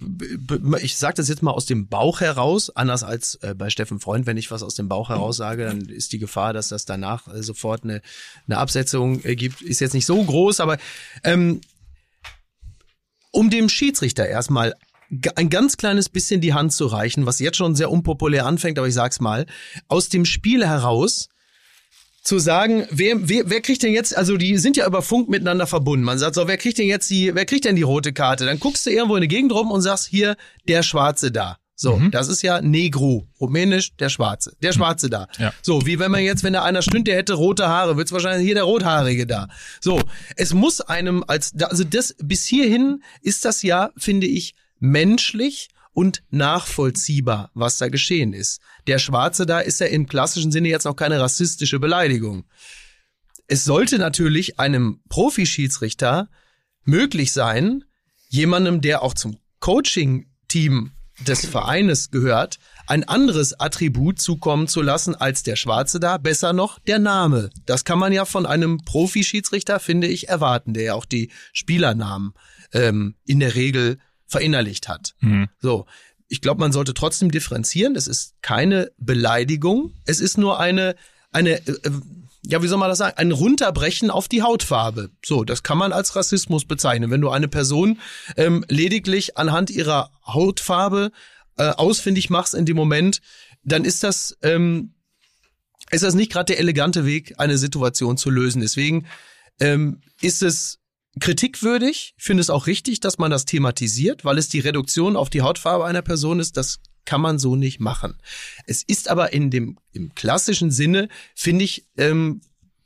ich 0.81 0.97
sage 0.97 1.15
das 1.15 1.27
jetzt 1.27 1.41
mal 1.41 1.51
aus 1.51 1.65
dem 1.65 1.87
Bauch 1.87 2.21
heraus, 2.21 2.69
anders 2.69 3.03
als 3.03 3.35
äh, 3.35 3.55
bei 3.55 3.69
Steffen 3.69 3.99
Freund, 3.99 4.25
wenn 4.25 4.37
ich 4.37 4.51
was 4.51 4.63
aus 4.63 4.75
dem 4.75 4.87
Bauch 4.87 5.09
heraus 5.09 5.37
sage, 5.37 5.65
dann 5.65 5.81
ist 5.81 6.13
die 6.13 6.19
Gefahr, 6.19 6.53
dass 6.53 6.69
das 6.69 6.85
danach 6.85 7.27
äh, 7.27 7.41
sofort 7.41 7.83
eine, 7.83 8.01
eine 8.47 8.57
Absetzung 8.57 9.23
äh, 9.23 9.35
gibt, 9.35 9.61
ist 9.61 9.79
jetzt 9.79 9.93
nicht 9.93 10.05
so 10.05 10.23
groß, 10.23 10.59
aber 10.59 10.77
ähm, 11.23 11.61
um 13.31 13.49
dem 13.49 13.69
Schiedsrichter 13.69 14.27
erstmal 14.27 14.75
ein 15.35 15.49
ganz 15.49 15.77
kleines 15.77 16.07
bisschen 16.07 16.39
die 16.39 16.53
Hand 16.53 16.71
zu 16.71 16.85
reichen, 16.85 17.25
was 17.25 17.39
jetzt 17.39 17.57
schon 17.57 17.75
sehr 17.75 17.91
unpopulär 17.91 18.45
anfängt, 18.45 18.77
aber 18.77 18.87
ich 18.87 18.93
sag's 18.93 19.19
mal, 19.19 19.45
aus 19.87 20.09
dem 20.09 20.25
Spiel 20.25 20.65
heraus 20.65 21.27
zu 22.21 22.37
sagen, 22.39 22.85
wer, 22.91 23.27
wer, 23.27 23.49
wer 23.49 23.61
kriegt 23.61 23.83
denn 23.83 23.93
jetzt, 23.93 24.15
also 24.15 24.37
die 24.37 24.57
sind 24.57 24.77
ja 24.77 24.85
über 24.85 25.01
Funk 25.01 25.29
miteinander 25.29 25.65
verbunden. 25.65 26.05
Man 26.05 26.19
sagt 26.19 26.35
so, 26.35 26.47
wer 26.47 26.57
kriegt 26.57 26.77
denn 26.77 26.87
jetzt 26.87 27.09
die, 27.09 27.33
wer 27.33 27.45
kriegt 27.45 27.65
denn 27.65 27.75
die 27.75 27.81
rote 27.81 28.13
Karte? 28.13 28.45
Dann 28.45 28.59
guckst 28.59 28.85
du 28.85 28.91
irgendwo 28.91 29.15
in 29.15 29.21
die 29.21 29.27
Gegend 29.27 29.51
rum 29.51 29.71
und 29.71 29.81
sagst, 29.81 30.07
hier, 30.07 30.35
der 30.67 30.83
Schwarze 30.83 31.31
da. 31.31 31.57
So, 31.81 31.99
das 32.11 32.27
ist 32.27 32.43
ja 32.43 32.61
Negro, 32.61 33.27
rumänisch, 33.39 33.95
der 33.95 34.09
Schwarze. 34.09 34.55
Der 34.61 34.71
Schwarze 34.71 35.09
da. 35.09 35.27
Ja. 35.39 35.51
So, 35.63 35.83
wie 35.87 35.97
wenn 35.97 36.11
man 36.11 36.21
jetzt, 36.21 36.43
wenn 36.43 36.53
da 36.53 36.61
einer 36.61 36.83
stünde, 36.83 37.05
der 37.05 37.17
hätte 37.17 37.33
rote 37.33 37.67
Haare, 37.67 37.97
wird's 37.97 38.11
wahrscheinlich 38.11 38.45
hier 38.45 38.53
der 38.53 38.65
Rothaarige 38.65 39.25
da. 39.25 39.47
So, 39.79 39.99
es 40.35 40.53
muss 40.53 40.81
einem 40.81 41.23
als, 41.25 41.53
also 41.59 41.83
das, 41.83 42.15
bis 42.21 42.45
hierhin 42.45 43.01
ist 43.23 43.45
das 43.45 43.63
ja, 43.63 43.89
finde 43.97 44.27
ich, 44.27 44.53
menschlich 44.79 45.69
und 45.93 46.23
nachvollziehbar, 46.29 47.51
was 47.53 47.77
da 47.77 47.89
geschehen 47.89 48.33
ist. 48.33 48.61
Der 48.87 48.99
Schwarze 48.99 49.45
da 49.45 49.59
ist 49.59 49.79
ja 49.79 49.87
im 49.87 50.07
klassischen 50.07 50.51
Sinne 50.51 50.69
jetzt 50.69 50.85
noch 50.85 50.95
keine 50.95 51.19
rassistische 51.19 51.79
Beleidigung. 51.79 52.45
Es 53.47 53.63
sollte 53.63 53.99
natürlich 53.99 54.59
einem 54.59 55.01
Profischiedsrichter 55.09 56.29
möglich 56.83 57.33
sein, 57.33 57.83
jemandem, 58.29 58.81
der 58.81 59.01
auch 59.03 59.13
zum 59.13 59.37
Coaching-Team 59.59 60.91
des 61.27 61.45
Vereines 61.45 62.11
gehört, 62.11 62.57
ein 62.87 63.03
anderes 63.03 63.59
Attribut 63.59 64.19
zukommen 64.19 64.67
zu 64.67 64.81
lassen 64.81 65.15
als 65.15 65.43
der 65.43 65.55
Schwarze 65.55 65.99
da, 65.99 66.17
besser 66.17 66.53
noch 66.53 66.79
der 66.79 66.99
Name. 66.99 67.49
Das 67.65 67.85
kann 67.85 67.99
man 67.99 68.11
ja 68.13 68.25
von 68.25 68.45
einem 68.45 68.79
Profischiedsrichter, 68.85 69.79
finde 69.79 70.07
ich, 70.07 70.29
erwarten, 70.29 70.73
der 70.73 70.83
ja 70.83 70.93
auch 70.93 71.05
die 71.05 71.31
Spielernamen 71.53 72.33
ähm, 72.73 73.15
in 73.25 73.39
der 73.39 73.55
Regel 73.55 73.99
verinnerlicht 74.31 74.87
hat. 74.87 75.13
So, 75.59 75.85
ich 76.31 76.39
glaube, 76.39 76.61
man 76.61 76.71
sollte 76.71 76.93
trotzdem 76.93 77.29
differenzieren. 77.29 77.97
Es 77.97 78.07
ist 78.07 78.35
keine 78.41 78.89
Beleidigung. 78.97 79.93
Es 80.05 80.21
ist 80.21 80.37
nur 80.37 80.61
eine, 80.61 80.95
eine, 81.33 81.57
äh, 81.67 81.71
äh, 81.71 81.91
ja, 82.43 82.63
wie 82.63 82.67
soll 82.67 82.79
man 82.79 82.87
das 82.87 82.99
sagen? 82.99 83.17
Ein 83.17 83.33
Runterbrechen 83.33 84.09
auf 84.09 84.29
die 84.29 84.41
Hautfarbe. 84.41 85.11
So, 85.25 85.43
das 85.43 85.61
kann 85.61 85.77
man 85.77 85.91
als 85.91 86.15
Rassismus 86.15 86.63
bezeichnen. 86.63 87.11
Wenn 87.11 87.19
du 87.19 87.29
eine 87.29 87.49
Person 87.49 87.99
ähm, 88.37 88.63
lediglich 88.69 89.37
anhand 89.37 89.69
ihrer 89.69 90.09
Hautfarbe 90.25 91.11
äh, 91.57 91.69
ausfindig 91.71 92.29
machst 92.29 92.53
in 92.53 92.65
dem 92.65 92.77
Moment, 92.77 93.19
dann 93.63 93.83
ist 93.83 94.01
das, 94.01 94.37
ähm, 94.41 94.93
ist 95.91 96.03
das 96.03 96.15
nicht 96.15 96.31
gerade 96.31 96.53
der 96.53 96.59
elegante 96.59 97.05
Weg, 97.05 97.33
eine 97.39 97.57
Situation 97.57 98.15
zu 98.15 98.29
lösen. 98.29 98.61
Deswegen 98.61 99.05
ähm, 99.59 99.99
ist 100.21 100.41
es 100.43 100.79
kritikwürdig. 101.19 102.13
Ich 102.17 102.23
finde 102.23 102.41
es 102.41 102.49
auch 102.49 102.67
richtig, 102.67 102.99
dass 102.99 103.17
man 103.17 103.31
das 103.31 103.45
thematisiert, 103.45 104.23
weil 104.23 104.37
es 104.37 104.49
die 104.49 104.59
Reduktion 104.59 105.15
auf 105.15 105.29
die 105.29 105.41
Hautfarbe 105.41 105.85
einer 105.85 106.01
Person 106.01 106.39
ist. 106.39 106.57
Das 106.57 106.79
kann 107.05 107.21
man 107.21 107.39
so 107.39 107.55
nicht 107.55 107.79
machen. 107.79 108.15
Es 108.65 108.83
ist 108.83 109.09
aber 109.09 109.33
in 109.33 109.49
dem 109.49 109.77
im 109.91 110.13
klassischen 110.15 110.71
Sinne, 110.71 111.09
finde 111.35 111.65
ich, 111.65 111.85
ähm, 111.97 112.41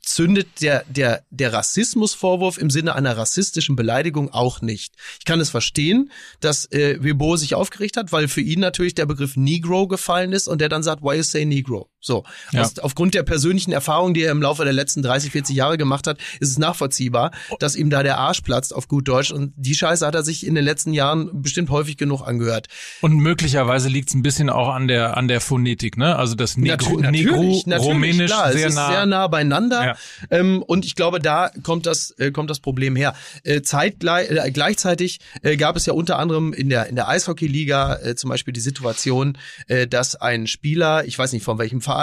zündet 0.06 0.62
der, 0.62 0.84
der, 0.88 1.24
der 1.30 1.52
Rassismusvorwurf 1.52 2.58
im 2.58 2.70
Sinne 2.70 2.94
einer 2.94 3.16
rassistischen 3.16 3.76
Beleidigung 3.76 4.30
auch 4.30 4.62
nicht. 4.62 4.94
Ich 5.18 5.24
kann 5.24 5.40
es 5.40 5.50
verstehen, 5.50 6.10
dass 6.40 6.70
äh, 6.72 6.98
Webo 7.00 7.36
sich 7.36 7.54
aufgeregt 7.54 7.96
hat, 7.96 8.12
weil 8.12 8.28
für 8.28 8.40
ihn 8.40 8.60
natürlich 8.60 8.94
der 8.94 9.06
Begriff 9.06 9.36
Negro 9.36 9.88
gefallen 9.88 10.32
ist 10.32 10.48
und 10.48 10.60
der 10.60 10.68
dann 10.68 10.82
sagt, 10.84 11.02
why 11.02 11.16
you 11.16 11.22
say 11.22 11.44
Negro? 11.44 11.90
So. 12.06 12.24
Ja. 12.52 12.62
Aus, 12.62 12.78
aufgrund 12.78 13.14
der 13.14 13.24
persönlichen 13.24 13.72
Erfahrung, 13.72 14.14
die 14.14 14.22
er 14.22 14.30
im 14.30 14.40
Laufe 14.40 14.62
der 14.62 14.72
letzten 14.72 15.02
30, 15.02 15.32
40 15.32 15.56
Jahre 15.56 15.76
gemacht 15.76 16.06
hat, 16.06 16.18
ist 16.38 16.50
es 16.50 16.58
nachvollziehbar, 16.58 17.32
dass 17.58 17.74
ihm 17.74 17.90
da 17.90 18.04
der 18.04 18.18
Arsch 18.18 18.42
platzt 18.42 18.72
auf 18.72 18.86
gut 18.86 19.08
Deutsch 19.08 19.32
und 19.32 19.52
die 19.56 19.74
Scheiße 19.74 20.06
hat 20.06 20.14
er 20.14 20.22
sich 20.22 20.46
in 20.46 20.54
den 20.54 20.64
letzten 20.64 20.92
Jahren 20.92 21.42
bestimmt 21.42 21.68
häufig 21.70 21.96
genug 21.96 22.22
angehört. 22.22 22.68
Und 23.00 23.16
möglicherweise 23.16 23.88
liegt 23.88 24.10
es 24.10 24.14
ein 24.14 24.22
bisschen 24.22 24.50
auch 24.50 24.68
an 24.68 24.86
der 24.86 25.16
an 25.16 25.26
der 25.26 25.40
Phonetik, 25.40 25.96
ne? 25.96 26.16
Also 26.16 26.36
das 26.36 26.56
Negro, 26.56 26.98
Natu- 26.98 27.10
Negro 27.10 27.56
Rumänisch 27.76 28.30
klar, 28.30 28.52
sehr 28.52 28.66
es 28.66 28.72
ist 28.72 28.76
nah. 28.76 28.90
sehr 28.90 29.06
nah 29.06 29.26
beieinander. 29.26 29.84
Ja. 29.84 29.96
Ähm, 30.30 30.62
und 30.62 30.84
ich 30.84 30.94
glaube, 30.94 31.18
da 31.18 31.50
kommt 31.64 31.86
das, 31.86 32.12
äh, 32.18 32.30
kommt 32.30 32.50
das 32.50 32.60
Problem 32.60 32.94
her. 32.94 33.14
Äh, 33.42 33.62
zeitgleich, 33.62 34.30
äh, 34.30 34.50
gleichzeitig 34.52 35.18
äh, 35.42 35.56
gab 35.56 35.76
es 35.76 35.86
ja 35.86 35.92
unter 35.92 36.18
anderem 36.18 36.52
in 36.52 36.68
der, 36.68 36.86
in 36.86 36.94
der 36.94 37.08
Eishockeyliga 37.08 37.96
äh, 37.96 38.14
zum 38.14 38.30
Beispiel 38.30 38.52
die 38.54 38.60
Situation, 38.60 39.36
äh, 39.66 39.86
dass 39.88 40.14
ein 40.14 40.46
Spieler, 40.46 41.04
ich 41.04 41.18
weiß 41.18 41.32
nicht 41.32 41.42
von 41.42 41.58
welchem 41.58 41.80
Verein, 41.80 41.95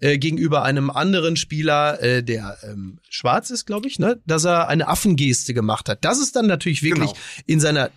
äh, 0.00 0.18
gegenüber 0.18 0.62
einem 0.62 0.90
anderen 0.90 1.36
Spieler, 1.36 2.02
äh, 2.02 2.22
der 2.22 2.58
ähm, 2.62 2.98
schwarz 3.08 3.50
ist, 3.50 3.66
glaube 3.66 3.88
ich, 3.88 3.98
ne, 3.98 4.20
dass 4.26 4.44
er 4.44 4.68
eine 4.68 4.88
Affengeste 4.88 5.54
gemacht 5.54 5.88
hat. 5.88 6.04
Das 6.04 6.18
ist 6.18 6.36
dann 6.36 6.46
natürlich 6.46 6.82
wirklich 6.82 7.10
Genau. 7.12 7.20
in 7.46 7.60
seiner 7.60 7.90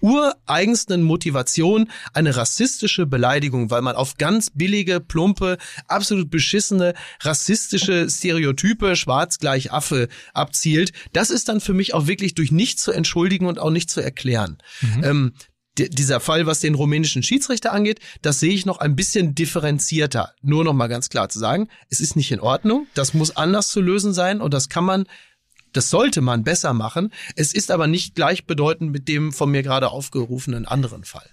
ureigensten 0.00 1.02
Motivation 1.02 1.90
eine 2.12 2.36
rassistische 2.36 3.06
Beleidigung, 3.06 3.70
weil 3.70 3.80
man 3.80 3.96
auf 3.96 4.18
ganz 4.18 4.50
billige, 4.50 5.00
plumpe, 5.00 5.56
absolut 5.88 6.30
beschissene, 6.30 6.92
rassistische 7.22 8.10
Stereotype, 8.10 8.96
schwarz 8.96 9.38
gleich 9.38 9.72
Affe, 9.72 10.08
abzielt. 10.34 10.92
Das 11.14 11.30
ist 11.30 11.48
dann 11.48 11.60
für 11.60 11.72
mich 11.72 11.94
auch 11.94 12.06
wirklich 12.06 12.34
durch 12.34 12.52
nichts 12.52 12.82
zu 12.82 12.92
entschuldigen 12.92 13.46
und 13.46 13.58
auch 13.58 13.70
nicht 13.70 13.88
zu 13.88 14.02
erklären. 14.02 14.58
Ähm, 15.02 15.32
D 15.38 15.53
dieser 15.78 16.20
Fall, 16.20 16.46
was 16.46 16.60
den 16.60 16.74
rumänischen 16.74 17.22
Schiedsrichter 17.22 17.72
angeht, 17.72 18.00
das 18.22 18.40
sehe 18.40 18.52
ich 18.52 18.64
noch 18.66 18.78
ein 18.78 18.94
bisschen 18.94 19.34
differenzierter. 19.34 20.32
Nur 20.42 20.64
noch 20.64 20.72
mal 20.72 20.86
ganz 20.88 21.08
klar 21.08 21.28
zu 21.28 21.38
sagen, 21.38 21.68
es 21.90 22.00
ist 22.00 22.14
nicht 22.16 22.30
in 22.30 22.40
Ordnung, 22.40 22.86
das 22.94 23.14
muss 23.14 23.36
anders 23.36 23.68
zu 23.68 23.80
lösen 23.80 24.14
sein 24.14 24.40
und 24.40 24.54
das 24.54 24.68
kann 24.68 24.84
man 24.84 25.06
das 25.72 25.90
sollte 25.90 26.20
man 26.20 26.44
besser 26.44 26.72
machen. 26.72 27.12
Es 27.34 27.52
ist 27.52 27.72
aber 27.72 27.88
nicht 27.88 28.14
gleichbedeutend 28.14 28.92
mit 28.92 29.08
dem 29.08 29.32
von 29.32 29.50
mir 29.50 29.64
gerade 29.64 29.90
aufgerufenen 29.90 30.66
anderen 30.66 31.02
Fall. 31.02 31.28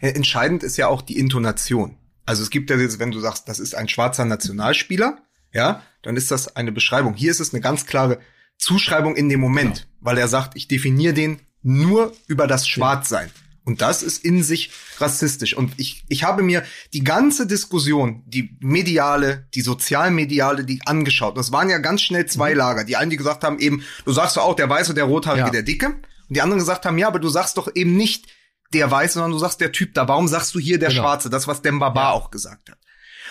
Äh, 0.00 0.10
Entscheidend 0.10 0.62
ist 0.62 0.76
ja 0.76 0.86
auch 0.86 1.02
die 1.02 1.18
Intonation. 1.18 1.96
Also 2.24 2.44
es 2.44 2.50
gibt 2.50 2.70
ja 2.70 2.76
jetzt, 2.76 3.00
wenn 3.00 3.10
du 3.10 3.18
sagst, 3.18 3.48
das 3.48 3.58
ist 3.58 3.74
ein 3.74 3.88
schwarzer 3.88 4.24
Nationalspieler, 4.24 5.18
ja, 5.52 5.82
dann 6.02 6.16
ist 6.16 6.30
das 6.30 6.54
eine 6.54 6.70
Beschreibung. 6.70 7.14
Hier 7.14 7.32
ist 7.32 7.40
es 7.40 7.52
eine 7.52 7.60
ganz 7.60 7.86
klare 7.86 8.20
Zuschreibung 8.58 9.16
in 9.16 9.28
dem 9.28 9.40
Moment, 9.40 9.74
Genau. 9.78 9.88
weil 10.00 10.18
er 10.18 10.28
sagt, 10.28 10.56
ich 10.56 10.68
definiere 10.68 11.12
den 11.14 11.40
nur 11.66 12.12
über 12.28 12.46
das 12.46 12.68
Schwarzsein. 12.68 13.30
Und 13.64 13.82
das 13.82 14.04
ist 14.04 14.24
in 14.24 14.44
sich 14.44 14.70
rassistisch. 14.98 15.54
Und 15.56 15.72
ich, 15.76 16.04
ich 16.08 16.22
habe 16.22 16.44
mir 16.44 16.62
die 16.92 17.02
ganze 17.02 17.48
Diskussion, 17.48 18.22
die 18.26 18.56
mediale, 18.60 19.48
die 19.54 19.60
sozialmediale, 19.62 20.64
die 20.64 20.80
angeschaut. 20.86 21.36
Es 21.36 21.50
waren 21.50 21.68
ja 21.68 21.78
ganz 21.78 22.02
schnell 22.02 22.26
zwei 22.26 22.54
Lager. 22.54 22.84
Die 22.84 22.96
einen, 22.96 23.10
die 23.10 23.16
gesagt 23.16 23.42
haben 23.42 23.58
eben, 23.58 23.82
du 24.04 24.12
sagst 24.12 24.36
doch 24.36 24.44
auch, 24.44 24.54
der 24.54 24.70
Weiße, 24.70 24.94
der 24.94 25.04
Rothaarige, 25.04 25.46
Ja. 25.46 25.50
der 25.50 25.62
Dicke. 25.64 25.86
Und 25.88 26.36
die 26.36 26.40
anderen 26.40 26.60
gesagt 26.60 26.86
haben, 26.86 26.96
ja, 26.98 27.08
aber 27.08 27.18
du 27.18 27.28
sagst 27.28 27.56
doch 27.56 27.68
eben 27.74 27.96
nicht 27.96 28.26
der 28.72 28.88
Weiße, 28.88 29.14
sondern 29.14 29.32
du 29.32 29.38
sagst 29.38 29.60
der 29.60 29.72
Typ 29.72 29.94
da. 29.94 30.06
Warum 30.06 30.28
sagst 30.28 30.54
du 30.54 30.60
hier 30.60 30.78
der 30.78 30.90
Genau. 30.90 31.02
Schwarze? 31.02 31.28
Das, 31.30 31.48
was 31.48 31.62
Dembaba 31.62 32.02
Ja. 32.02 32.10
auch 32.12 32.30
gesagt 32.30 32.70
hat. 32.70 32.78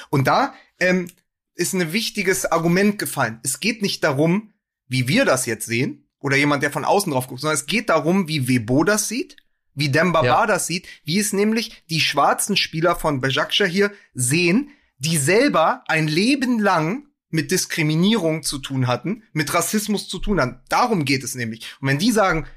Und 0.10 0.28
da 0.28 0.53
ähm, 0.82 1.10
ist 1.53 1.74
ein 1.74 1.94
wichtiges 1.94 2.45
Argument 2.45 2.99
gefallen. 2.99 3.40
Es 3.44 3.62
geht 3.62 3.82
nicht 3.82 4.03
darum, 4.03 4.53
wie 4.90 5.07
wir 5.07 5.24
das 5.24 5.45
jetzt 5.45 5.66
sehen, 5.66 6.05
oder 6.26 6.38
jemand, 6.38 6.64
der 6.64 6.72
von 6.72 6.86
außen 6.86 7.12
drauf 7.12 7.28
guckt, 7.28 7.42
sondern 7.42 7.54
es 7.60 7.68
geht 7.68 7.90
darum, 7.90 8.28
wie 8.28 8.48
Webo 8.48 8.84
das 8.84 9.08
sieht, 9.08 9.38
wie 9.76 9.90
Dembaba 9.90 10.26
Ja. 10.26 10.46
das 10.48 10.66
sieht, 10.66 10.88
wie 11.04 11.20
es 11.20 11.34
nämlich 11.34 11.84
die 11.92 12.00
schwarzen 12.02 12.58
Spieler 12.58 12.96
von 12.96 13.22
Bejakcia 13.22 13.68
hier 13.68 13.92
sehen, 14.16 14.70
die 14.98 15.18
selber 15.18 15.84
ein 15.88 16.08
Leben 16.08 16.60
lang 16.60 17.06
mit 17.30 17.52
Diskriminierung 17.52 18.42
zu 18.42 18.58
tun 18.58 18.88
hatten, 18.88 19.22
mit 19.34 19.54
Rassismus 19.54 20.08
zu 20.08 20.18
tun 20.18 20.42
hatten. 20.42 20.62
Darum 20.68 21.06
geht 21.06 21.24
es 21.24 21.36
nämlich. 21.36 21.66
Und 21.80 21.90
wenn 21.90 22.00
die 22.00 22.12
sagen, 22.12 22.48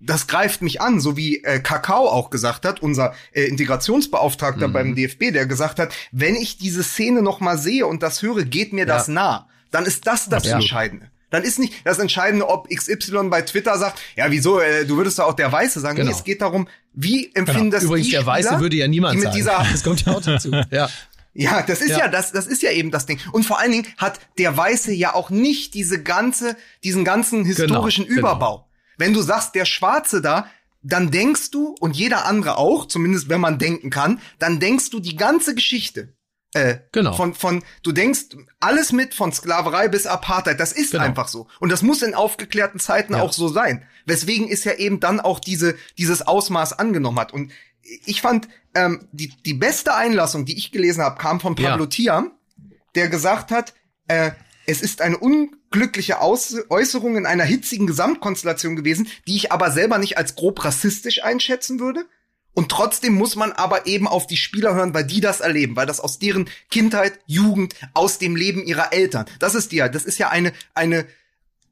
das 0.00 0.26
greift 0.26 0.62
mich 0.62 0.80
an, 0.80 0.98
so 1.00 1.16
wie 1.18 1.42
äh, 1.44 1.58
Kakao 1.60 2.08
auch 2.08 2.30
gesagt 2.30 2.64
hat, 2.64 2.80
unser 2.80 3.14
äh, 3.32 3.42
Integrationsbeauftragter 3.44 4.68
Mhm. 4.68 4.72
beim 4.72 4.94
DFB, 4.94 5.32
der 5.32 5.44
gesagt 5.46 5.78
hat, 5.78 5.92
wenn 6.12 6.34
ich 6.34 6.56
diese 6.56 6.82
Szene 6.82 7.20
noch 7.20 7.40
mal 7.40 7.58
sehe 7.58 7.86
und 7.86 8.02
das 8.02 8.22
höre, 8.22 8.44
geht 8.44 8.72
mir 8.72 8.86
das 8.86 9.08
nah. 9.08 9.48
Dann 9.70 9.84
ist 9.84 10.06
das 10.06 10.26
das 10.30 10.44
Absolut. 10.44 10.62
Entscheidende. 10.62 11.10
Dann 11.30 11.42
ist 11.42 11.58
nicht 11.58 11.74
das 11.84 11.98
Entscheidende, 11.98 12.48
ob 12.48 12.68
XY 12.68 13.28
bei 13.28 13.42
Twitter 13.42 13.76
sagt, 13.78 14.00
ja, 14.16 14.30
wieso, 14.30 14.60
äh, 14.60 14.86
du 14.86 14.96
würdest 14.96 15.18
doch 15.18 15.26
auch 15.26 15.34
der 15.34 15.52
Weiße 15.52 15.80
sagen. 15.80 15.96
Genau. 15.96 16.10
Nee, 16.10 16.16
es 16.16 16.24
geht 16.24 16.40
darum, 16.40 16.68
wie 16.94 17.30
empfinden 17.34 17.70
das 17.70 17.82
Übrigens, 17.82 18.06
die 18.06 18.12
der 18.12 18.26
Weiße 18.26 18.60
würde 18.60 18.76
ja 18.76 18.88
niemand 18.88 19.20
sagen. 19.20 19.36
dieser 19.36 19.66
das 19.72 19.82
kommt 19.82 20.04
ja 20.04 20.12
auch 20.12 20.22
dazu. 20.22 20.50
Ja. 20.70 20.88
ja, 21.34 21.62
das 21.62 21.80
ist 21.80 21.90
ja. 21.90 21.98
Ja. 21.98 22.08
das, 22.08 22.32
das 22.32 22.46
ist 22.46 22.62
ja 22.62 22.70
eben 22.70 22.90
das 22.90 23.06
Ding. 23.06 23.20
Und 23.32 23.44
vor 23.44 23.58
allen 23.60 23.72
Dingen 23.72 23.86
hat 23.96 24.18
der 24.38 24.56
Weiße 24.56 24.92
ja 24.92 25.14
auch 25.14 25.30
nicht 25.30 25.74
diese 25.74 26.02
ganze, 26.02 26.56
diesen 26.82 27.04
ganzen 27.04 27.44
historischen 27.44 28.06
genau. 28.06 28.20
Überbau. 28.20 28.68
Wenn 28.96 29.14
du 29.14 29.22
sagst, 29.22 29.54
der 29.54 29.64
Schwarze 29.64 30.20
da, 30.20 30.46
dann 30.82 31.10
denkst 31.10 31.50
du, 31.50 31.74
und 31.80 31.96
jeder 31.96 32.26
andere 32.26 32.56
auch, 32.56 32.86
zumindest 32.86 33.28
wenn 33.28 33.40
man 33.40 33.58
denken 33.58 33.90
kann, 33.90 34.20
dann 34.38 34.58
denkst 34.58 34.90
du 34.90 35.00
die 35.00 35.16
ganze 35.16 35.54
Geschichte. 35.54 36.14
Äh, 36.54 36.78
Genau. 36.92 37.12
Von, 37.12 37.34
von, 37.34 37.62
du 37.82 37.92
denkst 37.92 38.36
alles 38.60 38.92
mit, 38.92 39.14
von 39.14 39.32
Sklaverei 39.32 39.88
bis 39.88 40.06
Apartheid. 40.06 40.58
Das 40.58 40.72
ist 40.72 40.92
Genau. 40.92 41.04
einfach 41.04 41.28
so. 41.28 41.46
Und 41.60 41.70
das 41.70 41.82
muss 41.82 42.02
in 42.02 42.14
aufgeklärten 42.14 42.80
Zeiten 42.80 43.12
Ja. 43.14 43.20
auch 43.22 43.32
so 43.32 43.48
sein. 43.48 43.84
Weswegen 44.06 44.48
es 44.50 44.64
ja 44.64 44.72
eben 44.74 45.00
dann 45.00 45.20
auch 45.20 45.40
diese, 45.40 45.76
dieses 45.98 46.26
Ausmaß 46.26 46.78
angenommen 46.78 47.18
hat. 47.18 47.32
Und 47.34 47.52
ich 48.06 48.20
fand, 48.22 48.48
ähm, 48.74 49.08
die, 49.12 49.32
die 49.44 49.54
beste 49.54 49.94
Einlassung, 49.94 50.44
die 50.44 50.56
ich 50.56 50.72
gelesen 50.72 51.02
habe, 51.02 51.18
kam 51.20 51.40
von 51.40 51.54
Pablo 51.54 51.84
Ja. 51.84 51.90
Tiam, 51.90 52.32
der 52.94 53.08
gesagt 53.08 53.50
hat, 53.50 53.74
äh, 54.08 54.30
es 54.66 54.82
ist 54.82 55.00
eine 55.00 55.16
unglückliche 55.18 56.20
Aus 56.20 56.54
Äußerung 56.68 57.16
in 57.16 57.24
einer 57.26 57.44
hitzigen 57.44 57.86
Gesamtkonstellation 57.86 58.76
gewesen, 58.76 59.08
die 59.26 59.36
ich 59.36 59.52
aber 59.52 59.70
selber 59.70 59.98
nicht 59.98 60.18
als 60.18 60.34
grob 60.34 60.62
rassistisch 60.64 61.22
einschätzen 61.24 61.80
würde. 61.80 62.06
Und 62.58 62.70
trotzdem 62.70 63.14
muss 63.14 63.36
man 63.36 63.52
aber 63.52 63.86
eben 63.86 64.08
auf 64.08 64.26
die 64.26 64.36
Spieler 64.36 64.74
hören, 64.74 64.92
weil 64.92 65.04
die 65.04 65.20
das 65.20 65.38
erleben, 65.38 65.76
weil 65.76 65.86
das 65.86 66.00
aus 66.00 66.18
deren 66.18 66.50
Kindheit, 66.72 67.20
Jugend, 67.24 67.76
aus 67.94 68.18
dem 68.18 68.34
Leben 68.34 68.64
ihrer 68.64 68.92
Eltern. 68.92 69.26
Das 69.38 69.54
ist 69.54 69.70
die 69.70 69.76
ja, 69.76 69.88
das 69.88 70.04
ist 70.04 70.18
ja 70.18 70.30
eine, 70.30 70.52
eine, 70.74 71.06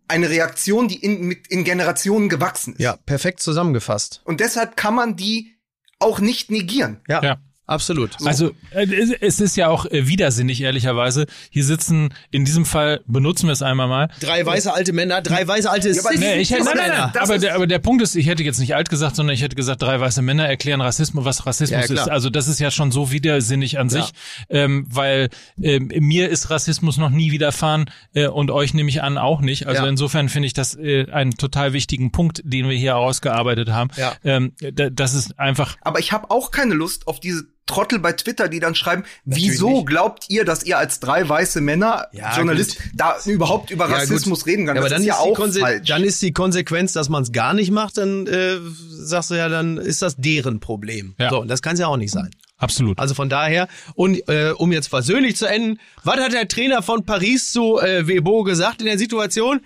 eine 0.06 0.30
Reaktion, 0.30 0.86
die 0.86 0.94
in, 1.02 1.22
mit, 1.22 1.48
in 1.48 1.64
Generationen 1.64 2.28
gewachsen 2.28 2.74
ist. 2.74 2.82
ja, 2.82 2.94
perfekt 3.04 3.40
zusammengefasst. 3.40 4.20
Und 4.22 4.38
deshalb 4.38 4.76
kann 4.76 4.94
man 4.94 5.16
die 5.16 5.56
auch 5.98 6.20
nicht 6.20 6.52
negieren. 6.52 7.00
Ja, 7.08 7.20
Ja. 7.20 7.40
Absolut. 7.66 8.12
Also 8.24 8.52
äh, 8.70 8.86
es 9.20 9.40
ist 9.40 9.56
ja 9.56 9.68
auch 9.68 9.86
äh, 9.86 10.06
widersinnig, 10.08 10.60
ehrlicherweise. 10.60 11.26
Hier 11.50 11.64
sitzen, 11.64 12.14
in 12.30 12.44
diesem 12.44 12.64
Fall 12.64 13.00
benutzen 13.06 13.46
wir 13.46 13.52
es 13.52 13.62
einmal 13.62 13.88
mal. 13.88 14.08
Drei 14.20 14.44
weiße 14.44 14.72
alte 14.72 14.92
Männer, 14.92 15.22
drei 15.22 15.46
weiße 15.46 15.70
alte 15.70 15.90
Ja, 15.90 16.00
aber 16.04 16.14
nee, 16.18 16.36
ich 16.36 16.50
hätte, 16.50 16.64
nein, 16.64 16.74
nein, 16.76 16.90
nein. 16.90 17.12
Aber 17.22 17.34
ist- 17.36 17.42
der, 17.42 17.54
aber 17.54 17.66
der 17.66 17.78
Punkt 17.78 18.02
ist, 18.02 18.14
ich 18.14 18.26
hätte 18.26 18.42
jetzt 18.42 18.58
nicht 18.58 18.74
alt 18.74 18.88
gesagt, 18.90 19.16
sondern 19.16 19.34
ich 19.34 19.42
hätte 19.42 19.56
gesagt, 19.56 19.82
drei 19.82 19.98
weiße 20.00 20.22
Männer 20.22 20.46
erklären 20.46 20.80
Rassismus, 20.80 21.24
was 21.24 21.46
Rassismus 21.46 21.88
Ja, 21.88 21.94
ist. 21.94 22.08
Also 22.08 22.30
das 22.30 22.48
ist 22.48 22.58
ja 22.60 22.70
schon 22.70 22.92
so 22.92 23.10
widersinnig 23.12 23.78
an 23.78 23.88
sich, 23.88 24.10
ähm, 24.48 24.86
weil 24.88 25.28
ähm, 25.62 25.90
mir 25.98 26.28
ist 26.28 26.50
Rassismus 26.50 26.96
noch 26.98 27.10
nie 27.10 27.32
widerfahren 27.32 27.86
äh, 28.14 28.26
und 28.28 28.50
euch 28.50 28.74
nehme 28.74 28.88
ich 28.88 29.02
an 29.02 29.18
auch 29.18 29.40
nicht. 29.40 29.66
Also 29.66 29.82
Ja. 29.82 29.88
insofern 29.88 30.28
finde 30.28 30.46
ich 30.46 30.52
das 30.54 30.74
äh, 30.76 31.10
einen 31.10 31.32
total 31.36 31.72
wichtigen 31.72 32.12
Punkt, 32.12 32.42
den 32.44 32.68
wir 32.68 32.76
hier 32.76 32.92
herausgearbeitet 32.92 33.70
haben. 33.70 33.90
Ja. 33.96 34.14
Ähm, 34.24 34.52
da, 34.72 34.90
das 34.90 35.14
ist 35.14 35.38
einfach 35.38 35.76
Aber 35.82 35.98
ich 35.98 36.12
habe 36.12 36.30
auch 36.30 36.50
keine 36.50 36.74
Lust 36.74 37.06
auf 37.08 37.20
diese 37.20 37.44
Trottel 37.66 37.98
bei 37.98 38.12
Twitter, 38.12 38.48
die 38.48 38.60
dann 38.60 38.74
schreiben, 38.74 39.02
Natürlich 39.24 39.50
wieso 39.50 39.70
nicht. 39.70 39.86
glaubt 39.86 40.24
ihr, 40.28 40.44
dass 40.44 40.62
ihr 40.64 40.78
als 40.78 41.00
drei 41.00 41.28
weiße 41.28 41.60
Männer, 41.60 42.06
Ja, 42.12 42.34
Journalist, 42.36 42.78
da 42.94 43.16
überhaupt 43.26 43.70
über 43.70 43.88
Ja, 43.90 43.96
Rassismus 43.96 44.40
gut. 44.40 44.46
reden 44.48 44.66
kann? 44.66 44.76
Ja, 44.76 44.82
aber 44.82 44.88
das 44.88 44.96
dann 44.98 45.02
ist 45.02 45.08
ja 45.08 45.34
Konse- 45.34 45.60
falsch. 45.60 45.88
Dann 45.88 46.04
ist 46.04 46.22
die 46.22 46.32
Konsequenz, 46.32 46.92
dass 46.92 47.08
man 47.08 47.24
es 47.24 47.32
gar 47.32 47.54
nicht 47.54 47.70
macht, 47.72 47.98
dann 47.98 48.26
äh, 48.26 48.58
sagst 48.88 49.30
du 49.30 49.34
ja, 49.34 49.48
dann 49.48 49.78
ist 49.78 50.00
das 50.02 50.14
deren 50.16 50.60
Problem. 50.60 51.14
Ja. 51.18 51.30
So, 51.30 51.40
und 51.40 51.48
das 51.48 51.60
kann 51.60 51.74
es 51.74 51.80
ja 51.80 51.88
auch 51.88 51.96
nicht 51.96 52.12
sein. 52.12 52.30
absolut. 52.58 52.98
Also 52.98 53.14
von 53.14 53.28
daher, 53.28 53.68
und 53.94 54.28
äh, 54.28 54.52
um 54.56 54.72
jetzt 54.72 54.86
versöhnlich 54.88 55.36
zu 55.36 55.46
enden, 55.46 55.78
was 56.04 56.16
hat 56.18 56.32
der 56.32 56.48
Trainer 56.48 56.82
von 56.82 57.04
Paris 57.04 57.50
zu 57.52 57.78
äh, 57.80 58.06
Webo 58.06 58.44
gesagt 58.44 58.80
in 58.80 58.86
der 58.86 58.96
Situation? 58.98 59.60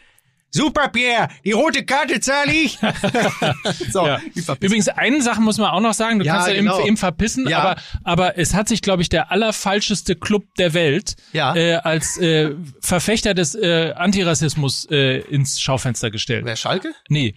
Super, 0.53 0.89
Pierre, 0.89 1.29
die 1.45 1.53
rote 1.53 1.85
Karte 1.85 2.21
zahle 2.21 2.53
ich. 2.53 2.79
so, 3.93 4.07
Ja. 4.07 4.21
Übrigens, 4.61 4.89
eine 4.89 5.23
Sache 5.23 5.41
muss 5.41 5.59
man 5.59 5.71
auch 5.71 5.81
noch 5.81 5.95
sagen, 5.95 6.19
du 6.19 6.25
Ja, 6.25 6.35
kannst 6.35 6.49
ja 6.49 6.55
genau. 6.55 6.79
eben, 6.79 6.89
eben 6.89 6.97
verpissen, 6.97 7.49
Ja. 7.49 7.59
aber, 7.61 7.77
aber 8.05 8.39
es 8.39 8.55
hat 8.55 8.69
sich, 8.69 8.83
glaube 8.83 9.03
ich, 9.03 9.09
der 9.09 9.31
allerfalscheste 9.31 10.17
Club 10.17 10.45
der 10.59 10.75
Welt 10.75 11.17
Ja. 11.33 11.55
äh, 11.55 11.75
als 11.75 12.19
äh, 12.19 12.51
Verfechter 12.81 13.35
des 13.35 13.55
äh, 13.55 13.93
Antirassismus 13.97 14.87
äh, 14.91 15.19
ins 15.21 15.61
Schaufenster 15.61 16.11
gestellt. 16.11 16.45
Wer 16.45 16.57
Schalke? 16.57 16.93
Nee. 17.09 17.35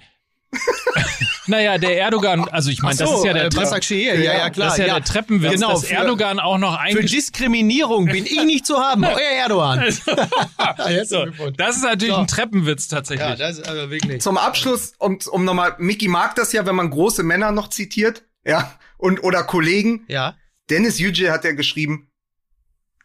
Naja, 1.48 1.78
der 1.78 1.98
Erdogan, 2.00 2.48
also 2.50 2.70
ich 2.70 2.82
meine, 2.82 2.96
das 2.98 3.10
ist 3.12 3.26
ja 3.26 3.34
der 3.34 3.46
äh, 3.46 3.48
Tre- 3.50 3.58
Başakşehir, 3.64 4.16
ja, 4.22 4.34
ja, 4.38 4.50
klar. 4.50 4.68
das 4.70 4.78
ist 4.80 4.86
ja, 4.88 4.94
der 4.96 5.04
Treppenwitz, 5.04 5.52
Genau, 5.54 5.72
dass 5.74 5.86
für- 5.86 5.94
Erdogan 5.94 6.40
auch 6.40 6.58
noch 6.58 6.74
Für 6.76 6.80
eingestellt 6.80 7.14
Diskriminierung 7.14 8.06
bin 8.06 8.26
ich 8.26 8.44
nicht 8.46 8.66
zu 8.66 8.78
haben. 8.78 9.04
Euer 9.06 9.18
Erdogan. 9.18 9.92
so, 11.06 11.26
Das 11.58 11.76
ist 11.78 11.84
natürlich 11.84 12.14
So. 12.14 12.20
ein 12.22 12.28
Treppenwitz 12.28 12.88
tatsächlich. 12.88 13.28
Ja, 13.28 13.36
das 13.36 13.60
ist 13.60 13.68
aber 13.68 13.90
wirklich. 13.90 14.22
Zum 14.22 14.38
Abschluss, 14.38 14.94
um, 15.00 15.20
um 15.32 15.46
nochmal, 15.46 15.76
Mickey 15.80 16.08
mag 16.08 16.36
das 16.36 16.54
ja, 16.54 16.66
wenn 16.66 16.76
man 16.76 16.90
große 16.90 17.24
Männer 17.24 17.52
noch 17.52 17.70
zitiert, 17.70 18.24
ja, 18.46 18.74
und 18.98 19.24
oder 19.24 19.44
Kollegen. 19.44 20.04
Ja. 20.08 20.36
Dennis 20.70 21.00
Yüce 21.00 21.30
hat 21.32 21.44
ja 21.44 21.52
geschrieben, 21.54 22.08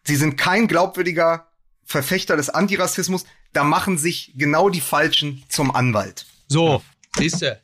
sie 0.04 0.16
sind 0.16 0.36
kein 0.36 0.68
glaubwürdiger 0.68 1.48
Verfechter 1.84 2.36
des 2.36 2.50
Antirassismus, 2.50 3.24
da 3.52 3.64
machen 3.64 3.98
sich 3.98 4.32
genau 4.36 4.68
die 4.68 4.80
Falschen 4.80 5.42
zum 5.48 5.74
Anwalt. 5.74 6.26
So, 6.48 6.82
siehste. 7.16 7.60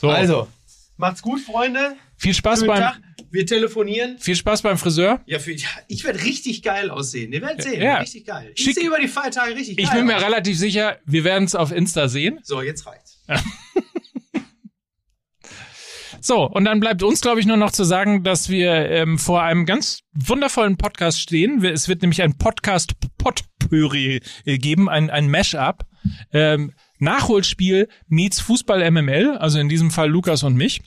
so, 0.00 0.10
Also, 0.10 0.48
macht's 0.96 1.22
gut, 1.22 1.40
Freunde. 1.40 1.96
viel 2.16 2.34
Spaß 2.34 2.60
Schönen 2.60 2.68
beim 2.68 2.80
Tag. 2.80 3.00
Wir 3.32 3.46
telefonieren. 3.46 4.18
viel 4.18 4.34
Spaß 4.34 4.62
beim 4.62 4.76
Friseur. 4.76 5.20
Ja, 5.26 5.38
für, 5.38 5.52
ja 5.52 5.68
ich 5.86 6.02
werde 6.02 6.20
richtig 6.24 6.62
geil 6.62 6.90
aussehen. 6.90 7.32
Ihr 7.32 7.40
werdet 7.42 7.62
sehen. 7.62 7.80
Ja. 7.80 7.98
Richtig 7.98 8.26
geil. 8.26 8.50
Ich 8.56 8.64
Schick. 8.64 8.74
sehe 8.74 8.86
über 8.88 8.98
die 8.98 9.06
Feiertage 9.06 9.54
richtig 9.54 9.78
Ich 9.78 9.86
geil 9.86 9.98
bin 9.98 10.06
mir 10.06 10.16
aus. 10.16 10.22
relativ 10.24 10.58
sicher, 10.58 10.98
wir 11.04 11.22
werden 11.22 11.44
es 11.44 11.54
auf 11.54 11.70
Insta 11.70 12.08
sehen. 12.08 12.40
So, 12.42 12.60
jetzt 12.60 12.86
reicht's. 12.86 13.20
So, 16.22 16.44
und 16.46 16.66
dann 16.66 16.80
bleibt 16.80 17.02
uns, 17.02 17.22
glaube 17.22 17.40
ich, 17.40 17.46
nur 17.46 17.56
noch 17.56 17.70
zu 17.70 17.82
sagen, 17.84 18.24
dass 18.24 18.50
wir 18.50 18.72
ähm, 18.90 19.16
vor 19.18 19.42
einem 19.42 19.64
ganz 19.64 20.00
wundervollen 20.12 20.76
Podcast 20.76 21.18
stehen. 21.20 21.64
Es 21.64 21.88
wird 21.88 22.02
nämlich 22.02 22.20
ein 22.20 22.36
Podcast 22.36 22.92
Potpourri 23.16 24.20
äh, 24.44 24.58
geben, 24.58 24.90
ein, 24.90 25.08
ein 25.08 25.30
Mashup. 25.30 25.86
Ähm, 26.32 26.74
Nachholspiel 27.00 27.88
meets 28.08 28.40
Fußball 28.40 28.88
MML, 28.90 29.36
also 29.38 29.58
in 29.58 29.68
diesem 29.68 29.90
Fall 29.90 30.08
Lukas 30.08 30.42
und 30.42 30.54
mich. 30.54 30.82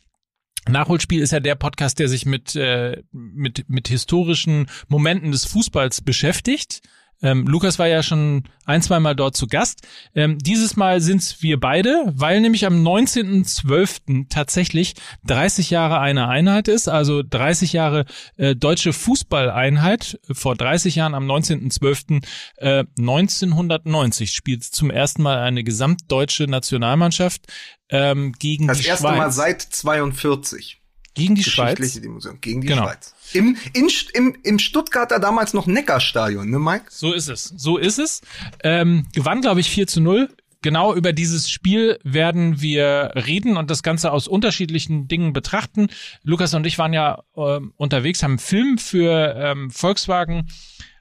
Nachholspiel 0.69 1.21
ist 1.21 1.31
ja 1.31 1.41
der 1.41 1.55
Podcast, 1.55 1.99
der 1.99 2.07
sich 2.07 2.25
mit, 2.25 2.55
äh, 2.55 3.03
mit, 3.11 3.65
mit 3.67 3.89
historischen 3.89 4.67
Momenten 4.87 5.31
des 5.31 5.45
Fußballs 5.45 6.01
beschäftigt. 6.01 6.81
Ähm, 7.23 7.47
Lukas 7.47 7.79
war 7.79 7.87
ja 7.87 8.03
schon 8.03 8.43
ein, 8.65 8.81
zwei 8.81 8.99
Mal 8.99 9.15
dort 9.15 9.35
zu 9.35 9.47
Gast. 9.47 9.81
Ähm, 10.13 10.37
dieses 10.37 10.75
Mal 10.75 11.01
sind's 11.01 11.41
wir 11.41 11.59
beide, 11.59 12.03
weil 12.13 12.41
nämlich 12.41 12.65
am 12.65 12.85
19.12. 12.85 14.27
tatsächlich 14.29 14.93
30 15.25 15.69
Jahre 15.69 15.99
eine 15.99 16.27
Einheit 16.27 16.67
ist, 16.67 16.87
also 16.87 17.23
30 17.23 17.73
Jahre 17.73 18.05
äh, 18.37 18.55
deutsche 18.55 18.93
Fußballeinheit. 18.93 20.19
Vor 20.31 20.55
30 20.55 20.95
Jahren 20.95 21.15
am 21.15 21.25
19.12. 21.29 22.23
Äh, 22.57 22.83
1990 22.99 24.31
spielt 24.31 24.63
zum 24.63 24.91
ersten 24.91 25.23
Mal 25.23 25.39
eine 25.39 25.63
gesamtdeutsche 25.63 26.47
Nationalmannschaft 26.47 27.47
ähm, 27.89 28.33
gegen 28.33 28.67
Das 28.67 28.79
die 28.79 28.87
erste 28.87 29.07
Schweiz. 29.07 29.17
Mal 29.17 29.31
seit 29.31 29.61
42. 29.61 30.82
gegen 31.13 31.35
die 31.35 31.43
Schweiz. 31.43 31.93
Dimension. 31.99 32.39
Gegen 32.41 32.61
die 32.61 32.67
Genau. 32.67 32.83
Schweiz. 32.83 33.13
Im, 33.33 33.55
in, 33.73 33.87
im, 34.13 34.35
Im 34.43 34.59
Stuttgarter 34.59 35.19
damals 35.19 35.53
noch 35.53 35.67
Neckarstadion, 35.67 36.49
ne, 36.49 36.59
Mike? 36.59 36.85
So 36.89 37.13
ist 37.13 37.29
es. 37.29 37.43
So 37.55 37.77
ist 37.77 37.99
es. 37.99 38.21
Ähm, 38.63 39.07
gewann, 39.13 39.41
glaube 39.41 39.59
ich, 39.59 39.69
4 39.69 39.87
zu 39.87 40.01
0. 40.01 40.29
Genau 40.61 40.93
über 40.95 41.11
dieses 41.11 41.49
Spiel 41.49 41.99
werden 42.03 42.61
wir 42.61 43.11
reden 43.15 43.57
und 43.57 43.69
das 43.69 43.83
Ganze 43.83 44.11
aus 44.13 44.29
unterschiedlichen 44.29 45.09
Dingen 45.09 45.33
betrachten. 45.33 45.87
Lukas 46.23 46.53
und 46.53 46.65
ich 46.65 46.77
waren 46.77 46.93
ja 46.93 47.21
ähm, 47.35 47.73
unterwegs, 47.75 48.23
haben 48.23 48.31
einen 48.33 48.39
Film 48.39 48.77
für 48.77 49.35
ähm, 49.37 49.69
Volkswagen 49.71 50.47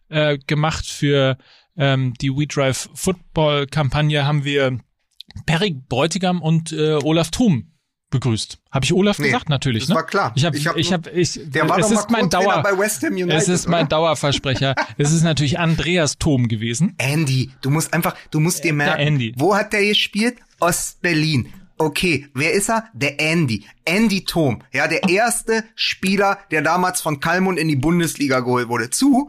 äh, 0.08 0.36
gemacht. 0.38 0.84
Für 0.86 1.38
ähm, 1.76 2.12
die 2.20 2.30
We 2.30 2.48
Drive 2.48 2.90
Football 2.94 3.66
Kampagne 3.68 4.26
haben 4.26 4.44
wir 4.44 4.78
Perry 5.46 5.70
Bräutigam 5.88 6.42
und 6.42 6.72
äh, 6.72 6.94
Olaf 6.94 7.30
Thum 7.30 7.71
begrüßt. 8.12 8.58
Habe 8.70 8.84
ich 8.84 8.92
Olaf 8.92 9.18
Nee, 9.18 9.26
gesagt? 9.26 9.48
Natürlich. 9.48 9.82
das 9.82 9.88
ne? 9.88 9.94
war 9.96 10.06
klar. 10.06 10.32
Ich 10.36 10.44
habe, 10.44 10.56
Ich 10.56 10.66
hab 10.66 10.74
habe, 10.74 10.80
ich, 10.80 10.92
hab, 10.92 11.06
ich 11.08 11.40
Der 11.44 11.68
war 11.68 11.78
es 11.78 11.88
doch 11.88 11.98
ist 12.02 12.10
mein 12.10 12.30
Dauer. 12.30 12.62
bei 12.62 12.78
West 12.78 13.02
Ham 13.02 13.14
United, 13.14 13.32
es 13.32 13.48
ist 13.48 13.66
mein 13.68 13.86
oder? 13.86 13.96
Dauerversprecher. 13.96 14.76
es 14.98 15.10
ist 15.12 15.24
natürlich 15.24 15.58
Andreas 15.58 16.18
Thom 16.18 16.46
gewesen. 16.46 16.94
Andy, 16.98 17.50
du 17.60 17.70
musst 17.70 17.92
einfach, 17.92 18.14
du 18.30 18.38
musst 18.38 18.62
dir 18.62 18.72
merken, 18.72 19.00
Andy. 19.00 19.34
wo 19.36 19.56
hat 19.56 19.72
der 19.72 19.84
gespielt? 19.84 20.38
Ostberlin. 20.60 21.52
Okay, 21.78 22.28
wer 22.34 22.52
ist 22.52 22.70
er? 22.70 22.84
Der 22.92 23.18
Andy. 23.18 23.64
Andy 23.84 24.24
Thom. 24.24 24.62
Ja, 24.72 24.86
der 24.86 25.08
erste 25.08 25.64
Spieler, 25.74 26.38
der 26.52 26.62
damals 26.62 27.00
von 27.00 27.18
Kalmund 27.18 27.58
in 27.58 27.66
die 27.66 27.74
Bundesliga 27.76 28.38
geholt 28.40 28.68
wurde. 28.68 28.90
Zu, 28.90 29.28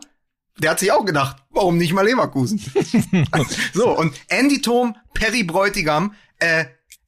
der 0.60 0.72
hat 0.72 0.80
sich 0.80 0.92
auch 0.92 1.04
gedacht, 1.06 1.38
warum 1.50 1.78
nicht 1.78 1.94
mal 1.94 2.06
Leverkusen? 2.06 2.62
so, 3.74 3.98
und 3.98 4.14
Andy 4.28 4.62
Thom, 4.62 4.96
Perry 5.16 5.44
Bräutigam, 5.44 6.14
äh, 6.40 6.66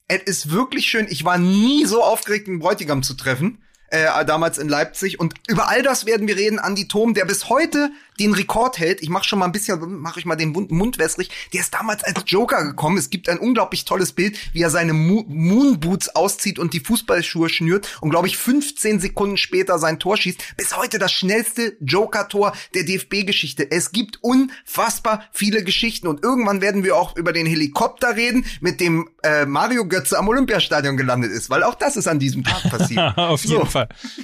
es 0.08 0.22
ist 0.22 0.50
wirklich 0.50 0.86
schön. 0.86 1.06
Ich 1.08 1.24
war 1.24 1.38
nie 1.38 1.84
so 1.84 2.02
aufgeregt, 2.02 2.48
einen 2.48 2.60
Bräutigam 2.60 3.02
zu 3.02 3.14
treffen. 3.14 3.62
Äh, 3.88 4.24
damals 4.24 4.58
in 4.58 4.68
Leipzig 4.68 5.20
und 5.20 5.34
über 5.46 5.68
all 5.68 5.82
das 5.82 6.06
werden 6.06 6.26
wir 6.26 6.36
reden. 6.36 6.58
Andy 6.62 6.88
Thom, 6.88 7.14
der 7.14 7.24
bis 7.24 7.48
heute 7.48 7.90
den 8.18 8.32
Rekord 8.32 8.78
hält. 8.78 9.02
Ich 9.02 9.08
mache 9.08 9.24
schon 9.24 9.38
mal 9.38 9.44
ein 9.44 9.52
bisschen, 9.52 10.00
mache 10.00 10.18
ich 10.18 10.26
mal 10.26 10.36
den 10.36 10.50
Mund, 10.50 10.70
Mund 10.70 10.98
wässrig. 10.98 11.30
Der 11.52 11.60
ist 11.60 11.74
damals 11.74 12.02
als 12.02 12.22
Joker 12.26 12.64
gekommen. 12.64 12.98
Es 12.98 13.10
gibt 13.10 13.28
ein 13.28 13.38
unglaublich 13.38 13.84
tolles 13.84 14.12
Bild, 14.12 14.38
wie 14.54 14.62
er 14.62 14.70
seine 14.70 14.92
Mo 14.92 15.24
Moonboots 15.28 16.16
auszieht 16.16 16.58
und 16.58 16.72
die 16.72 16.80
Fußballschuhe 16.80 17.48
schnürt 17.48 17.98
und 18.00 18.10
glaube 18.10 18.26
ich 18.28 18.36
15 18.36 19.00
Sekunden 19.00 19.36
später 19.36 19.78
sein 19.78 19.98
Tor 19.98 20.16
schießt. 20.16 20.56
Bis 20.56 20.76
heute 20.76 20.98
das 20.98 21.12
schnellste 21.12 21.76
Joker-Tor 21.80 22.52
der 22.74 22.84
DFB-Geschichte. 22.84 23.70
Es 23.70 23.92
gibt 23.92 24.18
unfassbar 24.22 25.24
viele 25.32 25.62
Geschichten 25.62 26.06
und 26.06 26.24
irgendwann 26.24 26.60
werden 26.60 26.84
wir 26.84 26.96
auch 26.96 27.16
über 27.16 27.32
den 27.32 27.46
Helikopter 27.46 28.16
reden, 28.16 28.46
mit 28.60 28.80
dem 28.80 29.08
äh, 29.22 29.44
Mario 29.46 29.86
Götze 29.86 30.18
am 30.18 30.28
Olympiastadion 30.28 30.96
gelandet 30.96 31.32
ist, 31.32 31.50
weil 31.50 31.62
auch 31.62 31.74
das 31.74 31.96
ist 31.96 32.08
an 32.08 32.18
diesem 32.18 32.44
Tag 32.44 32.62
passiert. 32.70 32.96
Auf 33.18 33.44
jeden 33.44 33.58
So. 33.60 33.64
Fall. 33.66 33.75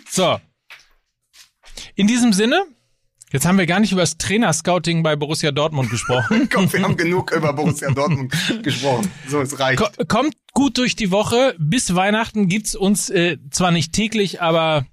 So. 0.09 0.39
In 1.95 2.07
diesem 2.07 2.33
Sinne, 2.33 2.65
jetzt 3.33 3.47
haben 3.47 3.59
wir 3.59 3.67
gar 3.67 3.81
nicht 3.81 3.93
über 3.93 4.03
das 4.03 4.19
Trainerscouting 4.19 5.03
bei 5.03 5.17
Borussia 5.17 5.51
Dortmund 5.53 5.91
gesprochen. 5.91 6.49
Komm, 6.53 6.73
wir 6.73 6.83
haben 6.83 6.97
genug 6.97 7.33
über 7.33 7.53
Borussia 7.53 7.91
Dortmund 7.91 8.33
gesprochen. 8.63 9.11
So, 9.29 9.41
es 9.41 9.59
reicht. 9.59 9.79
Ko 9.79 9.87
kommt 10.07 10.35
gut 10.53 10.79
durch 10.79 10.97
die 10.97 11.11
Woche. 11.11 11.55
Bis 11.59 11.95
Weihnachten 11.95 12.49
gibt's 12.49 12.75
uns 12.75 13.11
äh, 13.11 13.39
zwar 13.51 13.71
nicht 13.71 13.93
täglich, 13.93 14.41
aber 14.41 14.87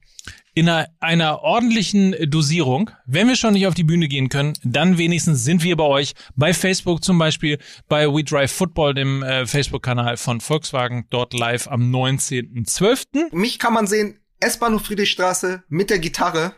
in 0.59 0.67
einer, 0.67 0.87
einer 0.99 1.41
ordentlichen 1.41 2.15
Dosierung. 2.29 2.91
Wenn 3.05 3.27
wir 3.27 3.37
schon 3.37 3.53
nicht 3.53 3.67
auf 3.67 3.75
die 3.75 3.83
Bühne 3.83 4.07
gehen 4.09 4.27
können, 4.27 4.53
dann 4.63 4.97
wenigstens 4.97 5.45
sind 5.45 5.63
wir 5.63 5.77
bei 5.77 5.85
euch. 5.85 6.13
Bei 6.35 6.53
Facebook 6.53 7.03
zum 7.03 7.17
Beispiel, 7.17 7.59
bei 7.87 8.07
We 8.13 8.25
Drive 8.25 8.51
Football, 8.51 8.93
dem 8.93 9.23
äh, 9.23 9.45
Facebook-Kanal 9.45 10.17
von 10.17 10.41
Volkswagen, 10.41 11.05
dort 11.09 11.33
live 11.33 11.67
am 11.69 11.89
19.12. 11.95 13.33
Mich 13.33 13.59
kann 13.59 13.73
man 13.73 13.87
sehen, 13.87 14.18
S-Bahnhof 14.39 14.85
Friedrichstraße 14.85 15.63
mit 15.69 15.89
der 15.89 15.99
Gitarre. 15.99 16.53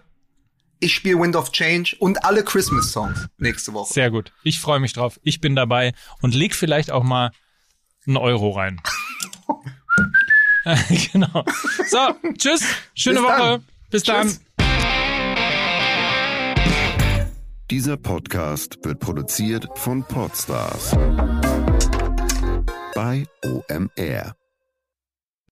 Ich 0.80 0.96
spiele 0.96 1.20
Wind 1.20 1.36
of 1.36 1.52
Change 1.52 1.96
und 2.00 2.26
alle 2.26 2.44
Christmas-Songs 2.44 3.28
nächste 3.38 3.74
Woche. 3.74 3.94
Sehr 3.94 4.10
gut. 4.10 4.32
Ich 4.44 4.60
freue 4.60 4.80
mich 4.80 4.94
drauf. 4.94 5.20
Ich 5.24 5.40
bin 5.42 5.56
dabei 5.56 5.94
und 6.22 6.34
leg 6.34 6.56
vielleicht 6.56 6.92
auch 6.92 7.04
mal 7.04 7.32
einen 8.08 8.18
Euro 8.18 8.52
rein. 8.52 8.82
Genau. 11.12 11.44
So, 11.88 12.16
tschüss. 12.38 12.64
Schöne 12.94 13.20
Bis 13.20 13.24
Woche. 13.24 13.38
dann. 13.38 13.66
Bis 13.90 14.04
dann. 14.04 14.38
Dieser 17.70 17.98
Podcast 17.98 18.78
wird 18.84 19.00
produziert 19.00 19.68
von 19.76 20.04
Podstars 20.04 20.92
bei 22.94 23.26
OMR. 23.44 24.36